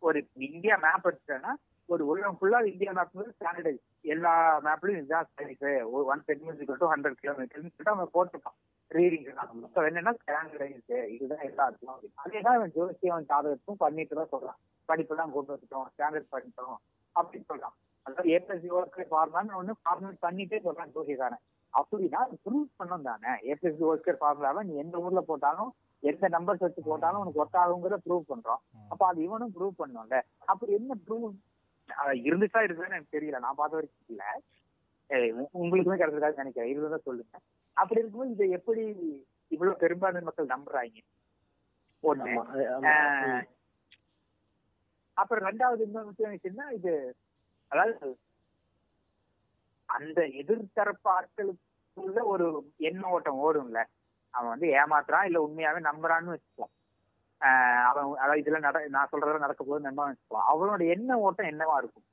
ஒரு 0.08 0.18
இந்தியா 0.48 0.74
மேப் 0.84 1.06
எடுத்துட்டேன்னா 1.08 1.52
ஒரு 1.88 2.02
உலகம் 2.10 2.36
ஃபுல்லா 2.38 2.58
இந்தியா 2.70 2.90
மேப் 2.96 3.14
ஸ்டாண்டர்டைஸ் 3.36 3.80
எல்லா 4.12 4.32
மேப்லயும் 4.66 5.00
இதுதான் 5.00 5.28
size 5.38 5.64
one 6.12 6.22
centimetre 6.28 6.80
to 6.82 6.90
hundred 6.92 7.18
கிலோமீட்டர்னு 7.22 7.70
சொல்லிட்டு 7.70 7.94
அவன் 7.94 8.12
போட்டுருக்கான் 8.16 8.58
ரீடிங் 8.90 9.26
ஸோ 9.74 9.80
என்னன்னா 9.88 10.12
ஸ்டாண்டர்டைஸ் 10.20 10.92
இதுதான் 11.14 11.44
எல்லாருக்கும் 11.48 11.92
அப்படின்னு. 11.94 12.20
அதே 12.24 12.40
தான் 12.46 12.56
அவன் 12.58 12.74
ஜோசியம் 12.76 13.26
ஜாதகத்தும் 13.30 13.80
பண்ணிட்டு 13.84 14.18
தான் 14.20 14.32
சொல்றான். 14.34 14.58
படிப்பெல்லாம் 14.88 15.34
கொண்டு 15.36 15.52
வந்துட்டோம் 15.54 15.86
ஸ்டாண்டர்ட் 15.92 16.32
பண்ணிட்டோம் 16.34 16.78
அப்படின்னு 17.16 17.48
சொல்றான். 17.52 17.76
அதாவது 18.06 18.30
ஏபிஎஸ்சி 18.36 18.70
ஒர்க்கு 18.78 19.10
ஃபார்முலான்னு 19.12 19.58
ஒண்ணு 19.60 19.80
ஃபார்முலேட் 19.82 20.24
பண்ணிட்டே 20.26 20.60
சொல்றான் 20.66 20.92
ஜோசியக்காரன். 20.96 21.44
அப்படின்னா 21.74 22.20
ப்ரூவ் 22.44 22.68
பண்ணும் 22.80 23.06
தானே. 23.10 23.32
ஏபிஎஸ்சி 23.50 23.84
ஒர்க்கர் 23.90 24.20
ஃபார்முலாவை 24.22 24.62
நீ 24.68 24.74
எந்த 24.84 24.96
ஊர்ல 25.04 25.22
போட்டாலும் 25.30 25.72
எந்த 26.02 26.28
நம்பர்ஸ் 26.28 26.64
வச்சு 26.64 26.82
போட்டாலும் 26.82 27.20
உனக்கு 27.20 27.40
ஒர்க் 27.44 27.60
ஆகுங்கிறத 27.62 27.98
ப்ரூவ் 28.08 28.30
பண்றோம். 28.32 28.60
அப்ப 28.88 29.06
அது 29.06 29.22
இவனும் 29.22 29.54
ப்ரூவ் 29.56 29.80
பண்ணும்ல 29.82 30.18
அப்படி 30.38 30.72
என்ன 30.72 30.94
ப்ரூவ் 31.06 31.26
இருந்துச்சா 32.28 32.60
இருக்குதுன்னு 32.64 32.94
எனக்கு 32.94 33.14
தெரியல. 33.16 33.38
நான் 33.38 33.54
பார்த்த 33.54 33.78
வரைக்கும் 33.78 34.08
இல்ல. 34.08 34.24
உங்களுக்குமே 35.60 36.00
கிடைச்சிருக்காதுன்னு 36.00 36.42
நினைக்கிறேன். 36.44 36.70
இதுதான் 36.70 37.06
சொல்லுங்க. 37.08 37.36
அப்படி 37.76 38.00
இருக்கும்போது 38.00 38.34
இதை 38.34 38.50
எப்படி 38.50 38.82
இவ்வளவு 39.48 39.76
பெரும்பான்மை 39.76 40.22
மக்கள் 40.22 40.52
நம்புறாங்க? 40.54 41.00
அப்புறம் 45.16 45.44
ரெண்டாவது 45.48 45.80
இன்னொரு 45.80 46.10
விஷயம் 46.10 46.70
இது 46.70 46.92
அதாவது 47.68 48.18
அந்த 49.88 50.20
எதிர்த்தரப்பு 50.42 51.08
ஆட்களுக்குள்ள 51.16 52.22
ஒரு 52.32 52.46
எண்ண 52.88 53.02
ஓட்டம் 53.08 53.40
ஓடும்ல. 53.46 53.80
அவன் 54.34 54.52
வந்து 54.54 54.68
ஏமாத்துறான் 54.80 55.26
இல்ல 55.28 55.38
உண்மையாவே 55.46 55.80
நம்புறான்னு 55.88 56.34
வச்சுப்போம் 56.34 56.72
ஆஹ் 57.40 57.84
அவன் 57.88 58.06
அதாவது 58.22 58.40
இதெல்லாம் 58.42 58.66
நட 58.66 58.80
நான் 58.94 59.10
சொல்றதெல்லாம் 59.10 59.46
நடக்க 59.46 59.62
போது 59.64 59.86
நம்ப 59.88 60.06
வச்சுப்போம் 60.08 60.46
அவனோட 60.52 60.80
எண்ண 60.94 61.18
ஓட்டம் 61.26 61.50
என்னவா 61.52 61.76
இருக்கும்? 61.82 62.06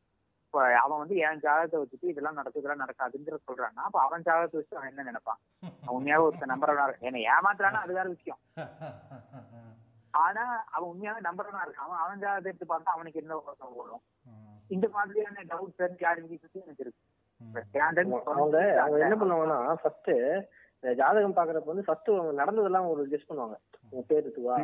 இப்ப 0.46 0.60
அவன் 0.84 1.02
வந்து 1.02 1.16
என் 1.26 1.42
ஜாதகத்தை 1.46 1.80
வச்சுட்டு 1.82 2.12
இதெல்லாம் 2.12 2.38
நடக்குது 2.40 2.62
இதெல்லாம் 2.62 2.84
நடக்காதுங்கிற 2.84 3.38
சொல்றான்னா 3.48 3.82
அப்ப 3.88 4.00
அவன் 4.06 4.26
ஜாதகத்தை 4.28 4.58
வச்சு 4.60 4.78
அவன் 4.78 4.92
என்ன 4.92 5.06
நினைப்பான்? 5.10 5.40
அவன் 5.84 5.96
உண்மையாவே 5.98 6.26
ஒருத்தன் 6.28 6.54
நம்புறவனா 6.54 6.86
இருக்கு 6.88 7.10
என்ன 7.10 7.24
ஏமாத்துறானா 7.34 7.82
அது 7.86 7.98
வேற 8.00 8.08
விஷயம். 8.16 8.40
ஆனா 10.14 10.44
அவன் 10.76 10.90
உண்மையாவே 10.92 11.22
நம்புறவனா 11.28 11.64
இருக்கான். 11.66 11.88
அவன் 11.88 12.04
அவன் 12.04 12.24
ஜாதகத்தை 12.24 12.52
எடுத்து 12.52 12.68
பார்த்தா 12.74 12.96
அவனுக்கு 12.96 13.22
என்ன 13.24 13.36
ஓட்டம் 13.42 13.76
ஓடும்? 13.82 14.04
இந்த 14.76 14.86
மாதிரியான 14.96 15.44
டவுட்ஸ் 15.52 16.00
கிளாரிபிகேஷன் 16.00 16.66
எனக்கு 16.66 16.84
இருக்கு. 16.86 17.04
அவங்க 18.84 19.04
என்ன 19.08 19.18
பண்ணுவாங்கன்னா 19.22 19.60
ஃபர்ஸ்ட் 19.82 20.12
ஜாதகம் 20.84 21.38
பாக்குறப்ப 21.38 21.72
வந்து 21.74 21.86
ஃபர்ஸ்ட் 21.88 22.10
அவங்க 22.14 22.34
நடந்ததெல்லாம் 22.42 22.90
ஒரு 22.94 23.04
கெஸ் 23.12 23.30
பண்ணுவாங்க. 23.30 23.56
உங்க 23.92 24.04
பேர் 24.12 24.28
இதுவா. 24.32 24.58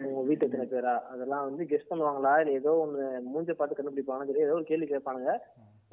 உங்க 0.00 0.20
வீட்டு 0.28 0.46
எத்தனை 0.46 0.66
பேரா? 0.66 0.94
அதெல்லாம் 1.12 1.46
வந்து 1.48 1.62
கெஸ் 1.70 1.90
பண்ணுவாங்களா? 1.90 2.32
இல்ல 2.42 2.52
ஏதோ 2.60 2.72
ஒண்ணு 2.84 3.06
மூஞ்ச 3.32 3.54
பார்த்து 3.56 3.78
கண்டுபிடிப்பாங்க 3.78 4.26
சொல்லி 4.28 4.46
ஏதோ 4.46 4.56
ஒரு 4.58 4.66
கேள்வி 4.70 4.86
கேட்பானுங்க. 4.92 5.32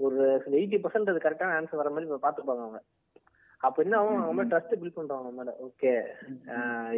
ஒரு 0.05 0.17
எயிட்டி 0.59 0.77
பர்சன்ட் 0.83 1.11
அது 1.13 1.25
கரெக்டான 1.25 1.55
ஆன்சர் 1.59 1.81
வர 1.81 1.91
மாதிரி 1.93 2.07
இப்ப 2.09 2.21
பாத்துப்பாங்க 2.25 2.63
அவங்க. 2.65 2.81
அப்ப 3.61 3.83
என்ன 3.83 3.99
அவங்க 3.99 4.33
மேல 4.37 4.47
ட்ரஸ்ட் 4.51 4.77
பில்ட் 4.81 4.97
பண்றாங்க 4.97 5.29
மேல. 5.37 5.51
ஓகே 5.67 5.91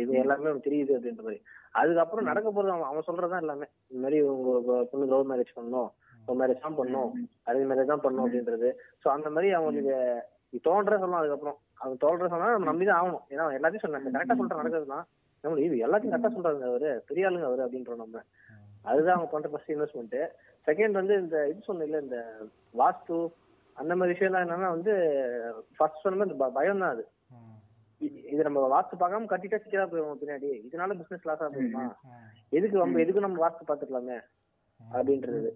இது 0.02 0.20
எல்லாமே 0.24 0.54
தெரியுது 0.68 0.92
அப்படின்ற 0.98 1.24
மாதிரி. 1.28 1.40
அதுக்கப்புறம் 1.82 2.30
நடக்க 2.30 2.50
போறது 2.50 2.74
அவன் 2.76 2.90
அவன் 2.92 3.08
சொல்றதுதான் 3.10 3.44
எல்லாமே. 3.46 3.68
இந்த 3.90 4.02
மாதிரி 4.06 4.20
உங்க 4.34 4.84
பொண்ணு 4.92 5.12
லவ் 5.14 5.30
மேரேஜ் 5.32 5.56
பண்ணணும். 5.58 5.90
லவ் 6.28 6.40
மேரேஜ் 6.42 6.66
தான் 6.66 6.78
பண்ணணும். 6.80 7.12
அதே 7.50 7.64
மாதிரி 7.70 7.92
தான் 7.94 8.04
பண்ணும் 8.06 8.26
அப்படின்றது. 8.26 8.72
சோ 9.04 9.08
அந்த 9.16 9.30
மாதிரி 9.36 9.50
அவங்களுக்கு 9.60 9.96
தோன்ற 10.68 10.94
சொல்லலாம் 10.98 11.22
அதுக்கப்புறம். 11.22 11.58
அவன் 11.82 11.98
தோன்ற 11.98 12.28
சொன்னா 12.28 12.48
நம்ம 12.50 12.68
நம்பி 12.68 12.86
தான் 12.86 13.00
ஆகணும். 13.00 13.24
ஏன்னா 13.32 13.46
எல்லாத்தையும் 13.58 13.86
சொன்னாங்க 13.86 14.10
கரெக்டா 14.10 14.36
சொல்ற 14.40 14.60
நடக்கிறதுனா 14.60 15.00
நம்ம 15.44 15.60
இது 15.60 15.76
எல்லாத்தையும் 15.86 16.14
கரெக்டா 16.14 16.32
சொல்றாங்க 16.36 16.66
அவரு. 16.66 16.90
பெரிய 17.10 17.28
ஆளுங்க 17.28 17.46
அவரு 17.46 17.66
அப்படின்றோம் 17.66 18.02
நம்ம. 18.02 18.24
அதுதான் 18.86 19.16
அவங்க 19.16 19.30
பண்ற 19.30 19.48
ஃபர்ஸ்ட் 19.50 19.72
இன்வெஸ்ட்மெண்ட் 19.72 20.18
செகண்ட் 20.68 20.98
வந்து 20.98 21.14
இந்த 21.20 21.38
இது 21.48 21.62
சொன்ன 21.62 21.86
இல்ல 21.86 22.00
இந்த 22.00 22.18
வாஸ்து 22.76 23.16
அந்த 23.78 23.94
மாதிரி 23.96 24.14
விஷயம் 24.14 24.36
என்னன்னா 24.40 24.70
வந்து 24.70 24.94
ஃபர்ஸ்ட் 25.78 26.04
சொன்ன 26.04 26.18
மாதிரி 26.18 26.30
இந்த 26.30 26.42
ப- 26.42 26.54
பயம் 26.54 26.82
தான் 26.84 26.94
அது. 26.94 27.04
இது 28.28 28.42
நம்ம 28.44 28.60
வாஸ்து 28.70 29.00
பார்க்காம 29.00 29.30
கட்டிட்டா 29.30 29.58
சிக்கலா 29.58 29.86
போயிடும் 29.86 30.22
பின்னாடி. 30.22 30.50
இதனால 30.66 30.98
பிசினஸ் 31.00 31.26
லாஸ் 31.26 31.44
போயிருமா 31.48 31.86
எதுக்கு 32.54 32.76
நம்ம 32.78 33.00
எதுக்கு 33.00 33.26
நம்ம 33.26 33.40
வாஸ்து 33.40 33.70
பாத்துக்கலாமே 33.70 34.18
அப்படின்றது. 34.80 35.50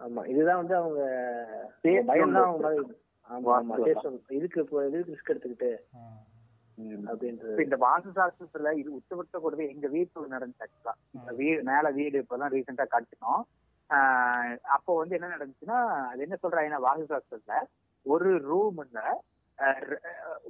ஆமா 0.00 0.22
இதுதான் 0.26 0.60
வந்து 0.62 0.74
அவங்க 0.76 1.00
பயம் 2.08 2.34
தான் 2.36 2.46
அவங்க 2.46 2.94
இதுக்கு 4.32 4.60
இதுக்கு 4.88 5.10
ரிஸ்க் 5.10 5.30
எடுத்துக்கிட்டு 5.32 5.70
இந்த 7.64 7.76
வாஸ்து 7.82 8.10
சாஸ்திரத்துல 8.16 8.72
இது 8.78 8.90
உச்சபட்ச 8.96 9.38
கூடவே 9.38 9.66
எங்க 9.68 9.86
வீட்டுல 9.88 10.32
நடந்துச்சு 10.32 10.92
வீடு 11.38 11.60
மேல 11.62 11.90
வீடு 11.90 12.16
இப்பதான் 12.22 12.52
ரீசெண்டா 12.54 12.86
கட்டினோம். 12.90 13.42
ஆஹ் 13.90 14.52
அப்போ 14.76 14.92
வந்து 14.96 15.16
என்ன 15.16 15.30
நடந்துச்சுன்னா 15.34 15.78
அது 16.10 16.22
என்ன 16.22 16.36
சொல்றாங்கன்னா 16.42 16.80
வாஸ்து 16.86 17.06
சாஸ்திரத்துல 17.12 17.56
ஒரு 18.06 18.30
ரூம்ல 18.46 19.00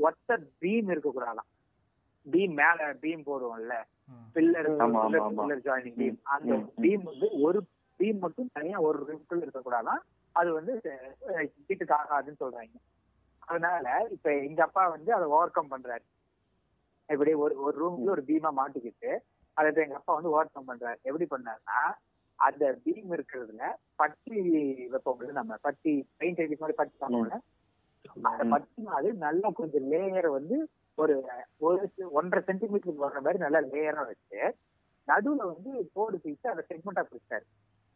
ஒத்த 0.01 0.31
பீம் 0.63 0.91
இருக்க 0.91 1.11
கூடாதாம் 1.11 1.49
பீம் 2.27 2.55
மேல 2.55 2.87
பீம் 3.03 3.23
போடுவோம்ல. 3.27 3.75
பில்லர். 4.35 4.69
பில்லர் 5.37 5.65
ஜாயினிங் 5.67 5.99
பீம் 6.01 6.19
அந்த. 6.35 6.51
பீம் 6.83 7.05
வந்து 7.05 7.29
ஒரு 7.43 7.61
பீம் 8.01 8.19
மட்டும் 8.19 8.51
தனியா 8.53 8.79
ஒரு 8.87 8.99
ரூம்குள்ள 9.05 9.45
இருக்கக்கூடாதான் 9.45 10.03
அது 10.37 10.51
வந்து 10.59 10.73
வீட்டுக்கு 11.69 11.95
ஆகாதுன்னு 11.99 12.43
சொல்றாங்க. 12.43 12.77
அதனால 13.49 13.87
இப்ப 14.15 14.29
எங்க 14.47 14.61
அப்பா 14.63 14.83
வந்து 14.95 15.11
அதை 15.17 15.27
ஓவர் 15.35 15.57
கம் 15.57 15.73
பண்றாரு. 15.73 16.05
இப்படி 17.09 17.33
ஒரு 17.45 17.55
ஒரு 17.67 17.77
ரூம்ல 17.83 18.11
ஒரு 18.15 18.23
பீமா 18.31 18.51
மாட்டிக்கிட்டு 18.61 19.11
அதை 19.57 19.83
எங்க 19.85 19.97
அப்பா 20.01 20.15
வந்து 20.15 20.33
ஓவர் 20.35 20.55
கம் 20.55 20.69
பண்றாரு. 20.71 20.99
எப்படி 21.09 21.27
பண்ணாருன்னா 21.35 21.81
அந்த 22.39 22.65
பீம் 22.85 23.13
இருக்கிறதுல 23.17 23.67
பட்டி 24.01 24.41
வைப்போம்ல 24.95 25.31
நம்ம? 25.33 25.55
பட்டி 25.67 25.93
பெயிண்ட் 26.19 26.41
அடிக்கிற 26.41 26.63
மாதிரி 26.63 26.79
பட்டி 26.81 26.97
பண்ணுவோம்ல 27.03 27.37
அந்த 28.27 28.45
பட்டி 28.53 28.81
மாதிரி 28.89 29.13
நல்லா 29.27 29.49
கொஞ்சம் 29.61 29.87
லேயரை 29.93 30.31
வந்து 30.39 30.57
ஒரு 30.99 31.15
ஒரு 31.67 31.79
ஒன்றரை 32.19 32.43
சென்டிமீட்டருக்கு 32.49 33.07
வர்ற 33.07 33.21
மாதிரி 33.25 33.39
நல்லா 33.45 33.61
லேயரா 33.73 34.03
வச்சு 34.11 34.41
நடுவுல 35.09 35.43
வந்து 35.53 35.71
கோடு 35.97 36.17
பீஸ் 36.25 36.53
அதை 36.53 36.63
செக்மெண்டா 36.71 37.03
பிடிச்சாரு. 37.11 37.47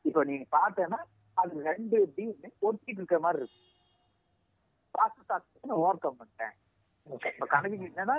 இப்போ 0.04 0.20
நீங்க 0.24 0.44
பார்த்தேன்னா 0.56 0.98
அது 1.40 1.62
ரெண்டு 1.70 1.98
பீம் 2.16 2.34
ஒட்டிட்டு 2.68 3.00
இருக்கிற 3.00 3.20
மாதிரி 3.26 3.40
இருக்கு. 3.42 3.60
பார்த்து 4.94 5.68
நான் 5.70 5.80
ஓவர் 5.82 6.02
கம் 6.04 6.18
பண்ணிட்டேன் 6.20 6.54
இப்ப 7.28 7.46
கணக்கு 7.54 7.88
என்னன்னா 7.90 8.16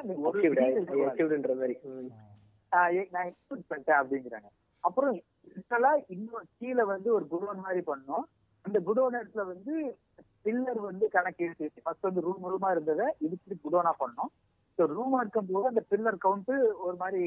நான் 3.16 3.28
எக்ஸ்பெக்ட் 3.32 3.70
பண்ணிட்டேன் 3.72 4.00
அப்படிங்கிறாங்க. 4.02 4.50
அப்புறம் 4.84 5.16
இதெல்லாம் 5.60 6.00
இன்னும் 6.14 6.48
கீழே 6.60 6.84
வந்து 6.94 7.10
ஒரு 7.18 7.26
குடோன் 7.34 7.66
மாதிரி 7.66 7.82
பண்ணோம். 7.90 8.26
அந்த 8.66 8.78
குடோன் 8.88 9.18
இடத்துல 9.20 9.44
வந்து 9.52 9.74
பில்லர் 10.46 10.80
வந்து 10.90 11.06
கணக்கு 11.16 11.44
இருக்கு 11.46 11.84
ஃபர்ஸ்ட் 11.86 12.08
வந்து 12.08 12.24
ரூம் 12.28 12.48
ரூமா 12.54 12.70
இருந்ததை 12.76 13.08
இதுக்கு 13.26 13.58
குடோனா 13.66 13.92
பண்ணோம். 14.04 14.32
ஸோ 14.78 14.82
ரூமா 14.96 15.18
இருக்கும் 15.24 15.50
போது 15.52 15.66
அந்த 15.72 15.82
பில்லர் 15.92 16.24
கவுண்ட் 16.26 16.54
ஒரு 16.86 16.96
மாதிரி 17.02 17.22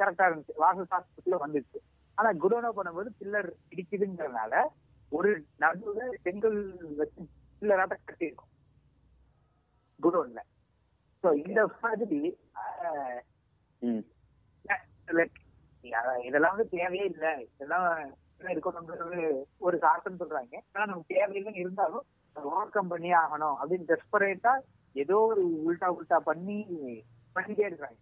கரெக்டா 0.00 0.26
இருந்துச்சு. 0.28 0.56
வாசு 0.64 0.82
சாஸ்திரத்துல 0.92 1.38
வந்துச்சு. 1.44 1.78
ஆனா 2.18 2.30
குடோனா 2.42 2.70
பண்ணும்போது 2.78 3.10
பில்லர் 3.20 3.50
இடிக்குதுங்கிறதுனால 3.72 4.52
ஒரு 5.12 5.30
நடுவுல 5.62 6.00
செங்கல் 6.24 6.58
வச்சு 7.00 7.22
பில்லராட்ட 7.62 7.94
கட்டியிருக்கும். 7.98 8.52
குடோன்ல. 10.00 10.40
ஸோ 11.24 11.28
இந்த 11.44 11.60
மாதிரி 11.82 12.20
இதெல்லாம் 16.28 16.54
வந்து 16.54 16.72
தேவையே 16.76 17.04
இல்ல. 17.12 17.26
இதெல்லாம் 17.54 17.86
இருக்கணும்ன்றது 18.54 19.20
ஒரு 19.66 19.76
சாசனம் 19.84 20.20
சொல்றாங்க. 20.20 20.54
ஆனா 20.72 20.84
நமக்கு 20.84 21.14
தேவையில்லைன்னு 21.14 21.62
இருந்தாலும் 21.62 22.04
ஓவர் 22.36 22.74
கம் 22.74 22.92
பண்ணி 22.92 23.10
ஆகணும். 23.22 23.56
அப்படின்னு 23.60 23.88
டெஸ்பரேட்டா 23.92 24.52
ஏதோ 24.96 25.16
ஒரு 25.30 25.42
உல்டா 25.66 25.88
உல்டா 25.96 26.18
பண்ணி 26.28 26.58
பண்ணிட்டே 27.36 27.66
இருக்காங்க 27.70 27.98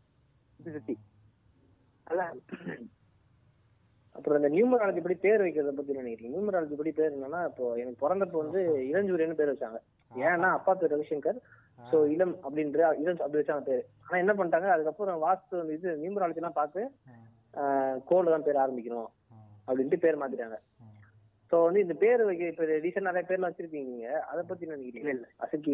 அதான். 2.07 2.37
அப்புறம் 4.17 4.39
இந்த 4.41 4.49
நியூமராலஜி 4.55 5.01
படி 5.05 5.17
பேர் 5.25 5.45
வைக்கிறத 5.45 5.73
பத்தி 5.79 5.99
நினைக்கிறீங்க? 6.01 6.33
நியூமராலஜி 6.35 6.77
படி 6.81 6.93
பேர் 6.99 7.15
என்னன்னா 7.17 7.41
இப்போ 7.51 7.65
எனக்கு 7.83 8.03
பிறந்தப்போ 8.05 8.39
வந்து 8.45 8.61
இளஞ்சூரியன் 8.91 9.39
பேர் 9.41 9.53
வச்சாங்க. 9.53 9.79
ஏன்னா 10.13 10.51
அப்பா 10.59 10.73
பேர் 10.81 10.95
ரவிசங்கர். 10.95 11.39
சோ 11.91 11.97
இளம் 12.15 12.37
அப்படின்ற 12.45 12.81
இளம் 13.03 13.21
அப்படி 13.25 13.41
வச்சாங்க 13.41 13.65
பேரு. 13.71 13.83
ஆனா 14.07 14.17
என்ன 14.23 14.35
பண்ணிட்டாங்க? 14.39 14.69
அதுக்கப்புறம் 14.77 15.19
வாஸ்து 15.27 15.59
இது 15.77 15.89
நியூமராலஜி 16.05 16.43
எல்லாம் 16.43 16.59
பார்த்து 16.61 16.83
கோல்டு 18.11 18.33
தான் 18.35 18.47
பேர் 18.47 18.63
ஆரம்பிக்கணும் 18.65 19.11
அப்படின்ட்டு 19.69 20.03
பேர் 20.05 20.21
மாத்திட்டாங்க. 20.23 20.59
சோ 21.51 21.57
வந்து 21.67 21.83
இந்த 21.85 21.95
பேர் 22.03 22.23
வைக்க 22.29 22.53
இப்ப 22.53 22.65
ரீசெண்ட் 22.85 23.09
நிறைய 23.09 23.25
பேர்லாம் 23.29 23.51
வச்சிருக்கீங்க 23.51 23.91
நீங்க. 23.93 24.09
அதை 24.31 24.43
பத்தி 24.49 24.71
நினைக்கிறீங்க? 24.71 25.05
இல்ல, 25.05 25.13
இல்ல. 25.17 25.27
அசக்கி 25.45 25.73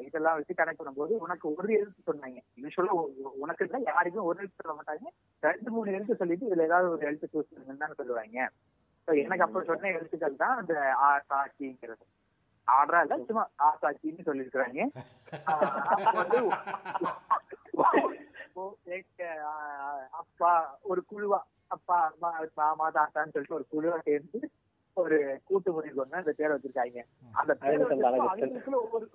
இதெல்லாம் 0.06 0.38
வச்சு 0.38 0.54
கணக்கு 0.54 0.80
பண்ணும்போது 0.82 1.14
உனக்கு 1.24 1.46
ஒரு 1.54 1.72
எழுத்து 1.78 2.08
சொன்னாங்க. 2.10 2.40
யூஸ்வலா 2.58 2.94
உனக்கு 3.44 3.66
இல்லை 3.66 3.80
யாருக்கும் 3.88 4.28
ஒரு 4.30 4.40
எழுத்து 4.40 4.62
சொல்ல 4.62 4.76
மாட்டாங்க. 4.78 5.08
ரெண்டு 5.44 5.72
மூணு 5.72 5.96
எழுத்து 5.98 6.20
சொல்லிட்டு 6.22 6.48
இதுல 6.50 6.68
ஏதாவது 6.70 6.90
ஒரு 6.90 7.06
எழுத்து 7.10 7.32
சூஸ் 7.34 7.52
பண்ணுங்கன்னு 7.52 8.00
சொல்லுவாங்க. 8.02 8.38
எனக்கு 9.08 9.46
அப்ப 9.46 9.64
சொன்ன 9.64 9.92
எழுத்துக்கள் 9.92 10.42
தான் 10.42 10.56
அந்த 10.62 10.74
ஆ 11.02 11.10
சாட்சிங்கிறது 11.28 12.06
ஆர்டரா 12.68 13.02
இல்ல 13.04 13.18
சும்மா 13.28 13.44
ஆ 13.66 13.70
சாட்சின்னு 13.82 14.28
சொல்லியிருக்கிறாங்க 14.28 14.80
அப்ப 20.20 20.52
ஒரு 20.92 21.02
குழுவா 21.12 21.40
அப்பா 21.76 21.98
அம்மா 22.10 22.30
மாமா 22.60 22.86
தாத்தான்னு 22.98 23.34
சொல்லிட்டு 23.34 23.58
ஒரு 23.60 23.66
குழுவா 23.74 23.98
சேர்ந்து 24.08 24.40
ஒரு 24.98 25.18
கூட்டு 25.48 25.70
முடிவு 25.76 25.96
கொண்டு 25.96 26.22
அந்த 26.22 26.34
பேரை 26.38 26.52
வச்சிருக்காங்க. 26.54 27.02
அந்த 27.40 27.54
பேரை 27.64 27.76
அவங்களுக்குள்ள 27.80 28.78
ஒவ்வொரு 28.86 29.08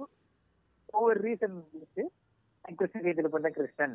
ஒவ்வொரு 0.96 1.18
ரீசன் 1.26 1.56
இருக்கு. 1.78 2.04
ரீதியில 3.06 3.28
பண்ண 3.34 3.48
கிறிஸ்டன். 3.56 3.94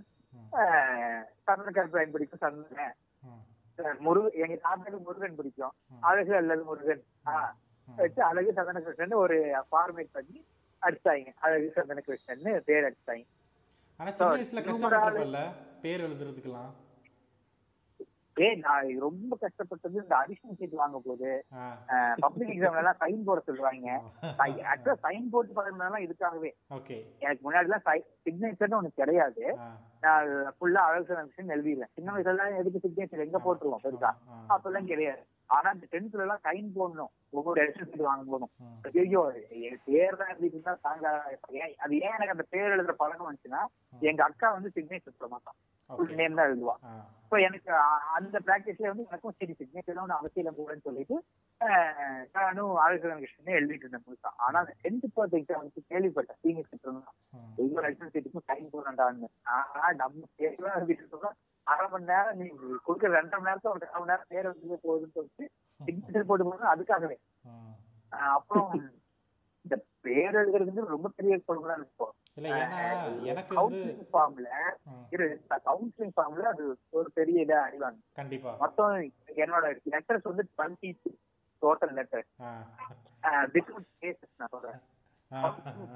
சந்தன 1.46 1.72
கருப்பு 1.76 1.98
பயன்படிக்கும் 1.98 2.44
சந்தன. 2.46 2.88
முருக 4.06 4.28
எங்க 4.44 4.56
தாத்தாக்கு 4.66 5.00
முருகன் 5.08 5.38
பிடிக்கும். 5.40 5.74
அழகு 6.10 6.34
அல்லது 6.42 6.64
முருகன். 6.70 7.04
வச்சு 7.88 8.22
அழகு 8.30 8.50
சந்தன 8.58 8.82
கிருஷ்ணன் 8.86 9.22
ஒரு 9.26 9.38
ஃபார்மேட் 9.70 10.16
பண்ணி 10.18 10.38
அடிச்சாங்க. 10.82 11.30
அழகு 11.46 11.68
சந்தன 11.78 12.02
கிருஷ்ணன் 12.08 12.44
பேர் 12.70 12.88
அடிச்சாங்க. 12.90 13.26
ஆனா 14.00 14.10
சின்ன 14.18 14.34
வயசுல 14.34 14.62
கஷ்டப்பட்டிருப்பல்ல? 14.66 15.40
பேர் 15.84 16.04
எழுதுறதுக்கெல்லாம். 16.08 16.74
ஏய் 18.38 18.58
நான் 18.64 18.88
ரொம்ப 19.04 19.36
கஷ்டப்பட்டது 19.44 19.96
இந்த 20.02 20.16
அடிஷனல் 20.16 20.58
சீட் 20.58 20.76
வாங்க 20.82 20.98
போது. 21.06 21.30
பப்ளிக் 22.24 22.52
எக்ஸாம்ல 22.54 22.82
எல்லாம் 22.82 23.00
சைன் 23.00 23.24
போட 23.30 23.40
சொல்லுவாங்க. 23.48 23.88
ஆக்சுவலா 24.72 24.96
சைன் 25.06 25.32
போட்டு 25.34 25.56
பழகினாலும் 25.58 26.06
இதுக்காகவே. 26.06 26.52
எனக்கு 27.26 27.42
முன்னாடி 27.46 27.68
எல்லாம் 27.70 27.86
சிக்னேச்சர்னு 28.26 28.78
ஒண்ணு 28.80 28.92
கிடையாது. 29.02 29.46
நான் 30.06 30.30
ஃபுல்லா 30.58 30.84
அழகு 30.90 31.10
சந்தன 31.10 31.56
எழுதிடுவேன் 31.56 31.94
சின்ன 31.98 32.14
வயசுல 32.16 32.36
எல்லாம் 32.36 32.60
எதுக்கு 32.62 32.84
சிக்னேச்சர் 32.86 33.26
எங்க 33.28 33.42
போட்டுருவோம் 33.48 33.84
பெருசா. 33.88 34.12
அப்பெல்லாம் 34.56 34.92
கிடையாது. 34.94 35.24
ஆனா 35.50 35.70
இந்த 35.72 35.86
டென்த்ல 35.92 36.24
எல்லாம் 36.24 36.44
சைன் 36.46 36.68
போடணும். 36.76 37.12
ஒவ்வொரு 37.34 37.62
எலக்ஷன் 37.64 38.06
வாங்க 38.06 38.24
போகணும் 38.26 38.52
ம். 38.64 38.76
ஐயோ 39.04 39.22
பேர் 39.88 40.20
தான் 40.20 40.32
எழுதிட்டு 40.32 40.58
இருந்தா 40.58 40.74
தாங்க 40.86 41.06
அது 41.84 41.96
ஏன் 42.00 42.16
எனக்கு 42.16 42.36
அந்த 42.36 42.46
பேர் 42.52 42.74
எழுதுற 42.76 42.96
பழக்கம் 43.00 43.28
வந்துச்சுன்னா 43.28 43.62
எங்க 44.02 44.22
அக்கா 44.26 44.48
வந்து 44.54 44.70
சிக்னேச்சர் 44.76 45.16
சொல்ல 45.16 45.32
மாட்டான் 45.34 45.58
ஃபுல் 45.90 46.18
நேம் 46.20 46.38
தான் 46.38 46.48
எழுதுவா. 46.48 46.76
ஸோ 47.30 47.36
எனக்கு 47.46 47.70
அந்த 48.16 48.38
பிராக்டிஸ்ல 48.48 48.90
வந்து 48.90 49.06
எனக்கும் 49.08 49.36
சரி 49.38 49.54
சிக்னேச்சர் 49.60 50.02
ஒன்று 50.02 50.18
அவசியம் 50.18 50.58
கூடன்னு 50.58 50.88
சொல்லிட்டு 50.88 51.18
நானும் 52.36 52.74
ஆளுநர் 52.82 53.22
கிருஷ்ணனே 53.22 53.58
எழுதிட்டு 53.58 53.86
இருந்தேன் 53.86 54.06
முழுசா. 54.06 54.32
ஆனா 54.46 54.58
அந்த 54.60 54.74
டென்த் 54.84 55.08
பார்த்து 55.16 55.40
எக்ஸாம் 55.40 55.62
வந்து 55.62 55.84
கேள்விப்பட்டேன். 55.92 56.40
சீனியர் 56.42 56.92
ம். 56.94 57.54
ஒவ்வொரு 57.58 57.92
சீட்டுக்கும் 58.08 58.48
சைன் 58.50 58.72
போடண்டான்னு 58.74 59.30
ஆனா 59.56 59.86
நம்ம 60.02 60.28
பேர்லாம் 60.40 60.78
எழுதிட்டு 60.80 61.32
அரை 61.74 61.86
மணி 61.94 62.10
நேரம் 62.12 62.38
நீ 62.40 62.46
கொடுக்குற 62.86 63.10
ரெண்டரை 63.18 63.40
மணி 63.40 63.50
நேரத்துல 63.50 63.74
ஒரு 63.76 63.88
அரை 63.88 64.00
மணி 64.00 64.12
நேரம் 64.12 64.30
பேர் 64.34 64.52
வந்து 64.52 64.84
போகுதுன்னு 64.86 65.16
சொல்லிட்டு 65.18 65.46
சிக்னேச்சர் 65.80 66.30
போட்டு 66.30 66.48
போகணும் 66.48 66.74
அதுக்காகவே. 66.74 67.18
அப்புறம் 68.36 68.72
இந்த 69.66 69.76
பேர் 70.06 70.38
எழுதுறது 70.42 70.92
ரொம்ப 70.96 71.08
பெரிய 71.18 71.34
கொடுக்கலாம் 71.48 71.82
இருக்கும் 71.84 72.14
கவுன்சிலிங் 73.58 74.12
ஃபார்ம்ல 74.14 74.50
இரு 75.16 75.26
கவுன்சிலிங் 75.70 76.14
ஃபார்ம்ல 76.18 76.46
அது 76.54 76.66
ஒரு 76.98 77.10
பெரிய 77.18 77.46
இதா 77.46 77.58
அடிவாங்க 77.68 78.00
கண்டிப்பா. 78.20 78.52
மொத்தம் 78.64 78.94
என்னோட 79.44 79.66
லெட்டர்ஸ் 79.94 80.30
வந்து 80.32 80.46
twenty 80.52 80.92
total 81.62 81.94
letter. 82.00 82.26
Without 83.56 83.90
cases 84.04 84.38
நான் 84.42 84.54
சொல்றேன். 84.56 84.80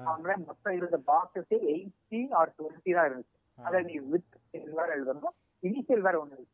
ஃபார்ம்ல 0.06 0.32
மொத்தம் 0.48 0.76
இருந்த 0.78 0.98
பாக்ஸஸ் 1.10 1.54
எயிட்டீன் 1.74 2.32
ஆர் 2.40 2.54
டுவெண்ட்டி 2.58 2.92
தான் 2.96 3.08
இருந்துச்சு. 3.10 3.38
அதை 3.58 3.80
நீ 3.88 3.94
வித் 4.12 4.36
எழுதணும். 4.96 5.36
இனிஷியல் 5.62 6.06
வேற 6.06 6.16
ஒண்ணு. 6.22 6.44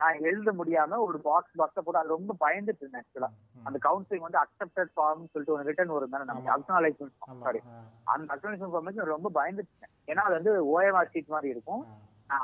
நான் 0.00 0.18
எழுத 0.28 0.50
முடியாம 0.52 0.96
ஒரு 1.04 1.18
பாக்ஸ் 1.26 1.54
பாக்ஸ 1.60 1.82
போட்டு 1.84 2.00
அது 2.00 2.14
ரொம்ப 2.14 2.32
பயந்துட்டு 2.40 2.82
இருந்தேன் 2.82 3.02
ஆக்சுவலா. 3.02 3.28
அந்த 3.62 3.78
கவுன்சிலிங் 3.86 4.26
வந்து 4.26 4.40
அக்செப்டட் 4.42 4.90
ஃபார்ம் 4.96 5.22
சொல்லிட்டு 5.32 5.54
ஒரு 5.54 5.64
ரிட்டர்ன் 5.68 5.94
வரும் 5.94 6.14
தானே 6.14 6.26
நமக்கு 6.30 6.50
ஆமா. 6.50 6.56
அக்னாலேஜ்மெண்ட். 6.58 7.14
சாரி. 7.44 7.60
அந்த 8.14 8.28
அக்னாலேஜ்மெண்ட் 8.34 8.74
ஃபார்ம் 8.74 9.12
ரொம்ப 9.14 9.30
பயந்துட்டேன் 9.38 9.92
ஏன்னா 10.10 10.24
அது 10.28 10.36
வந்து 10.38 10.52
ஓஎம்ஆர் 10.74 11.12
ஷீட் 11.14 11.34
மாதிரி 11.34 11.50
இருக்கும் 11.54 11.84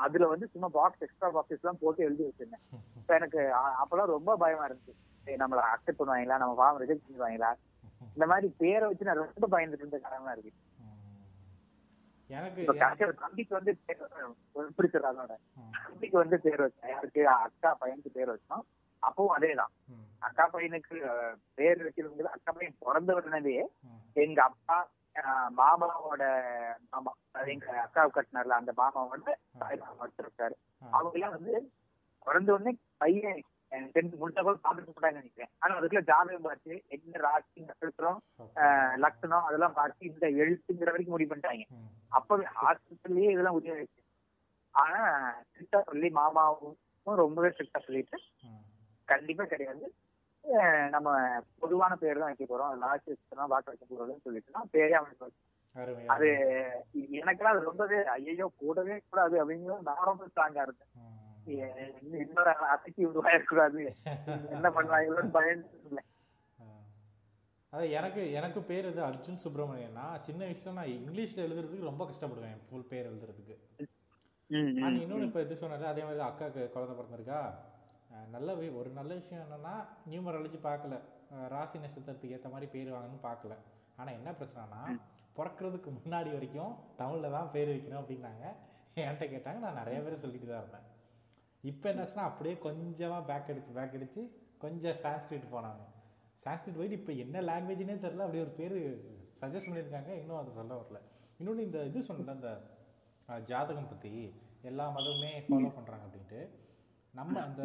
அதுல 0.01 0.27
வந்து 0.31 0.45
சும்மா 0.51 0.67
பாக்ஸ் 0.75 1.03
எக்ஸ்ட்ரா 1.05 1.29
பாக்ஸஸ் 1.35 1.61
எல்லாம் 1.63 1.79
போட்டு 1.79 2.05
எழுதி 2.07 2.23
வச்சிருந்தேன் 2.27 2.63
இப்ப 2.99 3.13
எனக்கு 3.17 3.39
அப்பெல்லாம் 3.81 4.13
ரொம்ப 4.13 4.35
பயமா 4.37 4.65
இருந்துச்சு 4.67 4.93
நம்மள 5.37 5.61
அக்செப்ட் 5.71 5.99
பண்ணுவாங்களா 5.99 6.37
நம்ம 6.43 6.55
ஃபார்ம் 6.59 6.79
ரிஜெக்ட் 6.83 7.07
பண்ணுவாங்களா 7.07 7.51
இந்த 8.15 8.25
மாதிரி 8.31 8.47
பேரை 8.61 8.85
வச்சு 8.87 9.07
நான் 9.07 9.19
ரொம்ப 9.21 9.47
பயந்துட்டு 9.53 9.83
இருந்த 9.83 9.99
காரணமா 9.99 10.31
இருக்கு. 10.33 10.51
எனக்கு 12.33 13.13
தம்பிக்கு 13.19 13.53
வந்து 13.53 13.71
பிடிச்சது 14.77 15.07
அதோட. 15.09 15.33
தம்பிக்கு 15.85 16.17
வந்து 16.17 16.37
பேர் 16.39 16.61
வச்சேன் 16.61 16.91
யாருக்கு 16.91 17.21
அக்கா 17.37 17.71
பையனுக்கு 17.73 18.11
பேர் 18.11 18.31
வச்சோம் 18.31 18.65
அப்பவும் 19.03 19.35
அதேதான். 19.37 19.71
அக்கா 20.21 20.43
பையனுக்கு 20.47 20.97
பேர் 21.55 21.83
வைக்கிறது 21.83 22.27
அக்கா 22.29 22.51
பையன் 22.51 22.77
பிறந்த 22.79 23.13
உடனே. 23.13 23.55
எங்க 24.15 24.39
அப்பா 24.43 24.77
மாமாவோட 25.57 26.23
மாமா 26.91 27.11
எங்க 27.47 27.65
அக்கா 27.81 28.03
கட்டினார்ல 28.09 28.55
அந்த 28.55 28.71
மாமாவோட 28.77 29.33
தாய் 29.59 29.81
மாமா 29.81 29.99
வச்சிருக்காரு. 30.03 30.55
அவங்க 30.91 31.13
எல்லாம் 31.13 31.35
வந்து 31.37 31.53
பிறந்த 32.27 32.49
உடனே 32.53 32.71
பையன் 32.97 33.41
டென்த் 33.93 34.19
முடிச்சா 34.21 34.41
கூட 34.45 34.55
சாப்பிட்டு 34.63 34.93
போட்டாங்க 34.95 35.21
நினைக்கிறேன். 35.21 35.51
ஆனா 35.61 35.75
அதுக்குள்ள 35.77 36.03
ஜாதகம் 36.09 36.47
பார்த்து 36.47 36.73
என்ன 36.95 37.21
ராசி 37.25 37.59
நட்சத்திரம் 37.69 38.19
லக்னம் 39.03 39.47
அதெல்லாம் 39.47 39.77
பார்த்து 39.79 40.09
இந்த 40.11 40.25
எழுத்துங்கிற 40.43 40.91
வரைக்கும் 40.93 41.15
முடிவு 41.15 41.31
பண்ணிட்டாங்க. 41.31 41.65
அப்பவே 42.19 42.45
ஹாஸ்பிட்டல்லயே 42.59 43.31
இதெல்லாம் 43.35 43.57
உதவியாச்சு. 43.59 43.99
ஆனா 44.83 45.01
ஸ்ட்ரிக்டா 45.47 45.81
சொல்லி 45.89 46.09
மாமாவும் 46.19 46.77
ரொம்பவே 47.23 47.51
ஸ்ட்ரிக்டா 47.53 47.81
சொல்லிட்டு. 47.87 48.19
கண்டிப்பா 49.07 49.45
கிடையாது. 49.53 49.85
நம்ம 50.93 51.09
பொதுவான 51.63 51.93
பேர் 52.03 52.21
தான் 52.21 52.31
வைக்க 52.31 52.45
போறோம். 52.47 52.71
லாஸ்ட் 52.83 53.09
வச்சுக்கலாம் 53.09 53.51
வாக்கு 53.51 53.71
வைக்க 53.71 53.85
போறோம்னு 53.91 54.23
சொல்லிட்டு 54.27 54.55
தான் 54.57 54.71
பேரே 54.75 54.95
அவனுக்கு 54.99 55.25
அது. 56.13 56.29
எனக்கெல்லாம் 57.19 57.55
அது 57.55 57.69
ரொம்பவே 57.69 57.99
ஐயோ 58.15 58.47
கூடவே 58.61 58.95
கூடாது 59.09 59.35
அப்படிங்கிறது 59.41 59.87
நான் 59.89 60.09
ரொம்ப 60.09 60.25
ஸ்ட்ராங்கா 60.31 60.65
இருந்தேன். 60.65 60.91
இன்னொரு 62.23 62.51
அசைக்கு 62.73 63.01
உருவாயிருக்கூடாது 63.11 63.81
என்ன 64.55 64.67
பண்ணுவாங்களோன்னு 64.77 65.35
பயந்து. 65.37 66.03
அதான் 67.73 67.93
எனக்கு 67.99 68.21
எனக்கு 68.39 68.59
பேர் 68.69 68.87
இது 68.89 69.01
அர்ஜுன் 69.07 69.39
சுப்பிரமணியன்னா 69.43 70.05
சின்ன 70.25 70.41
வயசுல 70.47 70.73
நான் 70.79 70.93
இங்கிலீஷ்ல 70.97 71.45
எழுதுறதுக்கு 71.47 71.89
ரொம்ப 71.89 72.03
கஷ்டப்படுவேன் 72.09 72.59
ஃபுல் 72.67 72.89
பேர் 72.91 73.09
எழுதுறதுக்கு. 73.11 73.55
ஆனால் 74.83 74.99
இன்னொன்று 75.03 75.27
இப்போ 75.29 75.41
இது 75.45 75.55
சொன்னது 75.63 75.85
அதே 75.91 76.03
மாதிரி 76.07 76.23
அக்காவுக்கு 76.27 76.63
குழந்தை 76.75 76.95
பிறந்திருக்கா? 76.99 77.39
நல்ல 78.35 78.55
ஒரு 78.79 78.89
நல்ல 78.99 79.11
விஷயம் 79.21 79.43
என்னன்னா 79.45 79.73
நியூமராலஜி 80.11 80.59
பார்க்கல. 80.69 80.97
ராசி 81.53 81.77
நட்சத்திரத்துக்கு 81.85 82.35
ஏற்ற 82.37 82.49
மாதிரி 82.53 82.67
பேர் 82.75 82.95
வாங்கன்னு 82.95 83.25
பார்க்கல. 83.29 83.55
ஆனால் 83.99 84.17
என்ன 84.19 84.29
பிரச்சனைனா 84.39 84.81
பிறக்கிறதுக்கு 85.37 85.89
முன்னாடி 85.99 86.29
வரைக்கும் 86.35 86.73
தமிழில் 86.99 87.35
தான் 87.37 87.51
பேர் 87.55 87.71
வைக்கணும் 87.73 88.01
அப்படின்னாங்க. 88.01 88.43
என்கிட்ட 89.01 89.25
கேட்டாங்க 89.33 89.59
நான் 89.65 89.79
நிறைய 89.81 89.99
பேர் 90.05 90.23
சொல்லிட்டு 90.25 90.49
தான் 90.49 90.61
இருந்தேன். 90.63 90.87
இப்போ 91.63 91.85
என்னாச்சுன்னா 91.91 92.25
அப்படியே 92.29 92.55
கொஞ்சமாக 92.63 93.21
பேக் 93.29 93.49
அடிச்சு 93.51 93.73
பேக் 93.75 93.95
அடிச்சு 93.97 94.21
கொஞ்சம் 94.61 94.97
சான்ஸ்கிரிட் 95.03 95.53
போனாங்க. 95.53 95.81
சான்ஸ்கிரிட் 96.43 96.79
போயிட்டு 96.79 96.99
இப்போ 96.99 97.13
என்ன 97.23 97.41
லாங்குவேஜ்னே 97.49 97.95
தெரில 98.03 98.25
அப்படியே 98.25 98.43
ஒரு 98.45 98.53
பேர் 98.57 98.77
சஜஸ்ட் 99.41 99.69
பண்ணியிருக்காங்க. 99.69 100.11
இன்னும் 100.21 100.39
அதை 100.39 100.51
சொல்ல 100.57 100.73
வரல. 100.79 100.99
இன்னொன்று 101.39 101.63
இந்த 101.63 101.79
இது 101.89 102.07
சொன்னல 102.07 102.35
இந்த 102.35 102.51
அஹ், 103.29 103.41
ஜாதகம் 103.49 103.89
பற்றி 103.89 104.11
எல்லா 104.63 104.85
மதமுமே 104.95 105.31
ஃபாலோ 105.45 105.69
பண்ணுறாங்க 105.75 106.05
அப்படின்ட்டு. 106.07 106.41
நம்ம 107.13 107.33
அந்த 107.41 107.61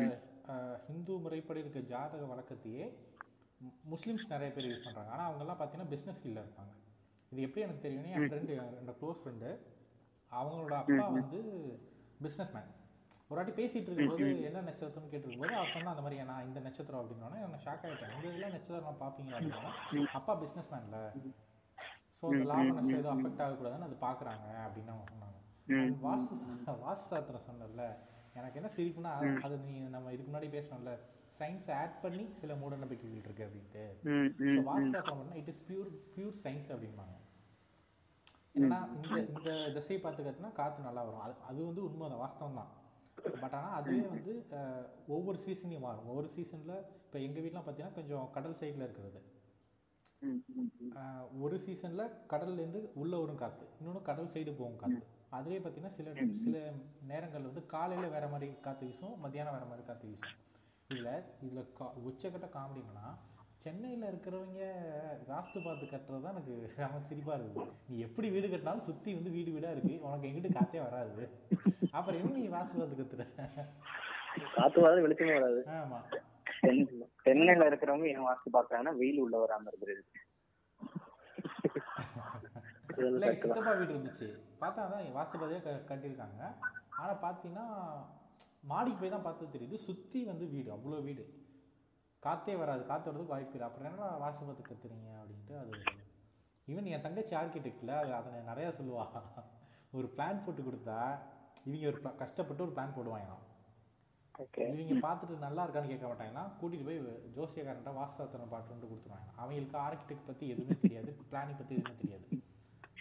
ஹிந்து 0.86 1.12
முறைப்படி 1.24 1.62
இருக்க 1.62 1.80
ஜாதக 1.90 2.22
வழக்கத்தையே 2.30 2.84
முஸ்லிம்ஸ் 3.92 4.30
நிறைய 4.30 4.50
பேர் 4.52 4.68
யூஸ் 4.68 4.84
பண்ணுறாங்க 4.86 5.10
ஆனால் 5.14 5.28
அவங்கெல்லாம் 5.28 5.58
பார்த்தீங்கன்னா 5.58 5.92
பிஸ்னஸ் 5.92 6.20
ஃபீல்டில் 6.20 6.44
இருப்பாங்க. 6.44 6.72
இது 7.32 7.40
எப்படி 7.42 7.64
எனக்கு 7.64 7.84
தெரியும்னா 7.84 8.12
என் 8.14 8.28
ஃப்ரெண்டு 8.28 8.52
என்னோட 8.58 8.94
க்ளோஸ் 9.00 9.20
ஃப்ரெண்டு 9.22 9.48
அவங்களோட 10.32 10.74
அப்பா 10.82 11.06
வந்து 11.12 11.40
பிஸ்னஸ் 12.20 12.52
மேன் 12.54 12.70
ஒரு 13.30 13.38
வாட்டி 13.38 13.52
பேசிட்டு 13.58 13.88
இருக்கும்போது 13.88 14.26
என்ன 14.48 14.60
நட்சத்திரம்னு 14.68 15.10
கேட்டிருக்கும்போது 15.12 15.56
அவர் 15.58 15.72
சொன்னா 15.74 15.92
அந்த 15.94 16.04
மாதிரி 16.04 16.18
நான் 16.30 16.46
இந்த 16.48 16.60
நட்சத்திரம் 16.66 17.00
அப்படின்னோடனே 17.00 17.40
நான் 17.44 17.64
ஷாக் 17.64 17.84
ஆகிட்டேன் 17.86 18.12
இந்த 18.14 18.26
இதெல்லாம் 18.30 18.54
நட்சத்திரம் 18.56 19.02
பார்ப்பீங்களா 19.02 19.38
அப்படின்னா 19.38 19.72
அப்பா 20.18 20.34
பிஸ்னஸ் 20.42 20.70
மேன்ல 20.74 21.00
ஸோ 22.20 22.26
அந்த 22.30 22.44
லாப 22.50 22.62
நஷ்டம் 22.68 22.94
எதுவும் 23.00 23.16
அஃபெக்ட் 23.16 23.42
ஆகக்கூடாதுன்னு 23.46 23.88
அது 23.88 23.98
பார்க்குறாங்க 24.06 24.46
அப்படின்னு 24.64 24.92
அவங்க 24.94 25.10
சொன்னாங்க. 25.12 25.36
வாஸ்து 26.06 26.34
வாஸ்து 26.86 27.10
சாஸ்திரம் 27.12 27.46
சொன்னல 27.48 27.84
எனக்கு 28.38 28.58
என்ன 28.60 28.70
சிரிப்புனா 28.76 29.12
அது 29.46 29.54
நீ 29.66 29.74
நம்ம 29.96 30.10
இதுக்கு 30.14 30.30
முன்னாடி 30.30 30.50
பேசணும்ல 30.56 30.94
சயின்ஸ் 31.40 31.68
ஆட் 31.80 32.00
பண்ணி 32.04 32.24
சில 32.40 32.52
மூட 32.62 32.74
நம்பிக்கைகள் 32.82 33.22
இருக்கு 33.22 33.46
அப்படின்ட்டு. 33.46 33.84
ஸோ 34.48 34.62
வாஸ்து 34.70 35.04
பண்ணால் 35.10 35.38
it 35.42 35.50
is 35.52 35.62
pure 35.68 35.92
pure 36.16 36.36
science 36.44 36.72
அப்படிம்பாங்க. 36.74 37.14
ஏன்னா 38.54 38.78
இந்த 38.96 39.16
இந்த 39.34 39.50
திசையை 39.76 40.00
பார்த்து 40.04 40.26
கட்டினா 40.28 40.52
காற்று 40.60 40.88
நல்லா 40.88 41.02
வரும். 41.08 41.24
அது 41.26 41.34
அது 41.50 41.58
வந்து 41.70 41.82
உண்மைதான் 41.88 42.22
வாஸ்தவம் 42.24 42.60
தான் 42.60 42.72
பட் 43.42 43.56
ஆனால் 43.58 43.76
அதுவே 43.78 44.04
வந்து 44.14 44.32
ஒவ்வொரு 45.16 45.38
சீசனையும் 45.44 45.84
மாறும். 45.86 46.08
ஒவ்வொரு 46.10 46.28
சீசனில் 46.36 46.74
இப்போ 47.04 47.18
எங்கள் 47.26 47.44
வீட்லாம் 47.44 47.66
பார்த்தீங்கன்னா 47.66 47.98
கொஞ்சம் 47.98 48.26
கடல் 48.36 48.58
சைடில் 48.60 48.86
இருக்கிறது. 48.86 49.20
ஒரு 51.44 51.56
சீசனில் 51.64 52.14
கடல்லேருந்து 52.32 52.80
உள்ளே 53.02 53.16
வரும் 53.22 53.40
காற்று 53.42 53.66
இன்னொன்று 53.78 54.02
கடல் 54.08 54.32
சைடு 54.34 54.52
போகும் 54.60 54.80
காற்று 54.80 55.00
அதுவே 55.36 55.58
பார்த்தீங்கன்னா 55.58 55.96
சில 55.98 56.12
சில 56.44 56.58
நேரங்கள் 57.10 57.48
வந்து 57.48 57.62
காலையில் 57.74 58.14
வேற 58.16 58.26
மாதிரி 58.34 58.48
காற்று 58.66 58.86
வீசும் 58.88 59.16
மத்தியானம் 59.24 59.56
வேற 59.56 59.66
மாதிரி 59.70 59.84
காற்று 59.88 60.10
வீசும். 60.10 60.36
இதில் 60.90 61.12
இதில் 61.46 61.72
கா 61.78 61.86
உச்சக்கட்ட 62.08 62.48
காமெடி 62.56 62.80
என்னன்னா 62.84 63.08
சென்னையில் 63.62 64.04
இருக்கிறவங்க 64.08 64.60
வாஸ்து 65.30 65.58
பார்த்து 65.64 65.86
கட்டுறது 65.92 66.22
தான் 66.24 66.34
எனக்கு 66.34 66.54
நமக்கு 66.82 67.08
சிரிப்பாக 67.10 67.36
இருக்குது. 67.38 67.64
நீ 67.88 67.96
எப்படி 68.06 68.28
வீடு 68.34 68.46
கட்டினாலும் 68.52 68.86
சுற்றி 68.88 69.10
வந்து 69.16 69.30
வீடு 69.36 69.50
வீடாக 69.54 69.74
இருக்குது 69.76 70.02
உனக்கு 70.06 70.28
எங்கிட்டு 70.28 70.50
காற்றே 70.56 70.80
வராது. 70.84 71.24
அப்புறம் 71.96 72.18
என்ன 72.20 72.36
நீ 72.42 72.48
வாஸ்து 72.56 72.78
பார்த்து 72.80 72.98
கத்துற? 73.00 73.24
காத்து 74.56 74.84
வராது 74.84 75.04
வெளிச்சமே 75.06 75.34
வராது. 75.38 75.60
ஆமாம் 75.78 76.06
சென்னையில 77.24 77.66
இருக்கிறவங்க 77.70 78.06
ஏன் 78.12 78.28
வாஸ்து 78.28 78.54
பாக்குறாங்கன்னா 78.56 78.94
வெயில் 79.00 79.22
உள்ள 79.24 79.36
வராம 79.42 79.68
இருக்கிறது. 79.72 80.04
இல்லை. 83.08 83.28
சித்தப்பா 83.42 83.72
வீடு 83.80 83.92
இருந்துச்சு. 83.94 84.28
பார்த்தா 84.62 84.84
தான் 84.92 85.18
வாஸ்து 85.18 85.40
பார்த்தியாக 85.40 85.74
கட்டியிருக்காங்க. 85.90 86.40
ஆனால் 87.00 87.20
பார்த்தீங்கன்னா 87.26 87.66
மாடிக்கு 88.70 89.00
போய் 89.02 89.14
தான் 89.16 89.26
பார்த்தது 89.26 89.54
தெரியுது. 89.56 89.76
சுற்றி 89.88 90.20
வந்து 90.30 90.46
வீடு 90.54 90.68
அவ்வளோ 90.76 91.02
வீடு. 91.08 91.26
காற்றே 92.26 92.54
வராது 92.60 92.82
காற்று 92.90 93.08
வரதுக்கு 93.08 93.34
வாய்ப்பு 93.34 93.54
இல்லை. 93.56 93.66
அப்புறம் 93.68 93.88
என்ன 93.90 94.06
வாசு 94.22 94.40
பார்த்து 94.46 94.68
கத்துறீங்க 94.68 95.10
அப்படின்ட்டு 95.20 95.54
அது 95.62 95.74
ஈவன் 96.72 96.88
என் 96.94 97.04
தங்கச்சி 97.04 97.34
ஆர்கிடெக்டில் 97.40 97.92
அது 98.00 98.10
அதை 98.20 98.40
நிறையா 98.48 98.70
சொல்லுவா. 98.78 99.04
ஒரு 99.98 100.08
பிளான் 100.14 100.42
போட்டு 100.46 100.62
கொடுத்தா 100.68 100.96
இவங்க 101.66 101.86
ஒரு 101.92 102.00
கஷ்டப்பட்டு 102.22 102.64
ஒரு 102.66 102.74
பிளான் 102.76 102.96
போடுவாங்களாம். 102.96 103.44
இவங்க 104.74 104.96
பார்த்துட்டு 105.06 105.36
நல்லா 105.46 105.62
இருக்கான்னு 105.64 105.92
கேட்க 105.92 106.06
மாட்டாங்கன்னா 106.10 106.44
கூட்டிகிட்டு 106.58 106.88
போய் 106.88 107.00
ஜோசியக்காரன்ட்ட 107.36 107.92
வாஸ்தாத்தனை 108.00 108.46
பாட்டுன்ட்டு 108.52 108.90
கொடுத்துருவாங்க. 108.90 109.30
அவங்களுக்கு 109.40 109.78
ஆர்கிடெக்ட் 109.86 110.28
பற்றி 110.28 110.44
எதுவுமே 110.54 110.76
தெரியாது 110.84 111.12
பிளானிங் 111.30 111.60
பற்றி 111.60 111.76
எதுவுமே 111.78 111.96
தெரியாது. 112.02 112.26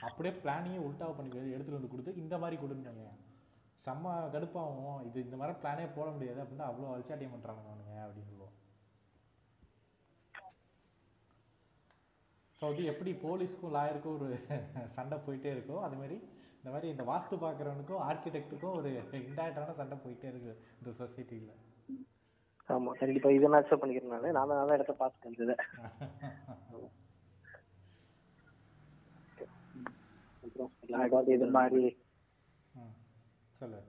அப்படியே 0.08 0.34
பிளானிங்கே 0.44 0.82
உல்டாவை 0.88 1.14
பண்ணி 1.18 1.32
எடுத்துகிட்டு 1.56 1.80
வந்து 1.80 1.94
கொடுத்து 1.94 2.22
இந்த 2.24 2.36
மாதிரி 2.44 2.58
கொடுங்க 2.64 2.94
செம்ம 3.86 4.14
கடுப்பாகும் 4.34 5.04
இது 5.08 5.18
இந்த 5.26 5.36
மாதிரி 5.40 5.54
பிளானே 5.64 5.84
போட 5.98 6.08
முடியாது 6.16 6.40
அப்படின்னு 6.44 6.70
அவ்வளோ 6.70 6.94
அல்சாட்டியம் 6.96 7.36
பண்ணுறாங்க 7.36 7.62
அவனுங்க 7.68 7.98
அப்படின்னு 8.06 8.32
சொல்லுவோம் 8.32 8.56
ஸோ 12.62 12.66
அது 12.68 12.84
எப்படி 12.92 13.12
போலீஸ்க்கும் 13.22 13.74
லாயருக்கும் 13.74 14.16
ஒரு 14.18 14.28
சண்டை 14.96 15.18
போயிட்டே 15.26 15.50
இருக்கோ 15.56 15.78
அது 15.84 15.96
மாதிரி 16.00 16.18
இந்த 16.58 16.70
மாதிரி 16.74 16.88
இந்த 16.94 17.04
வாஸ்து 17.10 17.36
பார்க்குறவனுக்கும் 17.44 18.04
ஆர்கிடெக்ட்டுக்கும் 18.06 18.78
ஒரு 18.78 18.90
இன்டைரக்டான 19.20 19.76
சண்டை 19.80 19.98
போயிட்டே 20.06 20.30
இருக்கு 20.32 20.54
இந்த 20.80 20.92
சொசைட்டியில் 21.00 21.54
ஆமா 22.70 22.92
கண்டிப்பா. 23.00 23.30
இதை 23.36 23.48
நான் 23.48 23.60
அக்செப்ட் 23.60 23.82
பண்ணிக்கிறேன் 23.82 24.34
நான். 24.38 24.50
நல்ல 24.54 24.78
இடத்த 24.78 24.94
இருந்தது 25.26 25.54
அப்புறம் 30.98 31.30
இது 31.36 31.48
மாதிரி. 31.58 31.84
சொல்லு. 33.60 33.80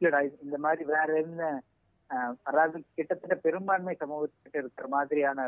இல்லடா 0.00 0.20
இந்த 0.44 0.58
மாதிரி 0.64 0.82
வேற 0.92 1.08
என்ன? 1.22 1.42
அதாவது 2.48 2.76
கிட்டத்தட்ட 2.96 3.34
பெரும்பான்மை 3.44 3.94
சமூகத்துக்கிட்ட 4.00 4.58
இருக்கிற 4.62 4.86
மாதிரியான 4.94 5.40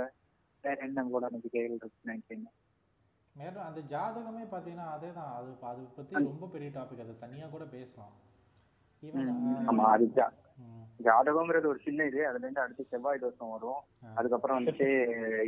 வேற 0.64 0.76
என்ன 0.86 1.04
கூட 1.14 1.26
நம்பிக்கைகள் 1.34 1.72
இருக்குன்னு 1.76 2.10
நினைக்கிறீங்க? 2.10 2.50
அந்த 3.68 3.80
ஜாதகமே 3.92 4.42
பார்த்தீங்கன்னா 4.52 4.86
அதே 4.94 5.10
தான் 5.18 5.30
அது 5.38 5.50
அது 5.70 5.82
பற்றி 5.96 6.14
ரொம்ப 6.30 6.48
பெரிய 6.54 6.70
டாபிக் 6.76 7.04
அது 7.04 7.14
தனியாக 7.24 7.50
கூட 7.54 7.64
பேசலாம். 7.74 8.14
ஆமா 9.70 9.84
அது 9.94 10.06
ஜாதகம்ங்கிறது 11.06 11.66
ஒரு 11.70 11.80
சின்ன 11.84 12.04
இது. 12.10 12.20
அதுல 12.28 12.44
இருந்து 12.44 12.62
அடுத்து 12.64 12.90
செவ்வாய் 12.90 13.22
தோஷம் 13.22 13.52
வரும். 13.54 13.80
அதுக்கப்புறம் 14.18 14.58
வந்துட்டு 14.58 14.88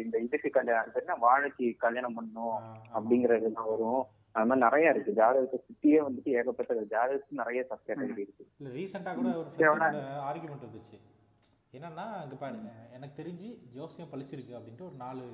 இந்த 0.05 0.17
இதுக்கு 0.27 0.49
கல்யாணம் 0.57 0.99
என்ன 1.01 1.17
வாழைக்கு 1.25 1.67
கல்யாணம் 1.85 2.17
பண்ணும் 2.19 2.57
அப்படிங்கறதுலாம் 2.99 3.71
வரும். 3.73 4.03
அது 4.37 4.47
மாதிரி 4.51 4.65
நிறைய 4.67 4.93
இருக்கு. 4.93 5.19
ஜாதகத்தை 5.19 5.59
சுத்தியே 5.67 5.99
வந்துட்டு 6.07 6.31
ஏகப்பட்ட 6.39 6.87
ஜாதகத்துக்கு 6.95 7.41
நிறைய 7.43 7.61
சப் 7.69 7.87
கேட்டகரி 7.89 8.25
இருக்கு 8.27 8.47
இல்லை 8.59 8.73
ரீசெண்டாக 8.79 9.15
கூட 9.21 9.29
ஒரு 9.41 9.51
ஆர்குமெண்ட் 10.31 10.67
வந்துச்சு 10.69 10.99
என்னன்னா 11.75 12.07
இங்கே 12.25 12.37
பாருங்க 12.37 12.69
எனக்கு 12.97 13.19
தெரிஞ்சு 13.21 13.47
ஜோசியம் 13.75 14.11
பளிச்சிருக்கு 14.13 14.57
அப்படின்ட்டு 14.59 14.89
ஒரு 14.89 14.97
நாலு 15.05 15.25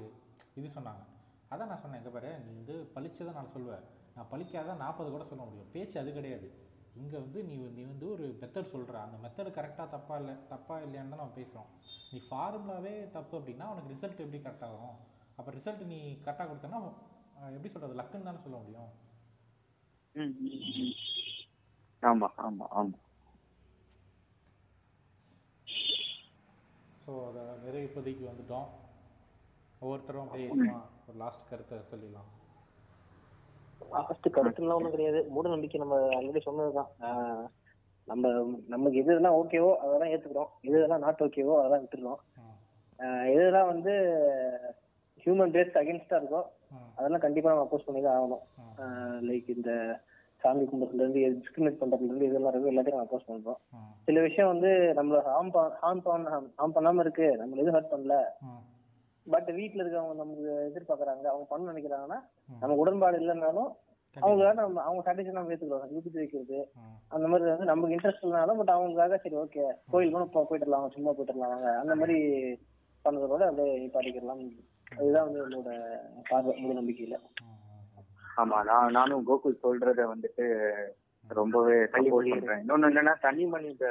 இது 0.56 0.68
சொன்னாங்க. 0.76 1.02
அதான் 1.50 1.70
நான் 1.70 1.82
சொன்னேன் 1.82 2.00
இங்கே 2.00 2.12
பாரு 2.16 2.30
நீ 2.44 2.52
வந்து 2.58 2.74
பளிச்சதை 2.94 3.32
நான் 3.38 3.52
சொல்வேன் 3.54 3.84
நான் 4.16 4.30
பளிக்காத 4.32 4.74
நாற்பது 4.82 5.08
கூட 5.10 5.24
சொல்ல 5.30 5.42
முடியும். 5.44 5.70
பேச்சு 5.74 5.96
அது 6.02 6.10
கிடையாது. 6.12 6.48
இங்கே 6.94 7.16
வந்து 7.16 7.40
நீ 7.48 7.56
நீ 7.76 7.82
வந்து 7.84 8.06
ஒரு 8.14 8.24
மெத்தட் 8.40 8.72
சொல்கிற 8.72 8.96
அந்த 9.02 9.16
மெத்தடு 9.24 9.50
கரெக்டாக 9.58 9.88
தப்பா 9.94 10.14
இல்லை 10.20 10.34
தப்பா 10.48 10.76
இல்லையான்னு 10.84 11.12
தான் 11.12 11.22
நம்ம 11.22 11.36
பேசுகிறோம் 11.36 11.68
நீ 12.12 12.18
ஃபார்முலாவே 12.28 12.94
தப்பு 13.16 13.34
அப்படின்னா 13.38 13.68
உனக்கு 13.72 13.92
ரிசல்ட் 13.94 14.24
எப்படி 14.24 14.40
கரெக்ட் 14.40 14.66
ஆகும்? 14.68 14.96
அப்போ 15.38 15.50
ரிசல்ட் 15.56 15.84
நீ 15.92 16.00
கரெக்டாக 16.24 16.48
கொடுத்தனா 16.50 16.80
எப்படி 17.50 17.70
சொல்கிறது 17.74 18.00
லக்குன்னு 18.00 18.28
தானே 18.28 18.42
சொல்ல 18.44 18.56
முடியும். 18.56 18.90
ம், 20.14 20.34
ம், 20.44 20.56
ம். 20.80 20.94
ஆமா 22.02 22.28
ஆமா 22.46 22.66
ஆமா 22.80 22.98
ஸோ 27.10 27.16
அதை 27.28 27.42
நிறைய 27.62 27.86
இப்போதைக்கு 27.86 28.24
வந்துட்டோம். 28.26 28.66
ஒவ்வொருத்தரும் 29.82 30.24
அப்படியே 30.24 30.48
ஒரு 31.06 31.16
லாஸ்ட் 31.18 31.48
கருத்தை 31.48 31.76
சொல்லிடலாம். 31.88 32.28
லாஸ்ட் 33.92 34.28
கருத்துலாம் 34.36 34.76
ஒண்ணும் 34.76 34.94
கிடையாது. 34.94 35.20
மூட 35.30 35.48
நம்பிக்கை 35.48 35.78
நம்ம 35.80 35.96
ஆல்ரெடி 36.16 36.40
சொன்னதுதான். 36.44 36.90
நம்ம 38.08 38.28
நமக்கு 38.66 39.00
எது 39.00 39.12
எதெல்லாம் 39.14 39.38
ஓகேவோ 39.40 39.72
அதெல்லாம் 39.80 40.12
ஏத்துக்கிறோம். 40.12 40.50
எது 40.62 40.76
எதெல்லாம் 40.78 41.04
நாட் 41.06 41.24
ஓகேவோ 41.26 41.56
அதெல்லாம் 41.58 41.82
விட்டுறோம். 41.84 42.20
ம். 42.40 42.54
ஆஹ் 42.98 43.26
எது 43.32 43.42
எதெல்லாம் 43.42 43.72
வந்து 43.72 43.94
ஹியூமன் 45.26 45.54
ரேஸ் 45.58 45.80
அகேன்ஸ்டா 45.82 46.20
இருக்கோ 46.20 46.42
அதெல்லாம் 46.96 47.24
கண்டிப்பா 47.26 47.50
நம்ம 47.50 47.66
அப்போஸ் 47.66 47.88
பண்ணி 47.88 48.02
தான் 48.02 48.18
ஆகணும் 48.18 48.44
லைக் 49.28 49.50
இந்த 49.56 49.72
சாமி 50.40 50.68
இருந்து 50.92 51.20
டிஸ்கிரிமினேட் 51.20 51.76
பண்றதுல 51.80 52.04
இருந்து 52.04 52.26
இதெல்லாம் 52.26 52.50
இருக்கு 52.50 52.72
எல்லாத்தையும் 52.72 53.02
அப்போஸ் 53.02 53.30
பண்றோம். 53.30 53.56
ம் 53.70 54.02
சில 54.04 54.20
விஷயம் 54.20 54.50
வந்து 54.50 54.68
நம்மள 54.68 55.20
ஹார்ம் 55.20 55.70
ஹார்ம் 55.82 56.00
பண்ண 56.02 56.42
ஹார்ம் 56.58 56.70
பண்ணாம 56.74 56.98
இருக்கு. 56.98 57.22
நம்மள 57.22 57.56
எதுவும் 57.56 57.80
ஹர்ட் 57.80 57.94
பண்ணல. 57.94 58.22
பட் 59.30 59.50
வீட்ல 59.50 59.82
இருக்கவங்க 59.82 60.14
நமக்கு 60.14 60.72
எதிர்பார்க்கறாங்க 60.74 61.22
அவங்க 61.22 61.46
பண்ண 61.48 61.72
நினைக்கிறாங்கன்னா. 61.72 62.20
நமக்கு 62.60 62.76
உடன்பாடு 62.76 63.18
இல்லைன்னாலும் 63.18 63.74
கண்டிப்பா. 64.12 64.30
அவங்களால 64.30 64.54
நம்ம 64.54 64.82
அவங்க 64.82 65.14
சாட்டிஸ்ஃபை 65.14 65.30
நம்ம 65.30 65.52
ஏத்துக்கிறோம். 65.52 65.88
விபத்து 65.88 66.10
வைக்கிறது 66.12 66.70
அந்த 67.08 67.26
மாதிரி 67.26 67.48
வந்து 67.48 67.64
நமக்கு 67.64 67.96
இன்ட்ரெஸ்ட் 67.96 68.24
இல்லைனாலும் 68.24 68.56
பட் 68.56 68.68
அவங்களுக்காக 68.68 69.16
சரி 69.16 69.36
ஓகே 69.36 69.72
கோயில் 69.90 70.12
கூட 70.12 70.24
போ- 70.24 70.46
போயிட்டுலாம் 70.50 70.90
சும்மா 70.90 71.10
போயிட்டுலாம் 71.10 71.48
வாங்க. 71.48 71.78
அந்த 71.78 71.94
மாதிரி 71.94 72.52
பண்ணதோட 73.04 73.48
அப்படியே 73.48 73.86
நிப்பாட்டிக்கலாம் 73.86 74.60
அதுதான் 74.98 75.32
வந்து 75.32 75.48
என்னோட 75.48 75.98
பார்வை 76.28 76.60
மூட 76.60 76.80
நம்பிக்கையில. 76.80 77.16
ஆமா 78.36 78.58
நான் 78.64 78.92
நானும் 78.92 79.26
கோகுல் 79.26 79.62
சொல்றத 79.62 80.02
வந்துட்டு 80.10 80.44
ரொம்பவே 81.30 81.74
சப்போர்ட் 81.86 82.06
பண்றேன் 82.34 82.60
இன்னொன்னு 82.62 82.88
என்னன்னா 82.88 83.12
தனி 83.20 83.42
மனித 83.46 83.84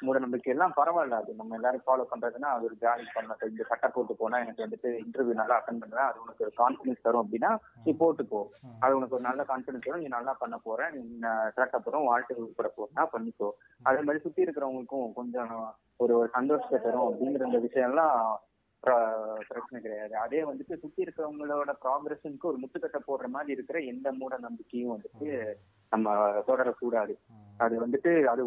மூட 0.00 0.18
நம்பிக்கை 0.18 0.52
எல்லாம் 0.52 0.74
பரவாயில்ல. 0.76 1.18
அது 1.20 1.32
நம்ம 1.34 1.56
எல்லாரும் 1.56 1.82
ஃபாலோ 1.84 2.04
பண்றதுன்னா 2.10 2.48
அது 2.52 2.64
ஒரு 2.64 2.76
ஜாலி 2.80 3.04
பண்ண 3.10 3.36
இந்த 3.48 3.64
சட்டை 3.70 3.88
போட்டு 3.90 4.14
போனா 4.14 4.36
எனக்கு 4.38 4.64
வந்துட்டு 4.64 4.88
இன்டர்வியூ 5.02 5.34
நல்லா 5.34 5.56
அட்டன் 5.58 5.82
பண்றேன் 5.82 6.06
அது 6.06 6.22
உனக்கு 6.22 6.44
ஒரு 6.44 6.52
கான்ஃபிடன்ஸ் 6.56 7.02
தரும் 7.02 7.22
அப்படின்னா 7.24 7.50
நீ 7.84 7.92
போட்டுக்கோ. 8.00 8.42
அது 8.80 8.96
உனக்கு 8.96 9.14
ஒரு 9.14 9.26
நல்ல 9.28 9.42
கான்ஃபிடன்ஸ் 9.44 9.86
வரும் 9.86 10.04
நீ 10.04 10.10
நல்லா 10.10 10.34
பண்ண 10.34 10.56
போற. 10.60 10.80
நீ 10.94 11.02
சிறக்க 11.56 11.76
போறோம் 11.80 12.04
வாழ்க்கை 12.04 12.36
உட்பட 12.42 12.70
போறா 12.76 13.04
பண்ணிக்கோ 13.14 13.50
அதே 13.82 14.00
மாதிரி 14.00 14.24
சுத்தி 14.24 14.46
இருக்கிறவங்களுக்கும் 14.46 15.14
கொஞ்சம் 15.14 15.54
ஒரு 16.00 16.16
சந்தோஷத்தை 16.32 16.80
தரும் 16.80 17.08
அப்படிங்கிற 17.08 17.46
விஷயம்லாம் 17.66 18.16
பிர- 18.24 18.53
பிரச்சனை 19.48 19.78
கிடையாது. 19.80 20.14
அதே 20.16 20.40
வந்துட்டு 20.44 20.74
சுத்தி 20.80 21.04
இருக்கிறவங்களோட 21.04 21.72
ப்ராக்ரஷனுக்கு 21.84 22.50
ஒரு 22.50 22.58
முட்டுக்கட்டை 22.62 23.00
போடுற 23.06 23.28
மாதிரி 23.36 23.52
இருக்கிற 23.52 23.78
எந்த 23.92 24.12
மூட 24.12 24.38
நம்பிக்கையும் 24.38 24.94
வந்துட்டு 24.94 25.28
நம்ம 25.92 26.14
தொடரக்கூடாது. 26.48 27.14
அது 27.56 27.74
வந்துட்டு 27.86 28.12
அது 28.32 28.42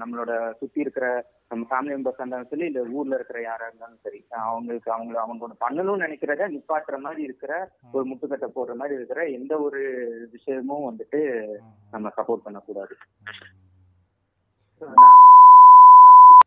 நம்மளோட 0.00 0.32
சுத்தி 0.52 0.80
இருக்கிற 0.80 1.06
நம்ம 1.48 1.66
ஃபேமிலி 1.70 1.92
மெம்பர்ஸ் 1.94 2.20
இருந்தாலும் 2.20 2.50
சரி 2.50 2.66
இல்ல 2.66 2.82
ஊர்ல 2.98 3.14
இருக்கிற 3.14 3.40
யாரா 3.42 3.66
இருந்தாலும் 3.66 4.02
சரி 4.02 4.20
அவங்களுக்கு 4.28 4.90
அவங்க 4.92 5.20
அவங்க 5.20 5.48
பண்ணணும்னு 5.64 6.04
நினைக்கிறத 6.04 6.48
நிப்பாட்டுற 6.54 6.98
மாதிரி 7.00 7.22
இருக்கிற 7.22 7.52
ஒரு 7.92 8.04
முட்டுக்கட்டை 8.10 8.48
போடுற 8.54 8.74
மாதிரி 8.74 8.94
இருக்கிற 8.94 9.22
எந்த 9.28 9.60
ஒரு 9.60 9.82
விஷயமும் 10.30 10.88
வந்துட்டு 10.90 11.20
நம்ம 11.90 12.12
சப்போர்ட் 12.16 12.46
பண்ணக்கூடாது. 12.46 12.96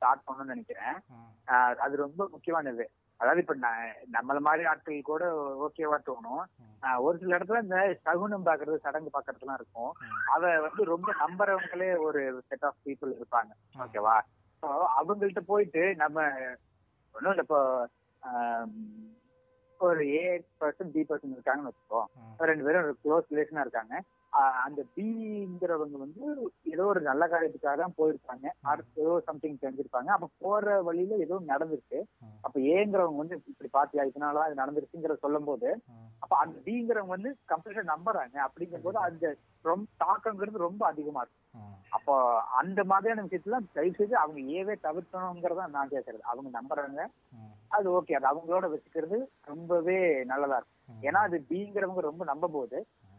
ஸ்டார்ட் 0.06 0.28
பண்ணணும்னு 0.28 0.54
நினைக்கிறேன். 0.54 0.96
அது 1.86 1.96
ரொம்ப 2.06 2.22
முக்கியமானது. 2.34 2.86
அதாவது 3.20 3.42
இப்ப 3.44 3.56
நம்மள 4.16 4.38
மாதிரி 4.48 4.64
ஆட்கள் 4.70 5.10
கூட 5.10 5.26
ஓகேவா 5.66 5.98
தோணும். 6.08 6.42
ஒரு 7.06 7.16
சில 7.22 7.38
இடத்துல 7.38 7.62
இந்த 7.66 7.78
சகுனம் 8.06 8.48
பாக்குறது 8.48 8.84
சடங்கு 8.86 9.12
பாக்குறதுலாம் 9.14 9.60
இருக்கும். 9.60 9.92
அத 10.34 10.44
வந்து 10.66 10.84
ரொம்ப 10.94 11.10
நம்புறவங்களே 11.22 11.90
ஒரு 12.08 12.22
செட் 12.50 12.66
ஆஃப் 12.70 12.82
பீப்புள் 12.88 13.16
இருப்பாங்க. 13.18 13.52
ஓகேவா? 13.86 14.18
அவங்கள்ட்ட 15.00 15.44
போயிட்டு 15.52 15.84
நம்ம 16.04 16.28
ஒன்றும் 17.16 17.32
இல்லை 17.34 17.46
இப்போ 17.48 17.62
ஒரு 19.80 20.04
ஏ 20.16 20.22
பர்சன் 20.62 20.94
பி 20.94 21.02
பர்சன் 21.10 21.36
இருக்காங்கன்னு 21.36 21.72
வச்சுக்கோ. 21.72 22.02
ரெண்டு 22.50 22.66
பேரும் 22.68 22.84
ஒரு 22.86 22.96
க்ளோஸ் 23.04 23.32
ரிலேஷனா 23.34 23.66
இருக்காங்க. 23.66 23.96
அந்த 24.66 24.82
பிங்கிறவங்க 24.96 25.98
வந்து 26.04 26.24
ஏதோ 26.74 26.84
ஒரு 26.92 27.02
நல்ல 27.02 27.24
காரியத்துக்காக 27.28 27.76
தான் 27.82 27.96
போயிருப்பாங்க 28.00 28.46
அடுத்து 28.72 29.02
ஏதோ 29.04 29.14
சம்திங் 29.28 29.62
செஞ்சிருப்பாங்க 29.64 30.10
அப்ப 30.16 30.30
போற 30.44 30.76
வழியில 30.88 31.20
ஏதோ 31.26 31.36
நடந்திருக்கு. 31.52 32.00
அப்ப 32.46 32.56
ஏங்கிறவங்க 32.76 33.22
வந்து 33.24 33.38
இப்படி 33.52 33.70
பாத்தியா 33.78 34.04
இதனாலதான் 34.10 34.50
இது 34.50 34.62
நடந்துருச்சுங்கிற 34.64 35.16
சொல்லும் 35.24 35.48
போது 35.50 35.70
அப்ப 36.24 36.34
அந்த 36.44 36.58
பிங்கிறவங்க 36.68 37.16
வந்து 37.18 37.32
கம்ப்ளீட்டா 37.52 37.84
நம்புறாங்க. 37.94 38.36
அப்படிங்கும் 38.48 38.86
போது 38.88 39.00
அந்த 39.08 39.26
ரொம்ப 39.66 39.88
தாக்கங்கிறது 40.04 40.66
ரொம்ப 40.68 40.84
அதிகமா 40.92 41.22
இருக்கும். 41.22 41.72
அப்போ 41.92 42.14
அந்த 42.62 42.80
மாதிரியான 42.84 43.24
விஷயத்துல 43.26 43.58
தயவு 43.76 43.98
செய்து 44.00 44.16
அவங்க 44.24 44.40
ஏவே 44.60 44.76
தவிர்க்கணுங்கிறத 44.88 45.68
நான் 45.78 45.94
கேட்கறது 45.96 46.24
அவங்க 46.32 46.50
நம்புறாங்க. 46.60 47.02
அது 47.72 47.88
ஓகே 47.98 48.18
அது 48.18 48.28
அவங்களோட 48.32 48.66
வச்சுக்கிறது 48.72 49.18
ரொம்பவே 49.52 49.98
நல்லதா 50.32 50.58
இருக்கும். 50.60 51.02
ஏன்னா 51.08 51.22
அது 51.28 51.38
பிங்கிறவங்க 51.50 52.02
ரொம்ப 52.10 52.24
நம்ப 52.26 52.48
போது 52.48 52.78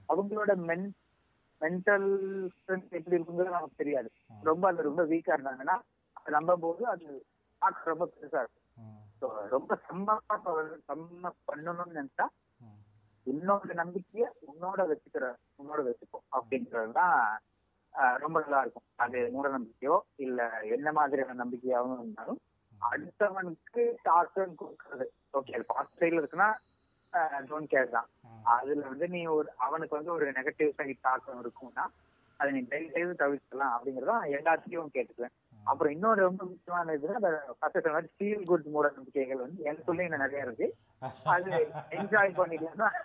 அவங்களோட 0.09 0.52
மென் 0.68 0.86
மென்டல் 1.62 2.08
ஸ்ட்ரென்த் 2.54 2.96
எப்படி 2.98 3.16
இருக்குங்கிறது 3.16 3.56
நமக்கு 3.56 3.80
தெரியாது. 3.82 4.08
ரொம்ப 4.50 4.64
அது 4.70 4.88
ரொம்ப 4.88 5.02
வீக்கா 5.12 5.32
இருந்தாங்கன்னா 5.36 5.76
அது 6.18 6.34
நம்பும் 6.36 6.64
போது 6.64 6.82
அது 6.94 7.06
பார்க்க 7.62 7.92
ரொம்ப 7.92 8.06
பெருசா 8.14 8.40
இருக்கும். 8.44 8.64
ரொம்ப 9.54 9.78
சம்ம 9.88 10.18
சம்ம 10.88 11.30
பண்ணணும்னு 11.50 11.98
நினைச்சா 12.00 12.26
உன்னோட 13.26 13.74
நம்பிக்கைய 13.80 14.24
உன்னோட 14.50 14.80
வச்சுக்கிற 14.90 15.26
உன்னோட 15.60 15.80
வச்சுக்கோ 15.86 16.18
அப்படின்றதுதான் 16.36 17.16
ரொம்ப 18.22 18.36
நல்லா 18.44 18.60
இருக்கும். 18.64 18.86
அது 19.04 19.18
மூட 19.34 19.46
நம்பிக்கையோ 19.56 19.96
இல்ல 20.24 20.48
என்ன 20.76 20.88
மாதிரியான 20.98 21.36
நம்பிக்கையாவும் 21.42 21.96
இருந்தாலும் 22.00 22.40
அடுத்தவனுக்கு 22.90 23.82
டார்ச்சர் 24.08 24.58
கொடுக்கறது. 24.60 25.06
ஓகே 25.38 25.54
அது 25.58 25.66
பாசிட்டிவ் 25.72 26.02
சைடுல 26.02 26.22
இருக்குன்னா 26.22 26.50
டோன்ட் 27.50 27.70
கேர் 27.72 27.94
தான். 27.96 28.08
அதுல 28.56 28.82
வந்து 28.92 29.06
நீ 29.14 29.20
ஒரு 29.36 29.48
அவனுக்கு 29.66 29.98
வந்து 29.98 30.12
ஒரு 30.16 30.26
நெகட்டிவ் 30.38 30.76
சைட் 30.78 31.06
தாக்கம் 31.08 31.42
இருக்கும்னா 31.44 31.84
அதை 32.40 32.48
நீ 32.56 32.60
தயவு 32.70 32.88
செய்து 32.94 33.12
தவிர்க்கலாம் 33.22 33.74
அப்படிங்கறதும் 33.74 34.24
எல்லாத்தையும் 34.38 34.94
கேட்டுக்குவேன். 34.96 35.34
அப்புறம் 35.70 35.92
இன்னொரு 35.94 36.20
ரொம்ப 36.28 36.42
முக்கியமான 36.50 36.94
இது 36.96 37.06
ஃபர்ஸ்ட் 37.60 37.88
மாதிரி 37.94 38.08
ஃபீல் 38.16 38.44
குட் 38.50 38.66
மூட 38.74 38.86
நம்பிக்கைகள் 38.96 39.44
வந்து 39.44 39.60
எனக்குள்ளே 39.70 40.06
இன்னும் 40.06 40.24
நிறைய 40.24 40.46
இருக்கு. 40.46 40.66
அது 41.34 41.50
என்ஜாய் 41.98 42.36
நினைச்சேன் 42.52 42.96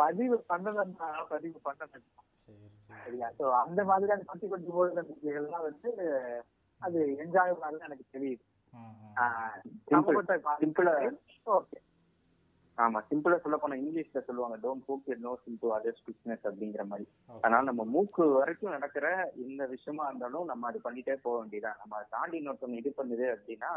பதிவு 0.00 0.36
பண்ணதான் 0.50 0.92
பதிவு 1.32 1.58
பண்ணது 1.68 1.98
சரி 2.46 2.58
சரி 2.88 3.00
சரியா? 3.06 3.28
சோ 3.38 3.44
அந்த 3.62 3.80
மாதிரியான 3.90 4.26
பத்தி 4.30 4.46
கொஞ்சம் 4.52 4.76
மூட 4.76 4.88
நம்பிக்கைகள்லாம் 5.00 5.66
வந்து 5.68 5.90
அது 6.80 6.98
என்ஜாய் 7.22 7.54
தான் 7.64 7.86
எனக்கு 7.88 8.06
தெரியுது. 8.16 8.42
ஆமா 12.78 12.98
சிம்பிளா 13.08 13.36
சொல்ல 13.36 13.56
போனா 13.56 13.76
இங்கிலீஷ்ல 13.76 14.20
சொல்லுவாங்க 14.24 14.56
don't 14.62 14.84
hook 14.88 15.06
your 15.08 15.22
nose 15.22 15.46
into 15.46 15.68
others 15.76 16.04
business 16.04 16.44
அப்படிங்கிற 16.46 16.82
மாதிரி. 16.84 17.06
அதனால 17.36 17.62
நம்ம 17.62 17.84
மூக்கு 17.84 18.24
வரைக்கும் 18.34 18.70
நடக்கிற 18.70 19.06
இந்த 19.46 19.62
விஷயமா 19.66 20.04
இருந்தாலும் 20.06 20.46
நம்ம 20.46 20.68
அது 20.68 20.80
பண்ணிட்டே 20.84 21.16
போக 21.22 21.34
வேண்டியதான் 21.40 21.78
நம்ம 21.78 22.02
தாண்டி 22.10 22.38
இன்னொருத்தவங்க 22.40 22.80
இது 22.82 22.92
பண்ணுது 22.96 23.26
அப்படின்னா 23.34 23.72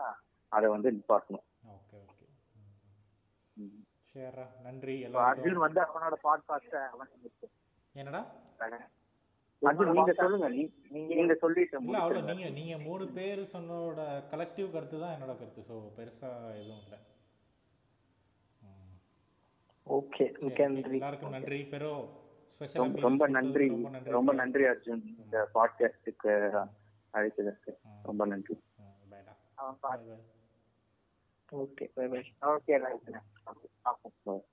அதை 0.52 0.70
வந்து 0.70 0.92
நிப்பாட்டணும். 0.92 1.46
ஓகே 1.76 1.98
ஓகே 2.04 2.28
நன்றி 4.64 4.96
அர்ஜுன் 5.26 5.64
வந்து 5.66 5.82
அவனோட 5.82 6.16
பாட்காஸ்ட 6.24 6.78
அவன் 6.94 7.12
என்னடா? 7.96 8.22
நீங்க 9.92 10.14
சொல்லுங்க. 10.14 10.50
நீங்க 10.90 11.14
நீங்க 11.16 11.34
சொல்லிட்டு 11.34 11.78
இல்ல 11.80 11.98
அவ்வளோ 11.98 12.02
முடிச்சிருங்க. 12.02 12.34
நீங்க 12.34 12.50
நீங்க 12.50 12.78
மூணு 12.78 13.08
பேர் 13.08 13.40
சொன்னோட 13.40 14.24
கலெக்டிவ் 14.32 14.72
கருத்து 14.72 15.00
தான் 15.00 15.16
என்னோட 15.16 15.26
கருத்து. 15.26 15.62
ஸோ 15.70 15.74
பெருசா 15.74 16.52
எதுவும் 16.54 16.82
இல்லை. 16.84 17.00
ஓகே 20.42 20.72
நன்றி. 20.72 20.92
எல்லாருக்கும் 20.92 21.30
நன்றி. 21.30 21.62
பெரோ 21.72 22.08
ரொம்ப- 23.02 23.28
நன்றி. 23.28 23.68
ரொம்ப 23.68 24.34
நன்றி. 24.34 24.64
அர்ஜுன். 24.64 25.24
இந்த 25.24 25.50
பாட்காஸ்டுக்கு 25.54 26.66
அழைத்ததற்கு 27.14 27.78
ரொம்ப 28.04 28.26
நன்றி. 28.26 28.60
Okay 31.52 31.92
bye 31.94 32.08
bye 32.08 32.20
okay 32.42 32.78
right 32.78 33.22
பார்ப்போம் 33.82 34.44